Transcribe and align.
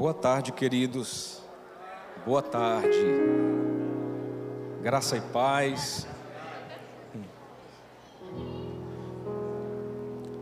Boa 0.00 0.14
tarde, 0.14 0.50
queridos. 0.50 1.42
Boa 2.24 2.40
tarde. 2.40 2.96
Graça 4.80 5.18
e 5.18 5.20
paz. 5.20 6.06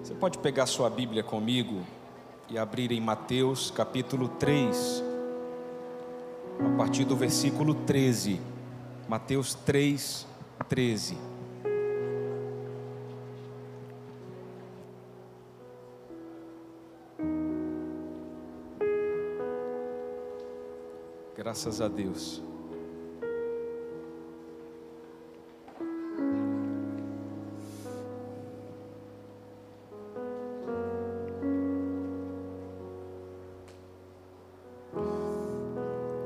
Você 0.00 0.14
pode 0.14 0.38
pegar 0.38 0.66
sua 0.66 0.88
Bíblia 0.88 1.24
comigo 1.24 1.82
e 2.48 2.56
abrir 2.56 2.92
em 2.92 3.00
Mateus 3.00 3.68
capítulo 3.68 4.28
3, 4.28 5.02
a 6.64 6.76
partir 6.76 7.04
do 7.04 7.16
versículo 7.16 7.74
13. 7.74 8.40
Mateus 9.08 9.54
3, 9.54 10.24
13. 10.68 11.18
Graças 21.48 21.80
a 21.80 21.88
Deus. 21.88 22.42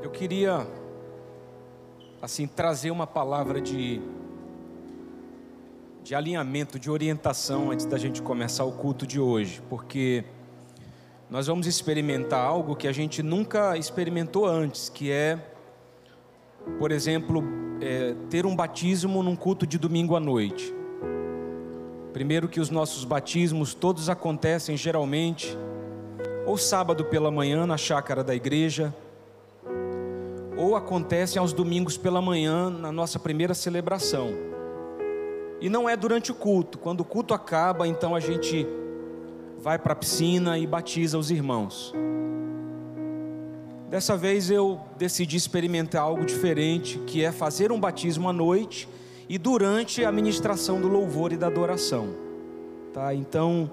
Eu 0.01 0.11
queria 0.11 0.67
assim 2.21 2.45
trazer 2.45 2.91
uma 2.91 3.07
palavra 3.07 3.61
de 3.61 4.01
de 6.03 6.13
alinhamento, 6.13 6.77
de 6.77 6.91
orientação 6.91 7.71
antes 7.71 7.85
da 7.85 7.97
gente 7.97 8.21
começar 8.21 8.65
o 8.65 8.73
culto 8.73 9.07
de 9.07 9.21
hoje, 9.21 9.61
porque 9.69 10.25
nós 11.33 11.47
vamos 11.47 11.65
experimentar 11.65 12.45
algo 12.45 12.75
que 12.75 12.87
a 12.87 12.91
gente 12.91 13.23
nunca 13.23 13.75
experimentou 13.75 14.45
antes, 14.45 14.87
que 14.87 15.09
é, 15.09 15.39
por 16.77 16.91
exemplo, 16.91 17.43
é, 17.81 18.13
ter 18.29 18.45
um 18.45 18.55
batismo 18.55 19.23
num 19.23 19.35
culto 19.35 19.65
de 19.65 19.79
domingo 19.79 20.15
à 20.15 20.19
noite. 20.19 20.71
Primeiro 22.13 22.47
que 22.47 22.59
os 22.59 22.69
nossos 22.69 23.03
batismos 23.03 23.73
todos 23.73 24.09
acontecem 24.09 24.77
geralmente 24.77 25.57
ou 26.45 26.55
sábado 26.55 27.03
pela 27.05 27.31
manhã 27.31 27.65
na 27.65 27.77
chácara 27.77 28.23
da 28.23 28.35
igreja, 28.35 28.93
ou 30.55 30.75
acontecem 30.75 31.39
aos 31.39 31.51
domingos 31.51 31.97
pela 31.97 32.21
manhã 32.21 32.69
na 32.69 32.91
nossa 32.91 33.17
primeira 33.17 33.55
celebração. 33.55 34.29
E 35.59 35.67
não 35.67 35.89
é 35.89 35.97
durante 35.97 36.31
o 36.31 36.35
culto, 36.35 36.77
quando 36.77 36.99
o 36.99 37.05
culto 37.05 37.33
acaba, 37.33 37.87
então 37.87 38.13
a 38.13 38.19
gente 38.19 38.67
vai 39.63 39.79
para 39.79 39.93
a 39.93 39.95
piscina 39.95 40.59
e 40.59 40.67
batiza 40.67 41.17
os 41.17 41.31
irmãos. 41.31 41.93
Dessa 43.89 44.17
vez 44.17 44.51
eu 44.51 44.81
decidi 44.97 45.37
experimentar 45.37 46.01
algo 46.01 46.25
diferente, 46.25 46.99
que 47.07 47.23
é 47.23 47.31
fazer 47.31 47.71
um 47.71 47.79
batismo 47.79 48.27
à 48.27 48.33
noite 48.33 48.89
e 49.29 49.37
durante 49.37 50.03
a 50.03 50.11
ministração 50.11 50.81
do 50.81 50.89
louvor 50.89 51.31
e 51.31 51.37
da 51.37 51.47
adoração. 51.47 52.09
Tá? 52.93 53.15
Então, 53.15 53.71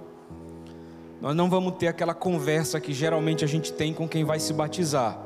nós 1.20 1.34
não 1.34 1.50
vamos 1.50 1.74
ter 1.74 1.88
aquela 1.88 2.14
conversa 2.14 2.78
que 2.78 2.92
geralmente 2.92 3.44
a 3.44 3.48
gente 3.48 3.72
tem 3.72 3.92
com 3.92 4.08
quem 4.08 4.22
vai 4.22 4.38
se 4.38 4.52
batizar. 4.52 5.20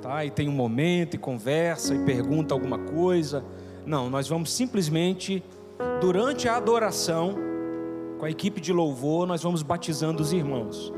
Tá? 0.00 0.24
E 0.24 0.30
tem 0.32 0.48
um 0.48 0.52
momento 0.52 1.14
e 1.14 1.18
conversa 1.18 1.94
e 1.94 2.04
pergunta 2.04 2.52
alguma 2.52 2.78
coisa. 2.78 3.44
Não, 3.86 4.10
nós 4.10 4.26
vamos 4.26 4.52
simplesmente 4.52 5.40
durante 6.00 6.48
a 6.48 6.56
adoração 6.56 7.51
com 8.22 8.26
a 8.26 8.30
equipe 8.30 8.60
de 8.60 8.72
louvor, 8.72 9.26
nós 9.26 9.42
vamos 9.42 9.64
batizando 9.64 10.22
os 10.22 10.32
irmãos. 10.32 10.94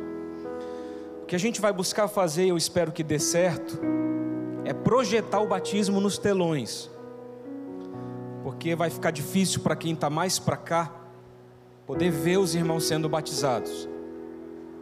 O 1.23 1.25
que 1.25 1.35
a 1.35 1.39
gente 1.39 1.59
vai 1.59 1.73
buscar 1.73 2.07
fazer, 2.07 2.45
eu 2.49 2.55
espero 2.55 2.93
que 2.93 3.03
dê 3.03 3.19
certo, 3.19 3.81
é 4.63 4.75
projetar 4.75 5.41
o 5.41 5.49
batismo 5.49 6.03
nos 6.03 6.19
telões, 6.19 6.91
porque 8.43 8.77
vai 8.77 8.91
ficar 8.91 9.11
difícil 9.11 9.63
para 9.63 9.75
quem 9.75 9.95
está 9.95 10.11
mais 10.11 10.39
para 10.39 10.59
cá 10.59 10.93
poder 11.87 12.11
ver 12.11 12.37
os 12.37 12.55
irmãos 12.55 12.87
sendo 12.87 13.09
batizados. 13.09 13.89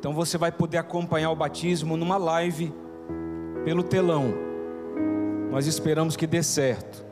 Então 0.01 0.13
você 0.13 0.37
vai 0.37 0.51
poder 0.51 0.79
acompanhar 0.79 1.31
o 1.31 1.37
batismo 1.37 1.97
numa 1.97 2.17
live 2.17 2.75
pelo 3.65 3.85
telão. 3.85 4.35
Nós 5.49 5.69
esperamos 5.69 6.17
que 6.17 6.27
dê 6.27 6.43
certo. 6.43 7.07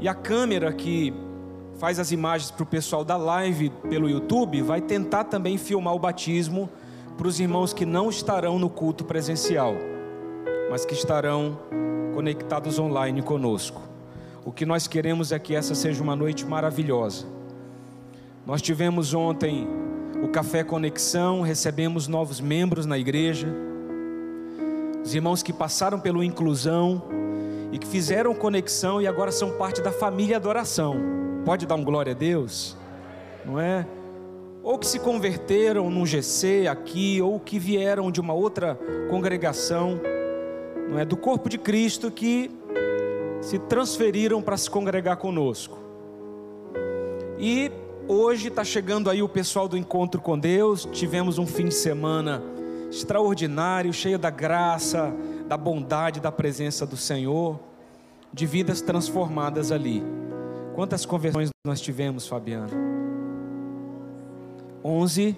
E 0.00 0.08
a 0.08 0.14
câmera 0.14 0.72
que 0.72 1.14
faz 1.78 1.98
as 1.98 2.10
imagens 2.10 2.50
para 2.50 2.62
o 2.62 2.66
pessoal 2.66 3.04
da 3.04 3.16
live 3.16 3.70
pelo 3.88 4.08
YouTube, 4.08 4.62
vai 4.62 4.80
tentar 4.80 5.24
também 5.24 5.58
filmar 5.58 5.94
o 5.94 5.98
batismo 5.98 6.68
para 7.16 7.28
os 7.28 7.38
irmãos 7.40 7.72
que 7.72 7.84
não 7.84 8.08
estarão 8.08 8.58
no 8.58 8.68
culto 8.68 9.04
presencial, 9.04 9.74
mas 10.70 10.84
que 10.84 10.94
estarão 10.94 11.58
conectados 12.14 12.78
online 12.78 13.22
conosco. 13.22 13.82
O 14.44 14.52
que 14.52 14.64
nós 14.64 14.86
queremos 14.86 15.32
é 15.32 15.38
que 15.38 15.54
essa 15.54 15.74
seja 15.74 16.02
uma 16.02 16.16
noite 16.16 16.46
maravilhosa. 16.46 17.26
Nós 18.46 18.62
tivemos 18.62 19.12
ontem 19.12 19.66
o 20.22 20.28
Café 20.28 20.62
Conexão, 20.62 21.42
recebemos 21.42 22.08
novos 22.08 22.40
membros 22.40 22.86
na 22.86 22.96
igreja, 22.96 23.48
os 25.04 25.14
irmãos 25.14 25.42
que 25.42 25.52
passaram 25.52 26.00
pelo 26.00 26.22
Inclusão 26.22 27.02
e 27.72 27.78
que 27.78 27.86
fizeram 27.86 28.34
conexão 28.34 29.00
e 29.00 29.06
agora 29.06 29.32
são 29.32 29.52
parte 29.52 29.80
da 29.80 29.92
família 29.92 30.36
Adoração. 30.36 30.96
Pode 31.44 31.66
dar 31.66 31.74
um 31.74 31.84
glória 31.84 32.12
a 32.12 32.14
Deus? 32.14 32.76
Não 33.44 33.60
é? 33.60 33.86
Ou 34.62 34.78
que 34.78 34.86
se 34.86 34.98
converteram 34.98 35.88
num 35.90 36.04
GC 36.04 36.66
aqui, 36.68 37.22
ou 37.22 37.38
que 37.38 37.58
vieram 37.58 38.10
de 38.10 38.20
uma 38.20 38.34
outra 38.34 38.78
congregação, 39.08 40.00
não 40.88 40.98
é? 40.98 41.04
Do 41.04 41.16
corpo 41.16 41.48
de 41.48 41.58
Cristo 41.58 42.10
que 42.10 42.50
se 43.40 43.58
transferiram 43.58 44.42
para 44.42 44.56
se 44.56 44.68
congregar 44.68 45.16
conosco. 45.18 45.78
E 47.38 47.70
hoje 48.08 48.48
está 48.48 48.64
chegando 48.64 49.10
aí 49.10 49.22
o 49.22 49.28
pessoal 49.28 49.68
do 49.68 49.76
encontro 49.76 50.20
com 50.20 50.38
Deus. 50.38 50.88
Tivemos 50.90 51.38
um 51.38 51.46
fim 51.46 51.66
de 51.66 51.74
semana 51.74 52.42
extraordinário, 52.90 53.92
cheio 53.92 54.18
da 54.18 54.30
graça, 54.30 55.12
da 55.48 55.56
bondade, 55.56 56.20
da 56.20 56.32
presença 56.32 56.86
do 56.86 56.96
Senhor, 56.96 57.58
de 58.32 58.46
vidas 58.46 58.80
transformadas 58.80 59.70
ali. 59.70 60.02
Quantas 60.74 61.06
conversões 61.06 61.50
nós 61.64 61.80
tivemos, 61.80 62.26
Fabiano? 62.26 62.68
11. 64.84 65.36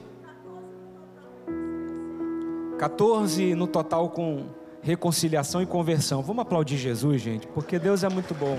14 2.79 3.55
no 3.55 3.67
total 3.67 4.09
com 4.11 4.47
reconciliação 4.83 5.61
e 5.61 5.67
conversão. 5.67 6.23
Vamos 6.23 6.43
aplaudir 6.43 6.77
Jesus, 6.77 7.21
gente, 7.21 7.47
porque 7.49 7.79
Deus 7.79 8.05
é 8.05 8.09
muito 8.09 8.35
bom. 8.35 8.59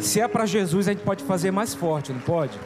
Se 0.00 0.20
é 0.20 0.26
para 0.26 0.46
Jesus, 0.46 0.88
a 0.88 0.92
gente 0.92 1.04
pode 1.04 1.22
fazer 1.22 1.50
mais 1.50 1.74
forte, 1.74 2.12
não 2.12 2.20
pode? 2.20 2.58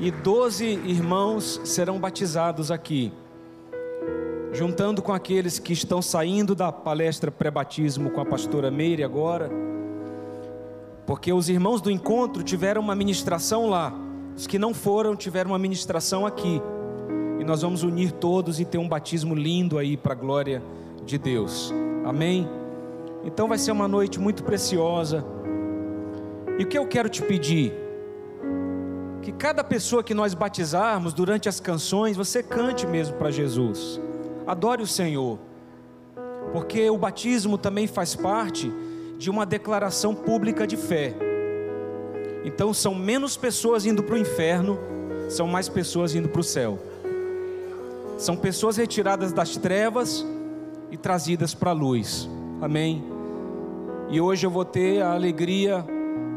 E 0.00 0.10
12 0.10 0.64
irmãos 0.64 1.60
serão 1.64 2.00
batizados 2.00 2.70
aqui 2.70 3.12
juntando 4.52 5.00
com 5.00 5.12
aqueles 5.12 5.58
que 5.58 5.72
estão 5.72 6.02
saindo 6.02 6.54
da 6.54 6.72
palestra 6.72 7.30
pré-batismo 7.30 8.10
com 8.10 8.20
a 8.20 8.26
pastora 8.26 8.70
Meire 8.70 9.04
agora, 9.04 9.50
porque 11.06 11.32
os 11.32 11.48
irmãos 11.48 11.80
do 11.80 11.90
encontro 11.90 12.42
tiveram 12.42 12.82
uma 12.82 12.94
ministração 12.94 13.68
lá, 13.68 13.92
os 14.36 14.46
que 14.46 14.58
não 14.58 14.74
foram 14.74 15.14
tiveram 15.14 15.52
uma 15.52 15.58
ministração 15.58 16.26
aqui, 16.26 16.60
e 17.38 17.44
nós 17.44 17.62
vamos 17.62 17.82
unir 17.82 18.12
todos 18.12 18.60
e 18.60 18.64
ter 18.64 18.78
um 18.78 18.88
batismo 18.88 19.34
lindo 19.34 19.78
aí 19.78 19.96
para 19.96 20.12
a 20.12 20.16
glória 20.16 20.62
de 21.04 21.16
Deus, 21.16 21.72
amém? 22.04 22.48
Então 23.24 23.48
vai 23.48 23.58
ser 23.58 23.70
uma 23.70 23.86
noite 23.86 24.18
muito 24.18 24.42
preciosa, 24.42 25.24
e 26.58 26.64
o 26.64 26.66
que 26.66 26.76
eu 26.76 26.86
quero 26.86 27.08
te 27.08 27.22
pedir? 27.22 27.89
Que 29.22 29.32
cada 29.32 29.62
pessoa 29.62 30.02
que 30.02 30.14
nós 30.14 30.34
batizarmos 30.34 31.12
durante 31.12 31.48
as 31.48 31.60
canções, 31.60 32.16
você 32.16 32.42
cante 32.42 32.86
mesmo 32.86 33.16
para 33.16 33.30
Jesus 33.30 34.00
adore 34.50 34.82
o 34.82 34.86
Senhor, 34.86 35.38
porque 36.52 36.90
o 36.90 36.98
batismo 36.98 37.56
também 37.56 37.86
faz 37.86 38.16
parte 38.16 38.72
de 39.16 39.30
uma 39.30 39.46
declaração 39.46 40.12
pública 40.12 40.66
de 40.66 40.76
fé. 40.76 41.14
Então 42.44 42.74
são 42.74 42.92
menos 42.92 43.36
pessoas 43.36 43.86
indo 43.86 44.02
para 44.02 44.16
o 44.16 44.18
inferno, 44.18 44.76
são 45.28 45.46
mais 45.46 45.68
pessoas 45.68 46.16
indo 46.16 46.28
para 46.28 46.40
o 46.40 46.44
céu. 46.44 46.80
São 48.18 48.36
pessoas 48.36 48.76
retiradas 48.76 49.32
das 49.32 49.56
trevas 49.56 50.26
e 50.90 50.96
trazidas 50.96 51.54
para 51.54 51.70
a 51.70 51.74
luz. 51.74 52.28
Amém. 52.60 53.04
E 54.10 54.20
hoje 54.20 54.44
eu 54.44 54.50
vou 54.50 54.64
ter 54.64 55.00
a 55.00 55.12
alegria, 55.12 55.84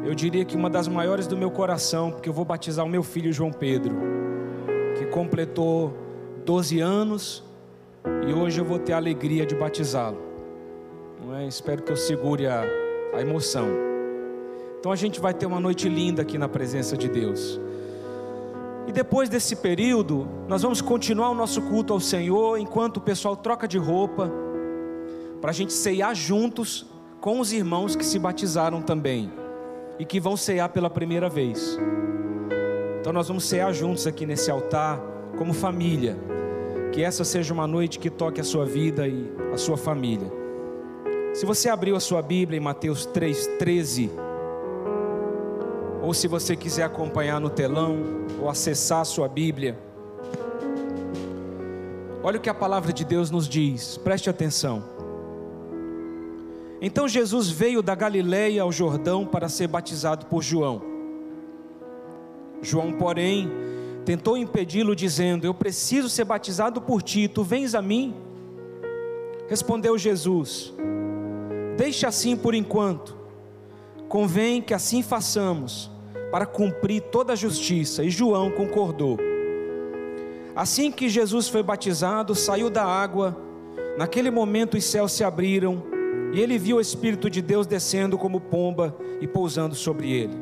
eu 0.05 0.13
diria 0.13 0.43
que 0.43 0.55
uma 0.55 0.69
das 0.69 0.87
maiores 0.87 1.27
do 1.27 1.37
meu 1.37 1.49
coração, 1.49 2.11
porque 2.11 2.27
eu 2.27 2.33
vou 2.33 2.43
batizar 2.43 2.85
o 2.85 2.89
meu 2.89 3.03
filho 3.03 3.31
João 3.31 3.51
Pedro, 3.51 3.95
que 4.97 5.05
completou 5.05 5.93
12 6.45 6.81
anos 6.81 7.43
e 8.27 8.33
hoje 8.33 8.59
eu 8.59 8.65
vou 8.65 8.77
ter 8.77 8.91
a 8.91 8.97
alegria 8.97 9.45
de 9.45 9.55
batizá-lo. 9.55 10.21
É? 11.39 11.47
Espero 11.47 11.81
que 11.81 11.91
eu 11.91 11.95
segure 11.95 12.45
a, 12.45 12.63
a 13.13 13.21
emoção. 13.21 13.65
Então 14.77 14.91
a 14.91 14.95
gente 14.97 15.21
vai 15.21 15.33
ter 15.33 15.45
uma 15.45 15.59
noite 15.59 15.87
linda 15.87 16.21
aqui 16.21 16.37
na 16.37 16.49
presença 16.49 16.97
de 16.97 17.07
Deus. 17.07 17.59
E 18.85 18.91
depois 18.91 19.29
desse 19.29 19.55
período, 19.55 20.27
nós 20.49 20.63
vamos 20.63 20.81
continuar 20.81 21.29
o 21.29 21.33
nosso 21.33 21.61
culto 21.61 21.93
ao 21.93 22.01
Senhor 22.01 22.57
enquanto 22.57 22.97
o 22.97 23.01
pessoal 23.01 23.37
troca 23.37 23.65
de 23.65 23.77
roupa, 23.77 24.29
para 25.39 25.51
a 25.51 25.53
gente 25.53 25.71
ceiar 25.71 26.13
juntos 26.13 26.85
com 27.21 27.39
os 27.39 27.53
irmãos 27.53 27.95
que 27.95 28.05
se 28.05 28.19
batizaram 28.19 28.81
também 28.81 29.42
e 29.99 30.05
que 30.05 30.19
vão 30.19 30.35
cear 30.35 30.69
pela 30.69 30.89
primeira 30.89 31.29
vez. 31.29 31.77
Então 32.99 33.11
nós 33.11 33.27
vamos 33.27 33.43
cear 33.45 33.73
juntos 33.73 34.07
aqui 34.07 34.25
nesse 34.25 34.49
altar, 34.49 34.99
como 35.37 35.53
família. 35.53 36.17
Que 36.91 37.03
essa 37.03 37.23
seja 37.23 37.53
uma 37.53 37.67
noite 37.67 37.99
que 37.99 38.09
toque 38.09 38.39
a 38.39 38.43
sua 38.43 38.65
vida 38.65 39.07
e 39.07 39.31
a 39.53 39.57
sua 39.57 39.75
família. 39.75 40.31
Se 41.33 41.45
você 41.45 41.67
abriu 41.67 41.95
a 41.95 41.99
sua 41.99 42.21
Bíblia 42.21 42.57
em 42.57 42.63
Mateus 42.63 43.07
3,13, 43.07 44.09
ou 46.01 46.13
se 46.13 46.27
você 46.27 46.55
quiser 46.55 46.83
acompanhar 46.83 47.39
no 47.39 47.49
telão, 47.49 47.97
ou 48.39 48.49
acessar 48.49 49.01
a 49.01 49.05
sua 49.05 49.27
Bíblia, 49.27 49.77
olha 52.21 52.37
o 52.37 52.41
que 52.41 52.49
a 52.49 52.53
palavra 52.53 52.93
de 52.93 53.03
Deus 53.03 53.31
nos 53.31 53.49
diz, 53.49 53.97
preste 53.97 54.29
atenção. 54.29 54.83
Então 56.85 57.07
Jesus 57.07 57.49
veio 57.49 57.81
da 57.81 57.95
Galiléia 57.95 58.61
ao 58.61 58.69
Jordão 58.69 59.25
para 59.25 59.47
ser 59.47 59.67
batizado 59.67 60.25
por 60.25 60.43
João. 60.43 60.81
João, 62.61 62.91
porém, 62.91 63.49
tentou 64.03 64.35
impedi-lo, 64.35 64.93
dizendo: 64.93 65.45
Eu 65.47 65.53
preciso 65.53 66.09
ser 66.09 66.25
batizado 66.25 66.81
por 66.81 67.01
ti, 67.01 67.29
tu 67.29 67.41
vens 67.41 67.73
a 67.73 67.81
mim? 67.81 68.13
Respondeu 69.47 69.97
Jesus: 69.97 70.73
Deixa 71.77 72.09
assim 72.09 72.35
por 72.35 72.53
enquanto, 72.53 73.15
convém 74.09 74.61
que 74.61 74.73
assim 74.73 75.01
façamos, 75.01 75.89
para 76.33 76.45
cumprir 76.45 76.99
toda 76.99 77.31
a 77.31 77.37
justiça. 77.37 78.03
E 78.03 78.09
João 78.09 78.51
concordou. 78.51 79.17
Assim 80.53 80.91
que 80.91 81.07
Jesus 81.07 81.47
foi 81.47 81.63
batizado, 81.63 82.35
saiu 82.35 82.69
da 82.69 82.83
água, 82.83 83.37
naquele 83.97 84.29
momento 84.29 84.75
os 84.75 84.83
céus 84.83 85.13
se 85.13 85.23
abriram 85.23 85.92
e 86.33 86.41
ele 86.41 86.57
viu 86.57 86.77
o 86.77 86.81
Espírito 86.81 87.29
de 87.29 87.41
Deus 87.41 87.67
descendo 87.67 88.17
como 88.17 88.41
pomba 88.41 88.97
e 89.21 89.27
pousando 89.27 89.75
sobre 89.75 90.11
ele. 90.11 90.35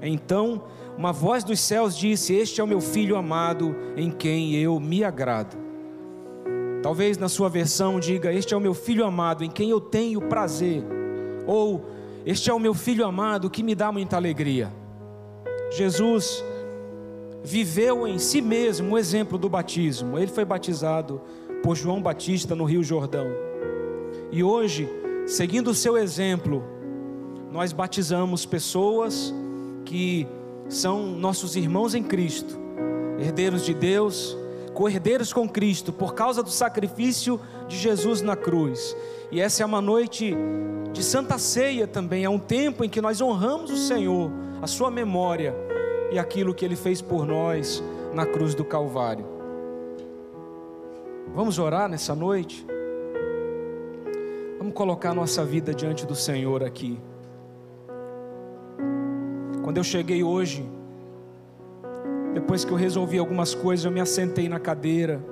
Então, 0.00 0.62
uma 0.96 1.12
voz 1.12 1.42
dos 1.42 1.58
céus 1.58 1.96
disse: 1.96 2.32
Este 2.32 2.60
é 2.60 2.64
o 2.64 2.68
meu 2.68 2.80
filho 2.80 3.16
amado, 3.16 3.74
em 3.96 4.10
quem 4.12 4.54
eu 4.54 4.78
me 4.78 5.02
agrado. 5.02 5.56
Talvez 6.82 7.18
na 7.18 7.28
sua 7.28 7.48
versão 7.48 7.98
diga: 7.98 8.32
Este 8.32 8.54
é 8.54 8.56
o 8.56 8.60
meu 8.60 8.74
filho 8.74 9.04
amado, 9.04 9.42
em 9.42 9.50
quem 9.50 9.70
eu 9.70 9.80
tenho 9.80 10.20
prazer. 10.20 10.84
Ou 11.46 11.84
Este 12.24 12.48
é 12.48 12.54
o 12.54 12.60
meu 12.60 12.72
filho 12.72 13.04
amado, 13.04 13.50
que 13.50 13.62
me 13.62 13.74
dá 13.74 13.90
muita 13.90 14.16
alegria. 14.16 14.72
Jesus 15.72 16.44
viveu 17.42 18.06
em 18.06 18.18
si 18.18 18.40
mesmo 18.40 18.94
o 18.94 18.98
exemplo 18.98 19.36
do 19.36 19.48
batismo. 19.48 20.16
Ele 20.16 20.30
foi 20.30 20.44
batizado 20.44 21.20
por 21.62 21.74
João 21.74 22.00
Batista 22.00 22.54
no 22.54 22.64
Rio 22.64 22.84
Jordão. 22.84 23.26
E 24.30 24.42
hoje, 24.42 24.88
seguindo 25.26 25.68
o 25.68 25.74
seu 25.74 25.96
exemplo, 25.96 26.62
nós 27.50 27.72
batizamos 27.72 28.44
pessoas 28.44 29.32
que 29.84 30.26
são 30.68 31.06
nossos 31.06 31.56
irmãos 31.56 31.94
em 31.94 32.02
Cristo, 32.02 32.58
herdeiros 33.18 33.64
de 33.64 33.74
Deus, 33.74 34.36
co-herdeiros 34.72 35.32
com 35.32 35.48
Cristo, 35.48 35.92
por 35.92 36.14
causa 36.14 36.42
do 36.42 36.50
sacrifício 36.50 37.40
de 37.68 37.76
Jesus 37.76 38.22
na 38.22 38.34
cruz. 38.34 38.96
E 39.30 39.40
essa 39.40 39.62
é 39.62 39.66
uma 39.66 39.80
noite 39.80 40.34
de 40.92 41.02
Santa 41.02 41.38
Ceia 41.38 41.86
também, 41.86 42.24
é 42.24 42.28
um 42.28 42.38
tempo 42.38 42.84
em 42.84 42.88
que 42.88 43.00
nós 43.00 43.20
honramos 43.20 43.70
o 43.70 43.76
Senhor, 43.76 44.30
a 44.60 44.66
Sua 44.66 44.90
memória 44.90 45.54
e 46.10 46.18
aquilo 46.18 46.54
que 46.54 46.64
Ele 46.64 46.76
fez 46.76 47.00
por 47.00 47.26
nós 47.26 47.82
na 48.12 48.26
cruz 48.26 48.54
do 48.54 48.64
Calvário. 48.64 49.26
Vamos 51.34 51.58
orar 51.58 51.88
nessa 51.88 52.14
noite? 52.14 52.64
Vamos 54.64 54.78
colocar 54.78 55.12
nossa 55.12 55.44
vida 55.44 55.74
diante 55.74 56.06
do 56.06 56.14
Senhor 56.14 56.64
aqui. 56.64 56.98
Quando 59.62 59.76
eu 59.76 59.84
cheguei 59.84 60.24
hoje, 60.24 60.66
depois 62.32 62.64
que 62.64 62.72
eu 62.72 62.76
resolvi 62.78 63.18
algumas 63.18 63.54
coisas, 63.54 63.84
eu 63.84 63.92
me 63.92 64.00
assentei 64.00 64.48
na 64.48 64.58
cadeira. 64.58 65.22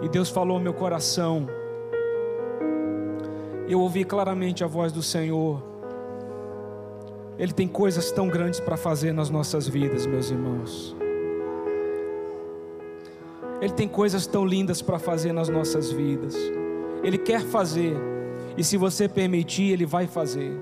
E 0.00 0.08
Deus 0.08 0.30
falou 0.30 0.56
ao 0.56 0.62
meu 0.62 0.72
coração. 0.72 1.48
Eu 3.68 3.80
ouvi 3.80 4.04
claramente 4.04 4.62
a 4.62 4.68
voz 4.68 4.92
do 4.92 5.02
Senhor. 5.02 5.60
Ele 7.36 7.52
tem 7.52 7.66
coisas 7.66 8.12
tão 8.12 8.28
grandes 8.28 8.60
para 8.60 8.76
fazer 8.76 9.10
nas 9.10 9.30
nossas 9.30 9.66
vidas, 9.66 10.06
meus 10.06 10.30
irmãos. 10.30 10.96
Ele 13.60 13.72
tem 13.72 13.88
coisas 13.88 14.28
tão 14.28 14.46
lindas 14.46 14.80
para 14.80 15.00
fazer 15.00 15.32
nas 15.32 15.48
nossas 15.48 15.90
vidas. 15.90 16.36
Ele 17.02 17.18
quer 17.18 17.42
fazer, 17.42 17.96
e 18.56 18.64
se 18.64 18.76
você 18.76 19.08
permitir, 19.08 19.72
Ele 19.72 19.86
vai 19.86 20.06
fazer. 20.06 20.52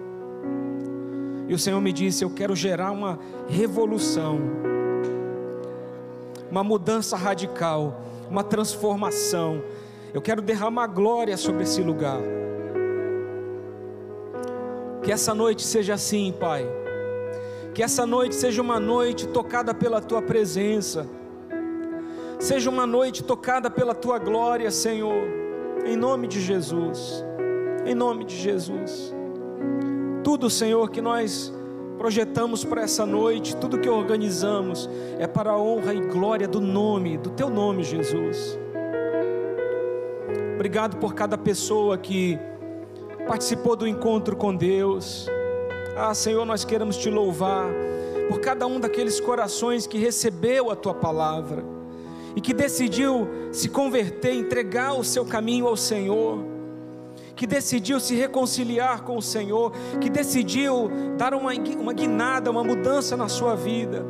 E 1.48 1.54
o 1.54 1.58
Senhor 1.58 1.80
me 1.80 1.92
disse: 1.92 2.24
Eu 2.24 2.30
quero 2.30 2.54
gerar 2.54 2.90
uma 2.90 3.18
revolução, 3.48 4.38
uma 6.50 6.62
mudança 6.62 7.16
radical, 7.16 8.02
uma 8.30 8.44
transformação. 8.44 9.62
Eu 10.12 10.20
quero 10.20 10.42
derramar 10.42 10.88
glória 10.88 11.36
sobre 11.36 11.62
esse 11.62 11.82
lugar. 11.82 12.20
Que 15.02 15.12
essa 15.12 15.34
noite 15.34 15.62
seja 15.62 15.94
assim, 15.94 16.34
Pai. 16.38 16.66
Que 17.74 17.82
essa 17.82 18.06
noite 18.06 18.34
seja 18.34 18.60
uma 18.60 18.80
noite 18.80 19.26
tocada 19.28 19.72
pela 19.72 20.00
Tua 20.00 20.20
presença. 20.20 21.06
Seja 22.38 22.68
uma 22.68 22.86
noite 22.86 23.22
tocada 23.22 23.70
pela 23.70 23.94
Tua 23.94 24.18
glória, 24.18 24.70
Senhor 24.70 25.45
em 25.86 25.96
nome 25.96 26.26
de 26.26 26.40
Jesus. 26.40 27.24
Em 27.84 27.94
nome 27.94 28.24
de 28.24 28.36
Jesus. 28.36 29.14
Tudo, 30.24 30.50
Senhor, 30.50 30.90
que 30.90 31.00
nós 31.00 31.52
projetamos 31.96 32.64
para 32.64 32.82
essa 32.82 33.06
noite, 33.06 33.56
tudo 33.56 33.78
que 33.78 33.88
organizamos, 33.88 34.90
é 35.18 35.26
para 35.26 35.52
a 35.52 35.58
honra 35.58 35.94
e 35.94 36.00
glória 36.00 36.48
do 36.48 36.60
nome, 36.60 37.16
do 37.16 37.30
Teu 37.30 37.48
nome, 37.48 37.84
Jesus. 37.84 38.58
Obrigado 40.54 40.96
por 40.96 41.14
cada 41.14 41.38
pessoa 41.38 41.96
que 41.96 42.38
participou 43.26 43.76
do 43.76 43.86
encontro 43.86 44.36
com 44.36 44.54
Deus. 44.54 45.28
Ah, 45.96 46.12
Senhor, 46.12 46.44
nós 46.44 46.64
queremos 46.64 46.96
te 46.96 47.08
louvar 47.08 47.66
por 48.28 48.40
cada 48.40 48.66
um 48.66 48.80
daqueles 48.80 49.20
corações 49.20 49.86
que 49.86 49.98
recebeu 49.98 50.70
a 50.70 50.76
tua 50.76 50.94
palavra 50.94 51.75
e 52.36 52.40
que 52.40 52.52
decidiu 52.52 53.26
se 53.50 53.70
converter, 53.70 54.34
entregar 54.34 54.92
o 54.92 55.02
seu 55.02 55.24
caminho 55.24 55.66
ao 55.66 55.76
Senhor, 55.76 56.44
que 57.34 57.46
decidiu 57.46 57.98
se 57.98 58.14
reconciliar 58.14 59.02
com 59.02 59.16
o 59.16 59.22
Senhor, 59.22 59.72
que 59.98 60.10
decidiu 60.10 60.90
dar 61.16 61.32
uma, 61.32 61.52
uma 61.54 61.94
guinada, 61.94 62.50
uma 62.50 62.62
mudança 62.62 63.16
na 63.16 63.26
sua 63.26 63.56
vida. 63.56 64.04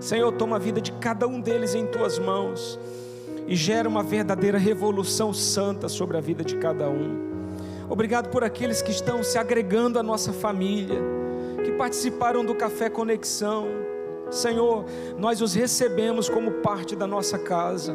Senhor, 0.00 0.32
toma 0.32 0.56
a 0.56 0.58
vida 0.58 0.80
de 0.80 0.90
cada 0.92 1.26
um 1.26 1.40
deles 1.40 1.74
em 1.74 1.86
tuas 1.86 2.18
mãos 2.18 2.78
e 3.46 3.54
gera 3.54 3.88
uma 3.88 4.02
verdadeira 4.02 4.58
revolução 4.58 5.32
santa 5.32 5.88
sobre 5.88 6.16
a 6.16 6.20
vida 6.20 6.44
de 6.44 6.56
cada 6.56 6.88
um. 6.90 7.28
Obrigado 7.88 8.28
por 8.28 8.42
aqueles 8.42 8.82
que 8.82 8.90
estão 8.90 9.22
se 9.22 9.38
agregando 9.38 9.98
à 9.98 10.02
nossa 10.02 10.32
família, 10.32 11.00
que 11.64 11.72
participaram 11.72 12.44
do 12.44 12.54
Café 12.54 12.90
Conexão 12.90 13.66
Senhor, 14.30 14.84
nós 15.16 15.40
os 15.40 15.54
recebemos 15.54 16.28
como 16.28 16.50
parte 16.52 16.94
da 16.94 17.06
nossa 17.06 17.38
casa. 17.38 17.94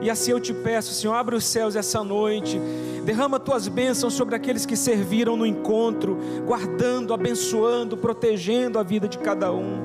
E 0.00 0.10
assim 0.10 0.30
eu 0.30 0.40
te 0.40 0.52
peço, 0.52 0.92
Senhor, 0.92 1.14
abre 1.14 1.34
os 1.34 1.44
céus 1.44 1.74
essa 1.74 2.04
noite, 2.04 2.60
derrama 3.04 3.40
tuas 3.40 3.66
bênçãos 3.66 4.12
sobre 4.14 4.34
aqueles 4.34 4.66
que 4.66 4.76
serviram 4.76 5.36
no 5.36 5.46
encontro, 5.46 6.18
guardando, 6.44 7.14
abençoando, 7.14 7.96
protegendo 7.96 8.78
a 8.78 8.82
vida 8.82 9.08
de 9.08 9.18
cada 9.18 9.52
um. 9.52 9.80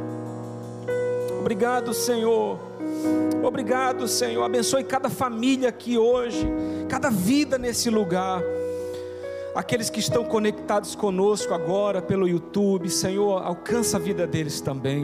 Obrigado, 1.39 1.93
Senhor. 1.93 2.59
Obrigado, 3.43 4.07
Senhor. 4.07 4.43
Abençoe 4.43 4.83
cada 4.83 5.09
família 5.09 5.69
aqui 5.69 5.97
hoje, 5.97 6.47
cada 6.87 7.09
vida 7.09 7.57
nesse 7.57 7.89
lugar 7.89 8.43
aqueles 9.55 9.89
que 9.89 9.99
estão 9.99 10.23
conectados 10.23 10.95
conosco 10.95 11.53
agora 11.53 12.01
pelo 12.01 12.27
YouTube, 12.27 12.89
Senhor, 12.89 13.41
alcança 13.43 13.97
a 13.97 13.99
vida 13.99 14.25
deles 14.25 14.61
também. 14.61 15.03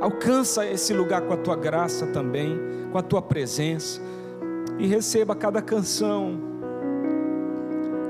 Alcança 0.00 0.66
esse 0.66 0.94
lugar 0.94 1.22
com 1.22 1.34
a 1.34 1.36
tua 1.36 1.56
graça 1.56 2.06
também, 2.06 2.58
com 2.90 2.98
a 2.98 3.02
tua 3.02 3.20
presença. 3.20 4.00
E 4.78 4.86
receba 4.86 5.34
cada 5.34 5.60
canção, 5.60 6.38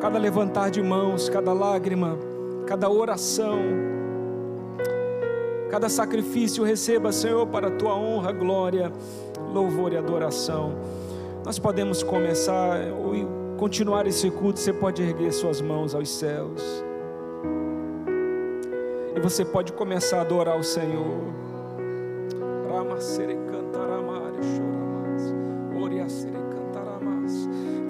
cada 0.00 0.18
levantar 0.18 0.70
de 0.70 0.80
mãos, 0.82 1.28
cada 1.28 1.52
lágrima, 1.52 2.16
cada 2.66 2.88
oração, 2.88 3.58
cada 5.68 5.88
sacrifício. 5.88 6.62
Receba, 6.62 7.10
Senhor, 7.10 7.46
para 7.48 7.68
a 7.68 7.72
tua 7.72 7.94
honra, 7.94 8.30
glória, 8.30 8.92
louvor 9.52 9.92
e 9.92 9.96
adoração. 9.96 10.74
Nós 11.44 11.58
podemos 11.58 12.04
começar 12.04 12.78
continuar 13.60 14.06
esse 14.06 14.30
culto, 14.30 14.58
você 14.58 14.72
pode 14.72 15.02
erguer 15.02 15.30
suas 15.32 15.60
mãos 15.60 15.94
aos 15.94 16.08
céus. 16.08 16.62
E 19.14 19.20
você 19.20 19.44
pode 19.44 19.74
começar 19.74 20.16
a 20.16 20.20
adorar 20.22 20.58
o 20.58 20.64
Senhor. 20.64 21.20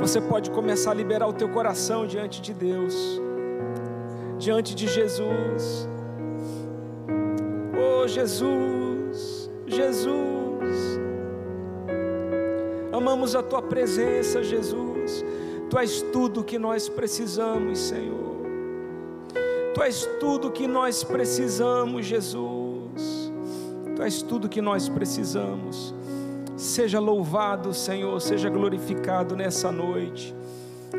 Você 0.01 0.21
pode 0.21 0.51
começar 0.51 0.91
a 0.91 0.95
liberar 0.95 1.29
o 1.29 1.33
teu 1.33 1.49
coração 1.49 2.05
diante 2.05 2.41
de 2.43 2.53
Deus, 2.53 3.21
diante 4.39 4.75
de 4.75 4.89
Jesus. 4.89 5.89
Oh 7.81 8.09
Jesus, 8.09 9.49
Jesus, 9.67 10.99
amamos 12.93 13.37
a 13.37 13.43
tua 13.43 13.63
presença, 13.63 14.43
Jesus. 14.43 15.25
Tu 15.71 15.79
és 15.79 16.03
tudo 16.13 16.43
que 16.43 16.59
nós 16.59 16.89
precisamos, 16.89 17.79
Senhor. 17.79 18.41
Tu 19.73 19.83
és 19.83 20.05
tudo 20.19 20.51
que 20.51 20.67
nós 20.67 21.05
precisamos, 21.05 22.05
Jesus. 22.07 23.33
Tu 23.95 24.03
és 24.03 24.21
tudo 24.21 24.49
que 24.49 24.61
nós 24.61 24.89
precisamos. 24.89 25.95
Seja 26.57 26.99
louvado, 26.99 27.73
Senhor, 27.73 28.21
seja 28.21 28.51
glorificado 28.51 29.37
nessa 29.37 29.71
noite, 29.71 30.35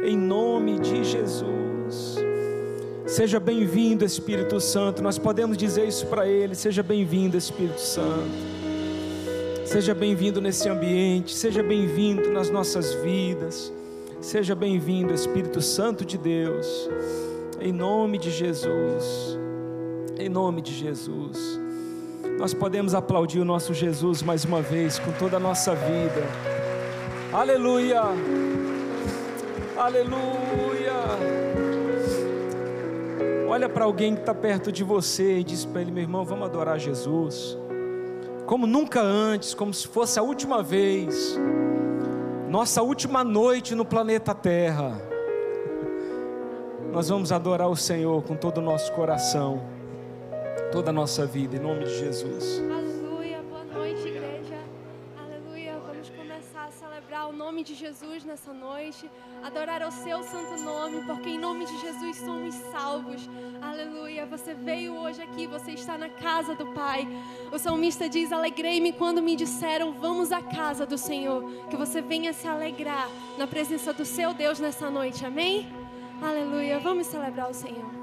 em 0.06 0.18
nome 0.18 0.80
de 0.80 1.04
Jesus. 1.04 2.16
Seja 3.06 3.42
bem-vindo, 3.42 4.06
Espírito 4.06 4.58
Santo. 4.62 5.04
Nós 5.04 5.18
podemos 5.18 5.58
dizer 5.58 5.86
isso 5.86 6.08
para 6.08 6.26
Ele. 6.26 6.56
Seja 6.56 6.82
bem-vindo, 6.82 7.36
Espírito 7.36 7.82
Santo. 7.82 8.32
Seja 9.66 9.94
bem-vindo 9.94 10.40
nesse 10.40 10.70
ambiente. 10.70 11.36
Seja 11.36 11.62
bem-vindo 11.62 12.32
nas 12.32 12.50
nossas 12.50 12.94
vidas. 12.94 13.72
Seja 14.22 14.54
bem-vindo, 14.54 15.16
Espírito 15.16 15.60
Santo 15.62 16.06
de 16.06 16.16
Deus. 16.16 16.88
Em 17.60 17.74
nome 17.74 18.20
de 18.20 18.30
Jesus. 18.30 19.36
Em 20.16 20.30
nome 20.30 20.62
de 20.62 20.72
Jesus. 20.72 21.60
Nós 22.38 22.54
podemos 22.54 22.94
aplaudir 22.94 23.40
o 23.40 23.46
nosso 23.46 23.74
Jesus 23.74 24.22
mais 24.22 24.46
uma 24.46 24.62
vez 24.62 25.00
com 25.00 25.12
toda 25.14 25.38
a 25.38 25.40
nossa 25.40 25.74
vida. 25.74 26.22
Aleluia! 27.34 28.04
Aleluia! 29.76 30.94
Olha 33.50 33.68
para 33.68 33.86
alguém 33.86 34.14
que 34.14 34.22
está 34.22 34.36
perto 34.36 34.72
de 34.72 34.84
você 34.84 35.40
e 35.40 35.44
diz 35.44 35.66
para 35.66 35.82
ele, 35.82 35.92
meu 35.92 36.04
irmão, 36.04 36.24
vamos 36.24 36.46
adorar 36.46 36.80
Jesus. 36.80 37.58
Como 38.46 38.68
nunca 38.68 39.02
antes, 39.02 39.56
como 39.56 39.74
se 39.74 39.88
fosse 39.88 40.20
a 40.20 40.22
última 40.22 40.62
vez. 40.62 41.40
Nossa 42.52 42.82
última 42.82 43.24
noite 43.24 43.74
no 43.74 43.86
planeta 43.86 44.36
Terra. 44.36 45.02
Nós 46.92 47.08
vamos 47.08 47.32
adorar 47.32 47.70
o 47.70 47.78
Senhor 47.78 48.22
com 48.24 48.36
todo 48.36 48.58
o 48.58 48.62
nosso 48.62 48.92
coração 48.92 49.62
toda 50.70 50.90
a 50.90 50.94
nossa 50.94 51.26
vida, 51.26 51.56
em 51.56 51.60
nome 51.60 51.86
de 51.86 51.98
Jesus. 51.98 52.62
Nessa 58.32 58.54
noite, 58.54 59.12
adorar 59.44 59.86
o 59.86 59.92
seu 59.92 60.24
santo 60.24 60.64
nome, 60.64 61.04
porque 61.06 61.32
em 61.32 61.38
nome 61.38 61.66
de 61.66 61.78
Jesus 61.82 62.16
somos 62.16 62.56
salvos. 62.72 63.30
Aleluia, 63.62 64.26
você 64.26 64.54
veio 64.54 64.96
hoje 64.96 65.22
aqui, 65.22 65.46
você 65.46 65.72
está 65.72 65.98
na 65.98 66.08
casa 66.08 66.56
do 66.56 66.68
Pai. 66.68 67.06
O 67.52 67.60
salmista 67.60 68.08
diz: 68.08 68.32
Alegrei-me 68.32 68.94
quando 68.94 69.22
me 69.22 69.36
disseram, 69.36 69.92
vamos 69.92 70.32
à 70.32 70.42
casa 70.42 70.86
do 70.86 70.98
Senhor. 70.98 71.44
Que 71.70 71.76
você 71.76 72.02
venha 72.02 72.32
se 72.32 72.48
alegrar 72.48 73.10
na 73.38 73.48
presença 73.48 73.92
do 73.92 74.06
seu 74.06 74.34
Deus 74.34 74.62
nessa 74.62 74.90
noite, 74.90 75.26
amém? 75.26 75.68
Aleluia, 76.22 76.80
vamos 76.80 77.08
celebrar 77.08 77.50
o 77.50 77.54
Senhor. 77.54 78.01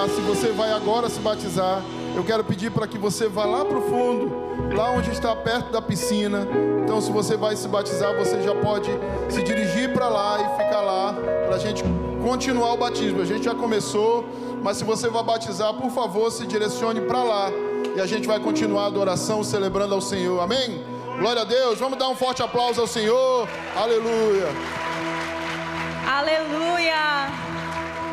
Batizar, 0.00 0.08
se 0.08 0.20
você 0.20 0.52
vai 0.52 0.72
agora 0.72 1.08
se 1.08 1.20
batizar, 1.20 1.82
eu 2.14 2.24
quero 2.24 2.44
pedir 2.44 2.70
para 2.70 2.86
que 2.86 2.96
você 2.96 3.28
vá 3.28 3.44
lá 3.44 3.64
para 3.64 3.78
o 3.78 3.82
fundo, 3.82 4.74
lá 4.74 4.90
onde 4.90 5.10
está 5.10 5.34
perto 5.34 5.70
da 5.70 5.82
piscina. 5.82 6.46
Então, 6.82 7.00
se 7.00 7.10
você 7.10 7.36
vai 7.36 7.56
se 7.56 7.68
batizar, 7.68 8.16
você 8.16 8.40
já 8.42 8.54
pode 8.54 8.90
se 9.28 9.42
dirigir 9.42 9.92
para 9.92 10.08
lá 10.08 10.38
e 10.40 10.62
ficar 10.62 10.80
lá 10.80 11.14
para 11.46 11.56
a 11.56 11.58
gente 11.58 11.82
continuar 12.22 12.72
o 12.74 12.76
batismo. 12.76 13.20
A 13.20 13.24
gente 13.24 13.44
já 13.44 13.54
começou, 13.54 14.24
mas 14.62 14.76
se 14.76 14.84
você 14.84 15.08
vai 15.08 15.22
batizar, 15.22 15.74
por 15.74 15.90
favor, 15.90 16.30
se 16.30 16.46
direcione 16.46 17.00
para 17.02 17.22
lá 17.22 17.50
e 17.96 18.00
a 18.00 18.06
gente 18.06 18.26
vai 18.26 18.40
continuar 18.40 18.84
a 18.84 18.86
adoração 18.86 19.42
celebrando 19.44 19.94
ao 19.94 20.00
Senhor. 20.00 20.40
Amém? 20.40 20.82
Glória 21.18 21.42
a 21.42 21.44
Deus. 21.44 21.78
Vamos 21.78 21.98
dar 21.98 22.08
um 22.08 22.16
forte 22.16 22.42
aplauso 22.42 22.80
ao 22.80 22.86
Senhor. 22.86 23.48
Aleluia. 23.76 24.48
Aleluia. 26.06 27.28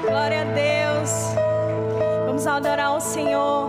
Glória 0.04 0.42
a 0.42 0.46
Deus. 0.46 0.77
Adorar 2.58 2.96
o 2.96 3.00
Senhor. 3.00 3.67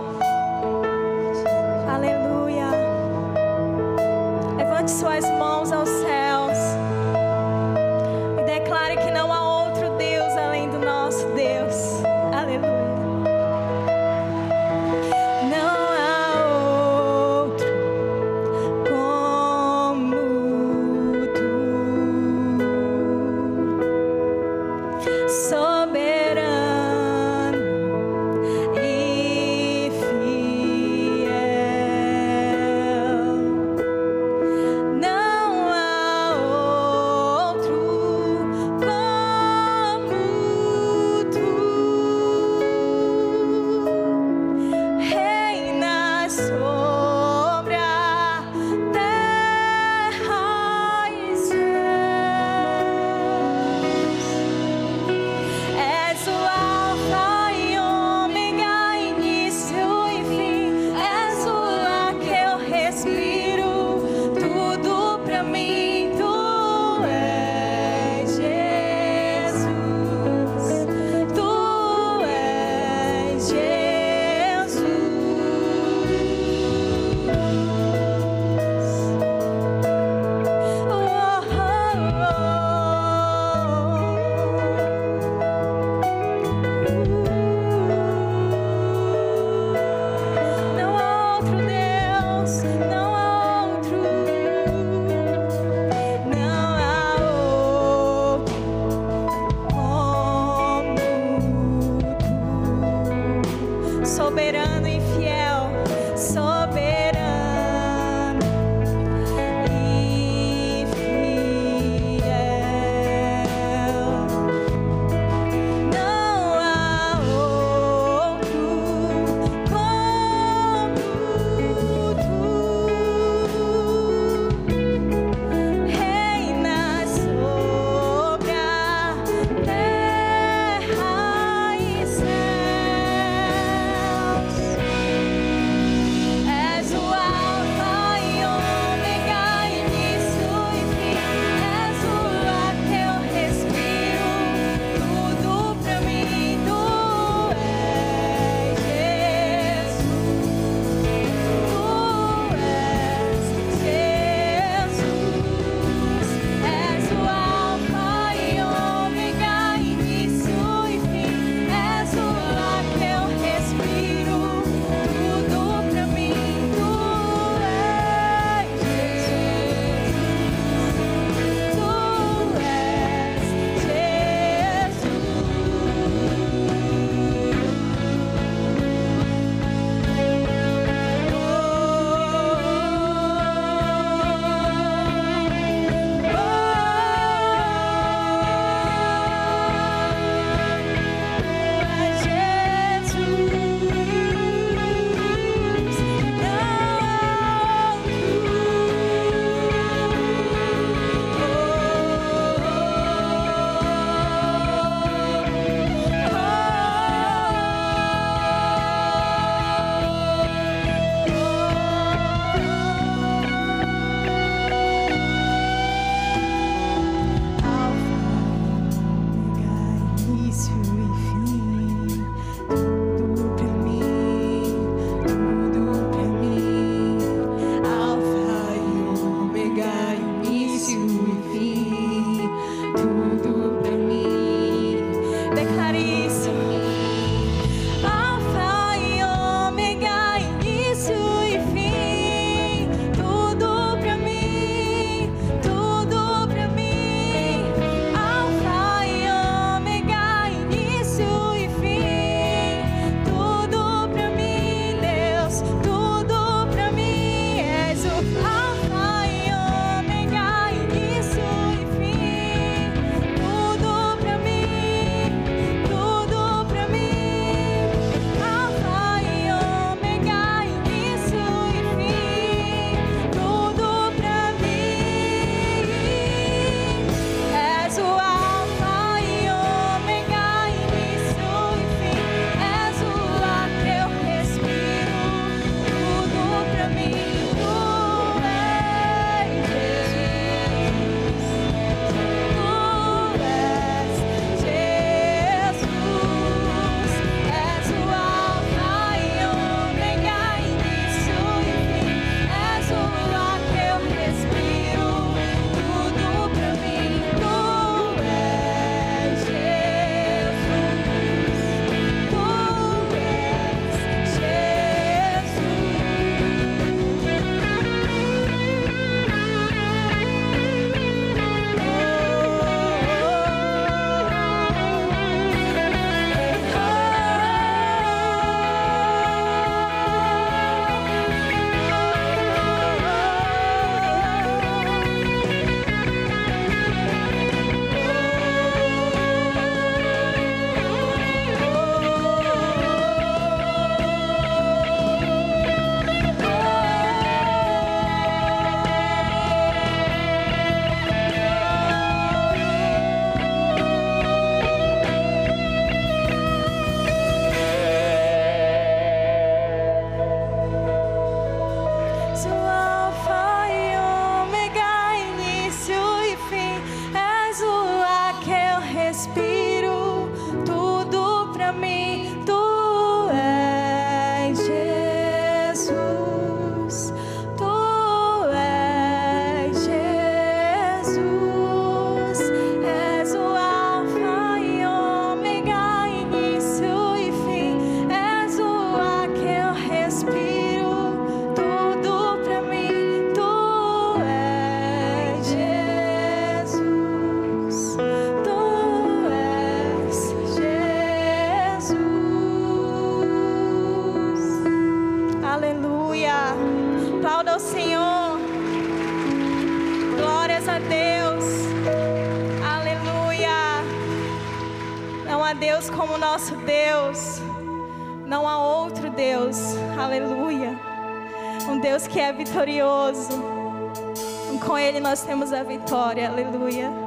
Nós 425.09 425.23
temos 425.23 425.51
a 425.51 425.63
vitória. 425.63 426.29
Aleluia. 426.29 426.98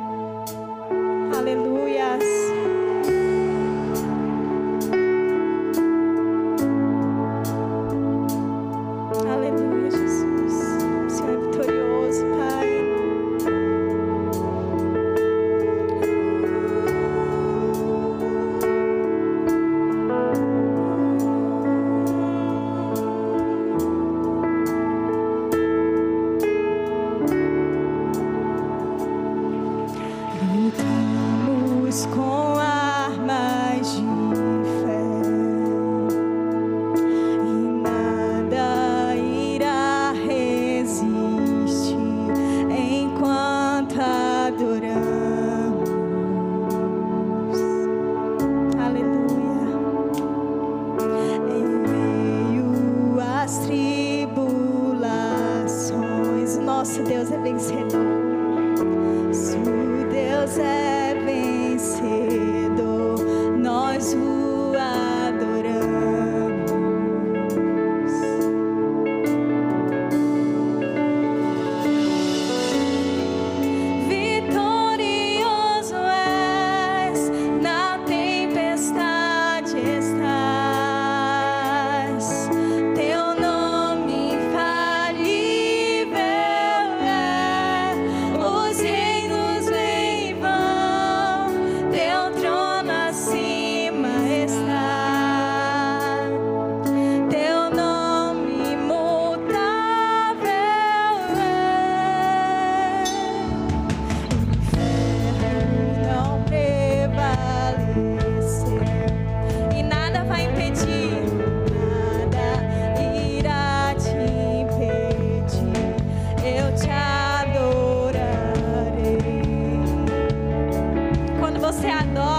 Quando 121.83 122.32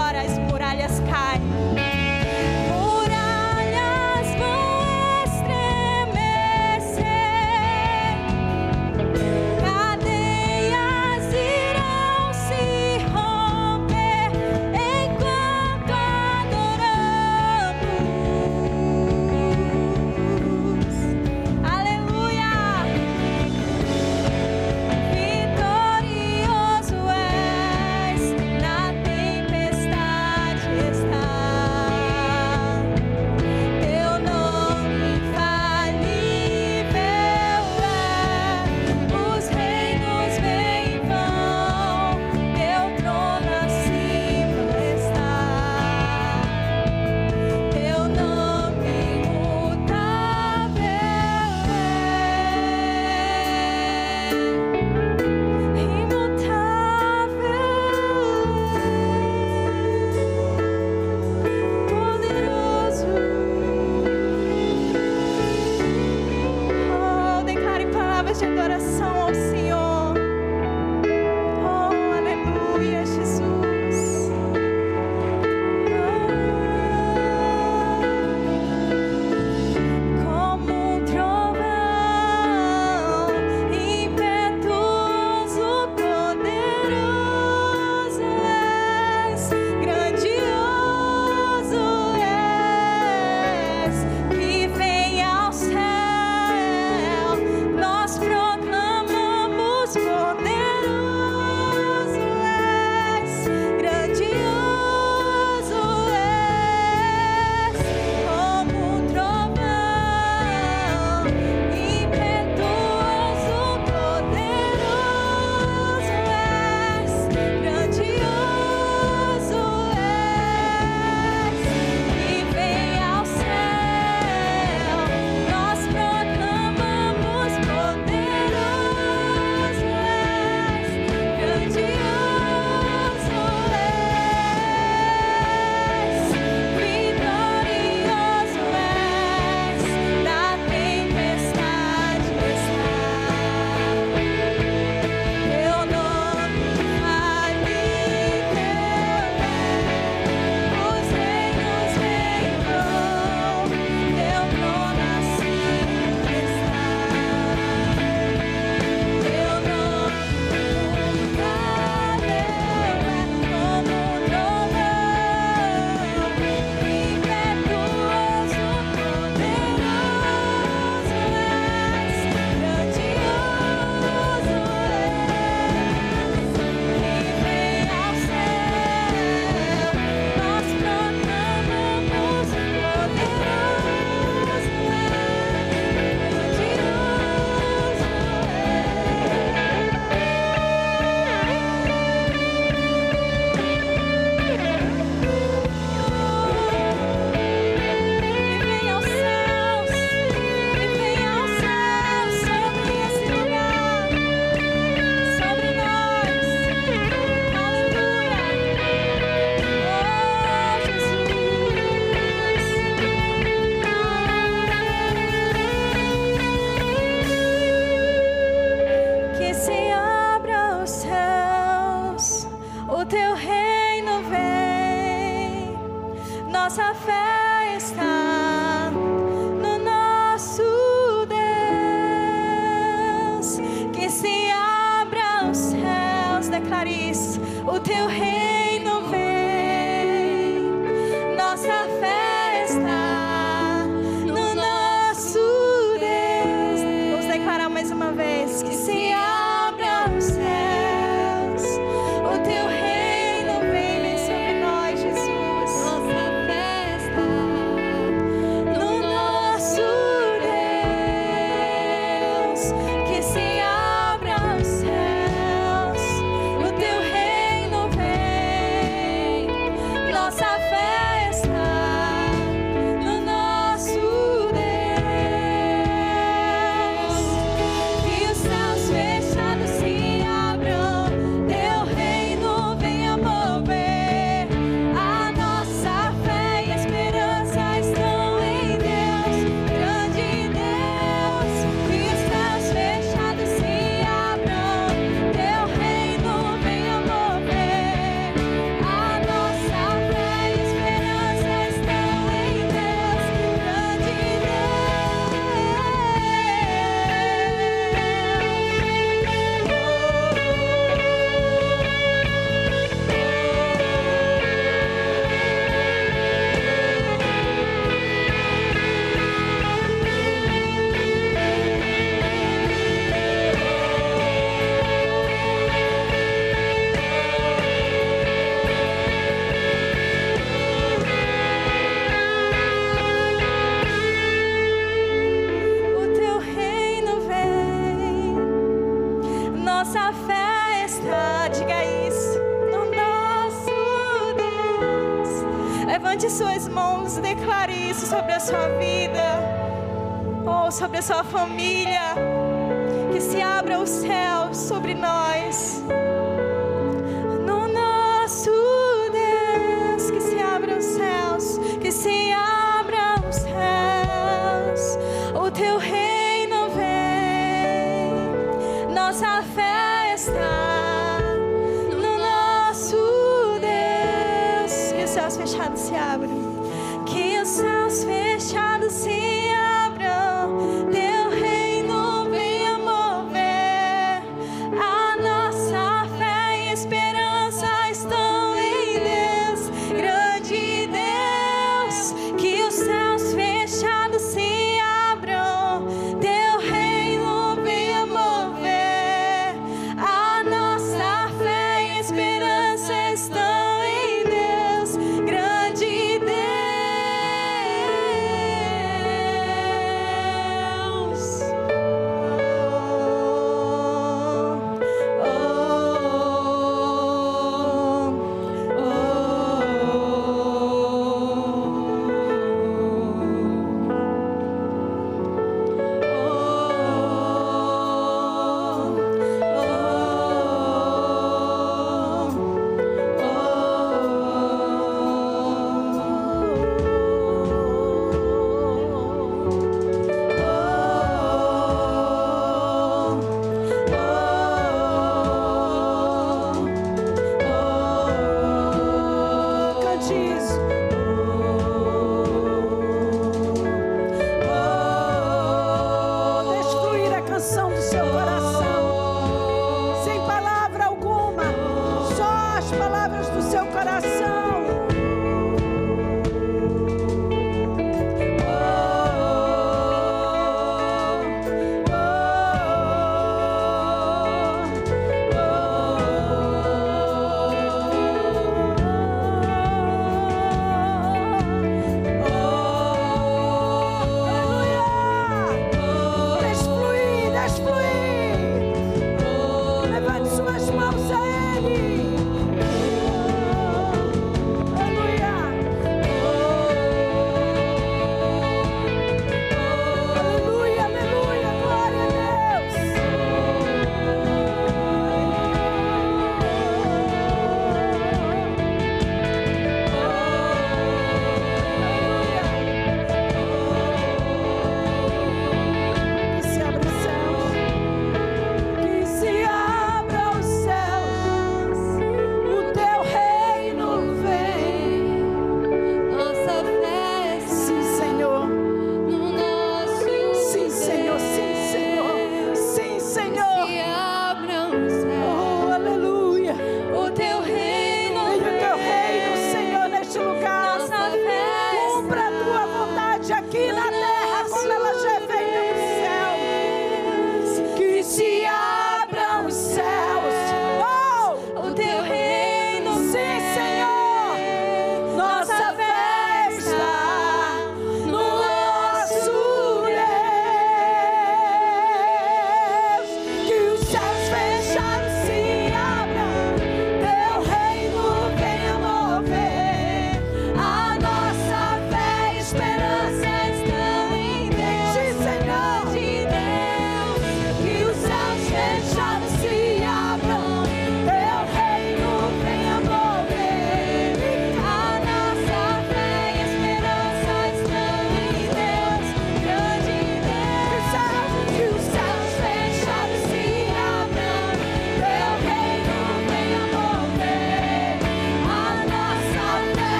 nossa 226.74 226.92
fé. 226.94 227.43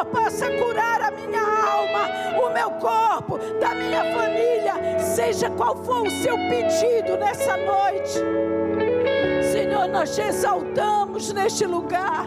Senhor 0.00 0.06
possa 0.06 0.50
curar 0.52 1.02
a 1.02 1.10
minha 1.10 1.42
alma, 1.42 2.08
o 2.42 2.50
meu 2.50 2.70
corpo, 2.72 3.38
da 3.60 3.74
minha 3.74 4.02
família, 4.14 4.98
seja 4.98 5.50
qual 5.50 5.76
for 5.84 6.06
o 6.06 6.10
seu 6.10 6.36
pedido 6.36 7.18
nessa 7.18 7.54
noite. 7.58 8.18
Senhor, 9.52 9.88
nós 9.88 10.14
te 10.14 10.22
exaltamos 10.22 11.32
neste 11.34 11.66
lugar. 11.66 12.26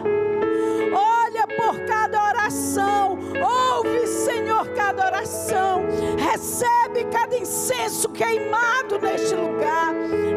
Olha 0.94 1.46
por 1.48 1.84
cada 1.86 2.23
oração, 2.44 3.18
ouve, 3.42 4.06
Senhor, 4.06 4.68
cada 4.74 5.06
oração, 5.06 5.82
recebe 6.18 7.04
cada 7.04 7.36
incenso 7.38 8.10
queimado 8.10 8.98
neste 8.98 9.34
lugar, 9.34 9.94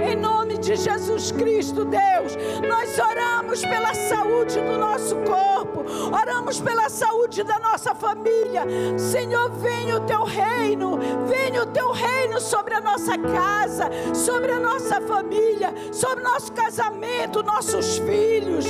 em 0.10 0.16
nome 0.16 0.58
de 0.58 0.78
Jesus 0.78 1.34
Cristo, 1.34 1.84
Deus. 1.84 2.38
Nós 2.66 2.98
oramos 2.98 3.62
pela 3.66 3.94
saúde 3.94 4.56
do 4.62 4.78
nosso 4.78 5.18
corpo, 5.18 5.84
oramos 6.16 6.62
pela 6.62 6.88
saúde 6.88 7.44
da 7.44 7.60
nossa 7.60 7.94
família. 7.94 8.64
Senhor, 8.98 9.50
venha 9.52 9.98
o 9.98 10.06
teu 10.06 10.24
reino, 10.24 10.98
venha 11.28 11.64
o 11.64 11.66
teu 11.66 11.92
reino 11.92 12.40
sobre 12.40 12.74
a 12.74 12.80
nossa 12.80 13.18
casa, 13.18 13.90
sobre 14.14 14.54
a 14.54 14.60
nossa 14.62 15.02
família, 15.02 15.74
sobre 15.92 16.24
nosso 16.24 16.54
casamento, 16.54 17.44
nossos 17.44 17.98
filhos. 17.98 18.66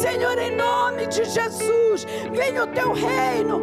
Senhor, 0.00 0.38
em 0.38 0.54
nome 0.54 1.06
de 1.08 1.24
Jesus, 1.24 2.06
venha 2.32 2.62
o 2.62 2.66
teu 2.68 2.92
reino. 2.92 3.60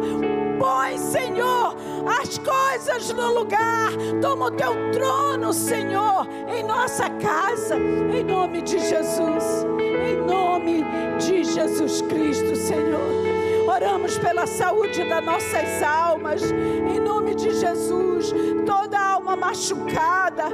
Põe, 0.58 0.98
Senhor, 0.98 1.74
as 2.20 2.38
coisas 2.38 3.10
no 3.12 3.32
lugar. 3.32 3.90
Toma 4.20 4.46
o 4.46 4.50
teu 4.50 4.74
trono, 4.92 5.52
Senhor, 5.52 6.26
em 6.48 6.62
nossa 6.62 7.08
casa, 7.10 7.76
em 7.76 8.22
nome 8.22 8.60
de 8.62 8.78
Jesus. 8.78 9.66
Em 9.80 10.16
nome 10.26 10.84
de 11.18 11.42
Jesus 11.42 12.02
Cristo, 12.02 12.54
Senhor. 12.54 13.35
Oramos 13.66 14.16
pela 14.18 14.46
saúde 14.46 15.04
das 15.08 15.24
nossas 15.24 15.82
almas, 15.82 16.42
em 16.52 17.00
nome 17.00 17.34
de 17.34 17.50
Jesus. 17.50 18.32
Toda 18.64 18.98
alma 18.98 19.34
machucada, 19.34 20.44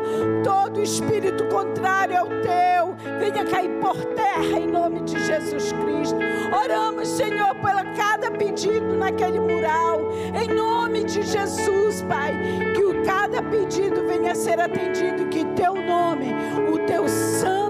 todo 0.43 0.83
espírito 0.83 1.45
contrário 1.49 2.19
ao 2.19 2.27
teu, 2.27 2.95
venha 3.19 3.45
cair 3.45 3.71
por 3.81 3.97
terra, 4.15 4.59
em 4.59 4.67
nome 4.67 5.03
de 5.03 5.19
Jesus 5.25 5.73
Cristo. 5.73 6.19
Oramos, 6.53 7.09
Senhor, 7.09 7.55
pela 7.57 7.85
cada 7.95 8.31
pedido 8.31 8.95
naquele 8.97 9.41
mural, 9.41 10.01
em 10.35 10.49
nome 10.49 11.05
de 11.05 11.23
Jesus, 11.23 12.03
Pai. 12.03 12.35
Que 12.75 12.85
o 12.85 13.03
cada 13.05 13.43
pedido 13.43 14.07
venha 14.07 14.33
a 14.33 14.35
ser 14.35 14.59
atendido, 14.59 15.29
que 15.29 15.45
teu 15.55 15.75
nome, 15.75 16.35
o 16.73 16.79
teu 16.87 17.07
santo 17.09 17.53
e 17.61 17.62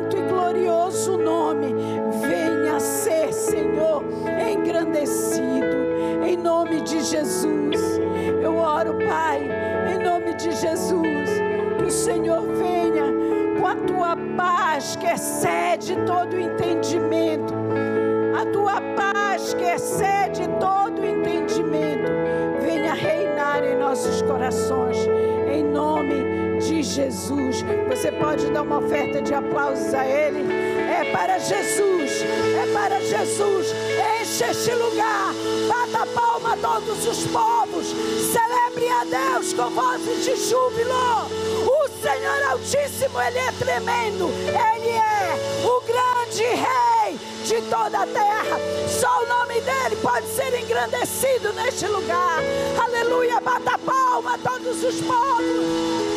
glorioso 0.42 1.16
nome, 1.16 1.74
venha 2.20 2.80
ser, 2.80 3.32
Senhor, 3.32 4.02
engrandecido, 4.50 5.76
em 6.26 6.36
nome 6.36 6.80
de 6.80 7.00
Jesus. 7.00 8.00
Eu 8.42 8.56
oro, 8.56 8.98
Pai, 9.08 9.48
em 9.94 10.02
nome 10.02 10.34
de 10.34 10.50
Jesus, 10.50 11.28
que 11.78 11.84
o 11.84 11.90
Senhor 11.90 12.42
venha 12.42 13.04
com 13.60 13.66
a 13.66 13.76
tua 13.76 14.16
paz 14.36 14.96
que 14.96 15.06
excede 15.06 15.96
todo 16.04 16.36
entendimento, 16.36 17.54
a 18.36 18.44
tua 18.46 18.80
paz 18.96 19.54
que 19.54 19.64
excede 19.64 20.48
todo 20.58 21.06
entendimento, 21.06 22.10
venha 22.60 22.94
reinar 22.94 23.62
em 23.64 23.76
nossos 23.76 24.20
corações, 24.22 24.98
em 25.48 25.62
nome 25.62 26.14
de 26.14 26.31
Jesus. 26.82 27.64
Você 27.88 28.10
pode 28.12 28.46
dar 28.50 28.62
uma 28.62 28.78
oferta 28.78 29.22
de 29.22 29.34
aplausos 29.34 29.94
a 29.94 30.04
Ele? 30.04 30.52
É 30.52 31.10
para 31.12 31.38
Jesus, 31.38 32.22
é 32.22 32.72
para 32.72 33.00
Jesus. 33.00 33.68
Enche 34.20 34.44
este 34.44 34.72
lugar, 34.72 35.32
bata 35.68 36.06
palma 36.06 36.54
a 36.54 36.56
todos 36.56 37.06
os 37.06 37.26
povos, 37.26 37.86
celebre 37.86 38.88
a 38.88 39.04
Deus 39.04 39.52
com 39.52 39.70
vozes 39.70 40.24
de 40.24 40.36
júbilo. 40.48 40.92
O 41.66 41.88
Senhor 42.02 42.42
Altíssimo, 42.50 43.20
Ele 43.20 43.38
é 43.38 43.52
tremendo, 43.52 44.30
Ele 44.48 44.90
é 44.90 45.66
o 45.66 45.80
grande 45.80 46.44
Rei 46.44 47.18
de 47.44 47.60
toda 47.68 48.02
a 48.02 48.06
terra. 48.06 48.58
Só 48.88 49.22
o 49.22 49.28
nome 49.28 49.60
dele 49.60 49.96
pode 50.02 50.26
ser 50.28 50.58
engrandecido 50.58 51.52
neste 51.52 51.86
lugar. 51.86 52.40
Aleluia, 52.82 53.40
bata 53.40 53.78
palma 53.78 54.34
a 54.34 54.38
todos 54.38 54.82
os 54.84 55.00
povos. 55.00 56.11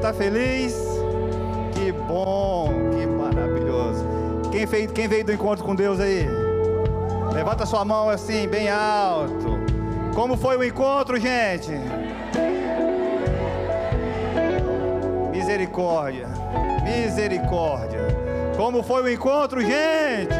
Está 0.00 0.14
feliz? 0.14 0.74
Que 1.74 1.92
bom, 1.92 2.72
que 2.90 3.06
maravilhoso. 3.06 4.02
Quem, 4.50 4.66
fez, 4.66 4.90
quem 4.90 5.06
veio 5.06 5.24
do 5.24 5.32
encontro 5.32 5.62
com 5.62 5.74
Deus 5.74 6.00
aí? 6.00 6.26
Levanta 7.34 7.66
sua 7.66 7.84
mão 7.84 8.08
assim, 8.08 8.48
bem 8.48 8.70
alto. 8.70 9.60
Como 10.14 10.38
foi 10.38 10.56
o 10.56 10.64
encontro, 10.64 11.20
gente? 11.20 11.70
Misericórdia, 15.30 16.28
misericórdia. 16.82 18.00
Como 18.56 18.82
foi 18.82 19.02
o 19.02 19.08
encontro, 19.08 19.60
gente? 19.60 20.34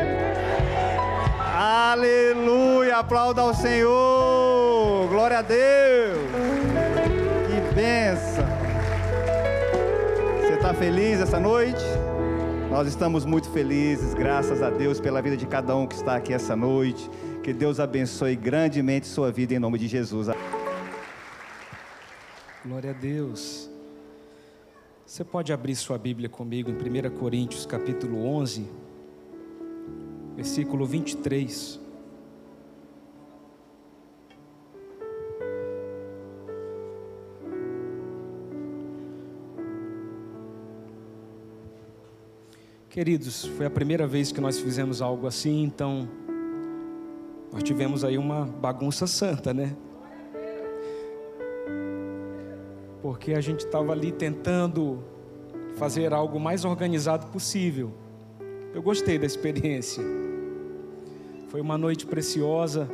Aleluia, 1.54 2.96
aplauda 2.96 3.42
ao 3.42 3.54
Senhor. 3.54 5.06
Glória 5.08 5.38
a 5.38 5.42
Deus. 5.42 6.18
Que 7.46 7.74
benção. 7.74 8.29
Está 10.70 10.84
feliz 10.84 11.18
essa 11.18 11.40
noite? 11.40 11.82
Nós 12.70 12.86
estamos 12.86 13.24
muito 13.24 13.50
felizes, 13.50 14.14
graças 14.14 14.62
a 14.62 14.70
Deus, 14.70 15.00
pela 15.00 15.20
vida 15.20 15.36
de 15.36 15.44
cada 15.44 15.74
um 15.74 15.84
que 15.84 15.96
está 15.96 16.14
aqui 16.14 16.32
essa 16.32 16.54
noite. 16.54 17.10
Que 17.42 17.52
Deus 17.52 17.80
abençoe 17.80 18.36
grandemente 18.36 19.08
sua 19.08 19.32
vida 19.32 19.52
em 19.52 19.58
nome 19.58 19.80
de 19.80 19.88
Jesus. 19.88 20.28
Glória 22.64 22.90
a 22.90 22.92
Deus. 22.92 23.68
Você 25.04 25.24
pode 25.24 25.52
abrir 25.52 25.74
sua 25.74 25.98
Bíblia 25.98 26.28
comigo 26.28 26.70
em 26.70 26.74
1 26.74 27.18
Coríntios 27.18 27.66
capítulo 27.66 28.24
11, 28.24 28.64
versículo 30.36 30.86
23. 30.86 31.79
Queridos, 43.00 43.46
foi 43.56 43.64
a 43.64 43.70
primeira 43.70 44.06
vez 44.06 44.30
que 44.30 44.42
nós 44.42 44.60
fizemos 44.60 45.00
algo 45.00 45.26
assim, 45.26 45.62
então 45.62 46.06
nós 47.50 47.62
tivemos 47.62 48.04
aí 48.04 48.18
uma 48.18 48.44
bagunça 48.44 49.06
santa, 49.06 49.54
né? 49.54 49.74
Porque 53.00 53.32
a 53.32 53.40
gente 53.40 53.60
estava 53.60 53.92
ali 53.92 54.12
tentando 54.12 55.02
fazer 55.76 56.12
algo 56.12 56.38
mais 56.38 56.66
organizado 56.66 57.28
possível. 57.28 57.90
Eu 58.74 58.82
gostei 58.82 59.18
da 59.18 59.24
experiência. 59.24 60.04
Foi 61.48 61.62
uma 61.62 61.78
noite 61.78 62.06
preciosa 62.06 62.86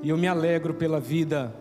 e 0.00 0.10
eu 0.10 0.16
me 0.16 0.28
alegro 0.28 0.74
pela 0.74 1.00
vida. 1.00 1.52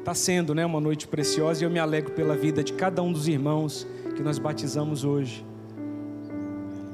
Está 0.00 0.14
sendo, 0.14 0.52
né, 0.52 0.66
uma 0.66 0.80
noite 0.80 1.06
preciosa 1.06 1.62
e 1.62 1.64
eu 1.64 1.70
me 1.70 1.78
alegro 1.78 2.12
pela 2.12 2.34
vida 2.34 2.60
de 2.64 2.72
cada 2.72 3.00
um 3.04 3.12
dos 3.12 3.28
irmãos 3.28 3.86
que 4.16 4.20
nós 4.20 4.36
batizamos 4.36 5.04
hoje. 5.04 5.51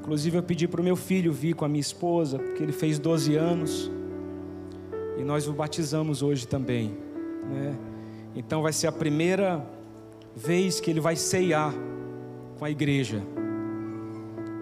Inclusive 0.08 0.38
eu 0.38 0.42
pedi 0.42 0.66
para 0.66 0.80
o 0.80 0.84
meu 0.84 0.96
filho 0.96 1.30
vir 1.30 1.54
com 1.54 1.66
a 1.66 1.68
minha 1.68 1.82
esposa, 1.82 2.38
porque 2.38 2.62
ele 2.62 2.72
fez 2.72 2.98
12 2.98 3.36
anos. 3.36 3.90
E 5.18 5.22
nós 5.22 5.46
o 5.46 5.52
batizamos 5.52 6.22
hoje 6.22 6.48
também. 6.48 6.96
Né? 7.44 7.78
Então 8.34 8.62
vai 8.62 8.72
ser 8.72 8.86
a 8.86 8.92
primeira 8.92 9.62
vez 10.34 10.80
que 10.80 10.90
ele 10.90 10.98
vai 10.98 11.14
ceiar 11.14 11.74
com 12.58 12.64
a 12.64 12.70
igreja. 12.70 13.22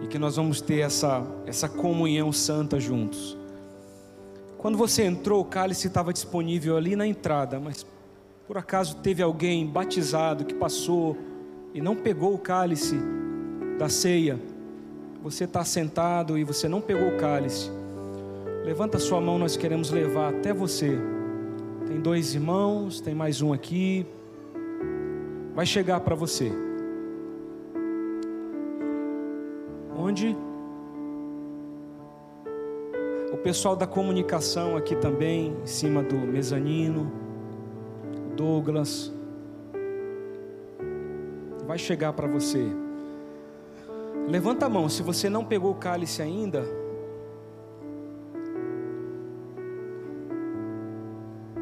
E 0.02 0.08
que 0.08 0.18
nós 0.18 0.34
vamos 0.34 0.60
ter 0.60 0.80
essa, 0.80 1.24
essa 1.46 1.68
comunhão 1.68 2.32
santa 2.32 2.80
juntos. 2.80 3.38
Quando 4.58 4.76
você 4.76 5.04
entrou, 5.04 5.42
o 5.42 5.44
cálice 5.44 5.86
estava 5.86 6.12
disponível 6.12 6.76
ali 6.76 6.96
na 6.96 7.06
entrada, 7.06 7.60
mas 7.60 7.86
por 8.48 8.58
acaso 8.58 8.96
teve 8.96 9.22
alguém 9.22 9.64
batizado 9.64 10.44
que 10.44 10.54
passou 10.54 11.16
e 11.72 11.80
não 11.80 11.94
pegou 11.94 12.34
o 12.34 12.38
cálice 12.38 12.96
da 13.78 13.88
ceia? 13.88 14.55
Você 15.26 15.42
está 15.42 15.64
sentado 15.64 16.38
e 16.38 16.44
você 16.44 16.68
não 16.68 16.80
pegou 16.80 17.08
o 17.08 17.16
cálice. 17.16 17.68
Levanta 18.64 18.96
sua 18.96 19.20
mão, 19.20 19.40
nós 19.40 19.56
queremos 19.56 19.90
levar 19.90 20.32
até 20.32 20.54
você 20.54 21.00
Tem 21.84 22.00
dois 22.00 22.32
irmãos, 22.32 23.00
tem 23.00 23.12
mais 23.12 23.42
um 23.42 23.52
aqui. 23.52 24.06
Vai 25.52 25.66
chegar 25.66 25.98
para 25.98 26.14
você. 26.14 26.52
Onde? 29.98 30.36
O 33.32 33.36
pessoal 33.38 33.74
da 33.74 33.84
comunicação 33.84 34.76
aqui 34.76 34.94
também, 34.94 35.56
em 35.60 35.66
cima 35.66 36.04
do 36.04 36.14
mezanino. 36.14 37.10
Douglas. 38.36 39.12
Vai 41.66 41.78
chegar 41.78 42.12
para 42.12 42.28
você. 42.28 42.85
Levanta 44.28 44.66
a 44.66 44.68
mão, 44.68 44.88
se 44.88 45.02
você 45.02 45.30
não 45.30 45.44
pegou 45.44 45.70
o 45.70 45.76
cálice 45.76 46.20
ainda. 46.20 46.64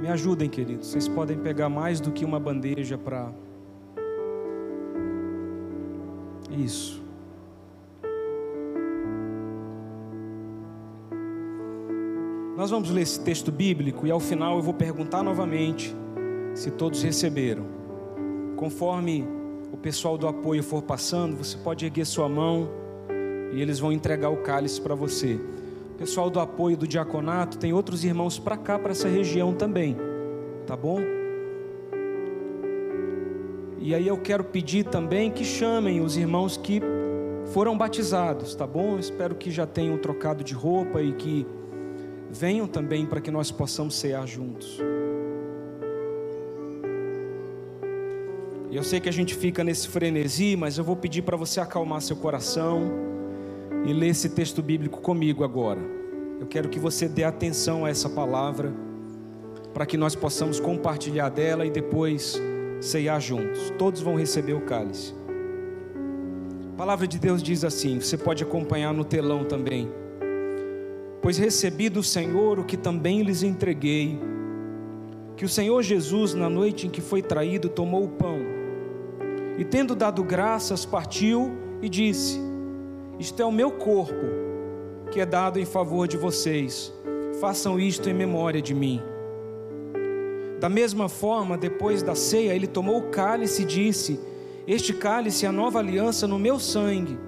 Me 0.00 0.08
ajudem, 0.08 0.48
queridos. 0.48 0.88
Vocês 0.88 1.06
podem 1.06 1.38
pegar 1.38 1.68
mais 1.68 2.00
do 2.00 2.10
que 2.10 2.24
uma 2.24 2.40
bandeja 2.40 2.96
para. 2.96 3.32
Isso. 6.50 7.02
Nós 12.56 12.70
vamos 12.70 12.88
ler 12.88 13.02
esse 13.02 13.20
texto 13.20 13.50
bíblico 13.50 14.06
e 14.06 14.10
ao 14.10 14.20
final 14.20 14.56
eu 14.56 14.62
vou 14.62 14.72
perguntar 14.72 15.22
novamente 15.22 15.94
se 16.54 16.70
todos 16.70 17.02
receberam. 17.02 17.66
Conforme 18.56 19.26
o 19.74 19.76
pessoal 19.76 20.16
do 20.16 20.28
apoio 20.28 20.62
for 20.62 20.82
passando, 20.82 21.36
você 21.36 21.58
pode 21.58 21.84
erguer 21.84 22.06
sua 22.06 22.28
mão 22.28 22.68
e 23.52 23.60
eles 23.60 23.80
vão 23.80 23.90
entregar 23.90 24.30
o 24.30 24.36
cálice 24.36 24.80
para 24.80 24.94
você. 24.94 25.34
O 25.34 25.98
pessoal 25.98 26.30
do 26.30 26.38
apoio 26.38 26.76
do 26.76 26.86
diaconato 26.86 27.58
tem 27.58 27.72
outros 27.72 28.04
irmãos 28.04 28.38
para 28.38 28.56
cá, 28.56 28.78
para 28.78 28.92
essa 28.92 29.08
região 29.08 29.52
também, 29.52 29.96
tá 30.64 30.76
bom? 30.76 31.00
E 33.80 33.92
aí 33.92 34.06
eu 34.06 34.16
quero 34.16 34.44
pedir 34.44 34.84
também 34.84 35.28
que 35.28 35.44
chamem 35.44 36.00
os 36.00 36.16
irmãos 36.16 36.56
que 36.56 36.80
foram 37.46 37.76
batizados, 37.76 38.54
tá 38.54 38.68
bom? 38.68 38.96
Espero 38.96 39.34
que 39.34 39.50
já 39.50 39.66
tenham 39.66 39.98
trocado 39.98 40.44
de 40.44 40.54
roupa 40.54 41.02
e 41.02 41.12
que 41.14 41.44
venham 42.30 42.68
também 42.68 43.04
para 43.04 43.20
que 43.20 43.30
nós 43.32 43.50
possamos 43.50 43.96
cear 43.96 44.24
juntos. 44.24 44.80
Eu 48.74 48.82
sei 48.82 48.98
que 48.98 49.08
a 49.08 49.12
gente 49.12 49.36
fica 49.36 49.62
nesse 49.62 49.86
frenesi, 49.86 50.56
mas 50.56 50.78
eu 50.78 50.82
vou 50.82 50.96
pedir 50.96 51.22
para 51.22 51.36
você 51.36 51.60
acalmar 51.60 52.02
seu 52.02 52.16
coração 52.16 52.90
e 53.86 53.92
ler 53.92 54.08
esse 54.08 54.28
texto 54.30 54.60
bíblico 54.60 55.00
comigo 55.00 55.44
agora. 55.44 55.80
Eu 56.40 56.46
quero 56.48 56.68
que 56.68 56.80
você 56.80 57.06
dê 57.06 57.22
atenção 57.22 57.84
a 57.84 57.88
essa 57.88 58.08
palavra, 58.10 58.74
para 59.72 59.86
que 59.86 59.96
nós 59.96 60.16
possamos 60.16 60.58
compartilhar 60.58 61.28
dela 61.28 61.64
e 61.64 61.70
depois 61.70 62.36
ceiar 62.80 63.20
juntos. 63.20 63.72
Todos 63.78 64.00
vão 64.00 64.16
receber 64.16 64.54
o 64.54 64.62
cálice. 64.62 65.14
A 66.72 66.76
palavra 66.76 67.06
de 67.06 67.16
Deus 67.16 67.44
diz 67.44 67.62
assim: 67.62 68.00
você 68.00 68.18
pode 68.18 68.42
acompanhar 68.42 68.92
no 68.92 69.04
telão 69.04 69.44
também. 69.44 69.88
Pois 71.22 71.38
recebi 71.38 71.88
do 71.88 72.02
Senhor 72.02 72.58
o 72.58 72.64
que 72.64 72.76
também 72.76 73.22
lhes 73.22 73.44
entreguei, 73.44 74.18
que 75.36 75.44
o 75.44 75.48
Senhor 75.48 75.80
Jesus, 75.80 76.34
na 76.34 76.50
noite 76.50 76.88
em 76.88 76.90
que 76.90 77.00
foi 77.00 77.22
traído, 77.22 77.68
tomou 77.68 78.02
o 78.02 78.08
pão 78.08 78.53
e, 79.56 79.64
tendo 79.64 79.94
dado 79.94 80.22
graças, 80.22 80.84
partiu 80.84 81.52
e 81.80 81.88
disse: 81.88 82.40
Isto 83.18 83.40
é 83.40 83.44
o 83.44 83.52
meu 83.52 83.70
corpo, 83.70 84.24
que 85.10 85.20
é 85.20 85.26
dado 85.26 85.58
em 85.58 85.64
favor 85.64 86.08
de 86.08 86.16
vocês. 86.16 86.92
Façam 87.40 87.78
isto 87.78 88.08
em 88.08 88.14
memória 88.14 88.60
de 88.60 88.74
mim. 88.74 89.00
Da 90.60 90.68
mesma 90.68 91.08
forma, 91.08 91.58
depois 91.58 92.02
da 92.02 92.14
ceia, 92.14 92.54
ele 92.54 92.66
tomou 92.66 92.98
o 92.98 93.10
cálice 93.10 93.62
e 93.62 93.66
disse: 93.66 94.20
Este 94.66 94.92
cálice 94.92 95.46
é 95.46 95.48
a 95.48 95.52
nova 95.52 95.78
aliança 95.78 96.26
no 96.26 96.38
meu 96.38 96.58
sangue. 96.58 97.18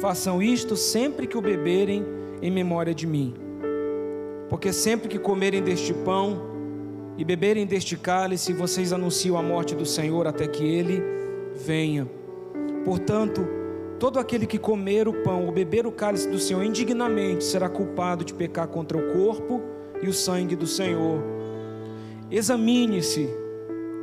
Façam 0.00 0.42
isto 0.42 0.76
sempre 0.76 1.26
que 1.26 1.38
o 1.38 1.42
beberem 1.42 2.04
em 2.40 2.50
memória 2.50 2.94
de 2.94 3.06
mim. 3.06 3.34
Porque 4.48 4.72
sempre 4.72 5.08
que 5.08 5.18
comerem 5.18 5.62
deste 5.62 5.94
pão 5.94 6.50
e 7.16 7.24
beberem 7.24 7.66
deste 7.66 7.96
cálice, 7.96 8.52
vocês 8.52 8.92
anunciam 8.92 9.36
a 9.36 9.42
morte 9.42 9.74
do 9.74 9.86
Senhor 9.86 10.26
até 10.26 10.46
que 10.48 10.64
ele 10.64 11.21
venha. 11.54 12.08
Portanto, 12.84 13.46
todo 13.98 14.18
aquele 14.18 14.46
que 14.46 14.58
comer 14.58 15.06
o 15.06 15.22
pão 15.22 15.46
ou 15.46 15.52
beber 15.52 15.86
o 15.86 15.92
cálice 15.92 16.28
do 16.28 16.38
Senhor 16.38 16.62
indignamente 16.62 17.44
será 17.44 17.68
culpado 17.68 18.24
de 18.24 18.34
pecar 18.34 18.68
contra 18.68 18.98
o 18.98 19.12
corpo 19.12 19.62
e 20.02 20.08
o 20.08 20.12
sangue 20.12 20.56
do 20.56 20.66
Senhor. 20.66 21.22
Examine-se 22.30 23.28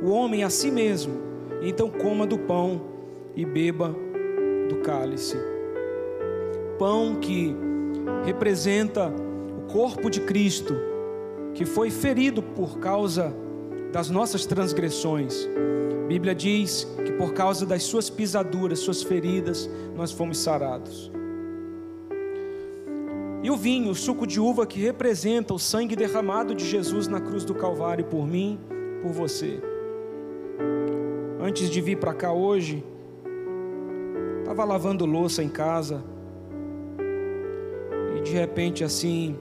o 0.02 0.10
homem 0.10 0.44
a 0.44 0.50
si 0.50 0.70
mesmo, 0.70 1.12
e 1.60 1.68
então 1.68 1.90
coma 1.90 2.26
do 2.26 2.38
pão 2.38 2.80
e 3.36 3.44
beba 3.44 3.94
do 4.68 4.76
cálice. 4.76 5.36
Pão 6.78 7.16
que 7.20 7.54
representa 8.24 9.12
o 9.58 9.70
corpo 9.70 10.08
de 10.08 10.20
Cristo, 10.20 10.74
que 11.52 11.66
foi 11.66 11.90
ferido 11.90 12.42
por 12.42 12.78
causa 12.78 13.34
das 13.92 14.08
nossas 14.08 14.46
transgressões. 14.46 15.48
A 16.04 16.06
Bíblia 16.06 16.34
diz 16.34 16.86
que 17.04 17.12
por 17.12 17.32
causa 17.32 17.66
das 17.66 17.82
suas 17.82 18.10
pisaduras, 18.10 18.80
suas 18.80 19.02
feridas, 19.02 19.68
nós 19.94 20.12
fomos 20.12 20.38
sarados. 20.38 21.10
E 23.42 23.50
o 23.50 23.56
vinho, 23.56 23.90
o 23.90 23.94
suco 23.94 24.26
de 24.26 24.38
uva 24.38 24.66
que 24.66 24.80
representa 24.80 25.54
o 25.54 25.58
sangue 25.58 25.96
derramado 25.96 26.54
de 26.54 26.66
Jesus 26.66 27.08
na 27.08 27.20
cruz 27.20 27.44
do 27.44 27.54
Calvário 27.54 28.04
por 28.04 28.26
mim, 28.26 28.58
por 29.02 29.12
você. 29.12 29.60
Antes 31.40 31.70
de 31.70 31.80
vir 31.80 31.96
para 31.96 32.12
cá 32.12 32.32
hoje, 32.32 32.84
estava 34.40 34.62
lavando 34.64 35.06
louça 35.06 35.42
em 35.42 35.48
casa 35.48 36.04
e 38.16 38.20
de 38.20 38.32
repente 38.32 38.84
assim, 38.84 39.38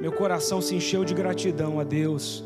meu 0.00 0.12
coração 0.12 0.60
se 0.60 0.76
encheu 0.76 1.04
de 1.04 1.12
gratidão 1.12 1.80
a 1.80 1.84
Deus. 1.84 2.44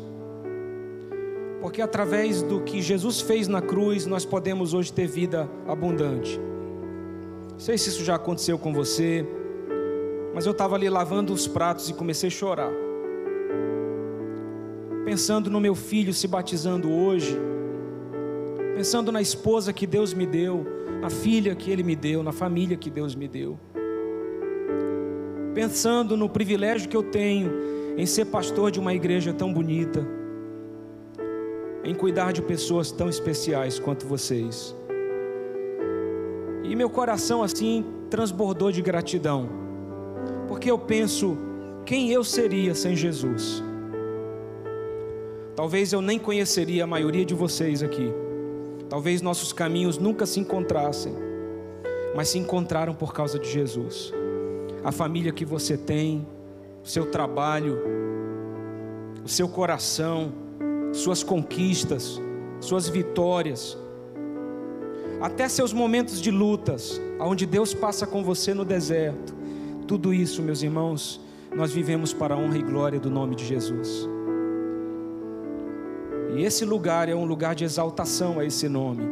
Porque 1.61 1.79
através 1.81 2.41
do 2.41 2.59
que 2.61 2.81
Jesus 2.81 3.21
fez 3.21 3.47
na 3.47 3.61
cruz, 3.61 4.07
nós 4.07 4.25
podemos 4.25 4.73
hoje 4.73 4.91
ter 4.91 5.07
vida 5.07 5.47
abundante. 5.67 6.41
Não 7.51 7.59
sei 7.59 7.77
se 7.77 7.89
isso 7.89 8.03
já 8.03 8.15
aconteceu 8.15 8.57
com 8.57 8.73
você, 8.73 9.23
mas 10.33 10.47
eu 10.47 10.53
estava 10.53 10.75
ali 10.75 10.89
lavando 10.89 11.31
os 11.31 11.47
pratos 11.47 11.87
e 11.87 11.93
comecei 11.93 12.27
a 12.27 12.31
chorar. 12.31 12.71
Pensando 15.05 15.51
no 15.51 15.59
meu 15.59 15.75
filho 15.75 16.11
se 16.13 16.27
batizando 16.27 16.91
hoje, 16.91 17.37
pensando 18.75 19.11
na 19.11 19.21
esposa 19.21 19.71
que 19.71 19.85
Deus 19.85 20.15
me 20.15 20.25
deu, 20.25 20.65
na 20.99 21.11
filha 21.11 21.53
que 21.53 21.69
Ele 21.69 21.83
me 21.83 21.95
deu, 21.95 22.23
na 22.23 22.31
família 22.31 22.75
que 22.75 22.89
Deus 22.89 23.13
me 23.13 23.27
deu. 23.27 23.59
Pensando 25.53 26.17
no 26.17 26.27
privilégio 26.27 26.89
que 26.89 26.97
eu 26.97 27.03
tenho 27.03 27.51
em 27.97 28.05
ser 28.07 28.25
pastor 28.25 28.71
de 28.71 28.79
uma 28.79 28.93
igreja 28.93 29.31
tão 29.31 29.53
bonita, 29.53 30.07
em 31.83 31.93
cuidar 31.93 32.31
de 32.31 32.41
pessoas 32.41 32.91
tão 32.91 33.09
especiais 33.09 33.79
quanto 33.79 34.05
vocês. 34.05 34.75
E 36.63 36.75
meu 36.75 36.89
coração 36.89 37.41
assim 37.41 37.85
transbordou 38.09 38.71
de 38.71 38.81
gratidão, 38.81 39.49
porque 40.47 40.69
eu 40.69 40.77
penso 40.77 41.37
quem 41.85 42.11
eu 42.11 42.23
seria 42.23 42.75
sem 42.75 42.95
Jesus. 42.95 43.63
Talvez 45.55 45.91
eu 45.91 46.01
nem 46.01 46.17
conheceria 46.17 46.83
a 46.83 46.87
maioria 46.87 47.25
de 47.25 47.33
vocês 47.33 47.83
aqui. 47.83 48.11
Talvez 48.89 49.21
nossos 49.21 49.53
caminhos 49.53 49.97
nunca 49.97 50.25
se 50.25 50.39
encontrassem, 50.39 51.13
mas 52.15 52.29
se 52.29 52.37
encontraram 52.37 52.93
por 52.93 53.13
causa 53.13 53.39
de 53.39 53.49
Jesus. 53.49 54.13
A 54.83 54.91
família 54.91 55.31
que 55.31 55.45
você 55.45 55.77
tem, 55.77 56.27
o 56.83 56.87
seu 56.87 57.05
trabalho, 57.05 57.79
o 59.23 59.29
seu 59.29 59.47
coração, 59.47 60.33
suas 60.91 61.23
conquistas, 61.23 62.21
suas 62.59 62.87
vitórias, 62.87 63.77
até 65.21 65.47
seus 65.47 65.71
momentos 65.71 66.21
de 66.21 66.31
lutas, 66.31 66.99
aonde 67.19 67.45
Deus 67.45 67.73
passa 67.73 68.07
com 68.07 68.23
você 68.23 68.53
no 68.53 68.65
deserto. 68.65 69.35
Tudo 69.87 70.13
isso, 70.13 70.41
meus 70.41 70.63
irmãos, 70.63 71.21
nós 71.55 71.71
vivemos 71.71 72.13
para 72.13 72.33
a 72.33 72.37
honra 72.37 72.57
e 72.57 72.63
glória 72.63 72.99
do 72.99 73.09
nome 73.09 73.35
de 73.35 73.45
Jesus. 73.45 74.07
E 76.35 76.43
esse 76.43 76.63
lugar 76.63 77.09
é 77.09 77.15
um 77.15 77.25
lugar 77.25 77.53
de 77.53 77.63
exaltação 77.63 78.39
a 78.39 78.45
esse 78.45 78.69
nome. 78.69 79.03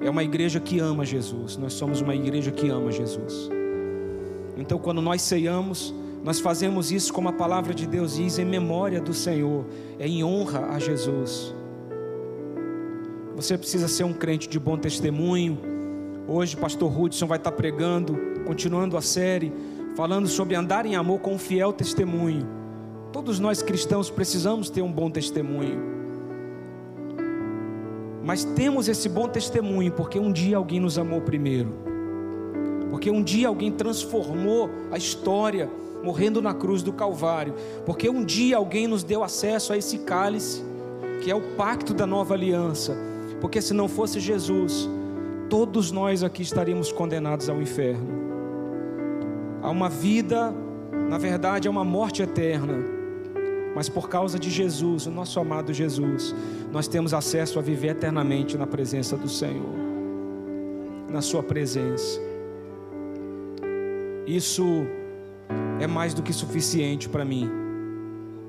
É 0.00 0.10
uma 0.10 0.24
igreja 0.24 0.58
que 0.58 0.80
ama 0.80 1.04
Jesus. 1.04 1.56
Nós 1.56 1.72
somos 1.72 2.00
uma 2.00 2.14
igreja 2.14 2.50
que 2.50 2.68
ama 2.68 2.90
Jesus. 2.90 3.48
Então, 4.56 4.78
quando 4.78 5.00
nós 5.00 5.22
ceiamos, 5.22 5.94
nós 6.24 6.38
fazemos 6.38 6.92
isso 6.92 7.12
como 7.12 7.28
a 7.28 7.32
palavra 7.32 7.74
de 7.74 7.86
Deus 7.86 8.14
diz, 8.14 8.38
em 8.38 8.44
memória 8.44 9.00
do 9.00 9.12
Senhor, 9.12 9.66
é 9.98 10.06
em 10.06 10.22
honra 10.22 10.68
a 10.70 10.78
Jesus. 10.78 11.52
Você 13.34 13.58
precisa 13.58 13.88
ser 13.88 14.04
um 14.04 14.12
crente 14.12 14.48
de 14.48 14.58
bom 14.58 14.76
testemunho. 14.76 15.58
Hoje, 16.28 16.56
pastor 16.56 16.96
Hudson 16.96 17.26
vai 17.26 17.38
estar 17.38 17.50
pregando, 17.50 18.16
continuando 18.46 18.96
a 18.96 19.02
série, 19.02 19.52
falando 19.96 20.28
sobre 20.28 20.54
andar 20.54 20.86
em 20.86 20.94
amor 20.94 21.18
com 21.18 21.34
um 21.34 21.38
fiel 21.38 21.72
testemunho. 21.72 22.46
Todos 23.12 23.40
nós 23.40 23.60
cristãos 23.60 24.08
precisamos 24.08 24.70
ter 24.70 24.80
um 24.80 24.92
bom 24.92 25.10
testemunho. 25.10 25.90
Mas 28.22 28.44
temos 28.44 28.86
esse 28.86 29.08
bom 29.08 29.28
testemunho 29.28 29.90
porque 29.90 30.20
um 30.20 30.32
dia 30.32 30.56
alguém 30.56 30.78
nos 30.78 30.96
amou 30.98 31.20
primeiro. 31.20 31.74
Porque 32.90 33.10
um 33.10 33.22
dia 33.22 33.48
alguém 33.48 33.72
transformou 33.72 34.70
a 34.92 34.96
história 34.96 35.68
morrendo 36.02 36.42
na 36.42 36.52
cruz 36.52 36.82
do 36.82 36.92
Calvário. 36.92 37.54
Porque 37.86 38.08
um 38.08 38.24
dia 38.24 38.56
alguém 38.56 38.86
nos 38.86 39.04
deu 39.04 39.22
acesso 39.22 39.72
a 39.72 39.76
esse 39.76 39.98
cálice, 39.98 40.62
que 41.22 41.30
é 41.30 41.34
o 41.34 41.40
pacto 41.56 41.94
da 41.94 42.06
nova 42.06 42.34
aliança. 42.34 42.96
Porque 43.40 43.60
se 43.60 43.72
não 43.74 43.88
fosse 43.88 44.20
Jesus, 44.20 44.88
todos 45.48 45.90
nós 45.90 46.22
aqui 46.22 46.42
estaríamos 46.42 46.90
condenados 46.90 47.48
ao 47.48 47.60
inferno. 47.60 48.22
Há 49.62 49.70
uma 49.70 49.88
vida, 49.88 50.52
na 51.08 51.18
verdade, 51.18 51.68
é 51.68 51.70
uma 51.70 51.84
morte 51.84 52.22
eterna. 52.22 52.78
Mas 53.74 53.88
por 53.88 54.08
causa 54.08 54.38
de 54.38 54.50
Jesus, 54.50 55.06
o 55.06 55.10
nosso 55.10 55.40
amado 55.40 55.72
Jesus, 55.72 56.34
nós 56.70 56.86
temos 56.88 57.14
acesso 57.14 57.58
a 57.58 57.62
viver 57.62 57.88
eternamente 57.88 58.56
na 58.58 58.66
presença 58.66 59.16
do 59.16 59.28
Senhor, 59.28 59.74
na 61.08 61.22
Sua 61.22 61.42
presença. 61.42 62.20
Isso 64.26 64.86
é 65.82 65.86
mais 65.86 66.14
do 66.14 66.22
que 66.22 66.32
suficiente 66.32 67.08
para 67.08 67.24
mim. 67.24 67.50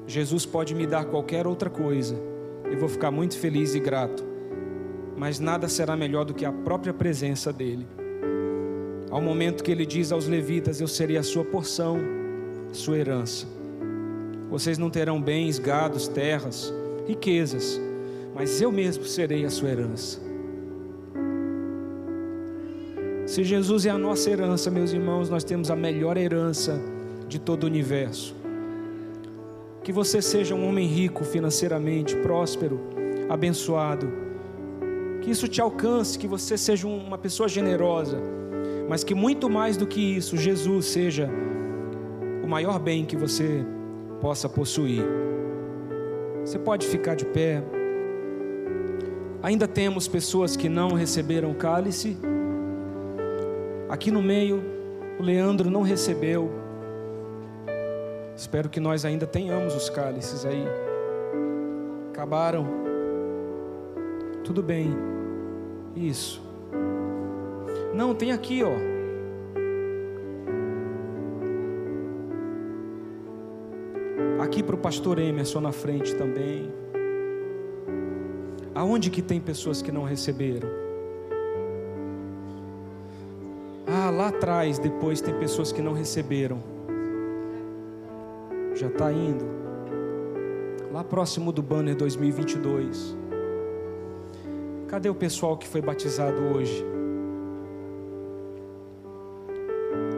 Jesus 0.05 0.45
pode 0.45 0.75
me 0.75 0.85
dar 0.85 1.05
qualquer 1.05 1.47
outra 1.47 1.67
coisa, 1.67 2.15
eu 2.69 2.77
vou 2.77 2.87
ficar 2.87 3.09
muito 3.09 3.37
feliz 3.39 3.73
e 3.73 3.79
grato, 3.79 4.23
mas 5.17 5.39
nada 5.39 5.67
será 5.67 5.95
melhor 5.95 6.25
do 6.25 6.33
que 6.33 6.45
a 6.45 6.51
própria 6.51 6.93
presença 6.93 7.51
dEle. 7.51 7.87
Ao 9.09 9.19
momento 9.19 9.63
que 9.63 9.71
Ele 9.71 9.85
diz 9.85 10.11
aos 10.11 10.27
levitas: 10.27 10.79
Eu 10.79 10.87
serei 10.87 11.17
a 11.17 11.23
sua 11.23 11.43
porção, 11.43 11.97
a 12.69 12.73
sua 12.73 12.97
herança. 12.97 13.47
Vocês 14.49 14.77
não 14.77 14.91
terão 14.91 15.19
bens, 15.19 15.57
gados, 15.57 16.07
terras, 16.07 16.71
riquezas, 17.07 17.81
mas 18.35 18.61
eu 18.61 18.71
mesmo 18.71 19.05
serei 19.05 19.43
a 19.43 19.49
sua 19.49 19.69
herança. 19.69 20.19
Se 23.25 23.43
Jesus 23.43 23.87
é 23.87 23.89
a 23.89 23.97
nossa 23.97 24.29
herança, 24.29 24.69
meus 24.69 24.93
irmãos, 24.93 25.29
nós 25.29 25.43
temos 25.43 25.71
a 25.71 25.75
melhor 25.75 26.17
herança 26.17 26.92
de 27.33 27.39
todo 27.39 27.63
o 27.63 27.67
universo. 27.67 28.35
Que 29.83 29.91
você 29.91 30.21
seja 30.21 30.53
um 30.53 30.69
homem 30.69 30.85
rico 30.85 31.23
financeiramente, 31.23 32.15
próspero, 32.17 32.79
abençoado. 33.27 34.07
Que 35.19 35.31
isso 35.31 35.47
te 35.47 35.59
alcance, 35.59 36.19
que 36.19 36.27
você 36.27 36.55
seja 36.55 36.87
uma 36.87 37.17
pessoa 37.17 37.49
generosa, 37.49 38.19
mas 38.87 39.03
que 39.03 39.15
muito 39.15 39.49
mais 39.49 39.75
do 39.75 39.87
que 39.87 39.99
isso, 39.99 40.37
Jesus 40.37 40.85
seja 40.85 41.27
o 42.43 42.47
maior 42.47 42.77
bem 42.77 43.03
que 43.03 43.17
você 43.17 43.65
possa 44.21 44.47
possuir. 44.47 45.03
Você 46.45 46.59
pode 46.59 46.85
ficar 46.85 47.15
de 47.15 47.25
pé. 47.25 47.63
Ainda 49.41 49.67
temos 49.67 50.07
pessoas 50.07 50.55
que 50.55 50.69
não 50.69 50.89
receberam 50.89 51.51
cálice. 51.55 52.15
Aqui 53.89 54.11
no 54.11 54.21
meio, 54.21 54.63
o 55.19 55.23
Leandro 55.23 55.71
não 55.71 55.81
recebeu. 55.81 56.62
Espero 58.35 58.67
que 58.67 58.79
nós 58.79 59.05
ainda 59.05 59.27
tenhamos 59.27 59.75
os 59.75 59.89
cálices 59.89 60.45
aí. 60.45 60.65
Acabaram. 62.11 62.65
Tudo 64.43 64.63
bem. 64.63 64.93
Isso. 65.95 66.41
Não, 67.93 68.15
tem 68.15 68.31
aqui, 68.31 68.63
ó. 68.63 68.73
Aqui 74.43 74.63
para 74.63 74.75
o 74.75 74.79
pastor 74.79 75.19
Emerson 75.19 75.61
na 75.61 75.71
frente 75.71 76.15
também. 76.15 76.73
Aonde 78.73 79.11
que 79.11 79.21
tem 79.21 79.39
pessoas 79.39 79.81
que 79.81 79.91
não 79.91 80.03
receberam? 80.03 80.67
Ah, 83.87 84.09
lá 84.09 84.29
atrás, 84.29 84.79
depois 84.79 85.21
tem 85.21 85.33
pessoas 85.35 85.71
que 85.71 85.81
não 85.81 85.93
receberam. 85.93 86.72
Já 88.83 88.89
está 88.89 89.13
indo. 89.13 89.45
Lá 90.91 91.05
próximo 91.05 91.53
do 91.53 91.61
banner 91.61 91.95
2022. 91.95 93.17
Cadê 94.89 95.07
o 95.07 95.15
pessoal 95.15 95.55
que 95.55 95.65
foi 95.65 95.81
batizado 95.81 96.37
hoje? 96.53 96.85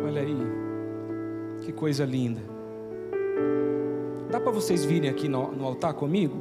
Olha 0.04 0.20
aí. 0.24 0.36
Que 1.62 1.72
coisa 1.72 2.06
linda. 2.06 2.42
Dá 4.32 4.40
para 4.40 4.52
vocês 4.52 4.84
virem 4.84 5.12
aqui 5.12 5.30
no, 5.30 5.52
no 5.52 5.64
altar 5.64 5.94
comigo? 5.94 6.36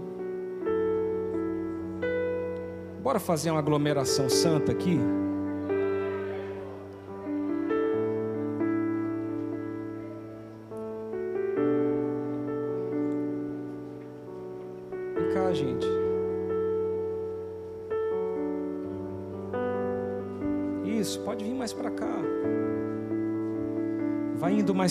Bora 3.03 3.21
fazer 3.21 3.51
uma 3.51 3.59
aglomeração 3.59 4.31
santa 4.31 4.73
aqui? 4.73 4.99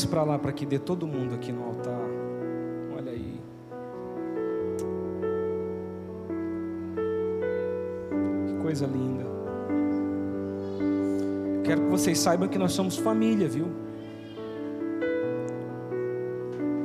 Mais 0.03 0.05
para 0.05 0.23
lá 0.23 0.39
para 0.39 0.51
que 0.51 0.65
dê 0.65 0.79
todo 0.79 1.07
mundo 1.07 1.35
aqui 1.35 1.51
no 1.51 1.63
altar. 1.63 2.01
Olha 2.95 3.11
aí. 3.11 3.39
Que 8.47 8.61
coisa 8.61 8.85
linda. 8.85 9.23
Quero 11.63 11.81
que 11.81 11.87
vocês 11.87 12.19
saibam 12.19 12.49
que 12.49 12.57
nós 12.57 12.73
somos 12.73 12.97
família, 12.97 13.47
viu? 13.47 13.67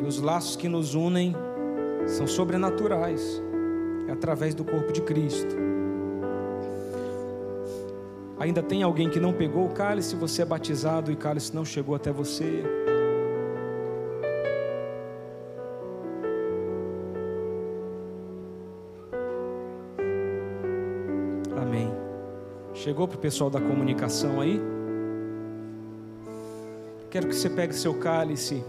E 0.00 0.06
os 0.06 0.20
laços 0.20 0.54
que 0.54 0.68
nos 0.68 0.94
unem 0.94 1.34
são 2.06 2.26
sobrenaturais. 2.26 3.42
É 4.06 4.12
através 4.12 4.54
do 4.54 4.64
corpo 4.64 4.92
de 4.92 5.02
Cristo. 5.02 5.56
Ainda 8.38 8.62
tem 8.62 8.84
alguém 8.84 9.10
que 9.10 9.18
não 9.18 9.32
pegou 9.32 9.66
o 9.66 9.70
cálice, 9.70 10.14
você 10.14 10.42
é 10.42 10.44
batizado 10.44 11.10
e 11.10 11.14
o 11.14 11.16
cálice 11.16 11.54
não 11.54 11.64
chegou 11.64 11.96
até 11.96 12.12
você. 12.12 12.62
Chegou 22.98 23.06
para 23.06 23.16
o 23.16 23.20
pessoal 23.20 23.48
da 23.48 23.60
comunicação 23.60 24.40
aí? 24.40 24.60
Quero 27.08 27.28
que 27.28 27.32
você 27.36 27.48
pegue 27.48 27.72
seu 27.72 27.94
cálice. 27.94 28.64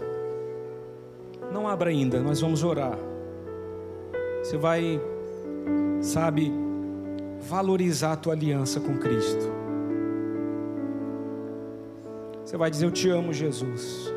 Não 1.52 1.66
abra 1.66 1.90
ainda, 1.90 2.20
nós 2.20 2.40
vamos 2.40 2.62
orar. 2.62 2.96
Você 4.38 4.56
vai, 4.56 5.00
sabe, 6.00 6.52
valorizar 7.40 8.12
a 8.12 8.16
tua 8.16 8.34
aliança 8.34 8.78
com 8.78 8.96
Cristo. 8.98 9.50
Você 12.44 12.56
vai 12.56 12.70
dizer: 12.70 12.86
Eu 12.86 12.92
te 12.92 13.08
amo, 13.10 13.32
Jesus. 13.32 14.14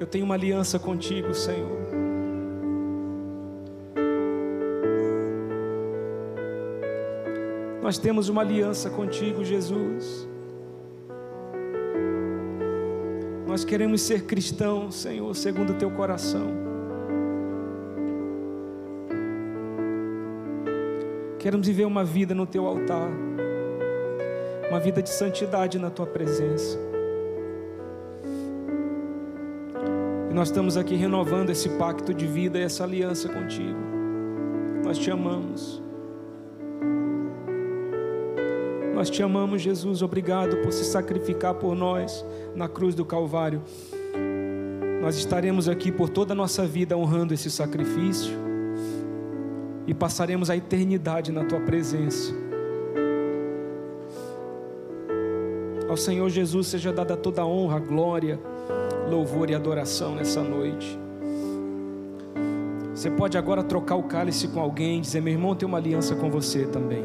Eu 0.00 0.06
tenho 0.08 0.24
uma 0.24 0.34
aliança 0.34 0.80
contigo, 0.80 1.32
Senhor. 1.32 2.03
Nós 7.84 7.98
temos 7.98 8.30
uma 8.30 8.40
aliança 8.40 8.88
contigo, 8.88 9.44
Jesus. 9.44 10.26
Nós 13.46 13.62
queremos 13.62 14.00
ser 14.00 14.24
cristãos, 14.24 14.94
Senhor, 14.94 15.36
segundo 15.36 15.74
o 15.74 15.74
teu 15.74 15.90
coração. 15.90 16.46
Queremos 21.38 21.66
viver 21.66 21.84
uma 21.84 22.02
vida 22.02 22.34
no 22.34 22.46
teu 22.46 22.66
altar, 22.66 23.10
uma 24.70 24.80
vida 24.80 25.02
de 25.02 25.10
santidade 25.10 25.78
na 25.78 25.90
tua 25.90 26.06
presença. 26.06 26.78
E 30.30 30.32
nós 30.32 30.48
estamos 30.48 30.78
aqui 30.78 30.94
renovando 30.94 31.50
esse 31.50 31.68
pacto 31.68 32.14
de 32.14 32.26
vida 32.26 32.58
e 32.58 32.62
essa 32.62 32.82
aliança 32.82 33.28
contigo. 33.28 33.78
Nós 34.82 34.96
te 34.96 35.10
amamos. 35.10 35.83
Nós 39.04 39.10
te 39.10 39.22
amamos, 39.22 39.60
Jesus. 39.60 40.00
Obrigado 40.00 40.56
por 40.62 40.72
se 40.72 40.82
sacrificar 40.82 41.52
por 41.52 41.76
nós 41.76 42.24
na 42.54 42.66
cruz 42.66 42.94
do 42.94 43.04
Calvário. 43.04 43.60
Nós 45.02 45.16
estaremos 45.16 45.68
aqui 45.68 45.92
por 45.92 46.08
toda 46.08 46.32
a 46.32 46.34
nossa 46.34 46.66
vida 46.66 46.96
honrando 46.96 47.34
esse 47.34 47.50
sacrifício 47.50 48.32
e 49.86 49.92
passaremos 49.92 50.48
a 50.48 50.56
eternidade 50.56 51.30
na 51.30 51.44
tua 51.44 51.60
presença. 51.60 52.32
Ao 55.86 55.98
Senhor 55.98 56.30
Jesus 56.30 56.68
seja 56.68 56.90
dada 56.90 57.14
toda 57.14 57.42
a 57.42 57.46
honra, 57.46 57.80
glória, 57.80 58.40
louvor 59.10 59.50
e 59.50 59.54
adoração 59.54 60.14
nessa 60.14 60.42
noite. 60.42 60.98
Você 62.94 63.10
pode 63.10 63.36
agora 63.36 63.62
trocar 63.62 63.96
o 63.96 64.04
cálice 64.04 64.48
com 64.48 64.60
alguém, 64.60 65.02
dizer: 65.02 65.20
Meu 65.20 65.34
irmão, 65.34 65.54
tem 65.54 65.68
uma 65.68 65.76
aliança 65.76 66.16
com 66.16 66.30
você 66.30 66.64
também. 66.64 67.04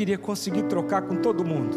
Queria 0.00 0.16
conseguir 0.16 0.62
trocar 0.62 1.02
com 1.02 1.16
todo 1.16 1.44
mundo. 1.44 1.76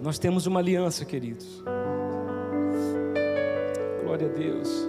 Nós 0.00 0.18
temos 0.18 0.46
uma 0.46 0.60
aliança, 0.60 1.04
queridos. 1.04 1.62
Glória 4.02 4.28
a 4.28 4.32
Deus. 4.32 4.88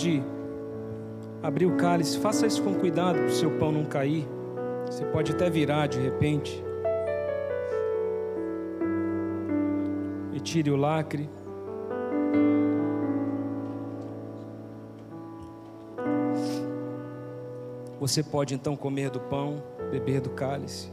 Pode 0.00 0.22
abrir 1.42 1.66
o 1.66 1.76
cálice, 1.76 2.18
faça 2.18 2.46
isso 2.46 2.62
com 2.62 2.74
cuidado 2.74 3.16
para 3.16 3.26
o 3.26 3.30
seu 3.30 3.50
pão 3.58 3.70
não 3.70 3.84
cair. 3.84 4.26
Você 4.86 5.04
pode 5.04 5.30
até 5.30 5.50
virar 5.50 5.88
de 5.88 6.00
repente. 6.00 6.64
E 10.32 10.40
tire 10.40 10.70
o 10.70 10.76
lacre. 10.76 11.28
Você 18.00 18.22
pode 18.22 18.54
então 18.54 18.74
comer 18.74 19.10
do 19.10 19.20
pão, 19.20 19.62
beber 19.90 20.22
do 20.22 20.30
cálice. 20.30 20.90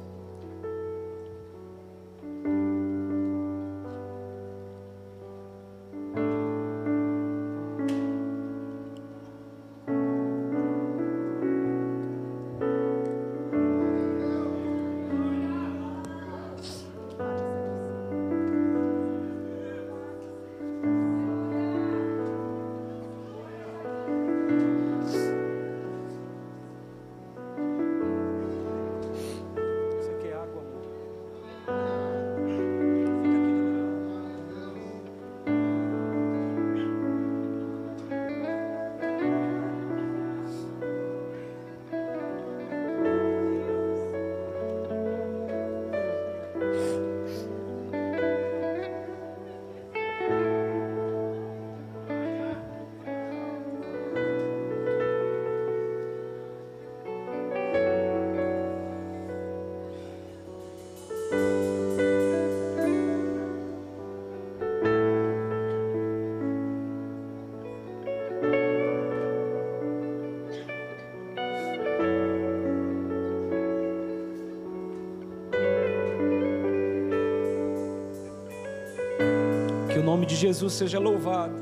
Jesus 80.37 80.73
seja 80.73 80.99
louvado. 80.99 81.55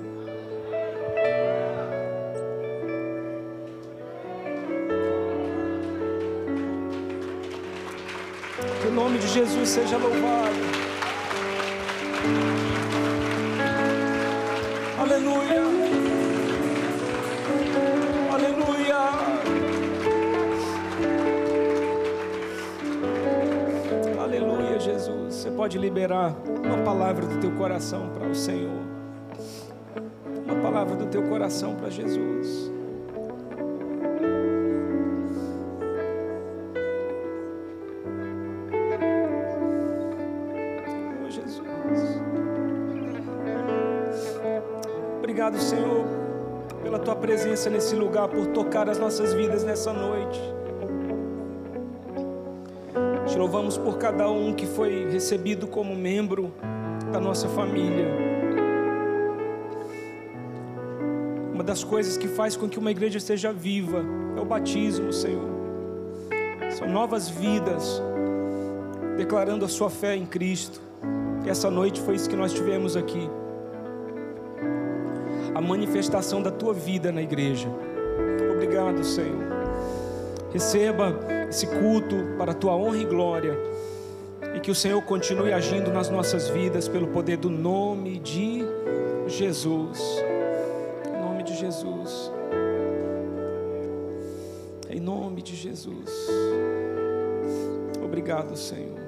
Que 8.81 8.87
o 8.87 8.91
nome 8.91 9.17
de 9.19 9.27
Jesus 9.29 9.69
seja 9.69 9.97
louvado. 9.97 10.64
Liberar 25.95 26.35
uma 26.61 26.83
palavra 26.83 27.25
do 27.25 27.39
teu 27.39 27.51
coração 27.51 28.09
para 28.09 28.27
o 28.27 28.35
Senhor. 28.35 28.83
Uma 30.43 30.61
palavra 30.61 30.93
do 30.93 31.05
teu 31.05 31.23
coração 31.23 31.73
para 31.73 31.89
Jesus. 31.89 32.69
Oh, 41.25 41.29
Jesus. 41.29 41.61
Obrigado, 45.19 45.57
Senhor, 45.57 46.05
pela 46.83 46.99
tua 46.99 47.15
presença 47.15 47.69
nesse 47.69 47.95
lugar, 47.95 48.27
por 48.27 48.47
tocar 48.47 48.89
as 48.89 48.99
nossas 48.99 49.33
vidas 49.33 49.63
nessa 49.63 49.93
noite. 49.93 50.54
Te 53.35 53.39
louvamos 53.39 53.77
por 53.77 53.97
cada 53.97 54.29
um 54.29 54.53
que 54.53 54.65
foi 54.65 55.09
recebido 55.09 55.67
como 55.67 55.93
membro 55.93 56.53
da 57.11 57.19
nossa 57.19 57.49
família. 57.49 58.07
Uma 61.53 61.61
das 61.61 61.83
coisas 61.83 62.15
que 62.15 62.29
faz 62.29 62.55
com 62.55 62.69
que 62.69 62.79
uma 62.79 62.91
igreja 62.91 63.17
esteja 63.17 63.51
viva 63.51 64.05
é 64.37 64.39
o 64.39 64.45
batismo, 64.45 65.11
Senhor. 65.11 65.49
São 66.77 66.87
novas 66.87 67.27
vidas, 67.27 68.01
declarando 69.17 69.65
a 69.65 69.67
sua 69.67 69.89
fé 69.89 70.15
em 70.15 70.25
Cristo. 70.25 70.79
E 71.45 71.49
essa 71.49 71.69
noite 71.69 71.99
foi 71.99 72.15
isso 72.15 72.29
que 72.29 72.37
nós 72.37 72.53
tivemos 72.53 72.95
aqui. 72.95 73.29
A 75.53 75.59
manifestação 75.59 76.41
da 76.41 76.51
tua 76.51 76.73
vida 76.73 77.11
na 77.11 77.21
igreja. 77.21 77.67
Obrigado, 78.53 79.03
Senhor. 79.03 79.43
Receba 80.53 81.13
esse 81.55 81.67
culto 81.67 82.17
para 82.37 82.51
a 82.51 82.53
tua 82.53 82.75
honra 82.75 82.97
e 82.97 83.05
glória. 83.05 83.57
E 84.53 84.59
que 84.59 84.69
o 84.69 84.75
Senhor 84.75 85.01
continue 85.01 85.53
agindo 85.53 85.89
nas 85.89 86.09
nossas 86.09 86.49
vidas 86.49 86.89
pelo 86.89 87.07
poder 87.07 87.37
do 87.37 87.49
nome 87.49 88.19
de 88.19 88.61
Jesus. 89.27 89.99
Em 91.07 91.21
nome 91.21 91.43
de 91.43 91.55
Jesus. 91.55 92.31
Em 94.89 94.99
nome 94.99 95.41
de 95.41 95.55
Jesus. 95.55 96.27
Obrigado, 98.03 98.57
Senhor. 98.57 98.99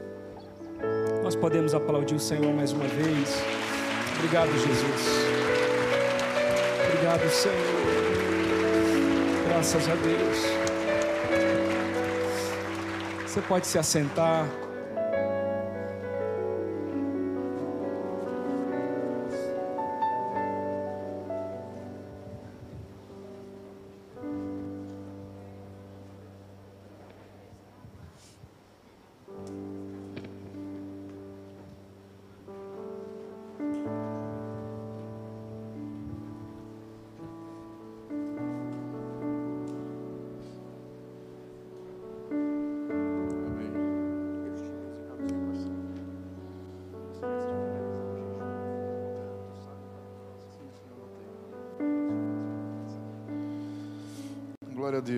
Nós 1.24 1.36
podemos 1.36 1.74
aplaudir 1.74 2.16
o 2.16 2.20
Senhor 2.20 2.54
mais 2.54 2.72
uma 2.72 2.86
vez. 2.86 3.44
Obrigado, 4.16 4.52
Jesus. 4.52 5.28
Obrigado, 6.88 7.30
Senhor. 7.30 7.58
Graças 9.50 9.90
a 9.90 9.96
Deus. 9.96 10.67
Você 13.38 13.48
pode 13.48 13.68
se 13.68 13.78
assentar. 13.78 14.67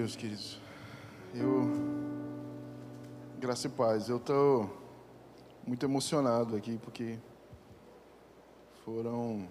Deus, 0.10 0.16
queridos. 0.16 0.60
Eu, 1.36 1.70
graça 3.40 3.68
e 3.68 3.70
paz, 3.70 4.10
eu 4.10 4.18
estou 4.18 4.68
muito 5.68 5.86
emocionado 5.86 6.56
aqui 6.56 6.80
porque 6.84 7.20
foram, 8.84 9.48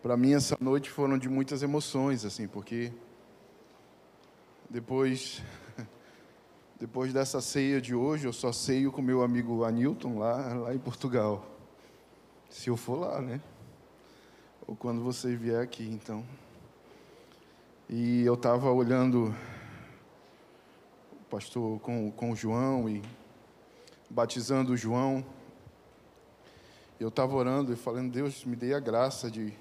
para 0.00 0.16
mim 0.16 0.34
essa 0.34 0.56
noite 0.60 0.88
foram 0.88 1.18
de 1.18 1.28
muitas 1.28 1.64
emoções, 1.64 2.24
assim, 2.24 2.46
porque 2.46 2.92
depois, 4.70 5.42
depois 6.78 7.12
dessa 7.12 7.40
ceia 7.40 7.80
de 7.80 7.94
hoje, 7.94 8.26
eu 8.26 8.32
só 8.32 8.52
ceio 8.52 8.92
com 8.92 9.02
meu 9.02 9.22
amigo 9.22 9.64
Anilton 9.64 10.18
lá, 10.18 10.54
lá 10.54 10.74
em 10.74 10.78
Portugal. 10.78 11.44
Se 12.48 12.68
eu 12.68 12.76
for 12.76 13.00
lá, 13.00 13.20
né? 13.20 13.40
Ou 14.66 14.76
quando 14.76 15.02
você 15.02 15.34
vier 15.34 15.60
aqui, 15.60 15.84
então. 15.84 16.24
E 17.88 18.22
eu 18.24 18.32
estava 18.32 18.70
olhando 18.72 19.34
o 21.12 21.24
pastor 21.28 21.78
com, 21.80 22.10
com 22.12 22.30
o 22.30 22.36
João 22.36 22.88
e 22.88 23.02
batizando 24.08 24.72
o 24.72 24.76
João. 24.76 25.22
Eu 26.98 27.08
estava 27.08 27.36
orando 27.36 27.74
e 27.74 27.76
falando, 27.76 28.10
Deus, 28.10 28.42
me 28.46 28.56
dê 28.56 28.72
a 28.72 28.80
graça 28.80 29.30
de, 29.30 29.52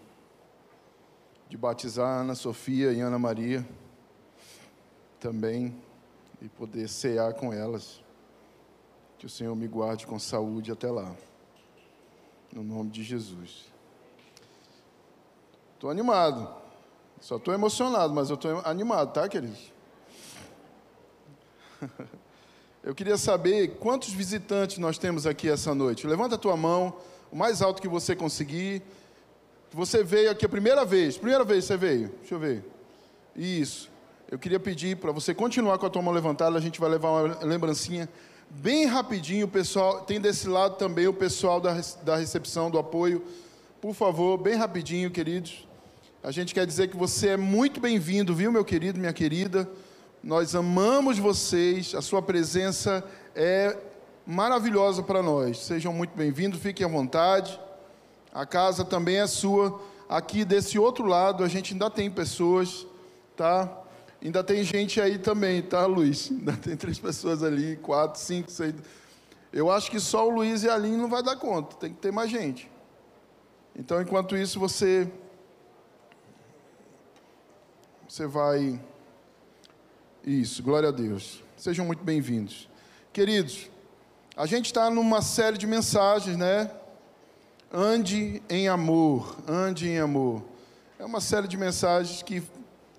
de 1.49 1.57
batizar 1.57 2.21
Ana 2.21 2.33
Sofia 2.33 2.93
e 2.93 3.01
Ana 3.01 3.19
Maria 3.19 3.67
também 5.19 5.75
e 6.41 6.47
poder 6.47 6.87
cear 6.87 7.33
com 7.33 7.51
elas. 7.51 8.01
Que 9.17 9.25
o 9.25 9.29
Senhor 9.29 9.53
me 9.53 9.67
guarde 9.67 10.07
com 10.07 10.17
saúde 10.17 10.71
até 10.71 10.89
lá. 10.89 11.13
No 12.53 12.63
nome 12.63 12.89
de 12.89 13.03
Jesus. 13.03 13.65
Estou 15.75 15.89
animado. 15.89 16.62
Só 17.23 17.37
estou 17.37 17.53
emocionado, 17.53 18.13
mas 18.13 18.29
eu 18.29 18.35
estou 18.35 18.61
animado, 18.65 19.13
tá, 19.13 19.29
queridos? 19.29 19.71
Eu 22.83 22.93
queria 22.93 23.15
saber 23.15 23.77
quantos 23.79 24.09
visitantes 24.09 24.77
nós 24.77 24.97
temos 24.97 25.25
aqui 25.25 25.47
essa 25.47 25.73
noite. 25.73 26.05
Levanta 26.05 26.35
a 26.35 26.37
tua 26.37 26.57
mão, 26.57 26.93
o 27.31 27.35
mais 27.37 27.61
alto 27.61 27.81
que 27.81 27.87
você 27.87 28.13
conseguir. 28.13 28.81
Você 29.71 30.03
veio 30.03 30.29
aqui 30.29 30.45
a 30.45 30.49
primeira 30.49 30.83
vez. 30.83 31.17
Primeira 31.17 31.45
vez 31.45 31.63
você 31.63 31.77
veio. 31.77 32.09
Deixa 32.19 32.35
eu 32.35 32.39
ver. 32.39 32.61
Isso. 33.33 33.89
Eu 34.29 34.37
queria 34.37 34.59
pedir 34.59 34.97
para 34.97 35.13
você 35.13 35.33
continuar 35.33 35.77
com 35.77 35.85
a 35.85 35.89
tua 35.89 36.01
mão 36.01 36.13
levantada. 36.13 36.57
A 36.57 36.61
gente 36.61 36.77
vai 36.77 36.89
levar 36.89 37.09
uma 37.09 37.37
lembrancinha 37.41 38.09
bem 38.49 38.85
rapidinho. 38.85 39.47
Pessoal 39.47 40.01
tem 40.01 40.19
desse 40.19 40.49
lado 40.49 40.75
também 40.75 41.07
o 41.07 41.13
pessoal 41.13 41.61
da, 41.61 41.73
da 42.03 42.17
recepção 42.17 42.69
do 42.69 42.77
apoio. 42.77 43.23
Por 43.79 43.93
favor, 43.93 44.37
bem 44.37 44.55
rapidinho, 44.55 45.09
queridos. 45.09 45.65
A 46.23 46.31
gente 46.31 46.53
quer 46.53 46.65
dizer 46.65 46.87
que 46.87 46.95
você 46.95 47.31
é 47.31 47.37
muito 47.37 47.81
bem-vindo, 47.81 48.33
viu, 48.33 48.49
meu 48.49 48.63
querido, 48.63 48.97
minha 48.97 49.11
querida? 49.11 49.69
Nós 50.23 50.55
amamos 50.55 51.19
vocês, 51.19 51.93
a 51.93 52.01
sua 52.01 52.21
presença 52.21 53.03
é 53.35 53.77
maravilhosa 54.25 55.03
para 55.03 55.21
nós. 55.21 55.57
Sejam 55.57 55.91
muito 55.91 56.15
bem-vindos, 56.15 56.61
fiquem 56.61 56.85
à 56.85 56.89
vontade. 56.89 57.59
A 58.33 58.45
casa 58.45 58.85
também 58.85 59.17
é 59.17 59.27
sua. 59.27 59.81
Aqui 60.07 60.45
desse 60.45 60.79
outro 60.79 61.05
lado 61.05 61.43
a 61.43 61.49
gente 61.49 61.73
ainda 61.73 61.89
tem 61.89 62.09
pessoas, 62.09 62.87
tá? 63.35 63.69
Ainda 64.23 64.41
tem 64.41 64.63
gente 64.63 65.01
aí 65.01 65.17
também, 65.17 65.61
tá, 65.61 65.85
Luiz? 65.85 66.31
Ainda 66.31 66.53
tem 66.53 66.77
três 66.77 66.97
pessoas 66.97 67.43
ali, 67.43 67.75
quatro, 67.75 68.17
cinco, 68.21 68.49
seis. 68.49 68.73
Eu 69.51 69.69
acho 69.69 69.91
que 69.91 69.99
só 69.99 70.25
o 70.25 70.29
Luiz 70.29 70.63
e 70.63 70.69
a 70.69 70.75
Aline 70.75 70.95
não 70.95 71.09
vai 71.09 71.21
dar 71.21 71.35
conta, 71.35 71.75
tem 71.75 71.91
que 71.91 71.99
ter 71.99 72.13
mais 72.13 72.31
gente. 72.31 72.71
Então, 73.75 74.01
enquanto 74.01 74.37
isso, 74.37 74.57
você 74.57 75.11
você 78.13 78.27
vai. 78.27 78.79
Isso, 80.23 80.61
glória 80.61 80.89
a 80.89 80.91
Deus. 80.91 81.41
Sejam 81.57 81.83
muito 81.83 82.03
bem-vindos. 82.03 82.69
Queridos, 83.11 83.71
a 84.37 84.45
gente 84.45 84.67
está 84.67 84.87
numa 84.87 85.19
série 85.23 85.57
de 85.57 85.65
mensagens, 85.65 86.37
né? 86.37 86.69
Ande 87.73 88.39
em 88.47 88.67
amor, 88.67 89.35
ande 89.47 89.89
em 89.89 89.97
amor. 89.97 90.43
É 90.99 91.03
uma 91.03 91.19
série 91.19 91.47
de 91.47 91.57
mensagens 91.57 92.21
que, 92.21 92.43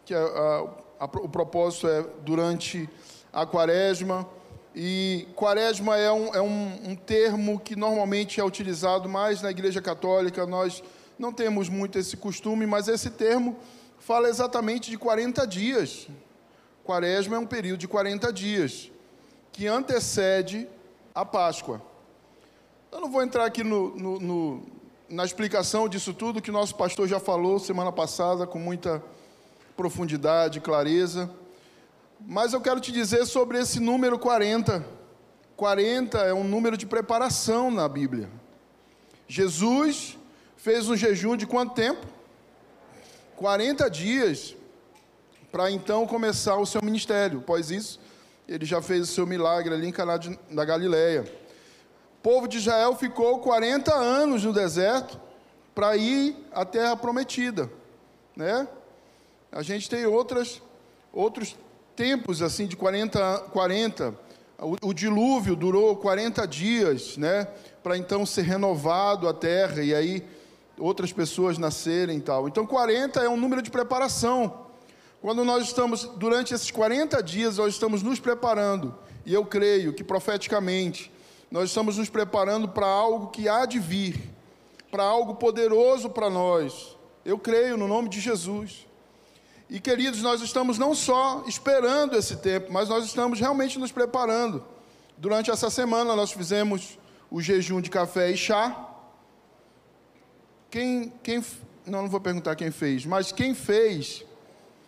que 0.04 0.12
a, 0.12 0.18
a, 0.18 0.58
a, 0.98 1.04
o 1.04 1.28
propósito 1.28 1.86
é 1.86 2.04
durante 2.24 2.90
a 3.32 3.46
quaresma. 3.46 4.28
E 4.74 5.28
quaresma 5.36 5.96
é, 5.96 6.10
um, 6.10 6.34
é 6.34 6.42
um, 6.42 6.90
um 6.90 6.96
termo 6.96 7.60
que 7.60 7.76
normalmente 7.76 8.40
é 8.40 8.44
utilizado 8.44 9.08
mais 9.08 9.40
na 9.40 9.52
Igreja 9.52 9.80
Católica. 9.80 10.44
Nós 10.44 10.82
não 11.16 11.32
temos 11.32 11.68
muito 11.68 12.00
esse 12.00 12.16
costume, 12.16 12.66
mas 12.66 12.88
esse 12.88 13.10
termo 13.10 13.56
fala 14.04 14.28
exatamente 14.28 14.90
de 14.90 14.98
40 14.98 15.46
dias. 15.46 16.08
Quaresma 16.84 17.36
é 17.36 17.38
um 17.38 17.46
período 17.46 17.80
de 17.80 17.88
40 17.88 18.30
dias, 18.34 18.90
que 19.50 19.66
antecede 19.66 20.68
a 21.14 21.24
Páscoa. 21.24 21.80
Eu 22.92 23.00
não 23.00 23.10
vou 23.10 23.22
entrar 23.22 23.46
aqui 23.46 23.64
no, 23.64 23.96
no, 23.96 24.20
no, 24.20 24.62
na 25.08 25.24
explicação 25.24 25.88
disso 25.88 26.12
tudo, 26.12 26.42
que 26.42 26.50
nosso 26.50 26.74
pastor 26.74 27.08
já 27.08 27.18
falou 27.18 27.58
semana 27.58 27.90
passada 27.90 28.46
com 28.46 28.58
muita 28.58 29.02
profundidade, 29.74 30.60
clareza. 30.60 31.30
Mas 32.20 32.52
eu 32.52 32.60
quero 32.60 32.80
te 32.80 32.92
dizer 32.92 33.24
sobre 33.24 33.58
esse 33.58 33.80
número 33.80 34.18
40. 34.18 34.84
40 35.56 36.18
é 36.18 36.34
um 36.34 36.44
número 36.44 36.76
de 36.76 36.84
preparação 36.84 37.70
na 37.70 37.88
Bíblia. 37.88 38.28
Jesus 39.26 40.18
fez 40.58 40.90
um 40.90 40.96
jejum 40.96 41.38
de 41.38 41.46
quanto 41.46 41.72
tempo? 41.72 42.13
40 43.36 43.88
dias 43.90 44.56
para 45.50 45.70
então 45.70 46.06
começar 46.06 46.56
o 46.56 46.66
seu 46.66 46.82
ministério. 46.82 47.38
Após 47.38 47.70
isso, 47.70 48.00
ele 48.48 48.64
já 48.64 48.82
fez 48.82 49.02
o 49.02 49.12
seu 49.12 49.26
milagre 49.26 49.74
ali 49.74 49.86
em 49.86 49.92
Caná 49.92 50.18
da 50.50 50.64
Galileia. 50.64 51.24
O 52.18 52.22
povo 52.22 52.48
de 52.48 52.58
Israel 52.58 52.96
ficou 52.96 53.38
40 53.38 53.94
anos 53.94 54.44
no 54.44 54.52
deserto 54.52 55.20
para 55.74 55.96
ir 55.96 56.36
à 56.52 56.64
terra 56.64 56.96
prometida, 56.96 57.70
né? 58.36 58.66
A 59.52 59.62
gente 59.62 59.88
tem 59.88 60.06
outras 60.06 60.62
outros 61.12 61.56
tempos 61.94 62.42
assim 62.42 62.66
de 62.66 62.76
40 62.76 63.38
40 63.52 64.14
o, 64.58 64.88
o 64.88 64.94
dilúvio 64.94 65.54
durou 65.54 65.96
40 65.96 66.46
dias, 66.46 67.16
né? 67.16 67.46
Para 67.82 67.96
então 67.96 68.24
ser 68.24 68.42
renovado 68.42 69.28
a 69.28 69.34
terra 69.34 69.82
e 69.82 69.94
aí 69.94 70.24
outras 70.78 71.12
pessoas 71.12 71.58
nascerem 71.58 72.18
e 72.18 72.20
tal. 72.20 72.48
Então 72.48 72.66
40 72.66 73.20
é 73.20 73.28
um 73.28 73.36
número 73.36 73.62
de 73.62 73.70
preparação. 73.70 74.64
Quando 75.20 75.44
nós 75.44 75.64
estamos, 75.64 76.04
durante 76.16 76.52
esses 76.52 76.70
40 76.70 77.22
dias, 77.22 77.56
nós 77.56 77.72
estamos 77.72 78.02
nos 78.02 78.20
preparando, 78.20 78.94
e 79.24 79.32
eu 79.32 79.44
creio 79.46 79.94
que 79.94 80.04
profeticamente, 80.04 81.10
nós 81.50 81.70
estamos 81.70 81.96
nos 81.96 82.10
preparando 82.10 82.68
para 82.68 82.86
algo 82.86 83.28
que 83.28 83.48
há 83.48 83.64
de 83.64 83.78
vir, 83.78 84.30
para 84.90 85.04
algo 85.04 85.36
poderoso 85.36 86.10
para 86.10 86.28
nós. 86.28 86.96
Eu 87.24 87.38
creio 87.38 87.76
no 87.76 87.88
nome 87.88 88.08
de 88.08 88.20
Jesus. 88.20 88.86
E 89.70 89.80
queridos, 89.80 90.20
nós 90.20 90.42
estamos 90.42 90.78
não 90.78 90.94
só 90.94 91.42
esperando 91.46 92.16
esse 92.16 92.36
tempo, 92.36 92.70
mas 92.70 92.88
nós 92.88 93.04
estamos 93.04 93.40
realmente 93.40 93.78
nos 93.78 93.90
preparando. 93.90 94.62
Durante 95.16 95.50
essa 95.50 95.70
semana 95.70 96.14
nós 96.14 96.32
fizemos 96.32 96.98
o 97.30 97.40
jejum 97.40 97.80
de 97.80 97.88
café 97.88 98.30
e 98.30 98.36
chá, 98.36 98.93
quem, 100.74 101.12
quem, 101.22 101.44
não, 101.86 102.02
não 102.02 102.08
vou 102.08 102.20
perguntar 102.20 102.56
quem 102.56 102.72
fez, 102.72 103.06
mas 103.06 103.30
quem 103.30 103.54
fez 103.54 104.24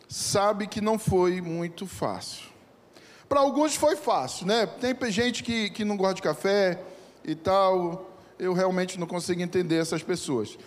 sabe 0.08 0.66
que 0.66 0.80
não 0.80 0.98
foi 0.98 1.40
muito 1.40 1.86
fácil. 1.86 2.46
Para 3.28 3.38
alguns 3.38 3.76
foi 3.76 3.94
fácil, 3.94 4.48
né? 4.48 4.66
Tem 4.66 5.12
gente 5.12 5.44
que, 5.44 5.70
que 5.70 5.84
não 5.84 5.96
gosta 5.96 6.14
de 6.14 6.22
café 6.22 6.82
e 7.24 7.36
tal. 7.36 8.10
Eu 8.36 8.52
realmente 8.52 8.98
não 8.98 9.06
consigo 9.06 9.40
entender 9.40 9.76
essas 9.76 10.02
pessoas. 10.02 10.58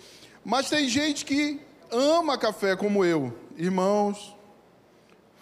Mas 0.42 0.70
tem 0.70 0.88
gente 0.88 1.26
que 1.26 1.60
ama 1.90 2.38
café 2.38 2.74
como 2.74 3.04
eu. 3.04 3.30
Irmãos, 3.58 4.34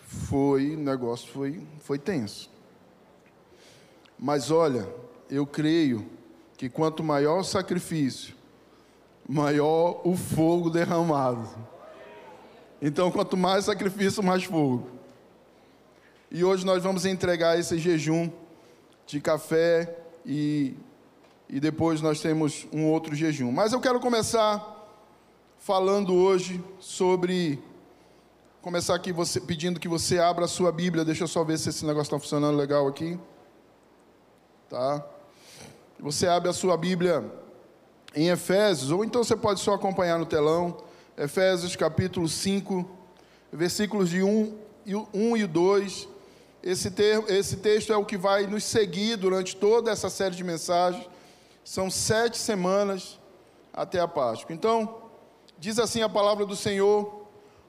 foi, 0.08 0.74
o 0.74 0.78
negócio 0.80 1.28
foi, 1.28 1.62
foi 1.78 2.00
tenso. 2.00 2.50
Mas 4.18 4.50
olha, 4.50 4.88
eu 5.30 5.46
creio 5.46 6.04
que 6.56 6.68
quanto 6.68 7.04
maior 7.04 7.38
o 7.38 7.44
sacrifício, 7.44 8.37
maior 9.28 10.00
o 10.04 10.16
fogo 10.16 10.70
derramado. 10.70 11.46
Então, 12.80 13.10
quanto 13.10 13.36
mais 13.36 13.66
sacrifício, 13.66 14.22
mais 14.22 14.44
fogo. 14.44 14.88
E 16.30 16.42
hoje 16.42 16.64
nós 16.64 16.82
vamos 16.82 17.04
entregar 17.04 17.58
esse 17.58 17.78
jejum 17.78 18.30
de 19.06 19.20
café 19.20 19.98
e, 20.24 20.74
e 21.48 21.60
depois 21.60 22.00
nós 22.00 22.20
temos 22.20 22.66
um 22.72 22.86
outro 22.86 23.14
jejum. 23.14 23.52
Mas 23.52 23.72
eu 23.72 23.80
quero 23.80 24.00
começar 24.00 24.76
falando 25.58 26.14
hoje 26.14 26.62
sobre. 26.80 27.62
Começar 28.62 28.94
aqui 28.94 29.12
você, 29.12 29.40
pedindo 29.40 29.78
que 29.80 29.88
você 29.88 30.18
abra 30.18 30.44
a 30.44 30.48
sua 30.48 30.70
Bíblia. 30.72 31.04
Deixa 31.04 31.24
eu 31.24 31.28
só 31.28 31.44
ver 31.44 31.58
se 31.58 31.68
esse 31.68 31.86
negócio 31.86 32.08
está 32.08 32.18
funcionando 32.18 32.56
legal 32.56 32.86
aqui. 32.86 33.18
Tá? 34.68 35.04
Você 36.00 36.26
abre 36.26 36.48
a 36.50 36.52
sua 36.52 36.76
Bíblia 36.76 37.24
em 38.14 38.28
Efésios, 38.28 38.90
ou 38.90 39.04
então 39.04 39.22
você 39.22 39.36
pode 39.36 39.60
só 39.60 39.74
acompanhar 39.74 40.18
no 40.18 40.26
telão. 40.26 40.76
Efésios 41.16 41.74
capítulo 41.76 42.28
5, 42.28 42.88
versículos 43.52 44.08
de 44.08 44.22
1 44.22 44.56
e, 44.86 44.94
1 44.94 45.36
e 45.36 45.46
2. 45.46 46.08
Esse, 46.62 46.90
ter, 46.90 47.22
esse 47.30 47.56
texto 47.56 47.92
é 47.92 47.96
o 47.96 48.04
que 48.04 48.16
vai 48.16 48.46
nos 48.46 48.64
seguir 48.64 49.16
durante 49.16 49.56
toda 49.56 49.90
essa 49.90 50.10
série 50.10 50.34
de 50.34 50.44
mensagens. 50.44 51.08
São 51.64 51.90
sete 51.90 52.38
semanas 52.38 53.18
até 53.72 54.00
a 54.00 54.08
Páscoa. 54.08 54.54
Então, 54.54 55.02
diz 55.58 55.78
assim 55.78 56.02
a 56.02 56.08
palavra 56.08 56.46
do 56.46 56.56
Senhor: 56.56 57.26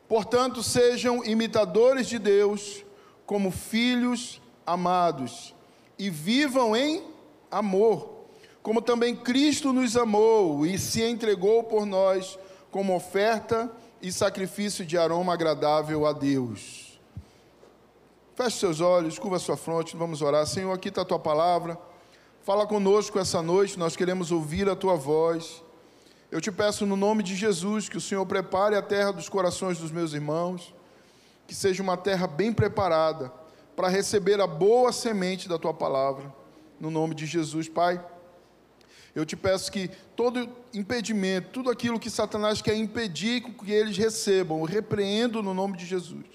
Portanto, 0.07 0.63
sejam 0.63 1.23
imitadores 1.23 2.07
de 2.07 2.17
Deus, 2.17 2.83
como 3.25 3.51
filhos 3.51 4.41
amados, 4.65 5.53
e 5.97 6.09
vivam 6.09 6.75
em 6.75 7.03
amor, 7.51 8.18
como 8.61 8.81
também 8.81 9.15
Cristo 9.15 9.71
nos 9.71 9.95
amou 9.95 10.65
e 10.65 10.77
se 10.77 11.01
entregou 11.01 11.63
por 11.63 11.85
nós 11.85 12.37
como 12.71 12.95
oferta 12.95 13.71
e 14.01 14.11
sacrifício 14.11 14.85
de 14.85 14.97
aroma 14.97 15.33
agradável 15.33 16.05
a 16.05 16.13
Deus. 16.13 16.99
Feche 18.35 18.57
seus 18.57 18.79
olhos, 18.79 19.19
curva 19.19 19.39
sua 19.39 19.57
fronte, 19.57 19.97
vamos 19.97 20.21
orar. 20.21 20.45
Senhor, 20.45 20.71
aqui 20.71 20.89
está 20.89 21.01
a 21.01 21.05
tua 21.05 21.19
palavra. 21.19 21.77
Fala 22.41 22.65
conosco 22.65 23.19
essa 23.19 23.41
noite, 23.41 23.77
nós 23.77 23.95
queremos 23.95 24.31
ouvir 24.31 24.69
a 24.69 24.75
tua 24.75 24.95
voz. 24.95 25.61
Eu 26.31 26.39
te 26.39 26.51
peço 26.51 26.85
no 26.85 26.95
nome 26.95 27.21
de 27.23 27.35
Jesus 27.35 27.89
que 27.89 27.97
o 27.97 28.01
Senhor 28.01 28.25
prepare 28.25 28.75
a 28.75 28.81
terra 28.81 29.11
dos 29.11 29.27
corações 29.27 29.79
dos 29.79 29.91
meus 29.91 30.13
irmãos, 30.13 30.73
que 31.47 31.55
seja 31.55 31.83
uma 31.83 31.97
terra 31.97 32.27
bem 32.27 32.53
preparada 32.53 33.31
para 33.75 33.87
receber 33.87 34.39
a 34.39 34.47
boa 34.47 34.91
semente 34.91 35.49
da 35.49 35.57
tua 35.57 35.73
palavra. 35.73 36.33
No 36.79 36.89
nome 36.89 37.15
de 37.15 37.25
Jesus, 37.25 37.67
Pai. 37.67 38.03
Eu 39.15 39.25
te 39.25 39.35
peço 39.35 39.71
que 39.71 39.89
todo 40.15 40.49
impedimento, 40.73 41.49
tudo 41.51 41.69
aquilo 41.69 41.99
que 41.99 42.09
Satanás 42.09 42.61
quer 42.61 42.75
impedir 42.75 43.41
que 43.41 43.71
eles 43.71 43.97
recebam, 43.97 44.59
eu 44.59 44.65
repreendo 44.65 45.41
no 45.41 45.53
nome 45.53 45.77
de 45.77 45.85
Jesus. 45.85 46.25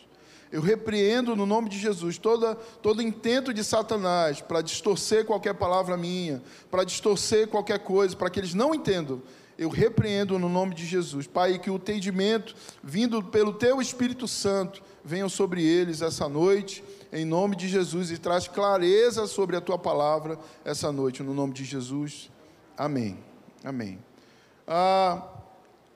Eu 0.55 0.63
repreendo 0.63 1.35
no 1.35 1.47
nome 1.47 1.69
de 1.69 1.77
Jesus 1.79 2.17
toda, 2.17 2.55
todo 2.55 3.03
intento 3.03 3.53
de 3.53 3.65
Satanás 3.65 4.41
para 4.41 4.63
distorcer 4.63 5.25
qualquer 5.25 5.55
palavra 5.55 5.97
minha, 5.97 6.41
para 6.71 6.85
distorcer 6.85 7.49
qualquer 7.49 7.81
coisa, 7.81 8.15
para 8.15 8.31
que 8.31 8.39
eles 8.39 8.55
não 8.55 8.73
entendam. 8.73 9.21
Eu 9.59 9.69
repreendo 9.69 10.39
no 10.39 10.49
nome 10.49 10.73
de 10.73 10.87
Jesus. 10.87 11.27
Pai, 11.27 11.59
que 11.59 11.71
o 11.71 11.75
entendimento 11.75 12.55
vindo 12.83 13.21
pelo 13.21 13.53
Teu 13.53 13.81
Espírito 13.81 14.29
Santo 14.29 14.81
venha 15.05 15.29
sobre 15.29 15.65
eles 15.65 16.03
essa 16.03 16.29
noite, 16.29 16.85
em 17.13 17.25
nome 17.25 17.57
de 17.57 17.69
Jesus, 17.69 18.13
e 18.13 18.19
traz 18.19 18.47
clareza 18.47 19.27
sobre 19.27 19.57
a 19.57 19.61
Tua 19.61 19.79
palavra 19.79 20.39
essa 20.65 20.93
noite, 20.93 21.21
no 21.21 21.35
nome 21.35 21.53
de 21.53 21.65
Jesus. 21.65 22.31
Amém. 22.77 23.23
Amém. 23.63 23.99
Ah, 24.67 25.23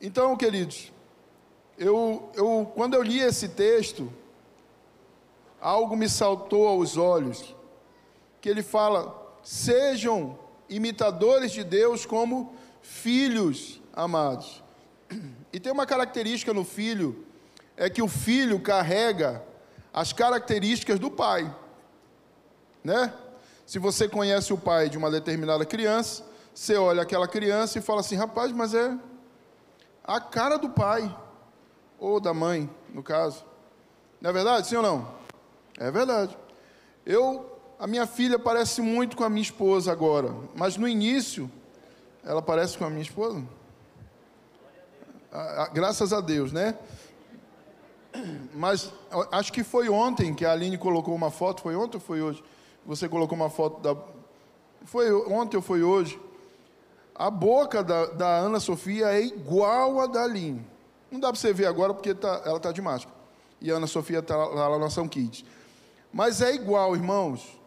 então, 0.00 0.36
queridos, 0.36 0.92
eu, 1.76 2.30
eu, 2.34 2.70
quando 2.74 2.94
eu 2.94 3.02
li 3.02 3.20
esse 3.20 3.48
texto, 3.48 4.12
algo 5.60 5.96
me 5.96 6.08
saltou 6.08 6.68
aos 6.68 6.96
olhos, 6.96 7.54
que 8.40 8.48
ele 8.48 8.62
fala: 8.62 9.36
sejam 9.42 10.38
imitadores 10.68 11.52
de 11.52 11.64
Deus 11.64 12.06
como 12.06 12.54
filhos 12.82 13.80
amados. 13.92 14.62
E 15.50 15.58
tem 15.58 15.72
uma 15.72 15.86
característica 15.86 16.52
no 16.52 16.62
filho, 16.62 17.24
é 17.74 17.88
que 17.88 18.02
o 18.02 18.08
filho 18.08 18.60
carrega 18.60 19.42
as 19.92 20.12
características 20.12 20.98
do 20.98 21.10
pai. 21.10 21.52
Né? 22.84 23.12
Se 23.64 23.78
você 23.78 24.06
conhece 24.06 24.52
o 24.52 24.58
pai 24.58 24.90
de 24.90 24.98
uma 24.98 25.10
determinada 25.10 25.64
criança, 25.64 26.27
você 26.58 26.74
olha 26.74 27.02
aquela 27.02 27.28
criança 27.28 27.78
e 27.78 27.80
fala 27.80 28.00
assim: 28.00 28.16
rapaz, 28.16 28.50
mas 28.50 28.74
é 28.74 28.98
a 30.02 30.20
cara 30.20 30.58
do 30.58 30.68
pai, 30.68 31.16
ou 32.00 32.18
da 32.18 32.34
mãe, 32.34 32.68
no 32.92 33.00
caso. 33.00 33.44
Não 34.20 34.30
é 34.30 34.32
verdade, 34.32 34.66
sim 34.66 34.74
ou 34.74 34.82
não? 34.82 35.08
É 35.78 35.88
verdade. 35.88 36.36
Eu, 37.06 37.48
a 37.78 37.86
minha 37.86 38.08
filha 38.08 38.40
parece 38.40 38.82
muito 38.82 39.16
com 39.16 39.22
a 39.22 39.30
minha 39.30 39.42
esposa 39.42 39.92
agora, 39.92 40.34
mas 40.56 40.76
no 40.76 40.88
início, 40.88 41.48
ela 42.24 42.42
parece 42.42 42.76
com 42.76 42.84
a 42.84 42.90
minha 42.90 43.02
esposa? 43.02 43.40
Ah, 45.30 45.62
ah, 45.62 45.68
Graças 45.68 46.12
a 46.12 46.20
Deus, 46.20 46.50
né? 46.50 46.76
Mas 48.52 48.92
acho 49.30 49.52
que 49.52 49.62
foi 49.62 49.88
ontem 49.88 50.34
que 50.34 50.44
a 50.44 50.50
Aline 50.50 50.76
colocou 50.76 51.14
uma 51.14 51.30
foto. 51.30 51.62
Foi 51.62 51.76
ontem 51.76 51.98
ou 51.98 52.00
foi 52.00 52.20
hoje? 52.20 52.42
Você 52.84 53.08
colocou 53.08 53.36
uma 53.36 53.48
foto 53.48 53.80
da. 53.80 53.96
Foi 54.86 55.12
ontem 55.12 55.56
ou 55.56 55.62
foi 55.62 55.84
hoje? 55.84 56.18
A 57.18 57.30
boca 57.30 57.82
da, 57.82 58.06
da 58.06 58.28
Ana 58.38 58.60
Sofia 58.60 59.08
é 59.08 59.20
igual 59.20 60.00
a 60.00 60.06
da 60.06 60.22
Aline. 60.22 60.64
Não 61.10 61.18
dá 61.18 61.32
para 61.32 61.40
você 61.40 61.52
ver 61.52 61.66
agora 61.66 61.92
porque 61.92 62.14
tá, 62.14 62.42
ela 62.44 62.58
está 62.58 62.70
de 62.70 62.80
máscara. 62.80 63.12
E 63.60 63.72
a 63.72 63.74
Ana 63.74 63.88
Sofia 63.88 64.20
está 64.20 64.36
lá 64.36 64.70
na 64.70 64.78
Nação 64.78 65.08
Kids. 65.08 65.44
Mas 66.12 66.40
é 66.40 66.54
igual, 66.54 66.94
irmãos. 66.94 67.58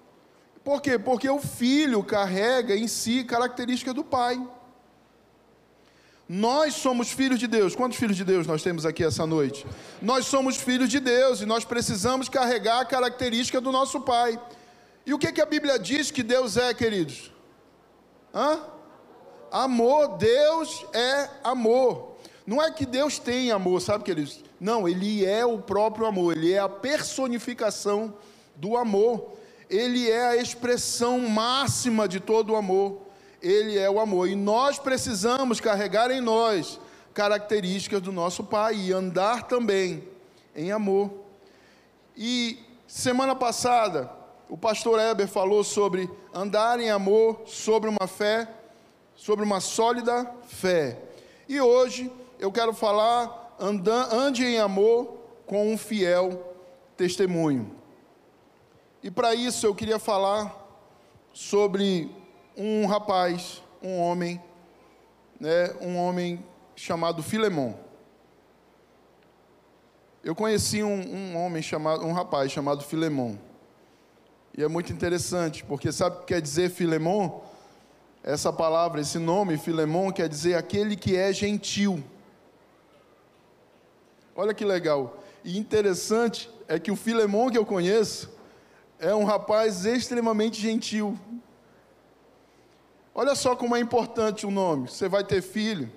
Por 0.64 0.82
quê? 0.82 0.97
Porque 0.97 1.30
o 1.30 1.39
filho 1.39 2.02
carrega 2.02 2.78
em 2.78 2.88
si 2.88 3.26
característica 3.26 3.93
do 3.93 4.06
pai. 4.06 4.41
Nós 6.30 6.76
somos 6.76 7.12
filhos 7.12 7.38
de 7.38 7.45
Deus. 7.45 7.76
Quantos 7.76 7.97
filhos 7.97 8.16
de 8.16 8.24
Deus 8.24 8.47
nós 8.47 8.64
temos 8.64 8.86
aqui 8.86 9.04
essa 9.04 9.26
noite? 9.26 9.66
Nós 10.02 10.28
somos 10.28 10.56
filhos 10.56 10.88
de 10.88 11.02
Deus 11.02 11.41
e 11.41 11.45
nós 11.45 11.66
precisamos 11.66 12.30
carregar 12.30 12.80
a 12.80 12.86
característica 12.86 13.60
do 13.60 13.70
nosso 13.70 13.99
pai. 13.99 14.39
E 15.06 15.14
o 15.14 15.20
que, 15.20 15.30
que 15.34 15.41
a 15.41 15.45
Bíblia 15.45 15.78
diz 15.78 16.10
que 16.10 16.24
Deus 16.24 16.56
é, 16.56 16.74
queridos? 16.74 17.34
Hã? 18.34 18.62
Amor. 19.52 20.18
Deus 20.18 20.86
é 20.93 21.30
amor. 21.43 22.16
Não 22.47 22.62
é 22.62 22.72
que 22.72 22.86
Deus 22.86 23.20
tem 23.20 23.52
amor, 23.52 23.82
sabe, 23.82 24.04
queridos? 24.04 24.43
Não, 24.60 24.88
Ele 24.88 25.26
é 25.26 25.45
o 25.45 25.60
próprio 25.60 26.06
amor. 26.06 26.36
Ele 26.36 26.54
é 26.54 26.60
a 26.60 26.70
personificação 26.70 28.14
do 28.56 28.78
amor. 28.78 29.34
Ele 29.70 30.10
é 30.10 30.30
a 30.30 30.36
expressão 30.36 31.20
máxima 31.20 32.08
de 32.08 32.20
todo 32.20 32.54
o 32.54 32.56
amor. 32.56 33.02
Ele 33.41 33.78
é 33.78 33.89
o 33.89 33.99
amor. 33.99 34.30
E 34.30 34.36
nós 34.36 34.78
precisamos 34.78 35.60
carregar 35.60 36.12
em 36.12 36.22
nós 36.22 36.80
características 37.14 38.02
do 38.02 38.12
nosso 38.12 38.43
Pai 38.43 38.76
e 38.76 38.93
andar 38.93 39.43
também 39.43 40.04
em 40.56 40.72
amor. 40.72 41.12
E 42.16 42.60
semana 42.88 43.36
passada, 43.36 44.12
o 44.49 44.58
pastor 44.58 44.99
Eber 44.99 45.28
falou 45.28 45.64
sobre 45.64 46.10
andar 46.34 46.80
em 46.80 46.89
amor, 46.89 47.41
sobre 47.45 47.89
uma 47.89 48.08
fé, 48.08 48.47
sobre 49.22 49.45
uma 49.45 49.59
sólida 49.59 50.26
fé. 50.47 50.97
E 51.47 51.61
hoje 51.61 52.11
eu 52.39 52.51
quero 52.51 52.74
falar, 52.74 53.55
ande 53.59 54.43
em 54.43 54.57
amor 54.57 55.15
com 55.45 55.72
um 55.72 55.78
fiel 55.78 56.55
testemunho. 56.97 57.69
E 59.03 59.11
para 59.11 59.36
isso 59.36 59.67
eu 59.67 59.76
queria 59.76 59.99
falar 59.99 60.57
sobre 61.32 62.09
um 62.57 62.88
rapaz, 62.88 63.61
um 63.80 63.99
homem, 63.99 64.41
né, 65.39 65.72
um 65.80 65.97
homem 65.97 66.43
chamado 66.76 67.22
Filemon. 67.22 67.76
Eu 70.24 70.34
conheci 70.34 70.82
um, 70.82 70.99
um, 70.99 71.38
homem 71.38 71.61
chamado, 71.61 72.03
um 72.03 72.11
rapaz 72.11 72.51
chamado 72.51 72.84
Filemon. 72.84 73.36
E 74.57 74.63
é 74.63 74.67
muito 74.67 74.91
interessante, 74.91 75.63
porque 75.63 75.91
sabe 75.91 76.15
o 76.15 76.19
que 76.22 76.34
quer 76.34 76.41
dizer 76.41 76.72
Filemon? 76.72 77.51
Essa 78.24 78.53
palavra, 78.53 79.01
esse 79.01 79.17
nome, 79.17 79.57
Filemon, 79.57 80.11
quer 80.11 80.30
dizer 80.30 80.55
aquele 80.55 80.95
que 80.95 81.15
é 81.15 81.34
gentil. 81.34 82.03
Olha 84.36 84.53
que 84.53 84.63
legal. 84.63 85.17
E 85.43 85.57
interessante 85.57 86.49
é 86.67 86.80
que 86.80 86.91
o 86.91 86.95
Filemon 86.95 87.49
que 87.49 87.57
eu 87.57 87.65
conheço 87.65 88.32
é 88.99 89.13
um 89.15 89.24
rapaz 89.24 89.86
extremamente 89.86 90.61
gentil. 90.61 91.19
Olha 93.13 93.34
só 93.34 93.55
como 93.55 93.76
é 93.76 93.80
importante 93.80 94.45
o 94.45 94.51
nome. 94.51 94.88
Você 94.88 95.09
vai 95.09 95.24
ter 95.24 95.41
filho, 95.41 95.91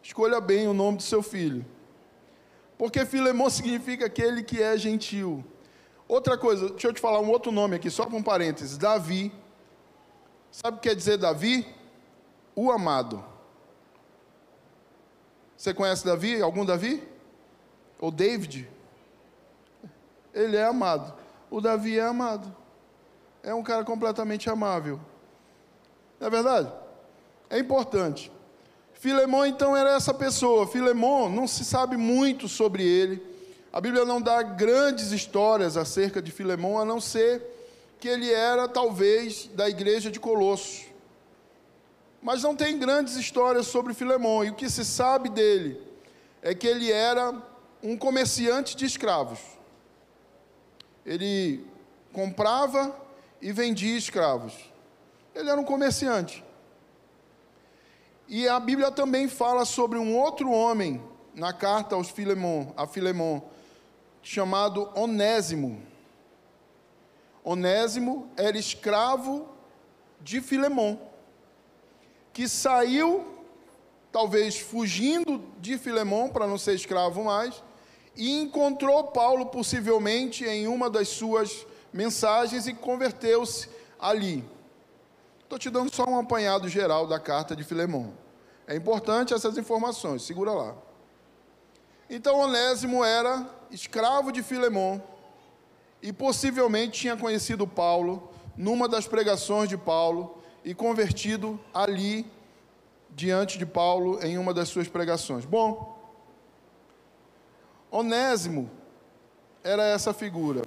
escolha 0.00 0.40
bem 0.40 0.68
o 0.68 0.72
nome 0.72 0.98
do 0.98 1.02
seu 1.02 1.22
filho. 1.22 1.66
Porque 2.78 3.04
Filemon 3.04 3.50
significa 3.50 4.06
aquele 4.06 4.44
que 4.44 4.62
é 4.62 4.76
gentil. 4.78 5.44
Outra 6.06 6.38
coisa, 6.38 6.68
deixa 6.68 6.86
eu 6.86 6.92
te 6.92 7.00
falar 7.00 7.18
um 7.18 7.30
outro 7.30 7.50
nome 7.50 7.76
aqui, 7.76 7.90
só 7.90 8.06
com 8.06 8.18
um 8.18 8.22
parênteses. 8.22 8.78
Davi. 8.78 9.32
Sabe 10.54 10.76
o 10.76 10.80
que 10.80 10.88
quer 10.88 10.94
dizer 10.94 11.16
Davi? 11.16 11.66
O 12.54 12.70
amado. 12.70 13.24
Você 15.56 15.74
conhece 15.74 16.06
Davi? 16.06 16.40
Algum 16.40 16.64
Davi? 16.64 17.02
Ou 17.98 18.08
David? 18.12 18.70
Ele 20.32 20.56
é 20.56 20.64
amado. 20.64 21.12
O 21.50 21.60
Davi 21.60 21.98
é 21.98 22.04
amado. 22.04 22.54
É 23.42 23.52
um 23.52 23.64
cara 23.64 23.82
completamente 23.82 24.48
amável. 24.48 25.00
Não 26.20 26.28
é 26.28 26.30
verdade? 26.30 26.72
É 27.50 27.58
importante. 27.58 28.30
Filemão 28.92 29.44
então 29.44 29.76
era 29.76 29.90
essa 29.96 30.14
pessoa. 30.14 30.68
Filemão 30.68 31.28
não 31.28 31.48
se 31.48 31.64
sabe 31.64 31.96
muito 31.96 32.46
sobre 32.46 32.84
ele. 32.84 33.20
A 33.72 33.80
Bíblia 33.80 34.04
não 34.04 34.22
dá 34.22 34.40
grandes 34.40 35.10
histórias 35.10 35.76
acerca 35.76 36.22
de 36.22 36.30
Filemão, 36.30 36.78
a 36.78 36.84
não 36.84 37.00
ser 37.00 37.53
que 38.04 38.08
ele 38.10 38.30
era 38.30 38.68
talvez 38.68 39.46
da 39.54 39.66
igreja 39.66 40.10
de 40.10 40.20
Colossos. 40.20 40.84
Mas 42.20 42.42
não 42.42 42.54
tem 42.54 42.78
grandes 42.78 43.16
histórias 43.16 43.66
sobre 43.66 43.94
Filemão. 43.94 44.44
E 44.44 44.50
o 44.50 44.54
que 44.54 44.68
se 44.68 44.84
sabe 44.84 45.30
dele 45.30 45.80
é 46.42 46.54
que 46.54 46.66
ele 46.66 46.92
era 46.92 47.32
um 47.82 47.96
comerciante 47.96 48.76
de 48.76 48.84
escravos. 48.84 49.40
Ele 51.06 51.66
comprava 52.12 52.94
e 53.40 53.50
vendia 53.52 53.96
escravos. 53.96 54.52
Ele 55.34 55.48
era 55.48 55.58
um 55.58 55.64
comerciante. 55.64 56.44
E 58.28 58.46
a 58.46 58.60
Bíblia 58.60 58.90
também 58.90 59.28
fala 59.28 59.64
sobre 59.64 59.98
um 59.98 60.14
outro 60.14 60.50
homem 60.50 61.02
na 61.34 61.54
carta 61.54 61.94
aos 61.94 62.10
Filemon, 62.10 62.70
a 62.76 62.86
Filemon, 62.86 63.40
chamado 64.22 64.90
Onésimo. 64.94 65.93
Onésimo 67.44 68.30
era 68.38 68.56
escravo 68.56 69.46
de 70.18 70.40
Filemon, 70.40 70.96
que 72.32 72.48
saiu, 72.48 73.26
talvez 74.10 74.58
fugindo 74.58 75.44
de 75.60 75.76
Filemon 75.76 76.30
para 76.30 76.46
não 76.46 76.56
ser 76.56 76.74
escravo 76.74 77.22
mais, 77.22 77.62
e 78.16 78.40
encontrou 78.40 79.04
Paulo 79.04 79.46
possivelmente 79.46 80.46
em 80.46 80.66
uma 80.66 80.88
das 80.88 81.08
suas 81.08 81.66
mensagens 81.92 82.66
e 82.66 82.72
converteu-se 82.72 83.68
ali. 84.00 84.42
Estou 85.42 85.58
te 85.58 85.68
dando 85.68 85.94
só 85.94 86.04
um 86.04 86.18
apanhado 86.18 86.66
geral 86.68 87.06
da 87.06 87.20
carta 87.20 87.54
de 87.54 87.62
Filemon. 87.62 88.10
É 88.66 88.74
importante 88.74 89.34
essas 89.34 89.58
informações, 89.58 90.22
segura 90.22 90.52
lá. 90.52 90.74
Então 92.08 92.38
Onésimo 92.38 93.04
era 93.04 93.46
escravo 93.70 94.32
de 94.32 94.42
Filemon 94.42 95.00
e 96.04 96.12
possivelmente 96.12 97.00
tinha 97.00 97.16
conhecido 97.16 97.66
Paulo 97.66 98.28
numa 98.54 98.86
das 98.86 99.08
pregações 99.08 99.70
de 99.70 99.78
Paulo 99.78 100.36
e 100.62 100.74
convertido 100.74 101.58
ali 101.72 102.30
diante 103.08 103.56
de 103.56 103.64
Paulo 103.64 104.22
em 104.22 104.36
uma 104.36 104.52
das 104.52 104.68
suas 104.68 104.86
pregações. 104.86 105.46
Bom, 105.46 105.98
Onésimo 107.90 108.70
era 109.62 109.82
essa 109.82 110.12
figura 110.12 110.60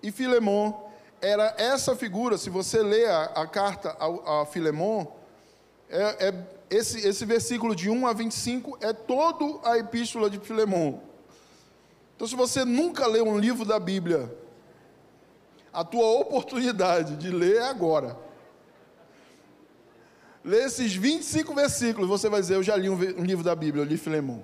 e 0.00 0.12
Filemon 0.12 0.88
era 1.20 1.52
essa 1.58 1.96
figura. 1.96 2.38
Se 2.38 2.48
você 2.48 2.80
lê 2.80 3.04
a, 3.06 3.24
a 3.24 3.48
carta 3.48 3.96
a, 3.98 4.42
a 4.42 4.46
Filemon, 4.46 5.06
é, 5.90 6.28
é 6.28 6.44
esse, 6.70 7.04
esse 7.04 7.24
versículo 7.24 7.74
de 7.74 7.90
1 7.90 8.06
a 8.06 8.12
25 8.12 8.78
é 8.80 8.92
toda 8.92 9.68
a 9.68 9.76
epístola 9.76 10.30
de 10.30 10.38
Filemon. 10.38 11.00
Então, 12.14 12.28
se 12.28 12.36
você 12.36 12.64
nunca 12.64 13.08
leu 13.08 13.26
um 13.26 13.36
livro 13.36 13.64
da 13.64 13.80
Bíblia, 13.80 14.43
a 15.74 15.82
tua 15.84 16.06
oportunidade 16.20 17.16
de 17.16 17.30
ler 17.30 17.56
é 17.56 17.68
agora. 17.68 18.16
Lê 20.44 20.62
esses 20.64 20.94
25 20.94 21.54
versículos, 21.54 22.08
você 22.08 22.28
vai 22.28 22.40
dizer: 22.40 22.54
Eu 22.54 22.62
já 22.62 22.76
li 22.76 22.88
um, 22.88 22.94
um 22.94 23.24
livro 23.24 23.42
da 23.42 23.56
Bíblia, 23.56 23.82
eu 23.82 23.88
li 23.88 23.96
Filemon. 23.96 24.42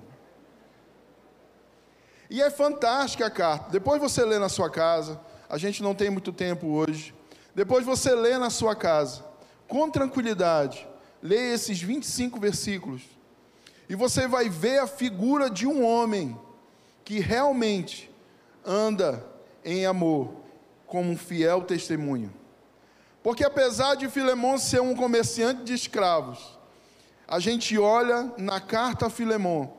E 2.29 2.41
é 2.41 2.49
fantástica 2.49 3.25
a 3.25 3.29
carta. 3.29 3.69
Depois 3.71 4.01
você 4.01 4.25
lê 4.25 4.37
na 4.37 4.49
sua 4.49 4.69
casa, 4.69 5.19
a 5.49 5.57
gente 5.57 5.81
não 5.81 5.95
tem 5.95 6.09
muito 6.09 6.33
tempo 6.33 6.67
hoje. 6.67 7.13
Depois 7.55 7.85
você 7.85 8.13
lê 8.15 8.37
na 8.37 8.49
sua 8.49 8.75
casa, 8.75 9.23
com 9.67 9.89
tranquilidade, 9.89 10.87
lê 11.21 11.53
esses 11.53 11.81
25 11.81 12.39
versículos, 12.39 13.03
e 13.89 13.95
você 13.95 14.27
vai 14.27 14.49
ver 14.49 14.79
a 14.79 14.87
figura 14.87 15.49
de 15.49 15.67
um 15.67 15.85
homem 15.85 16.39
que 17.03 17.19
realmente 17.19 18.09
anda 18.65 19.25
em 19.65 19.85
amor, 19.85 20.40
como 20.91 21.09
um 21.09 21.17
fiel 21.17 21.61
testemunho. 21.61 22.33
Porque 23.23 23.45
apesar 23.45 23.95
de 23.95 24.09
Filemão 24.09 24.57
ser 24.57 24.81
um 24.81 24.93
comerciante 24.93 25.63
de 25.63 25.73
escravos, 25.73 26.59
a 27.25 27.39
gente 27.39 27.77
olha 27.79 28.33
na 28.37 28.59
carta 28.59 29.05
a 29.05 29.09
Filemão, 29.09 29.71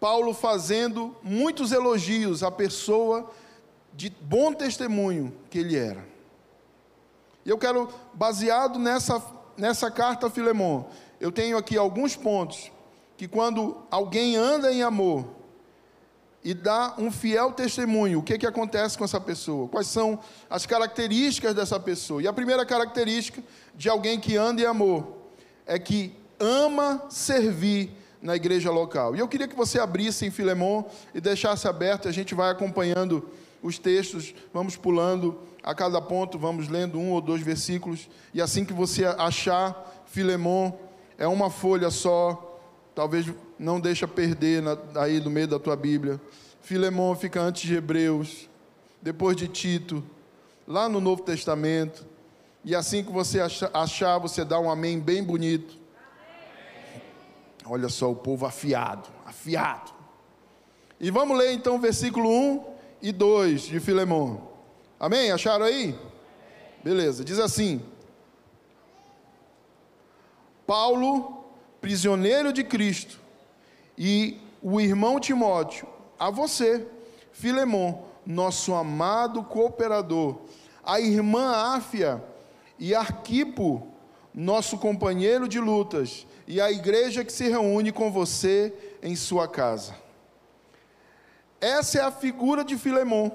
Paulo 0.00 0.32
fazendo 0.32 1.14
muitos 1.22 1.72
elogios 1.72 2.42
à 2.42 2.50
pessoa 2.50 3.30
de 3.92 4.08
bom 4.08 4.54
testemunho 4.54 5.36
que 5.50 5.58
ele 5.58 5.76
era. 5.76 6.02
E 7.44 7.50
eu 7.50 7.58
quero, 7.58 7.92
baseado 8.14 8.78
nessa, 8.78 9.22
nessa 9.58 9.90
carta 9.90 10.28
a 10.28 10.30
Filemon, 10.30 10.84
eu 11.20 11.30
tenho 11.30 11.58
aqui 11.58 11.76
alguns 11.76 12.16
pontos 12.16 12.72
que 13.14 13.28
quando 13.28 13.76
alguém 13.90 14.36
anda 14.36 14.72
em 14.72 14.82
amor 14.82 15.37
e 16.48 16.54
dá 16.54 16.94
um 16.96 17.10
fiel 17.10 17.52
testemunho, 17.52 18.20
o 18.20 18.22
que, 18.22 18.38
que 18.38 18.46
acontece 18.46 18.96
com 18.96 19.04
essa 19.04 19.20
pessoa? 19.20 19.68
Quais 19.68 19.86
são 19.86 20.18
as 20.48 20.64
características 20.64 21.54
dessa 21.54 21.78
pessoa? 21.78 22.22
E 22.22 22.26
a 22.26 22.32
primeira 22.32 22.64
característica 22.64 23.42
de 23.74 23.86
alguém 23.86 24.18
que 24.18 24.34
anda 24.34 24.62
em 24.62 24.64
amor 24.64 25.26
é 25.66 25.78
que 25.78 26.16
ama 26.40 27.04
servir 27.10 27.90
na 28.22 28.34
igreja 28.34 28.70
local. 28.70 29.14
E 29.14 29.18
eu 29.18 29.28
queria 29.28 29.46
que 29.46 29.54
você 29.54 29.78
abrisse 29.78 30.24
em 30.24 30.30
Filemon 30.30 30.84
e 31.14 31.20
deixasse 31.20 31.68
aberto, 31.68 32.08
a 32.08 32.12
gente 32.12 32.34
vai 32.34 32.50
acompanhando 32.50 33.28
os 33.62 33.78
textos, 33.78 34.34
vamos 34.50 34.74
pulando 34.74 35.38
a 35.62 35.74
cada 35.74 36.00
ponto, 36.00 36.38
vamos 36.38 36.66
lendo 36.66 36.98
um 36.98 37.12
ou 37.12 37.20
dois 37.20 37.42
versículos, 37.42 38.08
e 38.32 38.40
assim 38.40 38.64
que 38.64 38.72
você 38.72 39.04
achar 39.04 40.02
Filemon, 40.06 40.72
é 41.18 41.28
uma 41.28 41.50
folha 41.50 41.90
só, 41.90 42.58
talvez 42.94 43.26
não 43.58 43.80
deixa 43.80 44.06
perder 44.06 44.62
na, 44.62 44.78
aí 44.96 45.20
no 45.20 45.30
meio 45.30 45.48
da 45.48 45.58
tua 45.58 45.76
Bíblia. 45.76 46.20
Filemon 46.62 47.14
fica 47.14 47.40
antes 47.40 47.62
de 47.62 47.74
Hebreus, 47.74 48.48
depois 49.00 49.36
de 49.36 49.48
Tito, 49.48 50.04
lá 50.66 50.88
no 50.88 51.00
Novo 51.00 51.22
Testamento, 51.22 52.06
e 52.64 52.74
assim 52.74 53.02
que 53.02 53.10
você 53.10 53.40
achar, 53.72 54.18
você 54.18 54.44
dá 54.44 54.60
um 54.60 54.70
amém 54.70 55.00
bem 55.00 55.22
bonito. 55.22 55.76
Olha 57.64 57.88
só 57.88 58.10
o 58.10 58.16
povo 58.16 58.46
afiado, 58.46 59.08
afiado. 59.24 59.92
E 61.00 61.10
vamos 61.10 61.38
ler 61.38 61.52
então 61.52 61.76
o 61.76 61.78
versículo 61.78 62.28
1 62.28 62.64
e 63.00 63.12
2 63.12 63.62
de 63.62 63.80
Filemon. 63.80 64.38
Amém? 64.98 65.30
Acharam 65.30 65.64
aí? 65.64 65.98
Beleza, 66.82 67.24
diz 67.24 67.38
assim: 67.38 67.82
Paulo, 70.66 71.44
prisioneiro 71.80 72.52
de 72.52 72.64
Cristo, 72.64 73.20
e 73.98 74.40
o 74.62 74.80
irmão 74.80 75.18
Timóteo, 75.18 75.88
a 76.16 76.30
você, 76.30 76.86
Filemon, 77.32 78.04
nosso 78.24 78.72
amado 78.74 79.42
cooperador, 79.42 80.38
a 80.84 81.00
irmã 81.00 81.74
Áfia 81.74 82.22
e 82.78 82.94
Arquipo, 82.94 83.88
nosso 84.32 84.78
companheiro 84.78 85.48
de 85.48 85.58
lutas, 85.58 86.26
e 86.46 86.60
a 86.60 86.70
igreja 86.70 87.24
que 87.24 87.32
se 87.32 87.48
reúne 87.48 87.90
com 87.90 88.12
você 88.12 88.72
em 89.02 89.16
sua 89.16 89.48
casa. 89.48 89.94
Essa 91.60 91.98
é 91.98 92.02
a 92.02 92.12
figura 92.12 92.64
de 92.64 92.78
Filemon, 92.78 93.30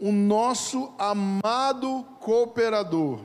o 0.00 0.10
nosso 0.10 0.92
amado 0.98 2.04
cooperador. 2.20 3.20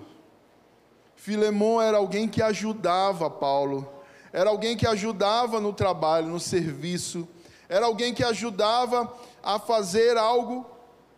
Filemon 1.15 1.81
era 1.81 1.97
alguém 1.97 2.27
que 2.27 2.41
ajudava 2.41 3.29
Paulo, 3.29 3.98
era 4.31 4.49
alguém 4.49 4.77
que 4.77 4.87
ajudava 4.87 5.59
no 5.59 5.73
trabalho, 5.73 6.27
no 6.27 6.39
serviço, 6.39 7.27
era 7.67 7.85
alguém 7.85 8.13
que 8.13 8.23
ajudava 8.23 9.11
a 9.43 9.59
fazer 9.59 10.17
algo 10.17 10.65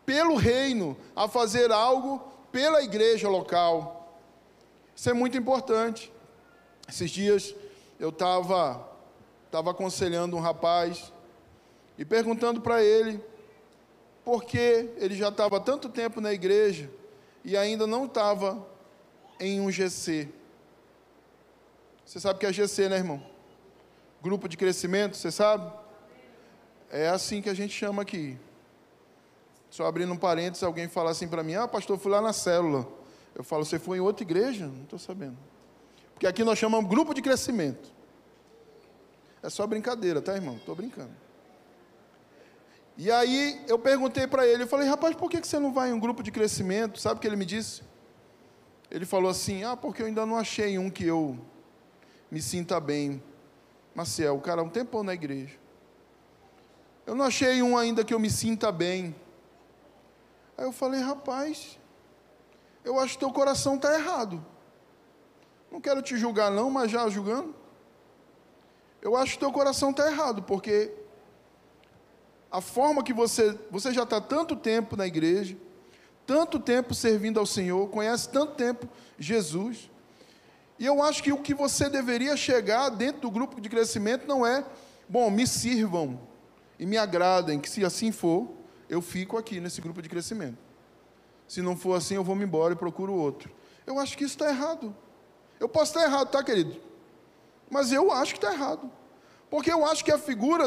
pelo 0.05 0.35
reino, 0.35 0.97
a 1.15 1.27
fazer 1.27 1.71
algo 1.71 2.21
pela 2.51 2.83
igreja 2.83 3.29
local. 3.29 4.19
Isso 4.95 5.09
é 5.09 5.13
muito 5.13 5.37
importante. 5.37 6.11
Esses 6.87 7.09
dias 7.09 7.55
eu 7.99 8.09
estava 8.09 8.89
tava 9.49 9.71
aconselhando 9.71 10.37
um 10.37 10.39
rapaz 10.39 11.11
e 11.97 12.05
perguntando 12.05 12.61
para 12.61 12.81
ele 12.81 13.21
por 14.23 14.45
que 14.45 14.89
ele 14.97 15.13
já 15.13 15.27
estava 15.27 15.59
tanto 15.59 15.89
tempo 15.89 16.21
na 16.21 16.31
igreja 16.31 16.89
e 17.43 17.57
ainda 17.57 17.85
não 17.85 18.05
estava 18.05 18.65
em 19.39 19.59
um 19.59 19.69
GC. 19.69 20.29
Você 22.11 22.19
sabe 22.19 22.39
que 22.39 22.45
é 22.45 22.51
GC, 22.51 22.89
né, 22.89 22.97
irmão? 22.97 23.23
Grupo 24.21 24.49
de 24.49 24.57
crescimento, 24.57 25.15
você 25.15 25.31
sabe? 25.31 25.71
É 26.89 27.07
assim 27.07 27.41
que 27.41 27.49
a 27.49 27.53
gente 27.53 27.73
chama 27.73 28.01
aqui. 28.01 28.37
Só 29.69 29.85
abrindo 29.85 30.11
um 30.11 30.17
parênteses, 30.17 30.61
alguém 30.61 30.89
fala 30.89 31.11
assim 31.11 31.25
para 31.25 31.41
mim: 31.41 31.53
Ah, 31.53 31.69
pastor, 31.69 31.97
fui 31.97 32.11
lá 32.11 32.19
na 32.19 32.33
célula. 32.33 32.85
Eu 33.33 33.45
falo: 33.45 33.63
Você 33.63 33.79
foi 33.79 33.99
em 33.99 34.01
outra 34.01 34.25
igreja? 34.25 34.67
Não 34.67 34.83
estou 34.83 34.99
sabendo. 34.99 35.37
Porque 36.13 36.27
aqui 36.27 36.43
nós 36.43 36.59
chamamos 36.59 36.89
grupo 36.89 37.13
de 37.13 37.21
crescimento. 37.21 37.89
É 39.41 39.49
só 39.49 39.65
brincadeira, 39.65 40.21
tá, 40.21 40.35
irmão? 40.35 40.57
Estou 40.57 40.75
brincando. 40.75 41.15
E 42.97 43.09
aí 43.09 43.63
eu 43.69 43.79
perguntei 43.79 44.27
para 44.27 44.45
ele, 44.45 44.63
eu 44.63 44.67
falei, 44.67 44.85
rapaz, 44.85 45.15
por 45.15 45.29
que 45.29 45.39
você 45.39 45.57
não 45.57 45.71
vai 45.71 45.91
em 45.91 45.93
um 45.93 45.99
grupo 45.99 46.21
de 46.21 46.29
crescimento? 46.29 46.99
Sabe 46.99 47.19
o 47.19 47.21
que 47.21 47.27
ele 47.27 47.37
me 47.37 47.45
disse? 47.45 47.83
Ele 48.91 49.05
falou 49.05 49.31
assim, 49.31 49.63
ah, 49.63 49.77
porque 49.77 50.01
eu 50.01 50.07
ainda 50.07 50.25
não 50.25 50.35
achei 50.35 50.77
um 50.77 50.89
que 50.89 51.05
eu 51.05 51.39
me 52.31 52.41
sinta 52.41 52.79
bem. 52.79 53.21
Maciel, 53.93 54.37
o 54.37 54.41
cara 54.41 54.61
há 54.61 54.63
um 54.63 54.69
tempão 54.69 55.03
na 55.03 55.13
igreja. 55.13 55.59
Eu 57.05 57.13
não 57.13 57.25
achei 57.25 57.61
um 57.61 57.77
ainda 57.77 58.05
que 58.05 58.13
eu 58.13 58.19
me 58.19 58.29
sinta 58.29 58.71
bem. 58.71 59.13
Aí 60.57 60.63
eu 60.63 60.71
falei, 60.71 61.01
rapaz, 61.01 61.77
eu 62.85 62.97
acho 62.97 63.13
que 63.13 63.19
teu 63.19 63.31
coração 63.31 63.75
está 63.75 63.93
errado. 63.93 64.43
Não 65.69 65.81
quero 65.81 66.01
te 66.01 66.15
julgar 66.15 66.49
não, 66.49 66.69
mas 66.69 66.89
já 66.89 67.07
julgando. 67.09 67.53
Eu 69.01 69.15
acho 69.15 69.33
que 69.33 69.39
teu 69.39 69.51
coração 69.51 69.91
está 69.91 70.09
errado, 70.09 70.43
porque 70.43 70.93
a 72.51 72.61
forma 72.61 73.03
que 73.03 73.13
você, 73.13 73.57
você 73.69 73.91
já 73.91 74.03
está 74.03 74.21
tanto 74.21 74.55
tempo 74.55 74.95
na 74.95 75.07
igreja, 75.07 75.57
tanto 76.25 76.59
tempo 76.59 76.93
servindo 76.93 77.39
ao 77.39 77.45
Senhor, 77.45 77.89
conhece 77.89 78.29
tanto 78.29 78.53
tempo 78.53 78.87
Jesus, 79.17 79.89
e 80.81 80.85
eu 80.87 80.99
acho 81.03 81.21
que 81.21 81.31
o 81.31 81.37
que 81.37 81.53
você 81.53 81.87
deveria 81.91 82.35
chegar 82.35 82.89
dentro 82.89 83.21
do 83.21 83.29
grupo 83.29 83.61
de 83.61 83.69
crescimento 83.69 84.25
não 84.27 84.43
é, 84.43 84.65
bom, 85.07 85.29
me 85.29 85.45
sirvam 85.45 86.19
e 86.79 86.87
me 86.87 86.97
agradem, 86.97 87.59
que 87.59 87.69
se 87.69 87.85
assim 87.85 88.11
for, 88.11 88.51
eu 88.89 88.99
fico 88.99 89.37
aqui 89.37 89.59
nesse 89.59 89.79
grupo 89.79 90.01
de 90.01 90.09
crescimento. 90.09 90.57
Se 91.47 91.61
não 91.61 91.77
for 91.77 91.93
assim, 91.93 92.15
eu 92.15 92.23
vou 92.23 92.35
me 92.35 92.45
embora 92.45 92.73
e 92.73 92.75
procuro 92.75 93.13
outro. 93.13 93.51
Eu 93.85 93.99
acho 93.99 94.17
que 94.17 94.23
isso 94.23 94.33
está 94.33 94.49
errado. 94.49 94.95
Eu 95.59 95.69
posso 95.69 95.91
estar 95.91 96.03
errado, 96.03 96.29
tá, 96.31 96.43
querido? 96.43 96.75
Mas 97.69 97.91
eu 97.91 98.11
acho 98.11 98.33
que 98.33 98.39
está 98.39 98.51
errado. 98.51 98.91
Porque 99.51 99.71
eu 99.71 99.85
acho 99.85 100.03
que 100.03 100.11
a 100.11 100.17
figura, 100.17 100.63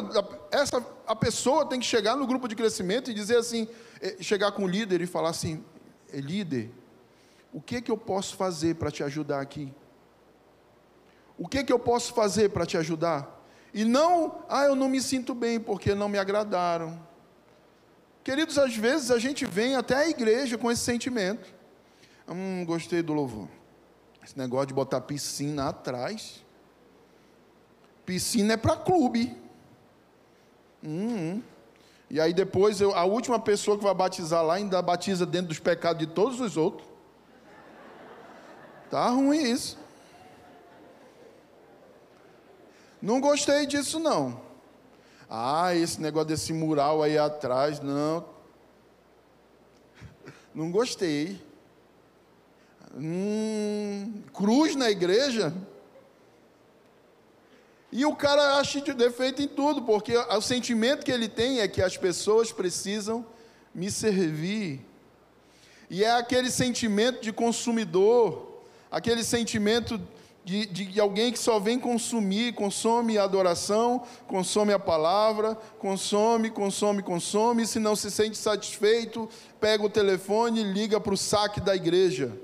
essa, 0.53 0.81
a 1.09 1.16
pessoa 1.16 1.66
tem 1.66 1.81
que 1.81 1.86
chegar 1.86 2.15
no 2.15 2.24
grupo 2.24 2.47
de 2.47 2.55
crescimento 2.55 3.11
e 3.11 3.15
dizer 3.15 3.39
assim, 3.39 3.66
eh, 4.01 4.19
chegar 4.20 4.53
com 4.53 4.62
o 4.62 4.69
líder 4.69 5.01
e 5.01 5.07
falar 5.09 5.31
assim, 5.31 5.65
"Eh, 6.12 6.20
líder, 6.20 6.70
o 7.53 7.61
que 7.61 7.82
que 7.82 7.91
eu 7.91 7.99
posso 7.99 8.36
fazer 8.36 8.77
para 8.77 8.93
te 8.93 9.03
ajudar 9.03 9.41
aqui? 9.41 9.74
O 11.36 11.48
que 11.48 11.65
que 11.65 11.73
eu 11.73 11.78
posso 11.78 12.15
fazer 12.15 12.51
para 12.51 12.65
te 12.66 12.77
ajudar? 12.77 13.43
E 13.73 13.85
não, 13.85 14.43
ah, 14.48 14.65
eu 14.65 14.77
não 14.77 14.89
me 14.89 15.01
sinto 15.01 15.35
bem 15.35 15.59
porque 15.59 15.94
não 15.94 16.09
me 16.09 16.19
agradaram. 16.19 17.01
Queridos, 18.23 18.56
às 18.56 18.74
vezes 18.77 19.11
a 19.11 19.19
gente 19.19 19.44
vem 19.44 19.74
até 19.74 19.97
a 19.97 20.09
igreja 20.09 20.56
com 20.56 20.70
esse 20.70 20.82
sentimento. 20.82 21.52
Hum, 22.28 22.65
gostei 22.65 23.02
do 23.02 23.12
louvor. 23.12 23.48
Esse 24.24 24.39
negócio 24.39 24.69
de 24.69 24.74
botar 24.74 25.01
piscina 25.01 25.69
atrás. 25.69 26.43
Piscina 28.06 28.55
é 28.55 28.56
para 28.56 28.77
clube. 28.77 29.36
Hum. 30.82 31.43
E 32.09 32.20
aí 32.20 32.32
depois 32.32 32.81
eu- 32.81 32.94
a 32.94 33.05
última 33.05 33.40
pessoa 33.40 33.77
que 33.77 33.82
vai 33.82 33.94
batizar 33.94 34.43
lá 34.44 34.55
ainda 34.55 34.81
batiza 34.81 35.27
dentro 35.27 35.48
dos 35.48 35.59
pecados 35.59 35.98
de 35.98 36.06
todos 36.06 36.40
os 36.40 36.56
outros. 36.56 36.89
Tá 38.90 39.09
ruim 39.09 39.43
isso. 39.43 39.78
Não 43.05 43.21
gostei 43.21 43.67
disso 43.67 43.99
não. 43.99 44.41
Ah, 45.29 45.75
esse 45.75 46.01
negócio 46.01 46.29
desse 46.29 46.55
mural 46.55 47.03
aí 47.03 47.19
atrás, 47.19 47.79
não. 47.79 48.25
Não 50.55 50.71
gostei. 50.71 51.39
Hum, 52.97 54.23
cruz 54.33 54.75
na 54.75 54.89
igreja? 54.89 55.53
E 57.93 58.07
o 58.07 58.17
cara 58.17 58.57
acha 58.57 58.81
de 58.81 58.95
defeito 58.95 59.43
em 59.43 59.49
tudo, 59.49 59.83
porque 59.83 60.17
o 60.17 60.41
sentimento 60.41 61.05
que 61.05 61.13
ele 61.13 61.29
tem 61.29 61.61
é 61.61 61.69
que 61.69 61.83
as 61.83 61.99
pessoas 61.99 62.53
precisam 62.53 63.27
me 63.75 63.91
servir. 63.91 64.81
E 65.91 66.03
é 66.03 66.13
aquele 66.13 66.51
sentimento 66.51 67.21
de 67.21 67.35
consumidor, 67.35 68.63
aquele 68.91 69.23
sentimento 69.23 70.01
de, 70.45 70.66
de 70.66 71.01
alguém 71.01 71.33
que 71.33 71.39
só 71.39 71.59
vem 71.59 71.79
consumir, 71.79 72.53
consome 72.53 73.16
a 73.16 73.25
adoração, 73.25 74.03
consome 74.27 74.75
a 74.75 74.79
palavra, 74.79 75.55
consome, 75.79 76.51
consome, 76.51 77.03
consome, 77.03 77.66
se 77.66 77.79
não 77.79 77.97
se 77.97 78.11
sente 78.11 78.37
satisfeito, 78.37 79.27
pega 79.59 79.83
o 79.83 79.89
telefone 79.89 80.61
e 80.61 80.73
liga 80.73 81.01
para 81.01 81.15
o 81.15 81.16
saque 81.16 81.61
da 81.61 81.75
igreja. 81.75 82.39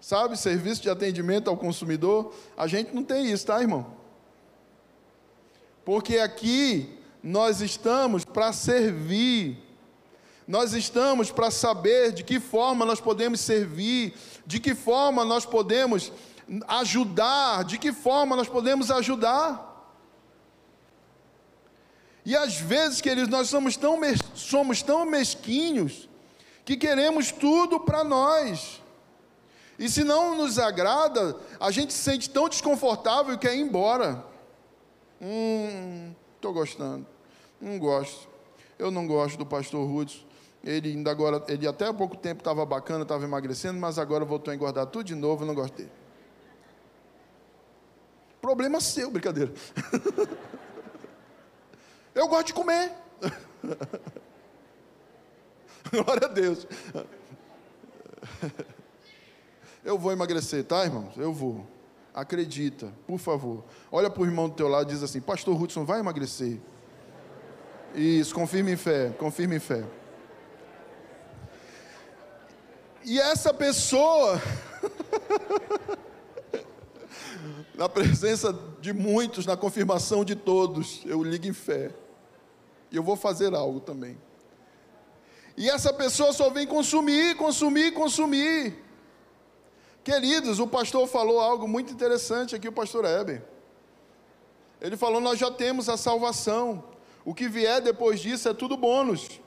Sabe, 0.00 0.38
serviço 0.38 0.80
de 0.80 0.88
atendimento 0.88 1.50
ao 1.50 1.56
consumidor, 1.58 2.34
a 2.56 2.66
gente 2.66 2.94
não 2.94 3.04
tem 3.04 3.30
isso, 3.30 3.46
tá, 3.46 3.60
irmão? 3.60 3.94
Porque 5.84 6.16
aqui 6.16 6.98
nós 7.22 7.60
estamos 7.60 8.24
para 8.24 8.54
servir. 8.54 9.58
Nós 10.48 10.72
estamos 10.72 11.30
para 11.30 11.50
saber 11.50 12.12
de 12.12 12.24
que 12.24 12.40
forma 12.40 12.86
nós 12.86 13.00
podemos 13.00 13.40
servir, 13.40 14.14
de 14.46 14.58
que 14.58 14.74
forma 14.74 15.24
nós 15.24 15.44
podemos 15.44 16.10
ajudar, 16.66 17.64
de 17.64 17.78
que 17.78 17.92
forma 17.92 18.34
nós 18.34 18.48
podemos 18.48 18.90
ajudar. 18.90 19.68
E 22.24 22.36
às 22.36 22.56
vezes, 22.56 23.00
queridos, 23.00 23.28
nós 23.28 23.48
somos 23.48 23.76
tão, 23.76 23.98
somos 24.34 24.82
tão 24.82 25.04
mesquinhos 25.04 26.08
que 26.64 26.76
queremos 26.76 27.32
tudo 27.32 27.80
para 27.80 28.04
nós. 28.04 28.82
E 29.78 29.88
se 29.88 30.04
não 30.04 30.36
nos 30.36 30.58
agrada, 30.58 31.36
a 31.58 31.70
gente 31.70 31.92
se 31.92 32.00
sente 32.00 32.28
tão 32.28 32.48
desconfortável 32.48 33.38
que 33.38 33.48
quer 33.48 33.56
ir 33.56 33.60
embora. 33.60 34.24
Hum, 35.20 36.12
estou 36.36 36.52
gostando. 36.52 37.06
Não 37.60 37.78
gosto. 37.78 38.28
Eu 38.78 38.90
não 38.90 39.06
gosto 39.06 39.38
do 39.38 39.46
pastor 39.46 39.86
Rudes. 39.86 40.24
Ele 40.62 40.90
ainda 40.90 41.10
agora, 41.10 41.42
ele 41.48 41.66
até 41.66 41.86
há 41.86 41.94
pouco 41.94 42.16
tempo 42.16 42.40
estava 42.40 42.66
bacana, 42.66 43.02
estava 43.02 43.24
emagrecendo, 43.24 43.80
mas 43.80 43.98
agora 43.98 44.24
voltou 44.24 44.52
a 44.52 44.54
engordar 44.54 44.86
tudo 44.86 45.04
de 45.04 45.14
novo, 45.14 45.46
não 45.46 45.54
gosto 45.54 45.74
dele. 45.74 45.99
Problema 48.40 48.80
seu, 48.80 49.10
brincadeira. 49.10 49.52
eu 52.14 52.28
gosto 52.28 52.48
de 52.48 52.54
comer. 52.54 52.92
Glória 55.90 56.26
a 56.26 56.28
Deus. 56.28 56.66
Eu 59.82 59.98
vou 59.98 60.12
emagrecer, 60.12 60.62
tá, 60.64 60.84
irmãos? 60.84 61.16
Eu 61.16 61.32
vou. 61.32 61.66
Acredita, 62.14 62.92
por 63.06 63.18
favor. 63.18 63.64
Olha 63.90 64.10
para 64.10 64.22
o 64.22 64.26
irmão 64.26 64.48
do 64.48 64.54
teu 64.54 64.68
lado 64.68 64.90
e 64.90 64.94
diz 64.94 65.02
assim: 65.02 65.20
Pastor 65.20 65.60
Hudson 65.60 65.84
vai 65.84 66.00
emagrecer. 66.00 66.60
Isso, 67.94 68.34
confirme 68.34 68.72
em 68.72 68.76
fé, 68.76 69.10
confirme 69.18 69.56
em 69.56 69.60
fé. 69.60 69.84
E 73.04 73.18
essa 73.18 73.54
pessoa, 73.54 74.40
na 77.80 77.88
presença 77.88 78.54
de 78.78 78.92
muitos, 78.92 79.46
na 79.46 79.56
confirmação 79.56 80.22
de 80.22 80.36
todos, 80.36 81.00
eu 81.06 81.22
ligo 81.22 81.46
em 81.46 81.52
fé. 81.54 81.90
E 82.92 82.96
eu 82.96 83.02
vou 83.02 83.16
fazer 83.16 83.54
algo 83.54 83.80
também. 83.80 84.18
E 85.56 85.70
essa 85.70 85.90
pessoa 85.90 86.30
só 86.34 86.50
vem 86.50 86.66
consumir, 86.66 87.36
consumir, 87.36 87.92
consumir. 87.92 88.84
Queridos, 90.04 90.58
o 90.58 90.66
pastor 90.66 91.08
falou 91.08 91.40
algo 91.40 91.66
muito 91.66 91.90
interessante 91.90 92.54
aqui, 92.54 92.68
o 92.68 92.72
pastor 92.72 93.06
Heber. 93.06 93.42
Ele 94.78 94.98
falou: 94.98 95.18
Nós 95.18 95.38
já 95.38 95.50
temos 95.50 95.88
a 95.88 95.96
salvação. 95.96 96.84
O 97.24 97.34
que 97.34 97.48
vier 97.48 97.80
depois 97.80 98.20
disso 98.20 98.46
é 98.46 98.52
tudo 98.52 98.76
bônus. 98.76 99.40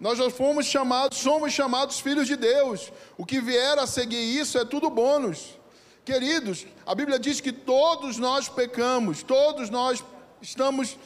Nós 0.00 0.16
já 0.16 0.30
fomos 0.30 0.64
chamados, 0.64 1.18
somos 1.18 1.52
chamados 1.52 2.00
filhos 2.00 2.26
de 2.26 2.36
Deus. 2.36 2.90
O 3.18 3.26
que 3.26 3.42
vier 3.42 3.78
a 3.78 3.86
seguir 3.86 4.24
isso 4.40 4.56
é 4.56 4.64
tudo 4.64 4.88
bônus. 4.88 5.62
Queridos, 6.04 6.66
a 6.84 6.94
Bíblia 6.94 7.18
diz 7.18 7.40
que 7.40 7.52
todos 7.52 8.18
nós 8.18 8.48
pecamos, 8.48 9.22
todos 9.22 9.70
nós 9.70 10.04
estamos 10.42 10.98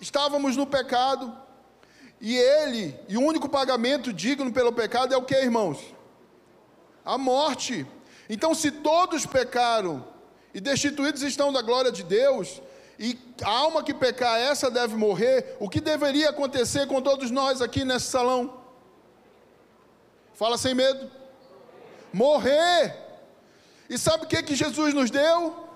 estávamos 0.00 0.56
no 0.56 0.66
pecado. 0.66 1.40
E 2.20 2.36
ele, 2.36 2.96
e 3.08 3.16
o 3.16 3.22
único 3.22 3.48
pagamento 3.48 4.12
digno 4.12 4.52
pelo 4.52 4.72
pecado 4.72 5.12
é 5.12 5.16
o 5.16 5.22
que, 5.22 5.34
irmãos? 5.34 5.78
a 7.04 7.18
morte. 7.18 7.86
Então, 8.28 8.54
se 8.54 8.70
todos 8.70 9.26
pecaram 9.26 10.04
e 10.54 10.60
destituídos 10.60 11.22
estão 11.22 11.52
da 11.52 11.62
glória 11.62 11.90
de 11.90 12.02
Deus, 12.02 12.60
e 12.98 13.18
a 13.42 13.50
alma 13.50 13.82
que 13.82 13.92
pecar, 13.92 14.38
essa 14.38 14.70
deve 14.70 14.94
morrer, 14.96 15.56
o 15.58 15.68
que 15.68 15.80
deveria 15.80 16.30
acontecer 16.30 16.86
com 16.86 17.00
todos 17.00 17.30
nós 17.30 17.60
aqui 17.60 17.84
nesse 17.84 18.06
salão? 18.06 18.60
Fala 20.34 20.56
sem 20.56 20.74
medo. 20.74 21.10
Morrer. 22.12 23.01
E 23.92 23.98
sabe 23.98 24.24
o 24.24 24.26
que, 24.26 24.42
que 24.42 24.54
Jesus 24.54 24.94
nos 24.94 25.10
deu? 25.10 25.68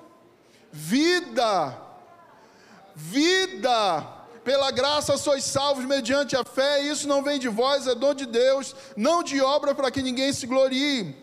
Vida. 0.72 1.76
Vida. 2.94 4.06
Pela 4.42 4.70
graça 4.70 5.18
sois 5.18 5.44
salvos 5.44 5.84
mediante 5.84 6.34
a 6.34 6.42
fé, 6.42 6.82
e 6.82 6.88
isso 6.88 7.06
não 7.06 7.22
vem 7.22 7.38
de 7.38 7.46
vós, 7.46 7.86
é 7.86 7.94
dom 7.94 8.14
de 8.14 8.24
Deus, 8.24 8.74
não 8.96 9.22
de 9.22 9.38
obra 9.42 9.74
para 9.74 9.90
que 9.90 10.00
ninguém 10.00 10.32
se 10.32 10.46
glorie. 10.46 11.14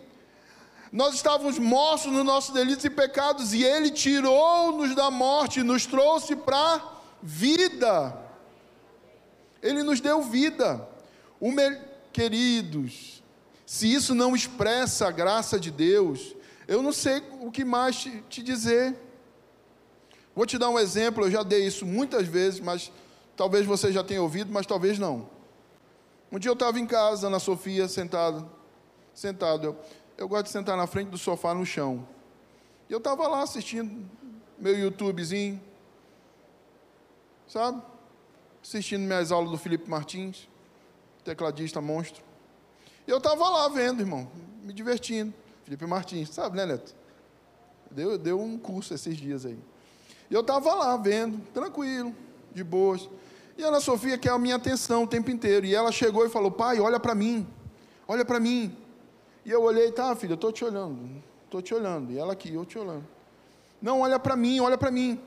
Nós 0.92 1.16
estávamos 1.16 1.58
mortos 1.58 2.12
nos 2.12 2.24
nossos 2.24 2.54
delitos 2.54 2.86
e 2.86 2.92
pecados, 2.92 3.56
e 3.56 3.64
Ele 3.64 3.90
tirou-nos 3.90 4.94
da 4.94 5.10
morte, 5.10 5.62
e 5.62 5.64
nos 5.64 5.88
trouxe 5.88 6.36
para 6.36 6.80
vida. 7.24 8.16
Ele 9.64 9.82
nos 9.82 10.00
deu 10.00 10.22
vida. 10.22 10.88
Me... 11.42 11.76
Queridos, 12.12 13.24
se 13.66 13.92
isso 13.92 14.14
não 14.14 14.36
expressa 14.36 15.08
a 15.08 15.12
graça 15.12 15.60
de 15.60 15.72
Deus, 15.72 16.36
eu 16.68 16.82
não 16.82 16.92
sei 16.92 17.22
o 17.42 17.52
que 17.52 17.66
mais 17.66 17.96
te, 17.98 18.22
te 18.30 18.42
dizer. 18.42 18.98
Vou 20.36 20.46
te 20.46 20.58
dar 20.58 20.70
um 20.70 20.80
exemplo, 20.80 21.26
eu 21.26 21.32
já 21.32 21.44
dei 21.44 21.66
isso 21.66 21.86
muitas 21.86 22.28
vezes, 22.28 22.60
mas 22.60 22.92
talvez 23.36 23.66
você 23.66 23.92
já 23.92 24.04
tenha 24.04 24.22
ouvido, 24.22 24.52
mas 24.52 24.66
talvez 24.66 24.98
não. 24.98 25.30
Um 26.32 26.40
dia 26.40 26.50
eu 26.50 26.54
estava 26.54 26.80
em 26.80 26.88
casa, 26.88 27.28
Ana 27.28 27.40
Sofia, 27.40 27.88
sentado, 27.88 28.50
sentado. 29.14 29.68
Eu, 29.68 29.80
eu 30.18 30.28
gosto 30.28 30.46
de 30.46 30.52
sentar 30.52 30.76
na 30.76 30.88
frente 30.88 31.10
do 31.10 31.18
sofá 31.18 31.54
no 31.54 31.66
chão. 31.66 32.08
E 32.90 32.94
eu 32.94 32.98
estava 32.98 33.28
lá 33.28 33.44
assistindo 33.44 34.10
meu 34.58 34.78
YouTubezinho, 34.78 35.62
sabe? 37.48 37.82
Assistindo 38.64 39.02
minhas 39.02 39.32
aulas 39.32 39.52
do 39.52 39.58
Felipe 39.58 39.90
Martins, 39.90 40.50
tecladista 41.24 41.82
monstro. 41.82 42.24
E 43.08 43.12
eu 43.12 43.18
estava 43.18 43.48
lá 43.50 43.68
vendo, 43.68 44.02
irmão, 44.02 44.32
me 44.64 44.74
divertindo. 44.74 45.34
Felipe 45.64 45.86
Martins, 45.86 46.30
sabe, 46.30 46.58
né, 46.58 46.66
Neto? 46.66 46.94
Deu, 47.90 48.18
deu 48.18 48.40
um 48.40 48.58
curso 48.58 48.94
esses 48.94 49.16
dias 49.16 49.46
aí. 49.46 49.58
E 50.30 50.34
eu 50.34 50.42
estava 50.42 50.74
lá 50.74 50.98
vendo, 50.98 51.40
tranquilo, 51.54 52.14
de 52.54 52.64
boas. 52.64 53.10
E 53.58 53.64
a 53.64 53.68
Ana 53.68 53.80
Sofia 53.80 54.18
quer 54.18 54.32
a 54.32 54.40
minha 54.40 54.56
atenção 54.56 55.04
o 55.04 55.08
tempo 55.08 55.30
inteiro. 55.30 55.66
E 55.66 55.76
ela 55.76 55.92
chegou 55.92 56.26
e 56.26 56.30
falou: 56.30 56.52
Pai, 56.52 56.80
olha 56.80 57.00
para 57.00 57.14
mim, 57.14 57.48
olha 58.08 58.26
para 58.26 58.40
mim. 58.40 58.76
E 59.46 59.52
eu 59.52 59.62
olhei, 59.62 59.92
tá, 59.92 60.16
filha, 60.16 60.34
estou 60.34 60.52
te 60.52 60.64
olhando, 60.64 61.22
estou 61.46 61.62
te 61.62 61.74
olhando. 61.74 62.12
E 62.12 62.18
ela 62.18 62.34
aqui, 62.34 62.54
eu 62.54 62.66
te 62.66 62.78
olhando. 62.80 63.06
Não, 63.82 64.00
olha 64.02 64.18
para 64.18 64.36
mim, 64.36 64.60
olha 64.60 64.78
para 64.78 64.90
mim. 64.90 65.20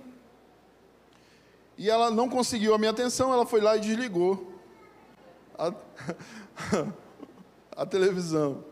E 1.79 1.91
ela 1.91 2.11
não 2.11 2.29
conseguiu 2.29 2.75
a 2.75 2.79
minha 2.79 2.91
atenção, 2.91 3.33
ela 3.33 3.45
foi 3.45 3.61
lá 3.61 3.77
e 3.77 3.81
desligou 3.81 4.55
a, 5.59 5.73
a 7.77 7.87
televisão. 7.87 8.65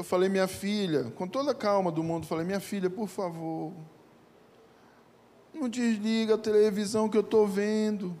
Eu 0.00 0.04
falei, 0.04 0.30
minha 0.30 0.48
filha, 0.48 1.12
com 1.14 1.28
toda 1.28 1.50
a 1.50 1.54
calma 1.54 1.92
do 1.92 2.02
mundo, 2.02 2.26
falei, 2.26 2.42
minha 2.42 2.58
filha, 2.58 2.88
por 2.88 3.06
favor, 3.06 3.70
não 5.52 5.68
desliga 5.68 6.36
a 6.36 6.38
televisão 6.38 7.06
que 7.06 7.18
eu 7.18 7.20
estou 7.20 7.46
vendo. 7.46 8.16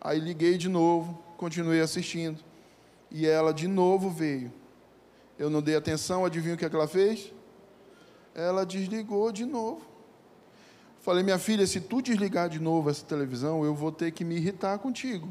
Aí 0.00 0.18
liguei 0.18 0.56
de 0.56 0.66
novo, 0.66 1.22
continuei 1.36 1.82
assistindo. 1.82 2.42
E 3.10 3.26
ela 3.26 3.52
de 3.52 3.68
novo 3.68 4.08
veio. 4.08 4.50
Eu 5.38 5.50
não 5.50 5.60
dei 5.60 5.76
atenção, 5.76 6.24
adivinha 6.24 6.54
o 6.54 6.56
que, 6.56 6.64
é 6.64 6.70
que 6.70 6.74
ela 6.74 6.88
fez? 6.88 7.30
Ela 8.34 8.64
desligou 8.64 9.30
de 9.30 9.44
novo. 9.44 9.82
Falei, 11.02 11.22
minha 11.22 11.38
filha, 11.38 11.66
se 11.66 11.82
tu 11.82 12.00
desligar 12.00 12.48
de 12.48 12.58
novo 12.58 12.88
essa 12.88 13.04
televisão, 13.04 13.62
eu 13.62 13.74
vou 13.74 13.92
ter 13.92 14.10
que 14.10 14.24
me 14.24 14.36
irritar 14.36 14.78
contigo. 14.78 15.28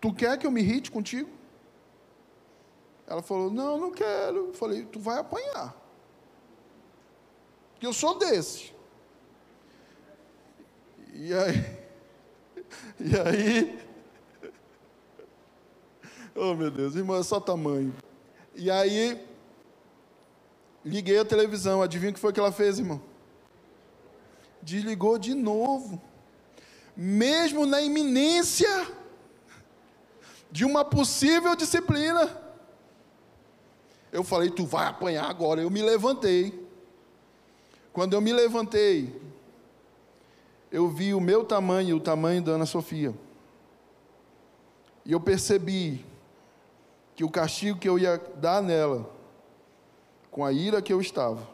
Tu 0.00 0.12
quer 0.12 0.36
que 0.36 0.44
eu 0.44 0.50
me 0.50 0.60
irrite 0.60 0.90
contigo? 0.90 1.30
Ela 3.06 3.22
falou, 3.22 3.50
não, 3.50 3.78
não 3.78 3.92
quero. 3.92 4.48
Eu 4.48 4.54
falei, 4.54 4.84
tu 4.84 4.98
vai 4.98 5.18
apanhar. 5.18 5.74
Porque 7.72 7.86
eu 7.86 7.92
sou 7.92 8.18
desse. 8.18 8.74
E 11.12 11.32
aí, 11.32 11.78
e 13.00 13.16
aí, 13.18 13.78
oh 16.34 16.54
meu 16.54 16.70
Deus, 16.70 16.94
irmão, 16.94 17.16
é 17.16 17.22
só 17.22 17.40
tamanho. 17.40 17.94
E 18.54 18.70
aí, 18.70 19.24
liguei 20.84 21.18
a 21.18 21.24
televisão, 21.24 21.80
adivinha 21.80 22.10
o 22.10 22.14
que 22.14 22.20
foi 22.20 22.32
que 22.32 22.40
ela 22.40 22.52
fez, 22.52 22.78
irmão? 22.78 23.00
Desligou 24.60 25.18
de 25.18 25.32
novo. 25.34 26.02
Mesmo 26.96 27.66
na 27.66 27.80
iminência 27.80 28.88
de 30.50 30.64
uma 30.64 30.84
possível 30.84 31.54
disciplina. 31.54 32.45
Eu 34.16 34.24
falei, 34.24 34.48
tu 34.48 34.64
vai 34.64 34.86
apanhar 34.86 35.28
agora. 35.28 35.60
Eu 35.60 35.68
me 35.68 35.82
levantei. 35.82 36.66
Quando 37.92 38.14
eu 38.14 38.20
me 38.22 38.32
levantei, 38.32 39.14
eu 40.72 40.88
vi 40.88 41.12
o 41.12 41.20
meu 41.20 41.44
tamanho 41.44 41.98
o 41.98 42.00
tamanho 42.00 42.40
da 42.40 42.52
Ana 42.52 42.64
Sofia. 42.64 43.14
E 45.04 45.12
eu 45.12 45.20
percebi 45.20 46.02
que 47.14 47.24
o 47.24 47.28
castigo 47.28 47.78
que 47.78 47.86
eu 47.86 47.98
ia 47.98 48.16
dar 48.36 48.62
nela, 48.62 49.06
com 50.30 50.42
a 50.42 50.50
ira 50.50 50.80
que 50.80 50.94
eu 50.94 51.00
estava, 51.02 51.46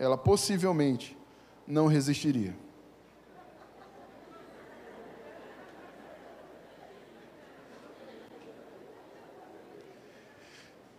ela 0.00 0.18
possivelmente 0.18 1.16
não 1.64 1.86
resistiria. 1.86 2.56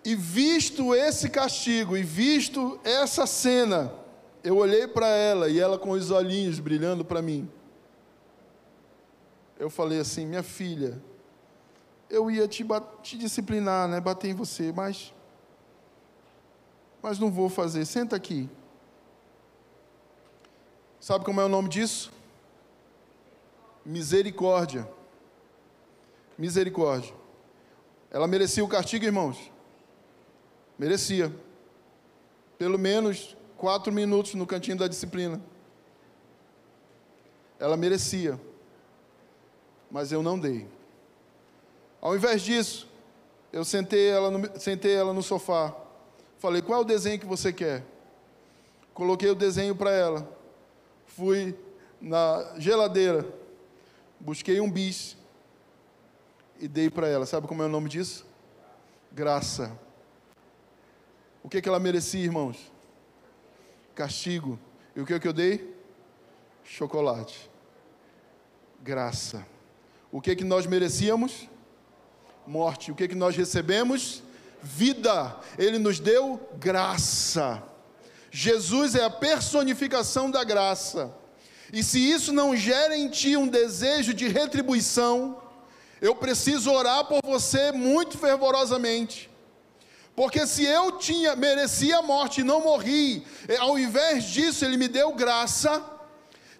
E 0.08 0.16
visto 0.16 0.96
esse 0.96 1.30
castigo, 1.30 1.98
e 1.98 2.02
visto 2.02 2.80
essa 2.82 3.28
cena, 3.28 3.94
eu 4.42 4.56
olhei 4.56 4.88
para 4.88 5.08
ela 5.08 5.50
e 5.50 5.60
ela 5.60 5.78
com 5.78 5.90
os 5.90 6.12
olhinhos 6.12 6.62
brilhando 6.62 7.04
para 7.04 7.22
mim. 7.22 7.52
Eu 9.60 9.70
falei 9.70 10.00
assim: 10.00 10.26
minha 10.26 10.44
filha, 10.44 10.98
eu 12.10 12.32
ia 12.32 12.48
te, 12.48 12.66
te, 13.04 13.18
disciplinar, 13.18 13.90
né, 13.90 14.00
bater 14.00 14.30
em 14.30 14.34
você, 14.34 14.72
mas, 14.72 15.14
mas 17.02 17.20
não 17.20 17.30
vou 17.30 17.50
fazer. 17.50 17.84
Senta 17.84 18.16
aqui. 18.16 18.50
Sabe 21.02 21.26
como 21.26 21.42
é 21.42 21.44
o 21.44 21.50
nome 21.50 21.68
disso? 21.68 22.14
Misericórdia. 23.86 24.90
Misericórdia. 26.38 27.14
Ela 28.10 28.26
merecia 28.26 28.64
o 28.64 28.70
castigo, 28.70 29.04
irmãos? 29.04 29.57
Merecia. 30.78 31.34
Pelo 32.58 32.78
menos 32.78 33.36
quatro 33.58 33.92
minutos 33.92 34.34
no 34.36 34.46
cantinho 34.46 34.78
da 34.78 34.88
disciplina. 34.88 35.42
Ela 37.60 37.76
merecia. 37.76 38.40
Mas 39.90 40.12
eu 40.12 40.22
não 40.22 40.40
dei. 40.40 40.68
Ao 42.00 42.16
invés 42.16 42.42
disso, 42.42 42.88
eu 43.52 43.66
sentei 43.66 44.10
ela 44.10 44.30
no, 44.30 44.60
sentei 44.60 44.94
ela 44.94 45.14
no 45.14 45.24
sofá. 45.24 45.76
Falei, 46.40 46.62
qual 46.62 46.80
é 46.80 46.82
o 46.84 46.86
desenho 46.86 47.20
que 47.20 47.26
você 47.26 47.52
quer? 47.52 47.84
Coloquei 48.94 49.30
o 49.30 49.36
desenho 49.36 49.76
para 49.76 49.92
ela. 49.92 50.30
Fui 51.06 51.58
na 52.00 52.54
geladeira. 52.58 53.26
Busquei 54.20 54.60
um 54.60 54.70
bis. 54.70 55.18
E 56.60 56.68
dei 56.68 56.90
para 56.90 57.08
ela. 57.08 57.26
Sabe 57.26 57.48
como 57.48 57.64
é 57.64 57.66
o 57.66 57.70
nome 57.70 57.90
disso? 57.90 58.26
Graça. 59.12 59.87
O 61.44 61.50
que, 61.50 61.62
que 61.62 61.70
ela 61.70 61.80
merecia, 61.80 62.24
irmãos? 62.24 62.72
Castigo. 63.96 64.60
E 64.96 65.02
o 65.02 65.06
que, 65.06 65.20
que 65.20 65.28
eu 65.28 65.34
dei? 65.34 65.76
Chocolate. 66.64 67.50
Graça. 68.82 69.46
O 70.12 70.22
que, 70.22 70.36
que 70.36 70.44
nós 70.44 70.66
merecíamos? 70.66 71.50
Morte. 72.46 72.92
O 72.92 72.96
que, 72.96 73.08
que 73.08 73.16
nós 73.16 73.36
recebemos? 73.36 74.24
Vida. 74.62 75.36
Ele 75.58 75.78
nos 75.78 76.00
deu 76.00 76.40
graça. 76.60 77.64
Jesus 78.32 78.96
é 78.96 79.04
a 79.04 79.10
personificação 79.10 80.30
da 80.30 80.44
graça. 80.44 81.14
E 81.72 81.84
se 81.84 82.00
isso 82.00 82.32
não 82.32 82.56
gera 82.56 82.96
em 82.96 83.10
ti 83.10 83.36
um 83.36 83.48
desejo 83.48 84.14
de 84.14 84.28
retribuição, 84.28 85.42
eu 86.00 86.16
preciso 86.16 86.72
orar 86.72 87.06
por 87.06 87.20
você 87.24 87.72
muito 87.72 88.18
fervorosamente. 88.18 89.30
Porque 90.18 90.48
se 90.48 90.66
eu 90.66 90.94
tinha 90.94 91.36
merecia 91.36 92.00
a 92.00 92.02
morte 92.02 92.42
e 92.42 92.44
não 92.44 92.64
morri, 92.64 93.24
é, 93.48 93.58
ao 93.58 93.78
invés 93.78 94.24
disso 94.24 94.66
ele 94.66 94.76
me 94.76 94.88
deu 94.88 95.14
graça, 95.14 95.80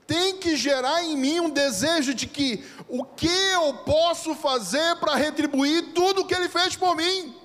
tem 0.06 0.38
que 0.38 0.56
gerar 0.56 1.04
em 1.04 1.18
mim 1.18 1.40
um 1.40 1.50
desejo 1.50 2.14
de 2.14 2.28
que 2.28 2.64
o 2.88 3.04
que 3.04 3.26
eu 3.26 3.74
posso 3.84 4.36
fazer 4.36 4.98
para 4.98 5.16
retribuir 5.16 5.92
tudo 5.96 6.22
o 6.22 6.26
que 6.28 6.36
ele 6.36 6.48
fez 6.48 6.76
por 6.76 6.96
mim? 6.96 7.36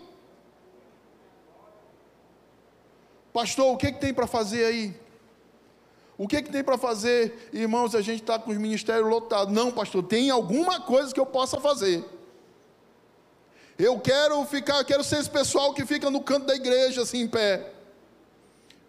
Pastor, 3.33 3.73
o 3.73 3.79
que, 3.79 3.87
é 3.87 3.93
que 3.93 3.99
tem 3.99 4.13
para 4.13 4.27
fazer 4.27 4.67
aí? 4.67 4.95
O 6.19 6.29
que, 6.29 6.37
é 6.37 6.43
que 6.43 6.53
tem 6.53 6.63
para 6.63 6.77
fazer, 6.77 7.49
irmãos? 7.55 7.95
A 7.95 8.03
gente 8.03 8.21
está 8.21 8.39
com 8.39 8.51
os 8.51 8.59
ministérios 8.59 9.09
lotados. 9.09 9.55
Não, 9.55 9.73
pastor, 9.73 10.03
tem 10.03 10.29
alguma 10.29 10.79
coisa 10.79 11.11
que 11.15 11.19
eu 11.19 11.25
possa 11.25 11.59
fazer. 11.59 12.05
Eu 13.83 13.99
quero 13.99 14.45
ficar, 14.45 14.85
quero 14.85 15.03
ser 15.03 15.19
esse 15.19 15.29
pessoal 15.29 15.75
que 15.75 15.85
fica 15.85 16.09
no 16.09 16.21
canto 16.21 16.47
da 16.47 16.55
igreja, 16.55 17.03
assim, 17.03 17.23
em 17.23 17.27
pé. 17.29 17.73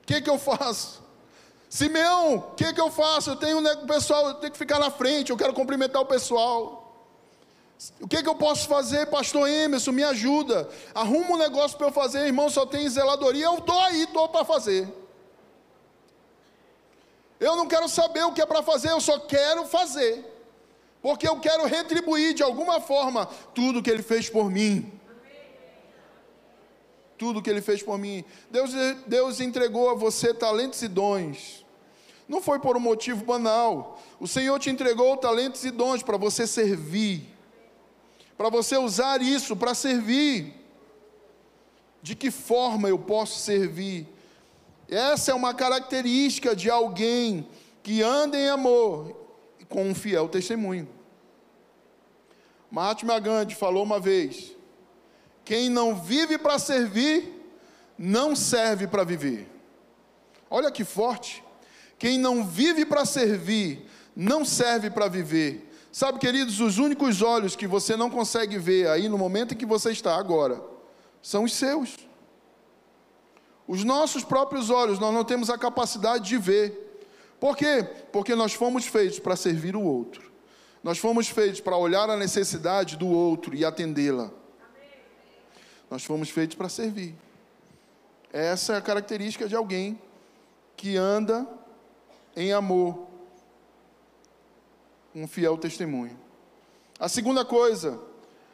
O 0.03 0.05
que, 0.05 0.21
que 0.21 0.29
eu 0.29 0.37
faço? 0.37 1.01
Simeão, 1.67 2.35
o 2.35 2.41
que, 2.51 2.71
que 2.71 2.79
eu 2.79 2.91
faço? 2.91 3.31
Eu 3.31 3.35
tenho 3.35 3.59
né, 3.59 3.75
pessoal, 3.87 4.27
eu 4.27 4.33
tenho 4.35 4.51
que 4.51 4.57
ficar 4.57 4.77
na 4.77 4.91
frente, 4.91 5.31
eu 5.31 5.37
quero 5.37 5.51
cumprimentar 5.51 5.99
o 5.99 6.05
pessoal. 6.05 6.79
O 7.99 8.07
que, 8.07 8.21
que 8.21 8.29
eu 8.29 8.35
posso 8.35 8.67
fazer, 8.67 9.07
pastor 9.07 9.49
Emerson? 9.49 9.91
Me 9.91 10.03
ajuda. 10.03 10.69
Arruma 10.93 11.31
um 11.31 11.37
negócio 11.37 11.75
para 11.75 11.87
eu 11.87 11.91
fazer, 11.91 12.27
irmão. 12.27 12.47
Só 12.47 12.63
tem 12.63 12.87
zeladoria. 12.87 13.45
Eu 13.45 13.57
estou 13.57 13.79
aí, 13.81 14.03
estou 14.03 14.29
para 14.29 14.45
fazer. 14.45 14.87
Eu 17.39 17.55
não 17.55 17.67
quero 17.67 17.89
saber 17.89 18.23
o 18.25 18.31
que 18.31 18.43
é 18.43 18.45
para 18.45 18.61
fazer, 18.61 18.91
eu 18.91 19.01
só 19.01 19.17
quero 19.17 19.65
fazer. 19.65 20.32
Porque 21.03 21.27
eu 21.27 21.39
quero 21.39 21.67
retribuir 21.67 22.33
de 22.33 22.41
alguma 22.41 22.81
forma 22.81 23.27
tudo 23.53 23.83
que 23.83 23.91
ele 23.91 24.01
fez 24.01 24.27
por 24.27 24.49
mim. 24.49 24.91
Tudo 27.15 27.43
que 27.43 27.49
ele 27.51 27.61
fez 27.61 27.83
por 27.83 27.99
mim. 27.99 28.25
Deus, 28.49 28.71
Deus 29.05 29.39
entregou 29.39 29.91
a 29.91 29.93
você 29.93 30.33
talentos 30.33 30.81
e 30.81 30.87
dons. 30.87 31.63
Não 32.27 32.41
foi 32.41 32.57
por 32.57 32.75
um 32.75 32.79
motivo 32.79 33.23
banal. 33.23 34.01
O 34.19 34.27
Senhor 34.27 34.57
te 34.57 34.71
entregou 34.71 35.15
talentos 35.17 35.63
e 35.63 35.69
dons 35.69 36.01
para 36.01 36.17
você 36.17 36.47
servir 36.47 37.33
para 38.37 38.49
você 38.49 38.77
usar 38.77 39.21
isso 39.21 39.55
para 39.55 39.73
servir. 39.73 40.53
De 42.01 42.15
que 42.15 42.29
forma 42.29 42.89
eu 42.89 42.99
posso 42.99 43.39
servir? 43.39 44.07
Essa 44.89 45.31
é 45.31 45.33
uma 45.33 45.53
característica 45.53 46.55
de 46.55 46.69
alguém 46.69 47.47
que 47.81 48.01
anda 48.01 48.37
em 48.37 48.49
amor 48.49 49.15
com 49.73 49.89
um 49.89 49.95
fiel 49.95 50.29
testemunho. 50.29 50.87
Mahatma 52.69 53.19
Gandhi 53.19 53.55
falou 53.55 53.81
uma 53.81 53.99
vez: 53.99 54.55
quem 55.43 55.67
não 55.67 55.95
vive 55.95 56.37
para 56.37 56.59
servir, 56.59 57.33
não 57.97 58.35
serve 58.35 58.85
para 58.85 59.03
viver. 59.03 59.49
Olha 60.47 60.69
que 60.69 60.85
forte. 60.85 61.43
Quem 61.97 62.19
não 62.19 62.45
vive 62.45 62.85
para 62.85 63.03
servir, 63.03 63.89
não 64.15 64.45
serve 64.45 64.91
para 64.91 65.07
viver. 65.07 65.71
Sabe, 65.91 66.19
queridos, 66.19 66.59
os 66.59 66.77
únicos 66.77 67.23
olhos 67.23 67.55
que 67.55 67.65
você 67.65 67.95
não 67.95 68.11
consegue 68.11 68.59
ver 68.59 68.87
aí 68.89 69.09
no 69.09 69.17
momento 69.17 69.53
em 69.53 69.57
que 69.57 69.65
você 69.65 69.91
está 69.91 70.15
agora 70.15 70.61
são 71.19 71.45
os 71.45 71.53
seus. 71.53 71.97
Os 73.67 73.83
nossos 73.83 74.23
próprios 74.23 74.69
olhos, 74.69 74.99
nós 74.99 75.13
não 75.13 75.23
temos 75.23 75.49
a 75.49 75.57
capacidade 75.57 76.27
de 76.27 76.37
ver. 76.37 76.82
Por 77.43 77.57
quê? 77.57 77.83
Porque 78.09 78.35
nós 78.35 78.53
fomos 78.53 78.85
feitos 78.85 79.19
para 79.19 79.35
servir 79.35 79.75
o 79.75 79.81
outro. 79.81 80.31
Nós 80.81 80.97
fomos 80.97 81.27
feitos 81.27 81.59
para 81.59 81.75
olhar 81.75 82.09
a 82.09 82.15
necessidade 82.15 82.95
do 82.95 83.09
outro 83.09 83.53
e 83.53 83.65
atendê-la. 83.65 84.31
Nós 85.91 86.05
fomos 86.05 86.29
feitos 86.29 86.55
para 86.55 86.69
servir. 86.69 87.13
Essa 88.31 88.75
é 88.75 88.77
a 88.77 88.81
característica 88.81 89.45
de 89.45 89.57
alguém 89.57 90.01
que 90.77 90.95
anda 90.95 91.45
em 92.33 92.53
amor, 92.53 93.07
um 95.13 95.27
fiel 95.27 95.57
testemunho. 95.57 96.17
A 96.97 97.09
segunda 97.09 97.43
coisa, 97.43 97.99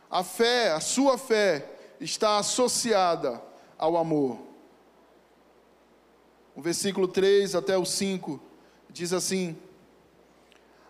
a 0.09 0.23
fé, 0.23 0.71
a 0.71 0.79
sua 0.79 1.15
fé, 1.15 1.63
está 2.01 2.39
associada 2.39 3.39
ao 3.77 3.95
amor. 3.97 4.39
O 6.55 6.61
versículo 6.63 7.07
3 7.07 7.53
até 7.53 7.77
o 7.77 7.85
5 7.85 8.48
diz 8.89 9.13
assim: 9.13 9.57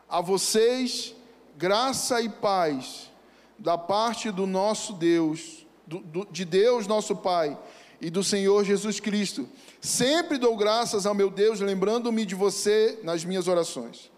A 0.08 0.22
vocês 0.22 1.16
graça 1.58 2.22
e 2.22 2.30
paz 2.30 3.12
da 3.58 3.78
parte 3.78 4.32
do 4.32 4.48
nosso 4.48 4.94
Deus, 4.94 5.66
do, 5.86 6.00
do, 6.00 6.28
de 6.32 6.46
Deus 6.46 6.88
nosso 6.88 7.16
Pai 7.16 7.58
e 8.00 8.10
do 8.10 8.24
Senhor 8.24 8.64
Jesus 8.64 9.00
Cristo. 9.00 9.48
Sempre 9.82 10.38
dou 10.38 10.56
graças 10.56 11.06
ao 11.06 11.14
meu 11.14 11.30
Deus, 11.30 11.60
lembrando-me 11.60 12.26
de 12.26 12.36
você 12.36 13.00
nas 13.04 13.26
minhas 13.26 13.48
orações 13.48 14.10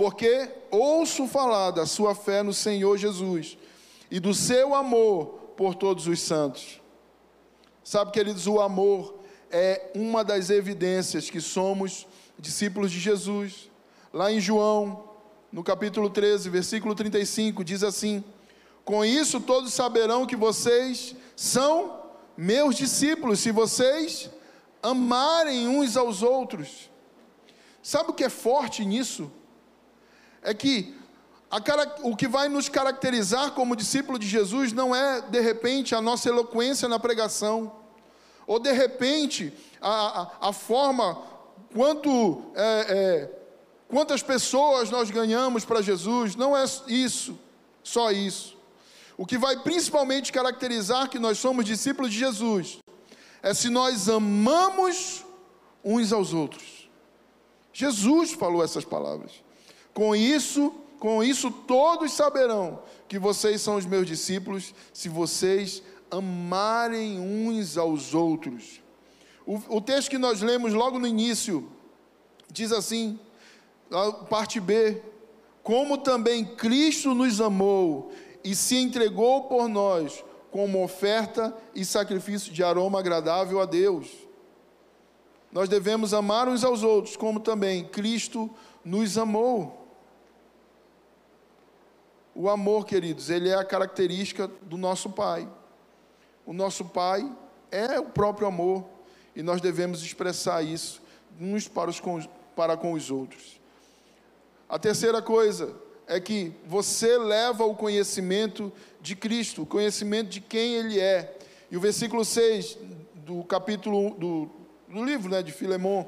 porque 0.00 0.48
ouço 0.70 1.26
falar 1.26 1.72
da 1.72 1.84
sua 1.84 2.14
fé 2.14 2.42
no 2.42 2.54
Senhor 2.54 2.96
Jesus 2.96 3.58
e 4.10 4.18
do 4.18 4.32
seu 4.32 4.74
amor 4.74 5.26
por 5.58 5.74
todos 5.74 6.06
os 6.06 6.22
santos. 6.22 6.80
Sabe, 7.84 8.10
queridos, 8.10 8.46
o 8.46 8.62
amor 8.62 9.14
é 9.50 9.90
uma 9.94 10.24
das 10.24 10.48
evidências 10.48 11.28
que 11.28 11.38
somos 11.38 12.06
discípulos 12.40 12.90
de 12.90 12.98
Jesus. 12.98 13.70
Lá 14.12 14.32
em 14.32 14.40
João, 14.40 15.04
no 15.52 15.62
capítulo 15.62 16.08
13, 16.10 16.48
versículo 16.48 16.94
35, 16.94 17.62
diz 17.62 17.82
assim: 17.82 18.24
Com 18.84 19.04
isso 19.04 19.40
todos 19.40 19.72
saberão 19.72 20.26
que 20.26 20.36
vocês 20.36 21.14
são 21.36 22.00
meus 22.36 22.76
discípulos, 22.76 23.40
se 23.40 23.52
vocês 23.52 24.30
amarem 24.82 25.68
uns 25.68 25.96
aos 25.96 26.22
outros. 26.22 26.90
Sabe 27.82 28.10
o 28.10 28.14
que 28.14 28.24
é 28.24 28.28
forte 28.28 28.84
nisso? 28.84 29.30
é 30.42 30.54
que 30.54 30.94
a, 31.50 31.58
o 32.02 32.16
que 32.16 32.28
vai 32.28 32.48
nos 32.48 32.68
caracterizar 32.68 33.52
como 33.52 33.76
discípulo 33.76 34.18
de 34.18 34.26
Jesus 34.26 34.72
não 34.72 34.94
é, 34.94 35.20
de 35.20 35.40
repente, 35.40 35.94
a 35.94 36.00
nossa 36.00 36.28
eloquência 36.28 36.88
na 36.88 36.98
pregação, 36.98 37.72
ou 38.46 38.58
de 38.58 38.72
repente, 38.72 39.52
a, 39.80 40.22
a, 40.22 40.48
a 40.48 40.52
forma 40.52 41.22
quanto, 41.72 42.42
é, 42.54 42.86
é, 42.88 43.30
quantas 43.88 44.22
pessoas 44.22 44.90
nós 44.90 45.10
ganhamos 45.10 45.64
para 45.64 45.82
Jesus, 45.82 46.34
não 46.36 46.56
é 46.56 46.64
isso, 46.86 47.38
só 47.82 48.10
isso. 48.10 48.58
O 49.16 49.26
que 49.26 49.36
vai 49.36 49.58
principalmente 49.58 50.32
caracterizar 50.32 51.08
que 51.08 51.18
nós 51.18 51.38
somos 51.38 51.64
discípulos 51.64 52.10
de 52.10 52.18
Jesus 52.18 52.78
é 53.42 53.52
se 53.52 53.68
nós 53.68 54.08
amamos 54.08 55.24
uns 55.84 56.12
aos 56.12 56.32
outros. 56.32 56.88
Jesus 57.72 58.32
falou 58.32 58.62
essas 58.62 58.84
palavras. 58.84 59.32
Com 59.92 60.14
isso, 60.14 60.72
com 60.98 61.22
isso 61.22 61.50
todos 61.50 62.12
saberão 62.12 62.82
que 63.08 63.18
vocês 63.18 63.60
são 63.60 63.76
os 63.76 63.86
meus 63.86 64.06
discípulos, 64.06 64.74
se 64.92 65.08
vocês 65.08 65.82
amarem 66.10 67.18
uns 67.18 67.76
aos 67.76 68.14
outros. 68.14 68.79
O, 69.50 69.78
o 69.78 69.80
texto 69.80 70.08
que 70.08 70.16
nós 70.16 70.42
lemos 70.42 70.72
logo 70.72 70.96
no 70.96 71.08
início 71.08 71.68
diz 72.52 72.70
assim, 72.70 73.18
parte 74.28 74.60
B: 74.60 75.02
Como 75.60 75.98
também 75.98 76.44
Cristo 76.44 77.14
nos 77.14 77.40
amou 77.40 78.12
e 78.44 78.54
se 78.54 78.76
entregou 78.76 79.48
por 79.48 79.68
nós 79.68 80.24
como 80.52 80.84
oferta 80.84 81.52
e 81.74 81.84
sacrifício 81.84 82.52
de 82.52 82.62
aroma 82.62 83.00
agradável 83.00 83.60
a 83.60 83.64
Deus. 83.64 84.08
Nós 85.50 85.68
devemos 85.68 86.14
amar 86.14 86.46
uns 86.46 86.62
aos 86.62 86.84
outros, 86.84 87.16
como 87.16 87.40
também 87.40 87.84
Cristo 87.86 88.48
nos 88.84 89.18
amou. 89.18 89.84
O 92.36 92.48
amor, 92.48 92.86
queridos, 92.86 93.28
ele 93.30 93.48
é 93.48 93.56
a 93.56 93.64
característica 93.64 94.46
do 94.62 94.76
nosso 94.76 95.10
Pai. 95.10 95.48
O 96.46 96.52
nosso 96.52 96.84
Pai 96.84 97.28
é 97.72 97.98
o 97.98 98.04
próprio 98.04 98.46
amor 98.46 98.99
e 99.34 99.42
nós 99.42 99.60
devemos 99.60 100.02
expressar 100.02 100.62
isso 100.62 101.02
uns 101.40 101.68
para, 101.68 101.88
os, 101.90 102.00
para 102.54 102.76
com 102.76 102.92
os 102.92 103.10
outros. 103.10 103.60
A 104.68 104.78
terceira 104.78 105.22
coisa 105.22 105.74
é 106.06 106.20
que 106.20 106.52
você 106.66 107.16
leva 107.16 107.64
o 107.64 107.74
conhecimento 107.74 108.72
de 109.00 109.16
Cristo, 109.16 109.62
o 109.62 109.66
conhecimento 109.66 110.28
de 110.28 110.40
quem 110.40 110.74
Ele 110.74 111.00
é. 111.00 111.36
E 111.70 111.76
o 111.76 111.80
versículo 111.80 112.24
6 112.24 112.78
do 113.14 113.44
capítulo 113.44 114.14
do, 114.14 114.50
do 114.88 115.04
livro 115.04 115.30
né, 115.30 115.42
de 115.42 115.52
Filemon 115.52 116.04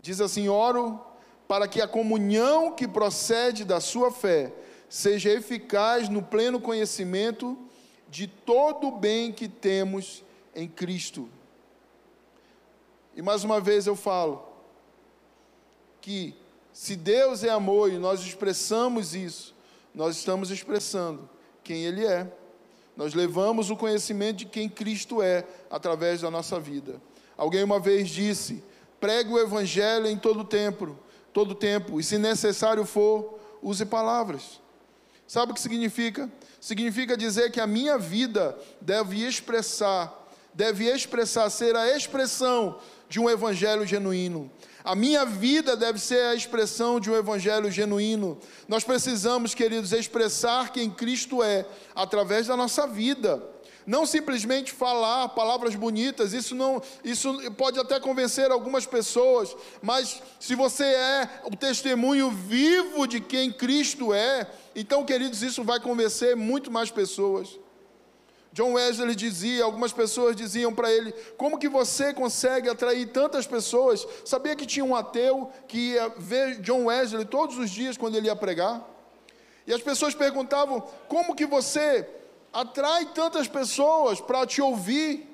diz 0.00 0.20
assim: 0.20 0.48
Oro 0.48 1.00
para 1.46 1.68
que 1.68 1.80
a 1.80 1.88
comunhão 1.88 2.72
que 2.72 2.88
procede 2.88 3.64
da 3.64 3.80
sua 3.80 4.10
fé 4.10 4.52
seja 4.88 5.30
eficaz 5.30 6.08
no 6.08 6.22
pleno 6.22 6.60
conhecimento 6.60 7.56
de 8.10 8.26
todo 8.26 8.88
o 8.88 8.98
bem 8.98 9.32
que 9.32 9.48
temos 9.48 10.24
em 10.54 10.68
Cristo. 10.68 11.28
E 13.14 13.20
mais 13.20 13.44
uma 13.44 13.60
vez 13.60 13.86
eu 13.86 13.94
falo 13.94 14.48
que 16.00 16.34
se 16.72 16.96
Deus 16.96 17.44
é 17.44 17.50
amor 17.50 17.92
e 17.92 17.98
nós 17.98 18.20
expressamos 18.20 19.14
isso, 19.14 19.54
nós 19.94 20.16
estamos 20.16 20.50
expressando 20.50 21.28
quem 21.62 21.84
Ele 21.84 22.04
é. 22.06 22.30
Nós 22.96 23.14
levamos 23.14 23.70
o 23.70 23.76
conhecimento 23.76 24.38
de 24.38 24.44
quem 24.46 24.68
Cristo 24.68 25.22
é 25.22 25.46
através 25.70 26.22
da 26.22 26.30
nossa 26.30 26.58
vida. 26.58 27.00
Alguém 27.36 27.62
uma 27.62 27.78
vez 27.78 28.08
disse: 28.08 28.62
pregue 28.98 29.30
o 29.30 29.38
Evangelho 29.38 30.06
em 30.06 30.16
todo 30.16 30.44
tempo, 30.44 30.98
todo 31.32 31.54
tempo, 31.54 32.00
e 32.00 32.02
se 32.02 32.18
necessário 32.18 32.84
for, 32.84 33.38
use 33.62 33.84
palavras. 33.84 34.60
Sabe 35.26 35.52
o 35.52 35.54
que 35.54 35.60
significa? 35.60 36.30
Significa 36.60 37.16
dizer 37.16 37.50
que 37.50 37.60
a 37.60 37.66
minha 37.66 37.98
vida 37.98 38.58
deve 38.80 39.24
expressar 39.24 40.22
deve 40.54 40.84
expressar, 40.84 41.48
ser 41.50 41.74
a 41.76 41.96
expressão 41.96 42.78
de 43.12 43.20
um 43.20 43.28
evangelho 43.28 43.86
genuíno. 43.86 44.50
A 44.82 44.94
minha 44.94 45.26
vida 45.26 45.76
deve 45.76 45.98
ser 45.98 46.22
a 46.28 46.34
expressão 46.34 46.98
de 46.98 47.10
um 47.10 47.14
evangelho 47.14 47.70
genuíno. 47.70 48.38
Nós 48.66 48.84
precisamos, 48.84 49.52
queridos, 49.52 49.92
expressar 49.92 50.72
quem 50.72 50.88
Cristo 50.88 51.42
é 51.42 51.66
através 51.94 52.46
da 52.46 52.56
nossa 52.56 52.86
vida. 52.86 53.46
Não 53.86 54.06
simplesmente 54.06 54.72
falar 54.72 55.28
palavras 55.28 55.74
bonitas, 55.74 56.32
isso 56.32 56.54
não, 56.54 56.80
isso 57.04 57.36
pode 57.52 57.78
até 57.78 58.00
convencer 58.00 58.50
algumas 58.50 58.86
pessoas, 58.86 59.54
mas 59.82 60.22
se 60.40 60.54
você 60.54 60.84
é 60.84 61.28
o 61.44 61.54
testemunho 61.54 62.30
vivo 62.30 63.06
de 63.06 63.20
quem 63.20 63.52
Cristo 63.52 64.14
é, 64.14 64.50
então, 64.74 65.04
queridos, 65.04 65.42
isso 65.42 65.62
vai 65.62 65.78
convencer 65.80 66.34
muito 66.34 66.70
mais 66.70 66.90
pessoas. 66.90 67.58
John 68.52 68.74
Wesley 68.74 69.14
dizia, 69.14 69.64
algumas 69.64 69.92
pessoas 69.92 70.36
diziam 70.36 70.74
para 70.74 70.92
ele: 70.92 71.12
Como 71.38 71.58
que 71.58 71.68
você 71.68 72.12
consegue 72.12 72.68
atrair 72.68 73.06
tantas 73.06 73.46
pessoas? 73.46 74.06
Sabia 74.24 74.54
que 74.54 74.66
tinha 74.66 74.84
um 74.84 74.94
ateu 74.94 75.50
que 75.66 75.92
ia 75.92 76.08
ver 76.18 76.60
John 76.60 76.84
Wesley 76.84 77.24
todos 77.24 77.56
os 77.56 77.70
dias 77.70 77.96
quando 77.96 78.16
ele 78.16 78.26
ia 78.26 78.36
pregar? 78.36 78.86
E 79.66 79.72
as 79.72 79.80
pessoas 79.80 80.14
perguntavam: 80.14 80.82
Como 81.08 81.34
que 81.34 81.46
você 81.46 82.06
atrai 82.52 83.06
tantas 83.14 83.48
pessoas 83.48 84.20
para 84.20 84.46
te 84.46 84.60
ouvir? 84.60 85.26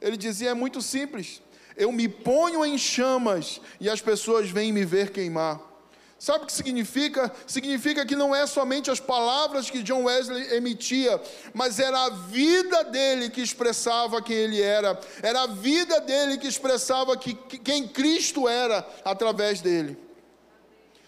Ele 0.00 0.16
dizia: 0.16 0.50
É 0.50 0.54
muito 0.54 0.80
simples. 0.80 1.42
Eu 1.76 1.92
me 1.92 2.08
ponho 2.08 2.64
em 2.64 2.78
chamas 2.78 3.60
e 3.78 3.88
as 3.88 4.00
pessoas 4.00 4.50
vêm 4.50 4.72
me 4.72 4.84
ver 4.84 5.12
queimar. 5.12 5.67
Sabe 6.18 6.42
o 6.42 6.46
que 6.48 6.52
significa? 6.52 7.32
Significa 7.46 8.04
que 8.04 8.16
não 8.16 8.34
é 8.34 8.44
somente 8.46 8.90
as 8.90 8.98
palavras 8.98 9.70
que 9.70 9.82
John 9.84 10.02
Wesley 10.04 10.52
emitia, 10.56 11.20
mas 11.54 11.78
era 11.78 12.06
a 12.06 12.10
vida 12.10 12.82
dele 12.84 13.30
que 13.30 13.40
expressava 13.40 14.20
quem 14.20 14.34
ele 14.36 14.60
era, 14.60 14.98
era 15.22 15.42
a 15.42 15.46
vida 15.46 16.00
dele 16.00 16.36
que 16.36 16.48
expressava 16.48 17.16
que, 17.16 17.34
que- 17.34 17.58
quem 17.58 17.86
Cristo 17.86 18.48
era 18.48 18.84
através 19.04 19.60
dele. 19.60 19.96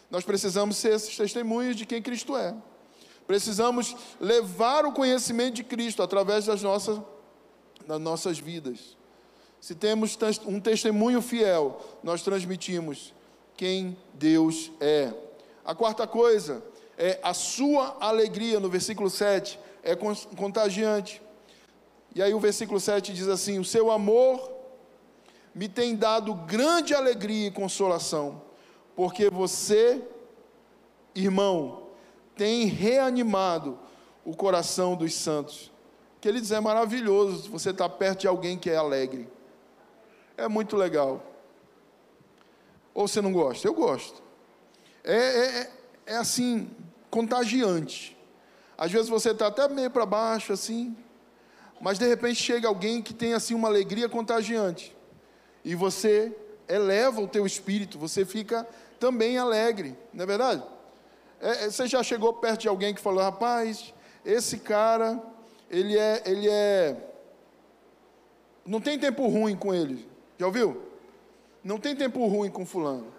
Nós 0.09 0.25
precisamos 0.25 0.77
ser 0.77 0.95
esses 0.95 1.17
testemunhos 1.17 1.75
de 1.77 1.85
quem 1.87 2.01
Cristo 2.01 2.37
é. 2.37 2.55
Precisamos 3.27 3.97
levar 4.21 4.85
o 4.87 4.93
conhecimento 4.93 5.55
de 5.55 5.65
Cristo 5.65 6.03
através 6.05 6.47
das 6.47 6.63
nossas, 6.63 7.01
das 7.87 8.01
nossas 8.01 8.39
vidas. 8.39 8.97
Se 9.61 9.75
temos 9.75 10.17
um 10.47 10.61
testemunho 10.61 11.21
fiel, 11.21 11.81
nós 12.03 12.23
transmitimos 12.23 13.13
quem 13.61 13.95
Deus 14.15 14.73
é. 14.81 15.13
A 15.63 15.75
quarta 15.75 16.07
coisa 16.07 16.63
é 16.97 17.21
a 17.23 17.35
sua 17.35 17.95
alegria, 18.01 18.59
no 18.59 18.71
versículo 18.71 19.11
7, 19.11 19.61
é 19.83 19.95
con- 19.95 20.17
contagiante. 20.35 21.21
E 22.15 22.23
aí 22.23 22.33
o 22.33 22.41
versículo 22.41 22.81
7 22.81 23.13
diz 23.13 23.29
assim: 23.29 23.59
O 23.59 23.65
seu 23.65 23.91
amor 23.91 24.51
me 25.55 25.69
tem 25.69 25.95
dado 25.95 26.33
grande 26.33 26.95
alegria 26.95 27.49
e 27.49 27.51
consolação, 27.51 28.41
porque 28.97 29.29
você, 29.29 30.03
irmão, 31.15 31.83
tem 32.35 32.65
reanimado 32.65 33.79
o 34.25 34.35
coração 34.35 34.97
dos 34.97 35.13
santos. 35.13 35.71
Queridos, 36.19 36.51
é 36.51 36.61
maravilhoso 36.61 37.51
você 37.51 37.73
estar 37.73 37.91
perto 37.91 38.21
de 38.21 38.27
alguém 38.27 38.57
que 38.57 38.71
é 38.71 38.77
alegre. 38.77 39.29
É 40.35 40.49
muito 40.49 40.77
legal. 40.79 41.30
Ou 42.95 43.07
você 43.07 43.21
não 43.21 43.33
gosta? 43.33 43.67
Eu 43.67 43.75
gosto. 43.75 44.23
É, 45.05 45.17
é, 45.17 45.59
é- 45.61 45.71
é 46.07 46.17
assim, 46.17 46.71
contagiante. 47.11 48.17
Às 48.77 48.91
vezes 48.91 49.09
você 49.09 49.31
está 49.31 49.47
até 49.47 49.69
meio 49.69 49.91
para 49.91 50.05
baixo, 50.07 50.53
assim, 50.53 50.97
mas 51.81 51.99
de 51.99 52.07
repente 52.07 52.37
chega 52.37 52.67
alguém 52.67 53.01
que 53.03 53.15
tem 53.15 53.35
assim 53.35 53.55
uma 53.55 53.69
alegria 53.69 54.09
contagiante. 54.09 54.97
E 55.65 55.75
você 55.75 56.35
eleva 56.69 57.21
o 57.21 57.29
teu 57.29 57.47
espírito, 57.47 57.99
você 57.99 58.25
fica 58.25 58.67
também 58.99 59.39
alegre, 59.39 59.97
não 60.13 60.25
é 60.25 60.27
verdade? 60.27 60.63
É, 61.41 61.65
é, 61.65 61.71
você 61.71 61.87
já 61.87 62.03
chegou 62.03 62.33
perto 62.35 62.61
de 62.63 62.69
alguém 62.69 62.95
que 62.95 63.01
falou, 63.01 63.23
rapaz, 63.23 63.95
esse 64.25 64.59
cara, 64.59 65.21
ele 65.71 65.97
é, 65.99 66.23
ele 66.27 66.49
é, 66.49 66.97
não 68.65 68.81
tem 68.81 68.99
tempo 68.99 69.27
ruim 69.27 69.57
com 69.57 69.75
ele. 69.75 70.09
Já 70.39 70.47
ouviu? 70.47 70.90
Não 71.63 71.79
tem 71.79 71.95
tempo 71.95 72.27
ruim 72.27 72.51
com 72.51 72.65
fulano. 72.65 73.13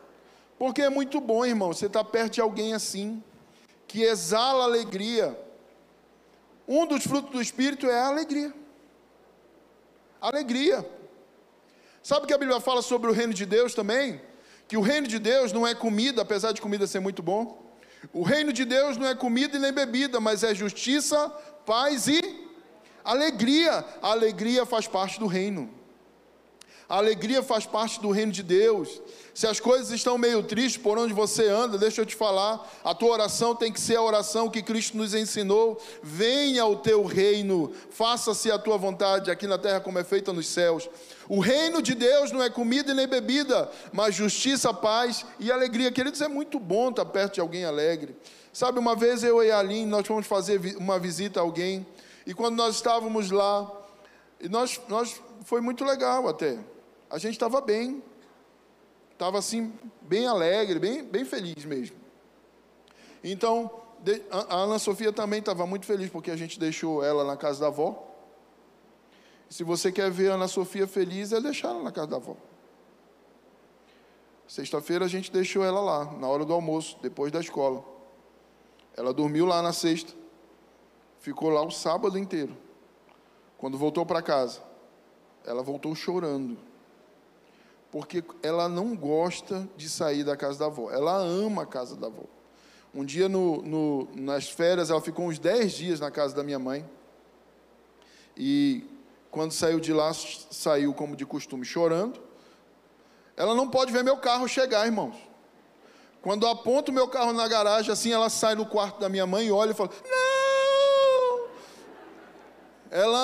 Porque 0.58 0.82
é 0.82 0.90
muito 0.90 1.20
bom, 1.20 1.46
irmão, 1.46 1.74
você 1.74 1.88
estar 1.88 2.04
perto 2.04 2.34
de 2.34 2.42
alguém 2.42 2.74
assim, 2.74 3.24
que 3.88 4.04
exala 4.04 4.64
alegria. 4.64 5.38
Um 6.68 6.86
dos 6.86 7.04
frutos 7.04 7.32
do 7.32 7.42
Espírito 7.42 7.88
é 7.88 8.00
a 8.00 8.08
alegria. 8.08 8.54
Alegria. 10.22 10.88
Sabe 12.04 12.24
o 12.24 12.28
que 12.28 12.34
a 12.34 12.38
Bíblia 12.38 12.60
fala 12.60 12.82
sobre 12.82 13.10
o 13.10 13.14
reino 13.14 13.34
de 13.34 13.46
Deus 13.46 13.74
também? 13.74 14.22
Que 14.68 14.78
o 14.78 14.82
reino 14.82 15.08
de 15.08 15.20
Deus 15.20 15.52
não 15.52 15.68
é 15.68 15.76
comida, 15.76 16.22
apesar 16.22 16.52
de 16.52 16.62
comida 16.62 16.88
ser 16.88 17.00
muito 17.00 17.22
bom. 17.22 17.62
O 18.14 18.24
reino 18.24 18.52
de 18.52 18.66
Deus 18.66 18.98
não 18.98 19.08
é 19.08 19.14
comida 19.14 19.58
e 19.58 19.60
nem 19.60 19.72
bebida, 19.72 20.20
mas 20.20 20.44
é 20.44 20.56
justiça, 20.56 21.30
paz 21.66 22.08
e 22.08 22.22
alegria. 23.04 23.86
A 24.02 24.12
alegria 24.12 24.66
faz 24.66 24.88
parte 24.88 25.20
do 25.20 25.28
reino. 25.28 25.70
A 26.92 26.98
alegria 26.98 27.42
faz 27.42 27.66
parte 27.66 28.02
do 28.02 28.12
reino 28.12 28.34
de 28.34 28.44
Deus. 28.44 29.02
Se 29.34 29.48
as 29.48 29.62
coisas 29.62 29.92
estão 29.92 30.18
meio 30.18 30.44
tristes 30.44 30.76
por 30.76 30.98
onde 30.98 31.14
você 31.14 31.48
anda, 31.48 31.78
deixa 31.78 32.02
eu 32.02 32.06
te 32.06 32.18
falar, 32.18 32.70
a 32.84 32.94
tua 32.94 33.12
oração 33.12 33.56
tem 33.56 33.72
que 33.72 33.80
ser 33.80 33.96
a 33.96 34.02
oração 34.02 34.50
que 34.50 34.62
Cristo 34.62 34.98
nos 34.98 35.14
ensinou. 35.14 35.82
Venha 36.04 36.66
o 36.66 36.76
teu 36.76 37.06
reino, 37.06 37.72
faça-se 37.92 38.52
a 38.52 38.60
tua 38.60 38.78
vontade 38.78 39.32
aqui 39.32 39.48
na 39.48 39.58
terra 39.58 39.80
como 39.80 40.00
é 40.00 40.04
feita 40.04 40.34
nos 40.34 40.48
céus. 40.48 40.90
O 41.30 41.40
reino 41.40 41.82
de 41.82 41.96
Deus 41.96 42.34
não 42.34 42.44
é 42.44 42.50
comida 42.50 42.94
nem 42.94 43.08
bebida, 43.08 43.72
mas 43.94 44.14
justiça, 44.14 44.74
paz 44.74 45.26
e 45.40 45.50
alegria. 45.50 45.94
Queridos, 45.94 46.20
é 46.20 46.28
muito 46.28 46.60
bom 46.60 46.90
estar 46.90 47.06
perto 47.06 47.36
de 47.36 47.40
alguém 47.40 47.64
alegre. 47.64 48.18
Sabe, 48.52 48.80
uma 48.80 48.98
vez 48.98 49.24
eu 49.24 49.42
e 49.42 49.50
a 49.50 49.60
Aline, 49.60 49.86
nós 49.86 50.06
fomos 50.06 50.28
fazer 50.28 50.60
uma 50.76 51.00
visita 51.00 51.40
a 51.40 51.44
alguém, 51.44 51.88
e 52.28 52.34
quando 52.34 52.58
nós 52.58 52.76
estávamos 52.76 53.32
lá, 53.32 53.72
nós, 54.50 54.82
nós 54.90 55.22
foi 55.46 55.62
muito 55.62 55.86
legal 55.86 56.28
até. 56.28 56.60
A 57.12 57.18
gente 57.18 57.34
estava 57.34 57.60
bem, 57.60 58.02
estava 59.12 59.38
assim, 59.38 59.74
bem 60.02 60.28
alegre, 60.28 60.80
bem, 60.80 61.04
bem 61.04 61.26
feliz 61.26 61.66
mesmo. 61.66 61.98
Então, 63.22 63.70
a 64.32 64.56
Ana 64.56 64.80
Sofia 64.80 65.12
também 65.12 65.40
estava 65.40 65.68
muito 65.68 65.86
feliz, 65.86 66.10
porque 66.10 66.32
a 66.32 66.38
gente 66.38 66.58
deixou 66.58 67.04
ela 67.04 67.26
na 67.26 67.36
casa 67.36 67.60
da 67.60 67.68
avó. 67.68 68.08
Se 69.50 69.62
você 69.66 69.92
quer 69.92 70.10
ver 70.10 70.32
a 70.32 70.36
Ana 70.36 70.48
Sofia 70.48 70.88
feliz, 70.88 71.34
é 71.34 71.42
deixar 71.42 71.72
ela 71.72 71.84
na 71.84 71.92
casa 71.92 72.08
da 72.08 72.16
avó. 72.16 72.38
Sexta-feira 74.48 75.04
a 75.04 75.10
gente 75.10 75.34
deixou 75.34 75.66
ela 75.66 75.82
lá, 75.82 76.06
na 76.14 76.30
hora 76.30 76.46
do 76.46 76.54
almoço, 76.54 76.98
depois 77.02 77.30
da 77.30 77.42
escola. 77.42 77.84
Ela 78.96 79.14
dormiu 79.14 79.46
lá 79.46 79.62
na 79.62 79.74
sexta, 79.74 80.14
ficou 81.20 81.50
lá 81.50 81.62
o 81.62 81.72
sábado 81.72 82.18
inteiro. 82.18 82.58
Quando 83.58 83.78
voltou 83.78 84.06
para 84.06 84.22
casa, 84.22 84.62
ela 85.46 85.62
voltou 85.62 85.94
chorando 85.94 86.71
porque 87.92 88.24
ela 88.42 88.70
não 88.70 88.96
gosta 88.96 89.68
de 89.76 89.90
sair 89.90 90.24
da 90.24 90.38
casa 90.38 90.58
da 90.60 90.66
avó. 90.68 90.90
Ela 90.92 91.16
ama 91.18 91.64
a 91.64 91.66
casa 91.66 91.96
da 91.96 92.08
avó. 92.08 92.24
Um 92.94 93.04
dia, 93.06 93.28
no, 93.30 93.62
no- 93.62 94.08
nas 94.16 94.50
férias, 94.50 94.90
ela 94.90 95.02
ficou 95.02 95.28
uns 95.28 95.38
10 95.40 95.72
dias 95.74 96.00
na 96.00 96.10
casa 96.12 96.36
da 96.36 96.44
minha 96.44 96.60
mãe. 96.60 96.90
E 98.36 98.86
quando 99.30 99.52
saiu 99.52 99.80
de 99.80 99.94
lá, 99.94 100.12
saiu 100.14 100.94
como 100.94 101.16
de 101.16 101.26
costume, 101.26 101.66
chorando. 101.66 102.20
Ela 103.38 103.56
não 103.56 103.70
pode 103.70 103.92
ver 103.94 104.04
meu 104.04 104.18
carro 104.18 104.48
chegar, 104.48 104.86
irmãos. 104.86 105.16
Quando 106.22 106.46
aponto 106.48 106.92
meu 106.92 107.08
carro 107.08 107.34
na 107.34 107.48
garagem, 107.48 107.92
assim, 107.92 108.12
ela 108.12 108.30
sai 108.30 108.56
no 108.56 108.66
quarto 108.66 109.00
da 109.00 109.10
minha 109.10 109.26
mãe 109.26 109.48
e 109.48 109.52
olha 109.52 109.72
e 109.72 109.74
fala: 109.74 109.90
Não! 110.08 111.48
Ela 112.90 113.18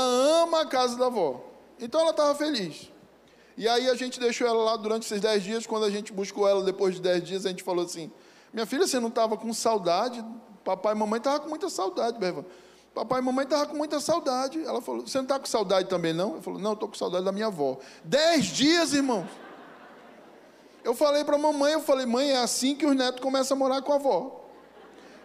ama 0.43 0.61
a 0.61 0.65
casa 0.65 0.97
da 0.97 1.07
avó. 1.07 1.43
Então 1.79 2.01
ela 2.01 2.11
estava 2.11 2.33
feliz. 2.35 2.91
E 3.57 3.67
aí 3.67 3.89
a 3.89 3.95
gente 3.95 4.19
deixou 4.19 4.47
ela 4.47 4.63
lá 4.63 4.77
durante 4.77 5.05
esses 5.05 5.19
dez 5.19 5.43
dias. 5.43 5.65
Quando 5.65 5.83
a 5.85 5.89
gente 5.89 6.13
buscou 6.13 6.47
ela 6.47 6.63
depois 6.63 6.95
de 6.95 7.01
dez 7.01 7.23
dias, 7.23 7.45
a 7.45 7.49
gente 7.49 7.63
falou 7.63 7.83
assim: 7.83 8.11
Minha 8.53 8.67
filha, 8.67 8.85
você 8.85 8.99
não 8.99 9.09
estava 9.09 9.35
com 9.35 9.51
saudade? 9.51 10.23
Papai 10.63 10.93
e 10.93 10.97
mamãe 10.97 11.17
estavam 11.17 11.39
com 11.39 11.49
muita 11.49 11.67
saudade, 11.67 12.19
Berva. 12.19 12.45
Papai 12.93 13.19
e 13.19 13.23
mamãe 13.23 13.45
estavam 13.45 13.67
com 13.67 13.75
muita 13.75 13.99
saudade. 13.99 14.63
Ela 14.63 14.79
falou: 14.79 15.07
Você 15.07 15.17
não 15.17 15.23
está 15.23 15.39
com 15.39 15.47
saudade 15.47 15.89
também, 15.89 16.13
não? 16.13 16.35
Eu 16.35 16.41
falei: 16.41 16.61
Não, 16.61 16.73
estou 16.73 16.87
com 16.87 16.95
saudade 16.95 17.25
da 17.25 17.31
minha 17.31 17.47
avó. 17.47 17.79
Dez 18.03 18.45
dias, 18.45 18.93
irmãos. 18.93 19.27
Eu 20.83 20.93
falei 20.93 21.23
para 21.23 21.35
a 21.35 21.39
mamãe: 21.39 21.73
Eu 21.73 21.81
falei, 21.81 22.05
mãe, 22.05 22.31
é 22.31 22.37
assim 22.37 22.75
que 22.75 22.85
os 22.85 22.95
netos 22.95 23.19
começam 23.19 23.57
a 23.57 23.59
morar 23.59 23.81
com 23.81 23.91
a 23.91 23.95
avó. 23.95 24.45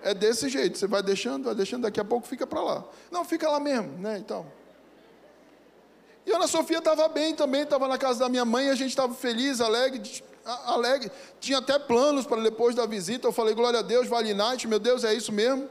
É 0.02 0.14
desse 0.14 0.48
jeito. 0.48 0.78
Você 0.78 0.86
vai 0.86 1.02
deixando, 1.02 1.44
vai 1.44 1.54
deixando, 1.54 1.82
daqui 1.82 2.00
a 2.00 2.04
pouco 2.04 2.26
fica 2.26 2.46
para 2.46 2.62
lá. 2.62 2.84
Não, 3.10 3.24
fica 3.24 3.48
lá 3.48 3.60
mesmo, 3.60 3.98
né? 3.98 4.18
Então. 4.18 4.46
E 6.24 6.32
Ana 6.32 6.46
Sofia 6.46 6.78
estava 6.78 7.08
bem 7.08 7.34
também, 7.34 7.62
estava 7.62 7.88
na 7.88 7.98
casa 7.98 8.20
da 8.20 8.28
minha 8.28 8.44
mãe, 8.44 8.70
a 8.70 8.74
gente 8.74 8.90
estava 8.90 9.12
feliz, 9.12 9.60
alegre, 9.60 10.22
alegre. 10.44 11.10
Tinha 11.40 11.58
até 11.58 11.78
planos 11.78 12.26
para 12.26 12.40
depois 12.40 12.74
da 12.74 12.86
visita. 12.86 13.26
Eu 13.26 13.32
falei, 13.32 13.54
glória 13.54 13.80
a 13.80 13.82
Deus, 13.82 14.06
Vale 14.06 14.32
Night, 14.32 14.68
meu 14.68 14.78
Deus, 14.78 15.04
é 15.04 15.12
isso 15.12 15.32
mesmo. 15.32 15.68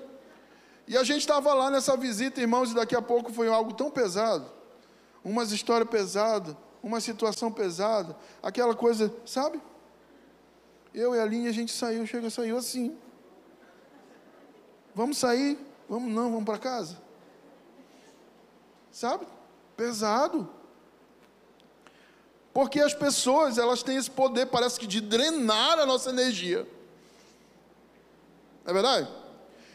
E 0.88 0.98
a 0.98 1.04
gente 1.04 1.22
estava 1.22 1.54
lá 1.54 1.70
nessa 1.70 1.96
visita, 1.96 2.42
irmãos, 2.42 2.72
e 2.72 2.76
daqui 2.76 2.96
a 2.96 3.02
pouco 3.02 3.32
foi 3.32 3.48
algo 3.48 3.74
tão 3.74 3.90
pesado. 3.90 4.46
umas 5.24 5.52
histórias 5.52 5.90
pesadas, 5.90 6.56
uma 6.84 7.00
situação 7.00 7.52
pesada, 7.52 8.16
aquela 8.42 8.76
coisa, 8.76 9.14
sabe? 9.26 9.62
Eu 10.94 11.16
e 11.16 11.20
a 11.20 11.24
Aline, 11.24 11.48
a 11.48 11.52
gente 11.52 11.72
saiu, 11.72 12.06
chega, 12.06 12.30
saiu 12.30 12.58
assim. 12.58 12.98
Vamos 14.94 15.18
sair? 15.18 15.58
Vamos 15.88 16.12
não, 16.12 16.30
vamos 16.32 16.44
para 16.44 16.58
casa. 16.58 16.98
Sabe? 18.92 19.26
Pesado. 19.82 20.48
Porque 22.54 22.80
as 22.80 22.94
pessoas, 22.94 23.58
elas 23.58 23.82
têm 23.82 23.98
esse 23.98 24.12
poder, 24.12 24.46
parece 24.46 24.80
que 24.80 24.86
de 24.86 25.02
drenar 25.02 25.80
a 25.80 25.88
nossa 25.88 26.12
energia. 26.12 26.68
É 28.64 28.72
verdade? 28.72 29.10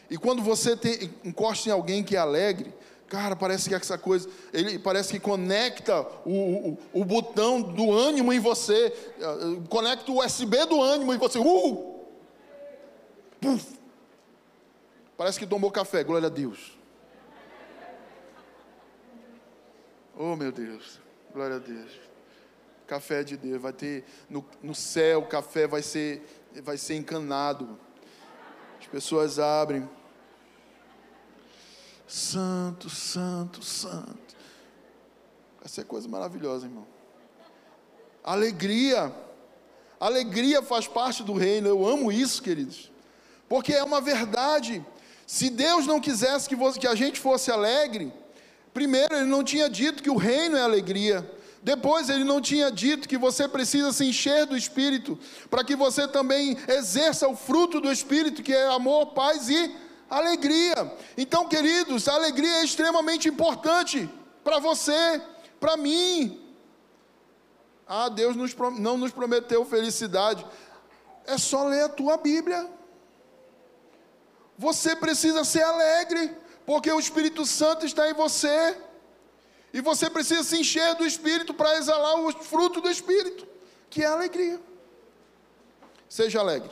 E 0.09 0.17
quando 0.17 0.41
você 0.41 0.77
tem, 0.77 1.13
encosta 1.25 1.67
em 1.67 1.73
alguém 1.73 2.05
que 2.05 2.15
é 2.15 2.19
alegre, 2.19 2.73
cara, 3.09 3.35
parece 3.35 3.67
que 3.67 3.75
essa 3.75 3.97
coisa, 3.97 4.29
ele 4.53 4.79
parece 4.79 5.11
que 5.11 5.19
conecta 5.19 6.07
o, 6.25 6.69
o, 6.69 6.77
o 7.01 7.03
botão 7.03 7.61
do 7.61 7.91
ânimo 7.91 8.31
em 8.31 8.39
você, 8.39 8.93
eh, 9.19 9.61
conecta 9.67 10.09
o 10.09 10.23
USB 10.23 10.65
do 10.67 10.81
ânimo 10.81 11.13
em 11.13 11.17
você. 11.17 11.37
Uh! 11.37 12.05
Puf! 13.41 13.77
Parece 15.17 15.37
que 15.37 15.45
tomou 15.45 15.69
café, 15.69 16.01
glória 16.01 16.27
a 16.27 16.29
Deus. 16.29 16.76
Oh 20.19 20.35
meu 20.35 20.51
Deus, 20.51 20.99
glória 21.31 21.57
a 21.57 21.59
Deus. 21.59 21.91
Café 22.87 23.23
de 23.23 23.37
Deus, 23.37 23.61
vai 23.61 23.71
ter 23.71 24.03
no, 24.27 24.43
no 24.63 24.73
céu, 24.73 25.19
o 25.19 25.27
café 25.27 25.67
vai 25.67 25.83
ser, 25.83 26.25
vai 26.63 26.75
ser 26.75 26.95
encanado. 26.95 27.77
As 28.79 28.87
pessoas 28.87 29.37
abrem. 29.37 29.87
Santo, 32.07 32.89
santo, 32.89 33.61
santo. 33.63 34.35
Vai 35.59 35.69
ser 35.69 35.83
coisa 35.83 36.07
maravilhosa, 36.07 36.65
irmão. 36.65 36.87
Alegria. 38.23 39.13
Alegria 39.99 40.63
faz 40.63 40.87
parte 40.87 41.23
do 41.23 41.33
reino. 41.33 41.67
Eu 41.67 41.85
amo 41.85 42.11
isso, 42.11 42.41
queridos. 42.41 42.91
Porque 43.47 43.73
é 43.73 43.83
uma 43.83 44.01
verdade. 44.01 44.83
Se 45.27 45.49
Deus 45.49 45.85
não 45.85 45.99
quisesse 45.99 46.49
que, 46.49 46.55
você, 46.55 46.79
que 46.79 46.87
a 46.87 46.95
gente 46.95 47.19
fosse 47.19 47.51
alegre, 47.51 48.11
primeiro, 48.77 49.15
Ele 49.15 49.25
não 49.25 49.43
tinha 49.43 49.67
dito 49.67 50.03
que 50.03 50.09
o 50.09 50.15
reino 50.15 50.55
é 50.55 50.61
alegria. 50.61 51.27
Depois, 51.63 52.11
Ele 52.11 52.23
não 52.23 52.39
tinha 52.39 52.69
dito 52.69 53.09
que 53.09 53.17
você 53.17 53.47
precisa 53.47 53.91
se 53.91 54.05
encher 54.05 54.45
do 54.45 54.55
Espírito, 54.55 55.17
para 55.49 55.63
que 55.63 55.75
você 55.75 56.07
também 56.07 56.55
exerça 56.67 57.27
o 57.27 57.35
fruto 57.35 57.81
do 57.81 57.91
Espírito, 57.91 58.43
que 58.43 58.53
é 58.53 58.67
amor, 58.67 59.07
paz 59.07 59.49
e 59.49 59.75
alegria. 60.07 60.95
Então, 61.17 61.47
queridos, 61.47 62.07
a 62.07 62.13
alegria 62.13 62.57
é 62.57 62.63
extremamente 62.63 63.27
importante 63.27 64.07
para 64.43 64.59
você, 64.59 65.23
para 65.59 65.75
mim. 65.75 66.39
Ah, 67.87 68.09
Deus 68.09 68.35
nos, 68.35 68.55
não 68.77 68.95
nos 68.95 69.11
prometeu 69.11 69.65
felicidade. 69.65 70.45
É 71.25 71.35
só 71.35 71.63
ler 71.63 71.85
a 71.85 71.89
tua 71.89 72.15
Bíblia. 72.17 72.69
Você 74.55 74.95
precisa 74.95 75.43
ser 75.43 75.63
alegre, 75.63 76.31
porque 76.67 76.91
o 76.91 76.99
Espírito 76.99 77.45
Santo 77.45 77.85
está 77.85 78.09
em 78.09 78.13
você. 78.13 78.77
E 79.73 79.79
você 79.79 80.09
precisa 80.09 80.43
se 80.43 80.59
encher 80.59 80.95
do 80.95 81.05
Espírito 81.05 81.53
para 81.53 81.77
exalar 81.77 82.19
o 82.19 82.29
fruto 82.43 82.81
do 82.81 82.89
Espírito, 82.89 83.47
que 83.89 84.03
é 84.03 84.05
a 84.05 84.11
alegria. 84.11 84.59
Seja 86.09 86.41
alegre. 86.41 86.69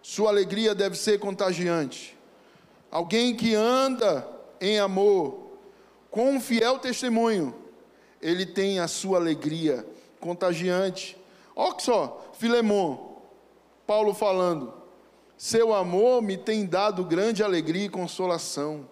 Sua 0.00 0.30
alegria 0.30 0.76
deve 0.76 0.96
ser 0.96 1.18
contagiante. 1.18 2.16
Alguém 2.88 3.34
que 3.34 3.52
anda 3.52 4.24
em 4.60 4.78
amor, 4.78 5.58
com 6.08 6.30
um 6.30 6.40
fiel 6.40 6.78
testemunho, 6.78 7.52
ele 8.22 8.46
tem 8.46 8.78
a 8.78 8.86
sua 8.86 9.18
alegria 9.18 9.84
contagiante. 10.20 11.18
Olha 11.54 11.80
só, 11.80 12.30
Filemon, 12.38 13.16
Paulo 13.84 14.14
falando, 14.14 14.72
seu 15.36 15.74
amor 15.74 16.22
me 16.22 16.36
tem 16.36 16.64
dado 16.64 17.04
grande 17.04 17.42
alegria 17.42 17.86
e 17.86 17.90
consolação. 17.90 18.88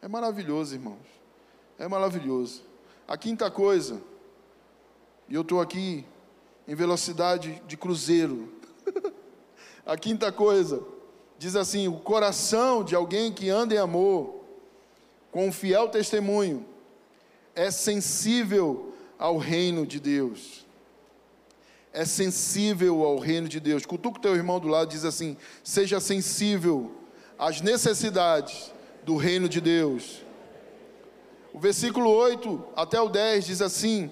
É 0.00 0.06
maravilhoso, 0.06 0.74
irmãos. 0.74 1.06
É 1.78 1.88
maravilhoso. 1.88 2.62
A 3.08 3.16
quinta 3.16 3.50
coisa, 3.50 4.00
e 5.28 5.34
eu 5.34 5.42
estou 5.42 5.60
aqui 5.60 6.04
em 6.66 6.74
velocidade 6.74 7.62
de 7.66 7.76
cruzeiro. 7.76 8.52
A 9.84 9.98
quinta 9.98 10.32
coisa, 10.32 10.82
diz 11.38 11.56
assim: 11.56 11.88
o 11.88 11.98
coração 11.98 12.82
de 12.82 12.94
alguém 12.94 13.32
que 13.32 13.50
anda 13.50 13.74
em 13.74 13.78
amor, 13.78 14.42
com 15.30 15.48
um 15.48 15.52
fiel 15.52 15.88
testemunho, 15.88 16.64
é 17.54 17.70
sensível 17.70 18.94
ao 19.18 19.36
reino 19.36 19.86
de 19.86 20.00
Deus. 20.00 20.63
É 21.94 22.04
sensível 22.04 23.04
ao 23.04 23.18
reino 23.20 23.48
de 23.48 23.60
Deus. 23.60 23.86
Cutuca 23.86 24.18
o 24.18 24.20
teu 24.20 24.34
irmão 24.34 24.58
do 24.58 24.66
lado 24.66 24.90
diz 24.90 25.04
assim: 25.04 25.36
seja 25.62 26.00
sensível 26.00 26.92
às 27.38 27.60
necessidades 27.60 28.72
do 29.04 29.16
reino 29.16 29.48
de 29.48 29.60
Deus. 29.60 30.22
O 31.52 31.60
versículo 31.60 32.10
8 32.10 32.64
até 32.74 33.00
o 33.00 33.08
10 33.08 33.46
diz 33.46 33.62
assim: 33.62 34.10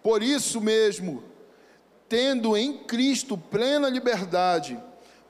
Por 0.00 0.22
isso 0.22 0.60
mesmo, 0.60 1.24
tendo 2.08 2.56
em 2.56 2.78
Cristo 2.84 3.36
plena 3.36 3.88
liberdade 3.88 4.80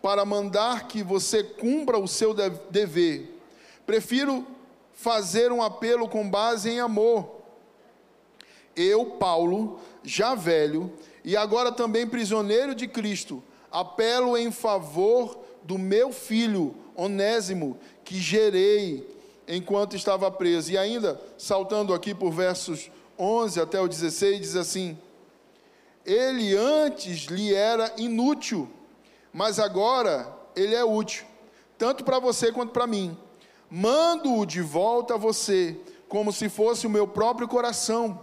para 0.03 0.27
mandar 0.27 0.89
que 0.89 1.03
você 1.03 1.43
cumpra 1.43 1.99
o 1.99 2.07
seu 2.07 2.35
dever, 2.71 3.41
prefiro 3.87 4.47
fazer 4.93 5.51
um 5.53 5.63
apelo 5.63 6.07
com 6.07 6.29
base 6.29 6.69
em 6.69 6.81
amor. 6.81 7.41
Eu, 8.77 9.07
Paulo, 9.07 9.81
já 10.05 10.35
velho 10.35 10.93
e 11.25 11.37
agora 11.37 11.71
também 11.71 12.07
prisioneiro 12.07 12.75
de 12.75 12.89
Cristo, 12.89 13.43
apelo 13.71 14.37
em 14.37 14.51
favor 14.51 15.39
do 15.63 15.79
meu 15.79 16.13
filho 16.13 16.75
Onésimo, 16.97 17.79
que 18.05 18.19
gerei 18.19 19.09
enquanto 19.47 19.97
estava 19.97 20.31
preso. 20.31 20.73
E 20.73 20.79
ainda, 20.79 21.21
saltando 21.39 21.95
aqui 21.95 22.15
por 22.15 22.33
versos 22.33 22.91
11 23.19 23.61
até 23.61 23.81
o 23.81 23.89
16, 23.89 24.41
diz 24.41 24.57
assim: 24.57 24.99
Ele 26.05 26.57
antes 26.57 27.27
lhe 27.27 27.55
era 27.55 27.93
inútil, 27.97 28.69
mas 29.33 29.59
agora 29.59 30.33
ele 30.55 30.75
é 30.75 30.85
útil, 30.85 31.25
tanto 31.79 32.05
para 32.05 32.19
você 32.19 32.53
quanto 32.53 32.73
para 32.73 32.87
mim. 32.87 33.17
Mando-o 33.71 34.45
de 34.45 34.61
volta 34.61 35.15
a 35.15 35.19
você, 35.19 35.79
como 36.09 36.31
se 36.31 36.49
fosse 36.49 36.87
o 36.87 36.91
meu 36.91 37.07
próprio 37.07 37.49
coração. 37.49 38.23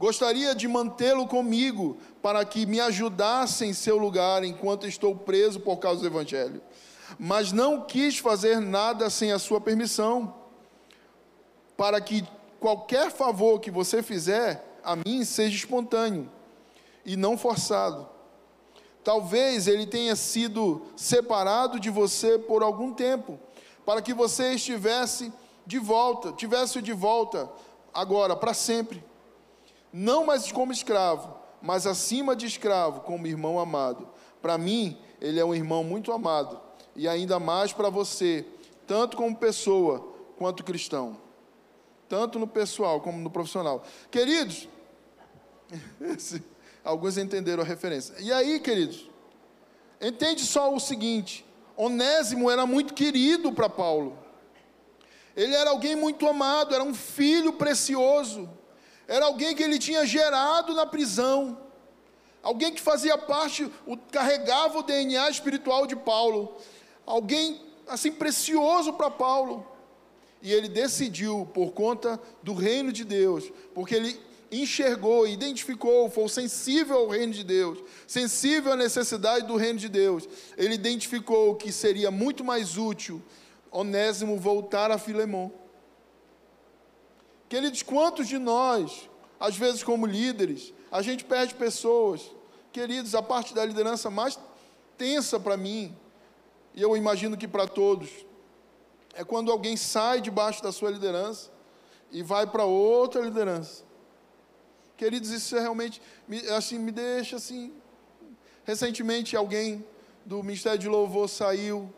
Gostaria 0.00 0.52
de 0.52 0.66
mantê-lo 0.66 1.28
comigo, 1.28 1.96
para 2.20 2.44
que 2.44 2.66
me 2.66 2.80
ajudasse 2.80 3.64
em 3.64 3.72
seu 3.72 3.96
lugar 3.96 4.42
enquanto 4.42 4.88
estou 4.88 5.14
preso 5.14 5.60
por 5.60 5.76
causa 5.76 6.00
do 6.00 6.08
Evangelho 6.08 6.60
mas 7.18 7.52
não 7.52 7.82
quis 7.82 8.18
fazer 8.18 8.60
nada 8.60 9.10
sem 9.10 9.32
a 9.32 9.38
sua 9.38 9.60
permissão, 9.60 10.34
para 11.76 12.00
que 12.00 12.26
qualquer 12.58 13.10
favor 13.10 13.60
que 13.60 13.70
você 13.70 14.02
fizer 14.02 14.78
a 14.82 14.96
mim 14.96 15.24
seja 15.24 15.56
espontâneo 15.56 16.30
e 17.04 17.16
não 17.16 17.36
forçado. 17.36 18.08
Talvez 19.02 19.66
ele 19.66 19.86
tenha 19.86 20.14
sido 20.14 20.82
separado 20.94 21.80
de 21.80 21.88
você 21.88 22.38
por 22.38 22.62
algum 22.62 22.92
tempo, 22.92 23.38
para 23.84 24.02
que 24.02 24.12
você 24.12 24.54
estivesse 24.54 25.32
de 25.66 25.78
volta, 25.78 26.32
tivesse 26.32 26.82
de 26.82 26.92
volta 26.92 27.50
agora 27.92 28.36
para 28.36 28.52
sempre. 28.52 29.02
Não 29.92 30.24
mais 30.24 30.50
como 30.52 30.72
escravo, 30.72 31.34
mas 31.60 31.86
acima 31.86 32.34
de 32.34 32.46
escravo, 32.46 33.00
como 33.00 33.26
irmão 33.26 33.58
amado. 33.58 34.08
Para 34.40 34.56
mim, 34.56 34.98
ele 35.20 35.38
é 35.38 35.44
um 35.44 35.54
irmão 35.54 35.84
muito 35.84 36.12
amado 36.12 36.60
e 36.96 37.08
ainda 37.08 37.38
mais 37.38 37.72
para 37.72 37.90
você, 37.90 38.44
tanto 38.86 39.16
como 39.16 39.36
pessoa 39.36 40.06
quanto 40.36 40.64
cristão, 40.64 41.16
tanto 42.08 42.38
no 42.38 42.46
pessoal 42.46 43.00
como 43.00 43.18
no 43.18 43.30
profissional. 43.30 43.84
Queridos, 44.10 44.68
alguns 46.84 47.18
entenderam 47.18 47.62
a 47.62 47.66
referência. 47.66 48.14
E 48.18 48.32
aí, 48.32 48.58
queridos, 48.60 49.08
entende 50.00 50.42
só 50.44 50.74
o 50.74 50.80
seguinte: 50.80 51.44
Onésimo 51.76 52.50
era 52.50 52.66
muito 52.66 52.94
querido 52.94 53.52
para 53.52 53.68
Paulo. 53.68 54.18
Ele 55.36 55.54
era 55.54 55.70
alguém 55.70 55.94
muito 55.94 56.26
amado, 56.26 56.74
era 56.74 56.82
um 56.82 56.94
filho 56.94 57.52
precioso, 57.52 58.48
era 59.10 59.26
alguém 59.26 59.54
que 59.54 59.62
ele 59.62 59.78
tinha 59.78 60.06
gerado 60.06 60.72
na 60.72 60.86
prisão, 60.86 61.58
alguém 62.42 62.72
que 62.72 62.80
fazia 62.80 63.18
parte, 63.18 63.70
carregava 64.10 64.78
o 64.78 64.82
DNA 64.82 65.28
espiritual 65.28 65.86
de 65.86 65.96
Paulo 65.96 66.56
alguém 67.10 67.60
assim 67.88 68.12
precioso 68.12 68.92
para 68.92 69.10
Paulo. 69.10 69.66
E 70.42 70.52
ele 70.52 70.68
decidiu, 70.68 71.46
por 71.52 71.72
conta 71.72 72.18
do 72.42 72.54
reino 72.54 72.92
de 72.92 73.04
Deus, 73.04 73.52
porque 73.74 73.94
ele 73.94 74.18
enxergou, 74.50 75.28
identificou, 75.28 76.08
foi 76.08 76.28
sensível 76.28 76.98
ao 76.98 77.08
reino 77.08 77.32
de 77.32 77.44
Deus, 77.44 77.78
sensível 78.06 78.72
à 78.72 78.76
necessidade 78.76 79.46
do 79.46 79.56
reino 79.56 79.78
de 79.78 79.88
Deus, 79.88 80.26
ele 80.56 80.74
identificou 80.74 81.54
que 81.56 81.70
seria 81.70 82.10
muito 82.10 82.42
mais 82.42 82.76
útil 82.78 83.22
Onésimo 83.70 84.36
voltar 84.36 84.90
a 84.90 84.98
Filemão. 84.98 85.52
Queridos, 87.50 87.82
quantos 87.82 88.28
de 88.28 88.38
nós, 88.38 89.10
às 89.40 89.56
vezes 89.56 89.82
como 89.82 90.06
líderes, 90.06 90.72
a 90.88 91.02
gente 91.02 91.24
perde 91.24 91.52
pessoas? 91.56 92.30
Queridos, 92.72 93.12
a 93.12 93.24
parte 93.24 93.52
da 93.52 93.64
liderança 93.64 94.08
mais 94.08 94.38
tensa 94.96 95.40
para 95.40 95.56
mim, 95.56 95.92
e 96.72 96.80
eu 96.80 96.96
imagino 96.96 97.36
que 97.36 97.48
para 97.48 97.66
todos, 97.66 98.08
é 99.14 99.24
quando 99.24 99.50
alguém 99.50 99.76
sai 99.76 100.20
debaixo 100.20 100.62
da 100.62 100.70
sua 100.70 100.92
liderança 100.92 101.50
e 102.12 102.22
vai 102.22 102.46
para 102.46 102.64
outra 102.64 103.20
liderança. 103.20 103.82
Queridos, 104.96 105.30
isso 105.30 105.56
é 105.56 105.60
realmente, 105.60 106.00
me, 106.28 106.38
assim, 106.50 106.78
me 106.78 106.92
deixa 106.92 107.34
assim. 107.34 107.74
Recentemente, 108.62 109.34
alguém 109.34 109.84
do 110.24 110.40
Ministério 110.44 110.78
de 110.78 110.88
Louvor 110.88 111.28
saiu 111.28 111.92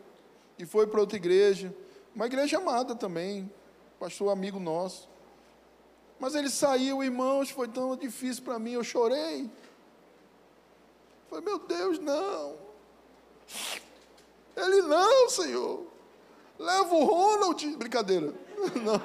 e 0.57 0.65
foi 0.65 0.87
para 0.87 0.99
outra 0.99 1.17
igreja, 1.17 1.71
uma 2.15 2.25
igreja 2.25 2.57
amada 2.57 2.95
também, 2.95 3.51
pastor 3.99 4.31
amigo 4.31 4.59
nosso. 4.59 5.12
Mas 6.23 6.35
ele 6.35 6.49
saiu, 6.49 7.03
irmãos, 7.03 7.49
foi 7.49 7.67
tão 7.67 7.97
difícil 7.97 8.45
para 8.45 8.57
mim, 8.57 8.71
eu 8.71 8.81
chorei. 8.81 9.51
Falei, 11.29 11.43
meu 11.43 11.59
Deus, 11.59 11.99
não. 11.99 12.55
Ele 14.55 14.83
não, 14.83 15.29
Senhor. 15.29 15.85
Leva 16.57 16.95
o 16.95 17.03
Ronald. 17.03 17.75
Brincadeira. 17.75 18.33
Não. 18.81 19.01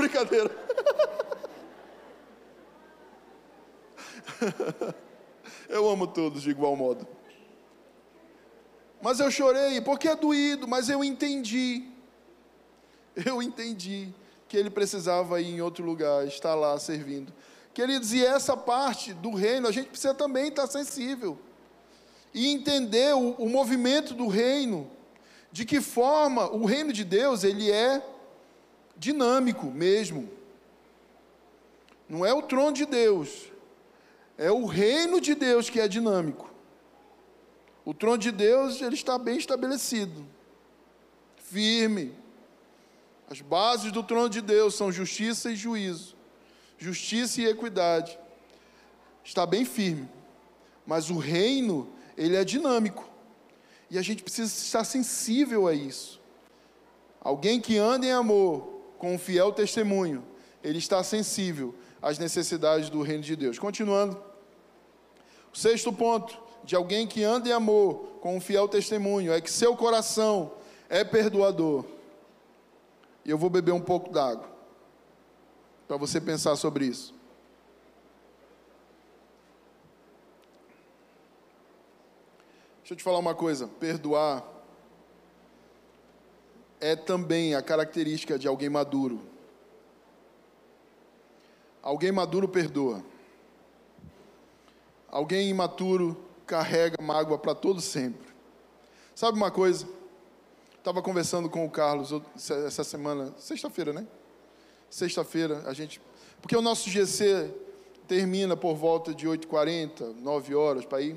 Brincadeira. 0.00 0.54
Eu 5.68 5.90
amo 5.90 6.06
todos 6.06 6.42
de 6.42 6.50
igual 6.50 6.76
modo. 6.76 7.08
Mas 9.00 9.18
eu 9.18 9.32
chorei, 9.32 9.80
porque 9.80 10.06
é 10.06 10.14
doído, 10.14 10.68
mas 10.68 10.88
eu 10.88 11.02
entendi. 11.02 11.90
Eu 13.16 13.42
entendi 13.42 14.14
que 14.52 14.56
ele 14.58 14.68
precisava 14.68 15.40
ir 15.40 15.46
em 15.46 15.62
outro 15.62 15.82
lugar, 15.82 16.26
estar 16.26 16.54
lá 16.54 16.78
servindo. 16.78 17.32
Queridos, 17.72 18.12
e 18.12 18.22
essa 18.22 18.54
parte 18.54 19.14
do 19.14 19.30
reino, 19.30 19.66
a 19.66 19.72
gente 19.72 19.88
precisa 19.88 20.12
também 20.12 20.48
estar 20.48 20.66
sensível. 20.66 21.38
E 22.34 22.48
entender 22.48 23.14
o, 23.14 23.30
o 23.38 23.48
movimento 23.48 24.12
do 24.12 24.28
reino, 24.28 24.90
de 25.50 25.64
que 25.64 25.80
forma 25.80 26.50
o 26.50 26.66
reino 26.66 26.92
de 26.92 27.02
Deus, 27.02 27.44
ele 27.44 27.70
é 27.70 28.04
dinâmico 28.94 29.68
mesmo. 29.68 30.28
Não 32.06 32.26
é 32.26 32.34
o 32.34 32.42
trono 32.42 32.74
de 32.74 32.84
Deus, 32.84 33.50
é 34.36 34.50
o 34.50 34.66
reino 34.66 35.18
de 35.18 35.34
Deus 35.34 35.70
que 35.70 35.80
é 35.80 35.88
dinâmico. 35.88 36.52
O 37.86 37.94
trono 37.94 38.18
de 38.18 38.30
Deus, 38.30 38.82
ele 38.82 38.96
está 38.96 39.16
bem 39.16 39.38
estabelecido, 39.38 40.26
firme. 41.38 42.20
As 43.32 43.40
bases 43.40 43.90
do 43.90 44.02
trono 44.02 44.28
de 44.28 44.42
Deus 44.42 44.74
são 44.74 44.92
justiça 44.92 45.50
e 45.50 45.56
juízo, 45.56 46.14
justiça 46.76 47.40
e 47.40 47.46
equidade. 47.46 48.18
Está 49.24 49.46
bem 49.46 49.64
firme. 49.64 50.06
Mas 50.86 51.08
o 51.08 51.16
reino, 51.16 51.88
ele 52.14 52.36
é 52.36 52.44
dinâmico. 52.44 53.08
E 53.88 53.96
a 53.96 54.02
gente 54.02 54.22
precisa 54.22 54.52
estar 54.52 54.84
sensível 54.84 55.66
a 55.66 55.72
isso. 55.72 56.20
Alguém 57.22 57.58
que 57.58 57.78
anda 57.78 58.04
em 58.04 58.12
amor, 58.12 58.68
com 58.98 59.14
um 59.14 59.18
fiel 59.18 59.50
testemunho, 59.50 60.22
ele 60.62 60.76
está 60.76 61.02
sensível 61.02 61.74
às 62.02 62.18
necessidades 62.18 62.90
do 62.90 63.00
reino 63.00 63.22
de 63.22 63.34
Deus. 63.34 63.58
Continuando. 63.58 64.22
O 65.50 65.56
sexto 65.56 65.90
ponto 65.90 66.38
de 66.64 66.76
alguém 66.76 67.06
que 67.06 67.24
anda 67.24 67.48
em 67.48 67.52
amor, 67.52 68.18
com 68.20 68.36
um 68.36 68.40
fiel 68.42 68.68
testemunho, 68.68 69.32
é 69.32 69.40
que 69.40 69.50
seu 69.50 69.74
coração 69.74 70.52
é 70.90 71.02
perdoador. 71.02 71.86
E 73.24 73.30
eu 73.30 73.38
vou 73.38 73.48
beber 73.48 73.72
um 73.72 73.80
pouco 73.80 74.10
d'água, 74.10 74.48
para 75.86 75.96
você 75.96 76.20
pensar 76.20 76.56
sobre 76.56 76.86
isso. 76.86 77.14
Deixa 82.80 82.94
eu 82.94 82.96
te 82.96 83.02
falar 83.02 83.18
uma 83.18 83.34
coisa: 83.34 83.68
perdoar 83.68 84.44
é 86.80 86.96
também 86.96 87.54
a 87.54 87.62
característica 87.62 88.36
de 88.36 88.48
alguém 88.48 88.68
maduro. 88.68 89.22
Alguém 91.80 92.10
maduro 92.10 92.48
perdoa. 92.48 93.04
Alguém 95.08 95.48
imaturo 95.48 96.16
carrega 96.46 96.96
mágoa 97.02 97.38
para 97.38 97.54
todo 97.54 97.80
sempre. 97.80 98.32
Sabe 99.14 99.36
uma 99.36 99.50
coisa? 99.50 99.86
Estava 100.82 101.00
conversando 101.00 101.48
com 101.48 101.64
o 101.64 101.70
Carlos 101.70 102.10
essa 102.66 102.82
semana, 102.82 103.32
sexta-feira, 103.38 103.92
né? 103.92 104.04
Sexta-feira, 104.90 105.62
a 105.64 105.72
gente. 105.72 106.02
Porque 106.40 106.56
o 106.56 106.60
nosso 106.60 106.90
GC 106.90 107.54
termina 108.08 108.56
por 108.56 108.74
volta 108.74 109.14
de 109.14 109.28
8h40, 109.28 110.16
9 110.16 110.54
horas 110.56 110.84
para 110.84 111.00
ir. 111.00 111.16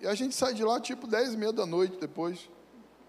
E 0.00 0.06
a 0.06 0.14
gente 0.14 0.36
sai 0.36 0.54
de 0.54 0.62
lá 0.62 0.78
tipo 0.78 1.08
10 1.08 1.34
e 1.34 1.36
meia 1.36 1.52
da 1.52 1.66
noite 1.66 1.96
depois, 2.00 2.48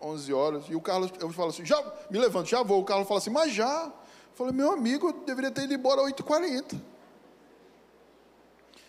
11 0.01 0.33
horas. 0.33 0.63
E 0.69 0.75
o 0.75 0.81
Carlos, 0.81 1.11
eu 1.19 1.31
falo 1.31 1.49
assim, 1.49 1.63
já, 1.63 1.79
me 2.09 2.17
levanto, 2.17 2.49
já 2.49 2.63
vou. 2.63 2.81
O 2.81 2.83
Carlos 2.83 3.07
fala 3.07 3.19
assim, 3.19 3.29
mas 3.29 3.53
já. 3.53 3.83
Eu 3.85 3.93
falei, 4.33 4.53
meu 4.53 4.71
amigo, 4.71 5.09
eu 5.09 5.13
deveria 5.13 5.51
ter 5.51 5.65
ido 5.65 5.75
embora 5.75 6.01
às 6.01 6.11
8h40. 6.11 6.81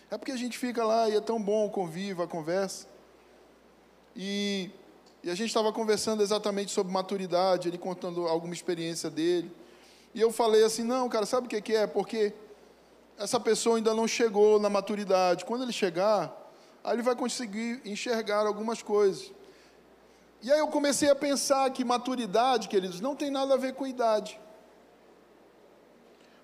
É 0.09 0.17
porque 0.17 0.31
a 0.31 0.35
gente 0.35 0.57
fica 0.57 0.83
lá 0.83 1.07
e 1.11 1.15
é 1.15 1.21
tão 1.21 1.39
bom 1.39 1.67
o 1.67 1.69
convívio, 1.69 2.23
a 2.23 2.27
conversa. 2.27 2.87
E, 4.15 4.71
e 5.25 5.29
a 5.31 5.33
gente 5.33 5.47
estava 5.47 5.73
conversando 5.73 6.21
exatamente 6.21 6.71
sobre 6.71 6.93
maturidade, 6.93 7.67
ele 7.67 7.79
contando 7.79 8.27
alguma 8.27 8.53
experiência 8.53 9.09
dele. 9.09 9.51
E 10.13 10.21
eu 10.21 10.31
falei 10.31 10.63
assim: 10.63 10.83
não, 10.83 11.09
cara, 11.09 11.25
sabe 11.25 11.47
o 11.47 11.49
que, 11.49 11.59
que 11.59 11.75
é? 11.75 11.87
Porque 11.87 12.31
essa 13.17 13.39
pessoa 13.39 13.77
ainda 13.77 13.91
não 13.91 14.07
chegou 14.07 14.59
na 14.59 14.69
maturidade. 14.69 15.43
Quando 15.43 15.63
ele 15.63 15.73
chegar, 15.73 16.31
aí 16.83 16.93
ele 16.93 17.01
vai 17.01 17.15
conseguir 17.15 17.81
enxergar 17.83 18.45
algumas 18.45 18.83
coisas. 18.83 19.31
E 20.43 20.51
aí 20.51 20.59
eu 20.59 20.67
comecei 20.67 21.09
a 21.09 21.15
pensar 21.15 21.71
que 21.71 21.83
maturidade, 21.83 22.67
queridos, 22.67 23.01
não 23.01 23.15
tem 23.15 23.31
nada 23.31 23.55
a 23.55 23.57
ver 23.57 23.73
com 23.73 23.87
idade. 23.87 24.39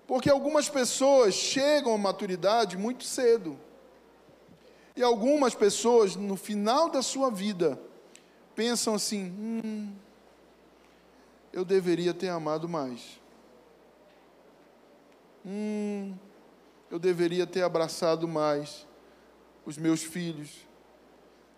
Porque 0.08 0.28
algumas 0.28 0.68
pessoas 0.68 1.34
chegam 1.34 1.94
à 1.94 1.98
maturidade 1.98 2.76
muito 2.76 3.04
cedo. 3.04 3.56
E 4.96 5.04
algumas 5.04 5.54
pessoas, 5.54 6.16
no 6.16 6.34
final 6.36 6.90
da 6.90 7.00
sua 7.00 7.30
vida, 7.30 7.78
pensam 8.54 8.94
assim: 8.94 9.24
hum, 9.38 9.92
eu 11.52 11.64
deveria 11.64 12.14
ter 12.14 12.28
amado 12.28 12.68
mais. 12.68 13.20
Hum, 15.44 16.14
eu 16.90 16.98
deveria 16.98 17.46
ter 17.46 17.62
abraçado 17.62 18.28
mais 18.28 18.86
os 19.66 19.76
meus 19.76 20.02
filhos. 20.02 20.66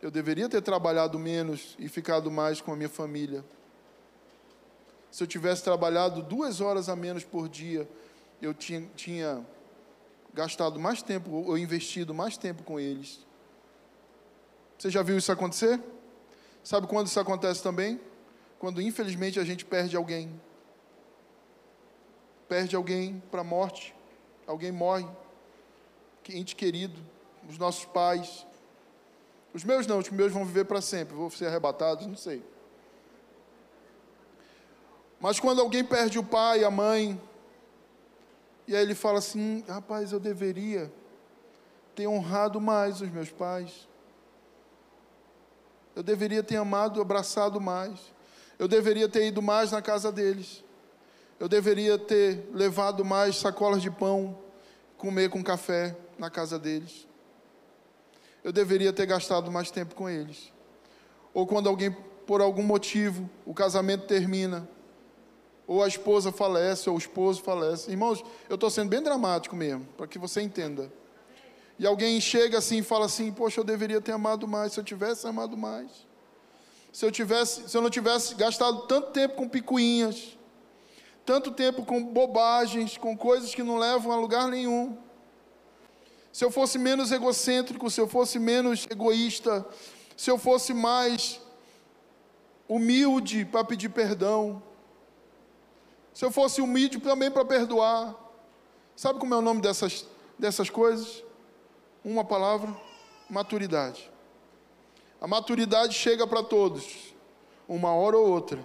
Eu 0.00 0.10
deveria 0.10 0.48
ter 0.48 0.62
trabalhado 0.62 1.18
menos 1.18 1.76
e 1.78 1.88
ficado 1.88 2.30
mais 2.30 2.60
com 2.60 2.72
a 2.72 2.76
minha 2.76 2.88
família. 2.88 3.44
Se 5.10 5.22
eu 5.22 5.26
tivesse 5.26 5.62
trabalhado 5.62 6.22
duas 6.22 6.60
horas 6.60 6.88
a 6.88 6.96
menos 6.96 7.24
por 7.24 7.48
dia, 7.48 7.88
eu 8.42 8.52
tinha, 8.52 8.88
tinha 8.96 9.46
gastado 10.32 10.78
mais 10.78 11.02
tempo, 11.02 11.30
ou 11.30 11.56
investido 11.56 12.12
mais 12.12 12.36
tempo 12.36 12.62
com 12.64 12.78
eles. 12.78 13.24
Você 14.76 14.90
já 14.90 15.02
viu 15.02 15.16
isso 15.16 15.30
acontecer? 15.30 15.80
Sabe 16.64 16.86
quando 16.86 17.08
isso 17.08 17.20
acontece 17.20 17.62
também? 17.62 18.00
Quando 18.58 18.80
infelizmente 18.80 19.38
a 19.38 19.44
gente 19.44 19.66
perde 19.66 19.94
alguém. 19.94 20.40
Perde 22.48 22.74
alguém 22.74 23.22
para 23.30 23.42
a 23.42 23.44
morte. 23.44 23.94
Alguém 24.46 24.72
morre. 24.72 25.06
Ente 26.30 26.56
querido. 26.56 26.98
Os 27.46 27.58
nossos 27.58 27.84
pais. 27.84 28.46
Os 29.52 29.62
meus 29.62 29.86
não, 29.86 29.98
os 29.98 30.08
meus 30.08 30.32
vão 30.32 30.46
viver 30.46 30.64
para 30.64 30.80
sempre. 30.80 31.14
Vou 31.14 31.30
ser 31.30 31.46
arrebatados, 31.46 32.06
não 32.06 32.16
sei. 32.16 32.42
Mas 35.20 35.38
quando 35.38 35.60
alguém 35.60 35.84
perde 35.84 36.18
o 36.18 36.24
pai, 36.24 36.64
a 36.64 36.70
mãe, 36.70 37.20
e 38.66 38.74
aí 38.74 38.82
ele 38.82 38.94
fala 38.94 39.18
assim: 39.18 39.62
rapaz, 39.68 40.12
eu 40.12 40.18
deveria 40.18 40.90
ter 41.94 42.06
honrado 42.06 42.58
mais 42.60 43.02
os 43.02 43.10
meus 43.10 43.30
pais. 43.30 43.86
Eu 45.94 46.02
deveria 46.02 46.42
ter 46.42 46.56
amado, 46.56 47.00
abraçado 47.00 47.60
mais. 47.60 47.98
Eu 48.58 48.66
deveria 48.68 49.08
ter 49.08 49.26
ido 49.26 49.40
mais 49.40 49.72
na 49.72 49.80
casa 49.80 50.10
deles. 50.10 50.62
Eu 51.38 51.48
deveria 51.48 51.98
ter 51.98 52.48
levado 52.52 53.04
mais 53.04 53.36
sacolas 53.36 53.82
de 53.82 53.90
pão, 53.90 54.38
comer 54.96 55.30
com 55.30 55.42
café 55.42 55.96
na 56.18 56.30
casa 56.30 56.58
deles. 56.58 57.06
Eu 58.42 58.52
deveria 58.52 58.92
ter 58.92 59.06
gastado 59.06 59.50
mais 59.50 59.70
tempo 59.70 59.94
com 59.94 60.08
eles. 60.08 60.52
Ou 61.32 61.46
quando 61.46 61.68
alguém, 61.68 61.90
por 62.26 62.40
algum 62.40 62.62
motivo, 62.62 63.28
o 63.44 63.54
casamento 63.54 64.06
termina, 64.06 64.68
ou 65.66 65.82
a 65.82 65.88
esposa 65.88 66.30
falece, 66.30 66.88
ou 66.88 66.96
o 66.96 66.98
esposo 66.98 67.42
falece. 67.42 67.90
Irmãos, 67.90 68.22
eu 68.48 68.54
estou 68.54 68.70
sendo 68.70 68.90
bem 68.90 69.02
dramático 69.02 69.56
mesmo, 69.56 69.86
para 69.96 70.06
que 70.06 70.18
você 70.18 70.42
entenda. 70.42 70.92
E 71.78 71.86
alguém 71.86 72.20
chega 72.20 72.58
assim 72.58 72.78
e 72.78 72.82
fala 72.82 73.06
assim: 73.06 73.32
Poxa, 73.32 73.60
eu 73.60 73.64
deveria 73.64 74.00
ter 74.00 74.12
amado 74.12 74.46
mais, 74.46 74.72
se 74.72 74.80
eu 74.80 74.84
tivesse 74.84 75.26
amado 75.26 75.56
mais. 75.56 75.90
Se 76.92 77.04
eu, 77.04 77.10
tivesse, 77.10 77.68
se 77.68 77.76
eu 77.76 77.82
não 77.82 77.90
tivesse 77.90 78.36
gastado 78.36 78.82
tanto 78.82 79.10
tempo 79.10 79.34
com 79.34 79.48
picuinhas, 79.48 80.38
tanto 81.26 81.50
tempo 81.50 81.84
com 81.84 82.04
bobagens, 82.04 82.96
com 82.96 83.16
coisas 83.16 83.52
que 83.52 83.64
não 83.64 83.76
levam 83.76 84.12
a 84.12 84.16
lugar 84.16 84.48
nenhum. 84.48 84.96
Se 86.32 86.44
eu 86.44 86.52
fosse 86.52 86.78
menos 86.78 87.10
egocêntrico, 87.10 87.90
se 87.90 88.00
eu 88.00 88.06
fosse 88.06 88.38
menos 88.38 88.86
egoísta, 88.88 89.66
se 90.16 90.30
eu 90.30 90.38
fosse 90.38 90.72
mais 90.72 91.40
humilde 92.68 93.44
para 93.44 93.64
pedir 93.64 93.88
perdão, 93.88 94.62
se 96.12 96.24
eu 96.24 96.30
fosse 96.30 96.60
humilde 96.60 97.00
também 97.00 97.28
para 97.28 97.44
perdoar. 97.44 98.14
Sabe 98.94 99.18
como 99.18 99.34
é 99.34 99.36
o 99.36 99.42
nome 99.42 99.60
dessas, 99.60 100.06
dessas 100.38 100.70
coisas? 100.70 101.23
Uma 102.04 102.22
palavra: 102.22 102.76
maturidade. 103.30 104.10
A 105.20 105.26
maturidade 105.26 105.94
chega 105.94 106.26
para 106.26 106.42
todos, 106.42 107.14
uma 107.66 107.94
hora 107.94 108.18
ou 108.18 108.28
outra, 108.28 108.62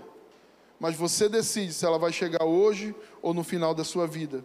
mas 0.77 0.95
você 0.95 1.29
decide 1.29 1.71
se 1.71 1.85
ela 1.85 1.97
vai 1.97 2.11
chegar 2.11 2.43
hoje 2.43 2.93
ou 3.21 3.33
no 3.33 3.43
final 3.43 3.73
da 3.73 3.85
sua 3.85 4.05
vida. 4.05 4.43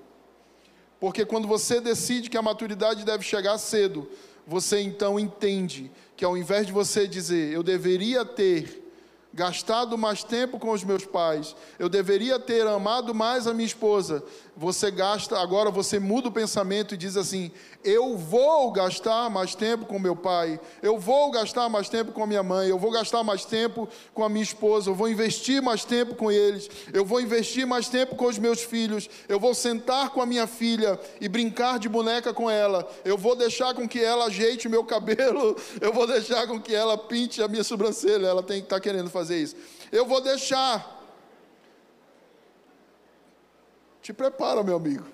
Porque 1.00 1.26
quando 1.26 1.48
você 1.48 1.80
decide 1.80 2.30
que 2.30 2.38
a 2.38 2.42
maturidade 2.42 3.04
deve 3.04 3.24
chegar 3.24 3.58
cedo, 3.58 4.08
você 4.46 4.80
então 4.80 5.18
entende 5.18 5.90
que 6.16 6.24
ao 6.24 6.36
invés 6.36 6.66
de 6.66 6.72
você 6.72 7.08
dizer, 7.08 7.52
eu 7.52 7.64
deveria 7.64 8.24
ter 8.24 8.82
gastado 9.32 9.98
mais 9.98 10.22
tempo 10.22 10.60
com 10.60 10.70
os 10.70 10.84
meus 10.84 11.04
pais, 11.04 11.56
eu 11.80 11.88
deveria 11.88 12.38
ter 12.38 12.64
amado 12.66 13.12
mais 13.12 13.48
a 13.48 13.52
minha 13.52 13.66
esposa. 13.66 14.22
Você 14.56 14.88
gasta, 14.88 15.36
agora 15.36 15.68
você 15.68 15.98
muda 15.98 16.28
o 16.28 16.32
pensamento 16.32 16.94
e 16.94 16.96
diz 16.96 17.16
assim: 17.16 17.50
eu 17.82 18.16
vou 18.16 18.70
gastar 18.70 19.28
mais 19.28 19.56
tempo 19.56 19.84
com 19.84 19.98
meu 19.98 20.14
pai, 20.14 20.60
eu 20.80 20.96
vou 20.96 21.28
gastar 21.32 21.68
mais 21.68 21.88
tempo 21.88 22.12
com 22.12 22.24
minha 22.24 22.42
mãe, 22.42 22.68
eu 22.68 22.78
vou 22.78 22.92
gastar 22.92 23.24
mais 23.24 23.44
tempo 23.44 23.88
com 24.14 24.22
a 24.22 24.28
minha 24.28 24.44
esposa, 24.44 24.88
eu 24.88 24.94
vou 24.94 25.08
investir 25.08 25.60
mais 25.60 25.84
tempo 25.84 26.14
com 26.14 26.30
eles, 26.30 26.70
eu 26.92 27.04
vou 27.04 27.20
investir 27.20 27.66
mais 27.66 27.88
tempo 27.88 28.14
com 28.14 28.26
os 28.26 28.38
meus 28.38 28.62
filhos, 28.62 29.10
eu 29.28 29.40
vou 29.40 29.54
sentar 29.54 30.10
com 30.10 30.22
a 30.22 30.26
minha 30.26 30.46
filha 30.46 31.00
e 31.20 31.28
brincar 31.28 31.80
de 31.80 31.88
boneca 31.88 32.32
com 32.32 32.48
ela, 32.48 32.88
eu 33.04 33.18
vou 33.18 33.34
deixar 33.34 33.74
com 33.74 33.88
que 33.88 34.00
ela 34.00 34.26
ajeite 34.26 34.68
meu 34.68 34.84
cabelo, 34.84 35.56
eu 35.80 35.92
vou 35.92 36.06
deixar 36.06 36.46
com 36.46 36.60
que 36.60 36.72
ela 36.72 36.96
pinte 36.96 37.42
a 37.42 37.48
minha 37.48 37.64
sobrancelha, 37.64 38.28
ela 38.28 38.42
tem 38.42 38.60
que 38.60 38.66
estar 38.66 38.78
querendo 38.78 39.10
fazer 39.10 39.36
isso. 39.42 39.56
Eu 39.90 40.06
vou 40.06 40.20
deixar 40.20 40.93
te 44.04 44.12
prepara, 44.12 44.62
meu 44.62 44.76
amigo. 44.76 45.06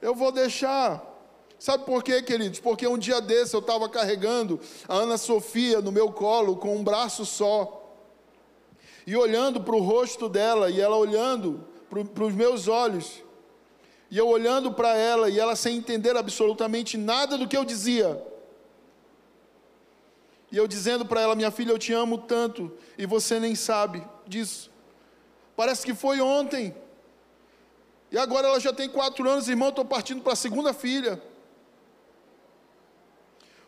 Eu 0.00 0.14
vou 0.14 0.32
deixar. 0.32 1.04
Sabe 1.58 1.84
por 1.84 2.02
quê, 2.02 2.22
queridos? 2.22 2.60
Porque 2.60 2.86
um 2.86 2.96
dia 2.96 3.20
desse 3.20 3.54
eu 3.54 3.60
estava 3.60 3.86
carregando 3.90 4.58
a 4.88 4.94
Ana 4.94 5.18
Sofia 5.18 5.82
no 5.82 5.92
meu 5.92 6.10
colo 6.10 6.56
com 6.56 6.74
um 6.74 6.82
braço 6.82 7.26
só. 7.26 7.94
E 9.06 9.14
olhando 9.14 9.60
para 9.60 9.76
o 9.76 9.82
rosto 9.82 10.30
dela, 10.30 10.70
e 10.70 10.80
ela 10.80 10.96
olhando 10.96 11.62
para 11.90 12.24
os 12.24 12.32
meus 12.32 12.68
olhos. 12.68 13.22
E 14.10 14.16
eu 14.16 14.26
olhando 14.28 14.72
para 14.72 14.96
ela, 14.96 15.28
e 15.28 15.38
ela 15.38 15.54
sem 15.54 15.76
entender 15.76 16.16
absolutamente 16.16 16.96
nada 16.96 17.36
do 17.36 17.46
que 17.46 17.56
eu 17.56 17.66
dizia. 17.66 18.24
E 20.50 20.56
eu 20.56 20.66
dizendo 20.66 21.04
para 21.04 21.20
ela: 21.20 21.34
Minha 21.34 21.50
filha, 21.50 21.72
eu 21.72 21.78
te 21.78 21.92
amo 21.92 22.16
tanto, 22.16 22.72
e 22.96 23.04
você 23.04 23.38
nem 23.38 23.54
sabe 23.54 24.02
disso. 24.26 24.70
Parece 25.54 25.84
que 25.84 25.92
foi 25.92 26.18
ontem. 26.18 26.74
E 28.10 28.18
agora 28.18 28.48
ela 28.48 28.60
já 28.60 28.72
tem 28.72 28.88
quatro 28.88 29.28
anos, 29.28 29.48
irmão, 29.48 29.68
estou 29.68 29.84
partindo 29.84 30.22
para 30.22 30.32
a 30.32 30.36
segunda 30.36 30.72
filha. 30.72 31.22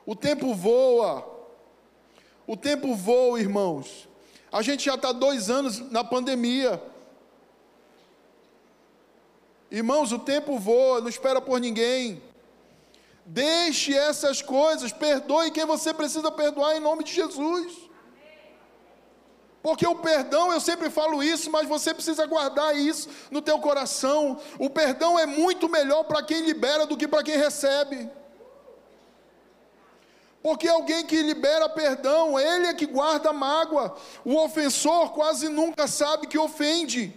O 0.07 0.17
tempo 0.17 0.55
voa. 0.55 1.27
O 2.47 2.57
tempo 2.57 2.95
voa, 2.95 3.39
irmãos. 3.39 4.09
A 4.51 4.63
gente 4.63 4.85
já 4.85 4.95
está 4.95 5.13
dois 5.13 5.51
anos 5.51 5.79
na 5.91 6.03
pandemia. 6.03 6.83
Irmãos, 9.71 10.11
o 10.11 10.19
tempo 10.19 10.59
voa, 10.59 11.01
não 11.01 11.09
espera 11.09 11.41
por 11.41 11.61
ninguém. 11.61 12.21
Deixe 13.25 13.95
essas 13.95 14.43
coisas, 14.43 14.91
perdoe 14.91 15.53
quem 15.53 15.65
você 15.65 15.95
precisa 15.95 16.33
perdoar 16.33 16.77
em 16.77 16.81
nome 16.81 17.05
de 17.05 17.13
Jesus. 17.13 17.90
Porque 19.63 19.87
o 19.87 19.97
perdão, 19.97 20.51
eu 20.51 20.61
sempre 20.61 20.89
falo 20.89 21.23
isso, 21.23 21.51
mas 21.51 21.69
você 21.69 21.93
precisa 21.93 22.25
guardar 22.27 22.75
isso 22.75 23.09
no 23.31 23.43
teu 23.43 23.59
coração. 23.59 24.41
O 24.59 24.71
perdão 24.71 25.19
é 25.19 25.27
muito 25.27 25.69
melhor 25.69 26.05
para 26.05 26.23
quem 26.23 26.41
libera 26.43 26.87
do 26.87 26.97
que 26.97 27.07
para 27.07 27.23
quem 27.23 27.37
recebe. 27.37 28.11
Porque 30.43 30.67
alguém 30.67 31.05
que 31.05 31.23
libera 31.23 31.69
perdão, 31.69 32.41
ele 32.41 32.69
é 32.69 32.75
que 32.75 32.87
guarda 32.87 33.33
mágoa. 33.33 33.95
O 34.25 34.35
ofensor 34.37 35.11
quase 35.11 35.51
nunca 35.51 35.87
sabe 35.87 36.27
que 36.27 36.39
ofende. 36.39 37.15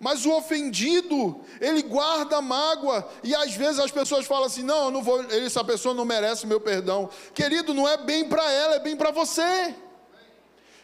Mas 0.00 0.26
o 0.26 0.32
ofendido, 0.32 1.40
ele 1.60 1.82
guarda 1.82 2.40
mágoa, 2.40 3.08
e 3.22 3.34
às 3.34 3.54
vezes 3.54 3.80
as 3.80 3.90
pessoas 3.90 4.26
falam 4.26 4.44
assim: 4.44 4.62
não, 4.62 4.86
eu 4.86 4.90
não 4.90 5.02
vou, 5.02 5.22
essa 5.24 5.62
pessoa 5.64 5.94
não 5.94 6.04
merece 6.04 6.44
o 6.44 6.48
meu 6.48 6.60
perdão. 6.60 7.08
Querido, 7.34 7.74
não 7.74 7.88
é 7.88 7.96
bem 7.96 8.28
para 8.28 8.50
ela, 8.50 8.76
é 8.76 8.80
bem 8.80 8.96
para 8.96 9.10
você. 9.12 9.74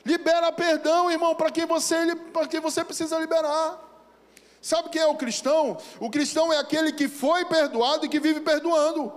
Libera 0.05 0.53
perdão, 0.53 1.11
irmão, 1.11 1.35
para 1.35 1.51
quem 1.51 1.67
você, 1.67 2.15
para 2.33 2.47
quem 2.47 2.61
você 2.61 2.85
precisa 2.85 3.19
liberar. 3.19 3.81
Sabe 4.61 4.89
quem 4.89 5.03
é 5.03 5.07
o 5.07 5.15
cristão? 5.15 5.79
O 6.01 6.11
cristão 6.11 6.53
é 6.53 6.59
aquele 6.59 6.93
que 6.93 7.09
foi 7.09 7.45
perdoado 7.45 8.07
e 8.07 8.09
que 8.09 8.21
vive 8.21 8.41
perdoando. 8.41 9.13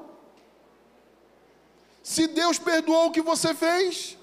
Se 2.03 2.27
Deus 2.27 2.57
perdoou 2.57 3.07
o 3.07 3.11
que 3.11 3.21
você 3.21 3.53
fez, 3.53 4.16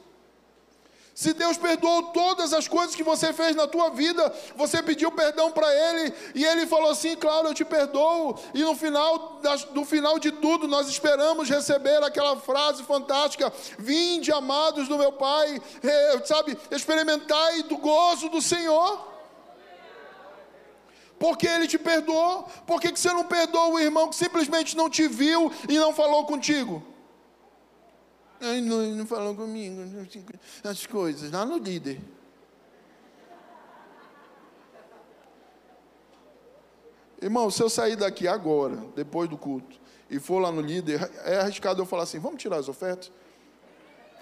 se 1.15 1.33
Deus 1.33 1.57
perdoou 1.57 2.03
todas 2.05 2.53
as 2.53 2.67
coisas 2.67 2.97
que 2.97 3.05
você 3.05 3.33
fez 3.33 3.55
na 3.55 3.69
tua 3.69 3.89
vida, 3.91 4.35
você 4.57 4.83
pediu 4.83 5.13
perdão 5.13 5.53
para 5.53 5.73
Ele 5.73 6.13
e 6.35 6.45
Ele 6.45 6.67
falou 6.67 6.91
assim: 6.91 7.15
Claro, 7.15 7.49
eu 7.49 7.55
te 7.55 7.65
perdoo. 7.65 8.37
E 8.53 8.65
no 8.65 8.75
final, 8.75 9.41
no 9.73 9.85
final 9.85 10.19
de 10.19 10.33
tudo, 10.33 10.67
nós 10.67 10.89
esperamos 10.89 11.49
receber 11.49 12.03
aquela 12.03 12.37
frase 12.37 12.83
fantástica: 12.83 13.53
Vinde, 13.79 14.33
amados 14.33 14.89
do 14.89 14.99
meu 14.99 15.13
Pai, 15.13 15.63
sabe, 16.25 16.59
experimentai 16.73 17.63
do 17.63 17.77
gozo 17.79 18.29
do 18.29 18.43
Senhor. 18.43 19.15
Porque 21.17 21.47
Ele 21.47 21.69
te 21.69 21.79
perdoou. 21.79 22.49
Por 22.67 22.81
que, 22.81 22.91
que 22.91 22.99
você 22.99 23.13
não 23.13 23.23
perdoa 23.23 23.69
o 23.69 23.79
irmão 23.79 24.09
que 24.09 24.17
simplesmente 24.17 24.77
não 24.77 24.91
te 24.91 25.07
viu 25.07 25.53
e 25.69 25.79
não 25.79 25.95
falou 25.95 26.25
contigo? 26.25 26.94
Ai, 28.47 28.61
não, 28.61 28.83
não 28.91 29.07
falou 29.07 29.35
comigo, 29.35 29.81
as 30.63 30.85
coisas, 30.85 31.33
lá 31.33 31.47
no 31.47 31.57
líder. 31.57 31.99
Irmão, 37.23 37.51
se 37.51 37.63
eu 37.63 37.71
sair 37.71 37.97
daqui 37.97 38.29
agora, 38.29 38.77
depois 38.95 39.31
do 39.31 39.39
culto, 39.39 39.81
e 40.11 40.21
for 40.21 40.41
lá 40.41 40.53
no 40.53 40.61
líder, 40.61 41.11
é 41.25 41.39
arriscado 41.39 41.81
eu 41.81 41.87
falar 41.87 42.03
assim: 42.03 42.19
vamos 42.19 42.43
tirar 42.43 42.59
as 42.59 42.69
ofertas? 42.69 43.11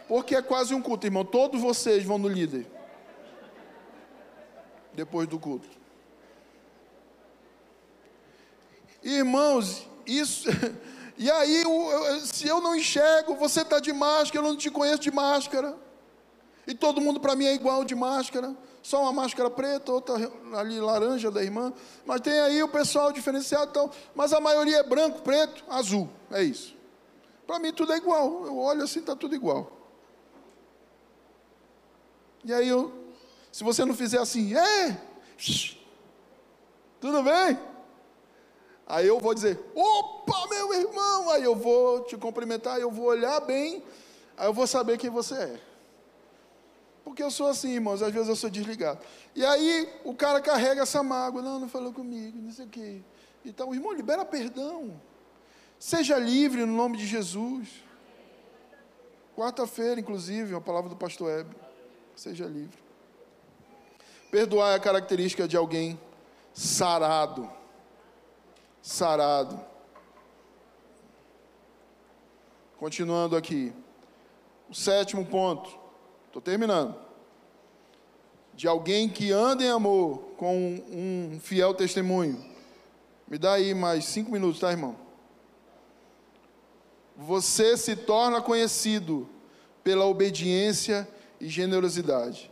Porque 0.06 0.36
é 0.36 0.42
quase 0.42 0.72
um 0.72 0.80
culto, 0.80 1.04
irmão. 1.04 1.24
Todos 1.24 1.60
vocês 1.60 2.04
vão 2.04 2.16
no 2.16 2.28
líder. 2.28 2.64
Depois 4.94 5.26
do 5.26 5.36
culto. 5.36 5.68
Irmãos, 9.02 9.88
isso. 10.06 10.48
E 11.16 11.30
aí, 11.30 11.62
se 12.24 12.48
eu 12.48 12.60
não 12.60 12.74
enxergo, 12.74 13.34
você 13.34 13.62
está 13.62 13.78
de 13.78 13.92
máscara, 13.92 14.44
eu 14.44 14.50
não 14.50 14.56
te 14.56 14.70
conheço 14.70 15.00
de 15.00 15.10
máscara. 15.10 15.76
E 16.66 16.74
todo 16.74 17.00
mundo 17.00 17.20
para 17.20 17.34
mim 17.34 17.44
é 17.44 17.54
igual 17.54 17.84
de 17.84 17.94
máscara. 17.94 18.56
Só 18.82 19.02
uma 19.02 19.12
máscara 19.12 19.48
preta, 19.50 19.92
outra 19.92 20.14
ali 20.54 20.80
laranja 20.80 21.30
da 21.30 21.42
irmã. 21.42 21.72
Mas 22.04 22.20
tem 22.20 22.38
aí 22.40 22.62
o 22.62 22.68
pessoal 22.68 23.12
diferenciado. 23.12 23.70
Então, 23.70 23.90
mas 24.14 24.32
a 24.32 24.40
maioria 24.40 24.78
é 24.78 24.82
branco, 24.82 25.22
preto, 25.22 25.64
azul. 25.68 26.08
É 26.30 26.42
isso. 26.42 26.74
Para 27.46 27.58
mim 27.58 27.72
tudo 27.72 27.92
é 27.92 27.96
igual. 27.96 28.46
Eu 28.46 28.58
olho 28.58 28.82
assim, 28.82 29.00
está 29.00 29.14
tudo 29.14 29.34
igual. 29.34 29.70
E 32.44 32.52
aí, 32.52 32.68
eu, 32.68 32.92
se 33.52 33.62
você 33.62 33.84
não 33.84 33.94
fizer 33.94 34.18
assim, 34.18 34.56
é, 34.56 35.00
tudo 37.00 37.22
bem? 37.22 37.71
Aí 38.92 39.06
eu 39.06 39.18
vou 39.18 39.32
dizer, 39.32 39.58
opa, 39.74 40.48
meu 40.50 40.74
irmão, 40.74 41.30
aí 41.30 41.42
eu 41.42 41.56
vou 41.56 42.04
te 42.04 42.14
cumprimentar, 42.14 42.78
eu 42.78 42.90
vou 42.90 43.06
olhar 43.06 43.40
bem, 43.40 43.82
aí 44.36 44.46
eu 44.46 44.52
vou 44.52 44.66
saber 44.66 44.98
quem 44.98 45.08
você 45.08 45.34
é. 45.34 45.60
Porque 47.02 47.22
eu 47.22 47.30
sou 47.30 47.48
assim, 47.48 47.72
irmãos, 47.72 48.02
às 48.02 48.12
vezes 48.12 48.28
eu 48.28 48.36
sou 48.36 48.50
desligado. 48.50 49.00
E 49.34 49.46
aí 49.46 49.88
o 50.04 50.14
cara 50.14 50.42
carrega 50.42 50.82
essa 50.82 51.02
mágoa, 51.02 51.40
não, 51.40 51.58
não 51.58 51.70
falou 51.70 51.90
comigo, 51.90 52.36
não 52.36 52.52
sei 52.52 52.66
o 52.66 52.68
quê. 52.68 53.00
Então, 53.46 53.72
irmão, 53.72 53.92
libera 53.92 54.26
perdão. 54.26 55.00
Seja 55.78 56.18
livre 56.18 56.66
no 56.66 56.76
nome 56.76 56.98
de 56.98 57.06
Jesus. 57.06 57.70
Quarta-feira, 59.34 60.02
inclusive, 60.02 60.54
a 60.54 60.60
palavra 60.60 60.90
do 60.90 60.96
pastor 60.96 61.30
Hebe. 61.30 61.56
Seja 62.14 62.44
livre. 62.44 62.78
Perdoar 64.30 64.72
é 64.72 64.74
a 64.74 64.80
característica 64.80 65.48
de 65.48 65.56
alguém 65.56 65.98
sarado 66.52 67.61
sarado. 68.82 69.58
Continuando 72.78 73.36
aqui. 73.36 73.72
O 74.68 74.74
sétimo 74.74 75.24
ponto. 75.24 75.78
Estou 76.26 76.42
terminando. 76.42 76.96
de 78.54 78.68
alguém 78.68 79.08
que 79.08 79.32
anda 79.32 79.64
em 79.64 79.70
amor 79.70 80.18
com 80.36 80.82
um 80.90 81.40
fiel 81.40 81.72
testemunho. 81.72 82.38
Me 83.26 83.38
dá 83.38 83.54
aí 83.54 83.72
mais 83.72 84.04
cinco 84.04 84.30
minutos, 84.30 84.60
tá, 84.60 84.70
irmão? 84.70 84.94
Você 87.16 87.76
se 87.78 87.96
torna 87.96 88.42
conhecido 88.42 89.28
pela 89.82 90.04
obediência 90.04 91.08
e 91.40 91.48
generosidade. 91.48 92.50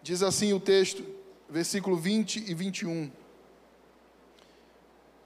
Diz 0.00 0.22
assim 0.22 0.52
o 0.52 0.60
texto, 0.60 1.04
versículo 1.48 1.96
20 1.96 2.50
e 2.50 2.54
21. 2.54 3.10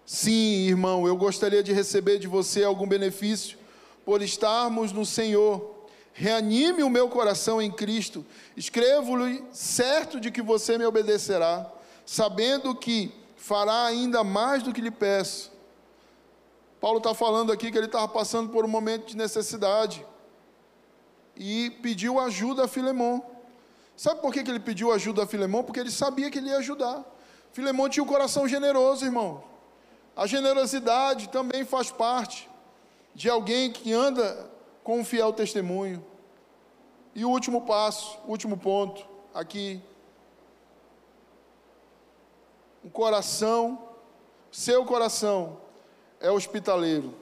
Sim, 0.05 0.67
irmão, 0.69 1.07
eu 1.07 1.17
gostaria 1.17 1.63
de 1.63 1.73
receber 1.73 2.19
de 2.19 2.27
você 2.27 2.65
algum 2.65 2.87
benefício 2.87 3.59
por 4.05 4.21
estarmos 4.21 4.93
no 4.93 5.07
Senhor. 5.07 5.87
Reanime 6.13 6.83
o 6.83 6.91
meu 6.91 7.09
coração 7.09 7.63
em 7.63 7.71
Cristo. 7.71 8.25
Escrevo-lhe 8.57 9.45
certo 9.53 10.21
de 10.21 10.31
que 10.31 10.43
você 10.43 10.77
me 10.77 10.85
obedecerá, 10.85 11.71
sabendo 12.05 12.75
que 12.75 13.13
fará 13.37 13.87
ainda 13.87 14.23
mais 14.23 14.63
do 14.63 14.73
que 14.73 14.81
lhe 14.81 14.91
peço. 14.91 15.51
Paulo 16.81 16.99
está 16.99 17.15
falando 17.15 17.53
aqui 17.53 17.71
que 17.71 17.79
ele 17.79 17.87
estava 17.87 18.09
passando 18.09 18.51
por 18.51 18.65
um 18.65 18.69
momento 18.69 19.07
de 19.07 19.17
necessidade 19.17 20.05
e 21.37 21.71
pediu 21.81 22.19
ajuda 22.19 22.65
a 22.65 22.69
Filemon. 22.69 23.21
Sabe 23.97 24.21
por 24.21 24.33
que, 24.33 24.43
que 24.43 24.51
ele 24.51 24.61
pediu 24.61 24.93
ajuda 24.93 25.23
a 25.23 25.27
Filemon? 25.27 25.63
Porque 25.63 25.79
ele 25.79 25.93
sabia 25.93 26.31
que 26.31 26.39
ele 26.39 26.49
ia 26.49 26.57
ajudar. 26.57 27.05
Filemon 27.53 27.89
tinha 27.89 28.03
um 28.03 28.07
coração 28.07 28.49
generoso, 28.49 29.05
irmão. 29.05 29.52
A 30.15 30.27
generosidade 30.27 31.29
também 31.29 31.65
faz 31.65 31.91
parte 31.91 32.49
de 33.15 33.29
alguém 33.29 33.73
que 33.73 33.93
anda 33.93 34.51
com 34.85 35.01
um 35.01 35.05
fiel 35.05 35.33
testemunho. 35.33 36.05
E 37.15 37.25
o 37.25 37.31
último 37.31 37.63
passo, 37.63 38.19
último 38.27 38.57
ponto, 38.57 39.07
aqui. 39.35 39.81
Um 42.85 42.91
coração, 42.91 43.89
seu 44.51 44.85
coração 44.85 45.59
é 46.21 46.31
hospitaleiro. 46.31 47.15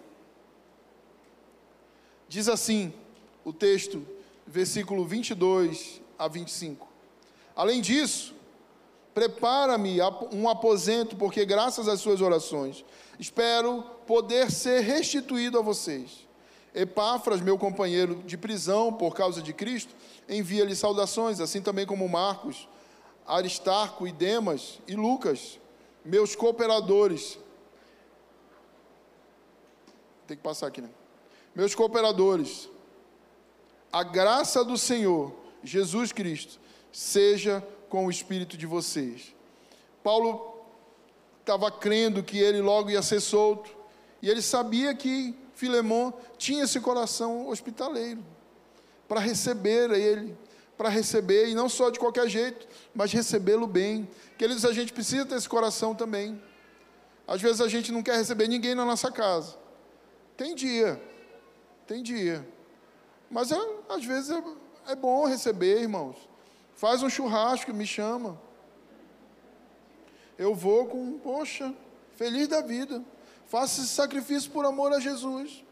Diz 2.28 2.48
assim 2.48 2.92
o 3.44 3.52
texto, 3.52 4.06
versículo 4.46 5.04
22 5.04 6.00
a 6.18 6.28
25. 6.28 6.88
Além 7.54 7.80
disso, 7.80 8.34
prepara-me 9.20 9.98
um 10.32 10.48
aposento, 10.48 11.14
porque 11.14 11.44
graças 11.44 11.88
às 11.88 12.00
suas 12.00 12.22
orações, 12.22 12.82
espero 13.18 13.82
poder 14.06 14.50
ser 14.50 14.80
restituído 14.80 15.58
a 15.58 15.62
vocês. 15.62 16.26
Epáfras, 16.74 17.42
meu 17.42 17.58
companheiro 17.58 18.22
de 18.24 18.38
prisão 18.38 18.90
por 18.90 19.14
causa 19.14 19.42
de 19.42 19.52
Cristo, 19.52 19.94
envia-lhe 20.26 20.74
saudações, 20.74 21.38
assim 21.38 21.60
também 21.60 21.84
como 21.84 22.08
Marcos, 22.08 22.66
Aristarco 23.26 24.06
e 24.06 24.12
Demas 24.12 24.78
e 24.88 24.94
Lucas, 24.94 25.58
meus 26.02 26.34
cooperadores. 26.34 27.38
Tem 30.26 30.34
que 30.34 30.42
passar 30.42 30.68
aqui, 30.68 30.80
né? 30.80 30.88
Meus 31.54 31.74
cooperadores, 31.74 32.70
a 33.92 34.02
graça 34.02 34.64
do 34.64 34.78
Senhor 34.78 35.34
Jesus 35.62 36.10
Cristo 36.10 36.58
seja 36.90 37.62
com 37.90 38.06
o 38.06 38.10
espírito 38.10 38.56
de 38.56 38.66
vocês. 38.66 39.34
Paulo 40.02 40.64
estava 41.40 41.70
crendo 41.70 42.22
que 42.22 42.38
ele 42.38 42.62
logo 42.62 42.88
ia 42.88 43.02
ser 43.02 43.20
solto, 43.20 43.76
e 44.22 44.30
ele 44.30 44.40
sabia 44.40 44.94
que 44.94 45.34
Filemão 45.54 46.14
tinha 46.38 46.64
esse 46.64 46.80
coração 46.80 47.48
hospitaleiro 47.48 48.24
para 49.08 49.20
receber 49.20 49.90
ele, 49.90 50.38
para 50.78 50.88
receber, 50.88 51.48
e 51.48 51.54
não 51.54 51.68
só 51.68 51.90
de 51.90 51.98
qualquer 51.98 52.28
jeito, 52.28 52.66
mas 52.94 53.12
recebê-lo 53.12 53.66
bem. 53.66 54.08
Queridos, 54.38 54.64
a 54.64 54.72
gente 54.72 54.92
precisa 54.92 55.26
ter 55.26 55.34
esse 55.34 55.48
coração 55.48 55.94
também. 55.94 56.40
Às 57.26 57.42
vezes 57.42 57.60
a 57.60 57.68
gente 57.68 57.90
não 57.90 58.02
quer 58.02 58.16
receber 58.16 58.46
ninguém 58.46 58.74
na 58.74 58.84
nossa 58.84 59.10
casa. 59.10 59.56
Tem 60.36 60.54
dia, 60.54 61.02
tem 61.86 62.02
dia. 62.02 62.46
Mas 63.28 63.50
é, 63.50 63.58
às 63.88 64.04
vezes 64.04 64.30
é, 64.30 64.42
é 64.92 64.94
bom 64.94 65.26
receber, 65.26 65.82
irmãos. 65.82 66.29
Faz 66.80 67.02
um 67.02 67.10
churrasco, 67.10 67.74
me 67.74 67.86
chama. 67.86 68.40
Eu 70.38 70.54
vou 70.54 70.86
com, 70.86 71.18
poxa, 71.18 71.74
feliz 72.16 72.48
da 72.48 72.62
vida. 72.62 73.04
Faça 73.48 73.82
esse 73.82 73.90
sacrifício 73.90 74.50
por 74.50 74.64
amor 74.64 74.90
a 74.94 74.98
Jesus. 74.98 75.62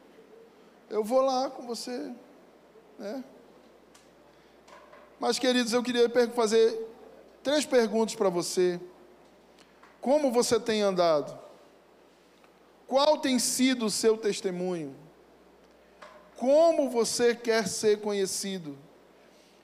Eu 0.90 1.02
vou 1.02 1.22
lá 1.22 1.48
com 1.48 1.62
você. 1.62 2.12
Né? 2.98 3.24
Mas, 5.18 5.39
queridos, 5.39 5.72
eu 5.72 5.82
queria 5.82 6.10
fazer 6.35 6.78
três 7.43 7.64
perguntas 7.64 8.14
para 8.14 8.28
você. 8.28 8.78
Como 10.02 10.30
você 10.30 10.60
tem 10.60 10.82
andado? 10.82 11.39
Qual 12.86 13.16
tem 13.16 13.39
sido 13.39 13.86
o 13.86 13.90
seu 13.90 14.18
testemunho? 14.18 14.94
Como 16.36 16.90
você 16.90 17.35
quer 17.35 17.66
ser 17.66 18.02
conhecido? 18.02 18.76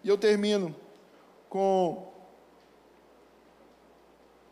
E 0.02 0.08
eu 0.08 0.16
termino 0.16 0.74
com, 1.54 2.12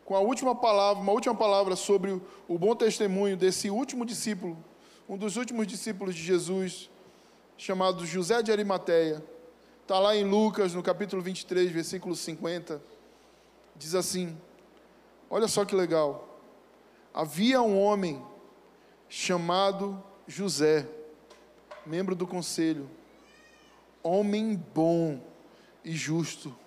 com 0.04 0.14
a 0.14 0.20
última 0.20 0.54
palavra, 0.54 1.02
uma 1.02 1.10
última 1.10 1.34
palavra 1.34 1.74
sobre 1.74 2.12
o, 2.46 2.56
bom 2.56 2.76
testemunho 2.76 3.36
desse 3.36 3.68
último 3.68 4.06
discípulo, 4.06 4.56
um 5.08 5.18
dos 5.18 5.36
últimos 5.36 5.66
discípulos 5.66 6.14
de 6.14 6.22
Jesus, 6.22 6.88
chamado 7.58 8.06
José 8.06 8.40
de 8.40 8.52
Arimateia. 8.52 9.20
Está 9.80 9.98
lá 9.98 10.14
em 10.14 10.22
Lucas, 10.22 10.74
no 10.74 10.82
capítulo 10.82 11.20
23, 11.20 11.72
versículo 11.72 12.14
50. 12.14 12.80
Diz 13.74 13.96
assim: 13.96 14.38
Olha 15.28 15.48
só 15.48 15.64
que 15.64 15.74
legal. 15.74 16.38
Havia 17.12 17.60
um 17.62 17.82
homem 17.82 18.24
chamado 19.08 20.00
José, 20.28 20.86
membro 21.84 22.14
do 22.14 22.28
conselho, 22.28 22.88
homem 24.04 24.54
bom 24.72 25.20
e 25.84 25.90
justo. 25.90 26.61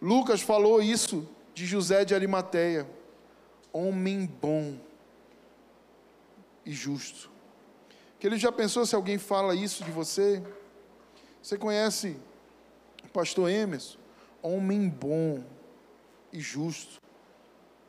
Lucas 0.00 0.40
falou 0.40 0.80
isso 0.80 1.28
de 1.54 1.66
José 1.66 2.04
de 2.04 2.14
Arimateia, 2.14 2.88
homem 3.72 4.26
bom 4.26 4.78
e 6.64 6.72
justo. 6.72 7.30
Que 8.18 8.26
ele 8.26 8.38
já 8.38 8.52
pensou 8.52 8.84
se 8.84 8.94
alguém 8.94 9.18
fala 9.18 9.54
isso 9.54 9.84
de 9.84 9.90
você? 9.90 10.42
Você 11.42 11.56
conhece 11.56 12.16
o 13.04 13.08
pastor 13.08 13.50
Emerson? 13.50 13.98
Homem 14.42 14.88
bom 14.88 15.42
e 16.32 16.40
justo. 16.40 17.00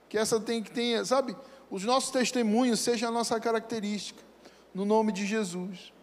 Que 0.07 0.17
essa 0.17 0.39
tem 0.39 0.63
que 0.63 0.71
tenha, 0.71 1.03
sabe, 1.05 1.35
os 1.69 1.83
nossos 1.83 2.09
testemunhos 2.09 2.79
sejam 2.79 3.09
a 3.09 3.11
nossa 3.11 3.39
característica, 3.39 4.23
no 4.73 4.85
nome 4.85 5.11
de 5.11 5.25
Jesus. 5.25 5.93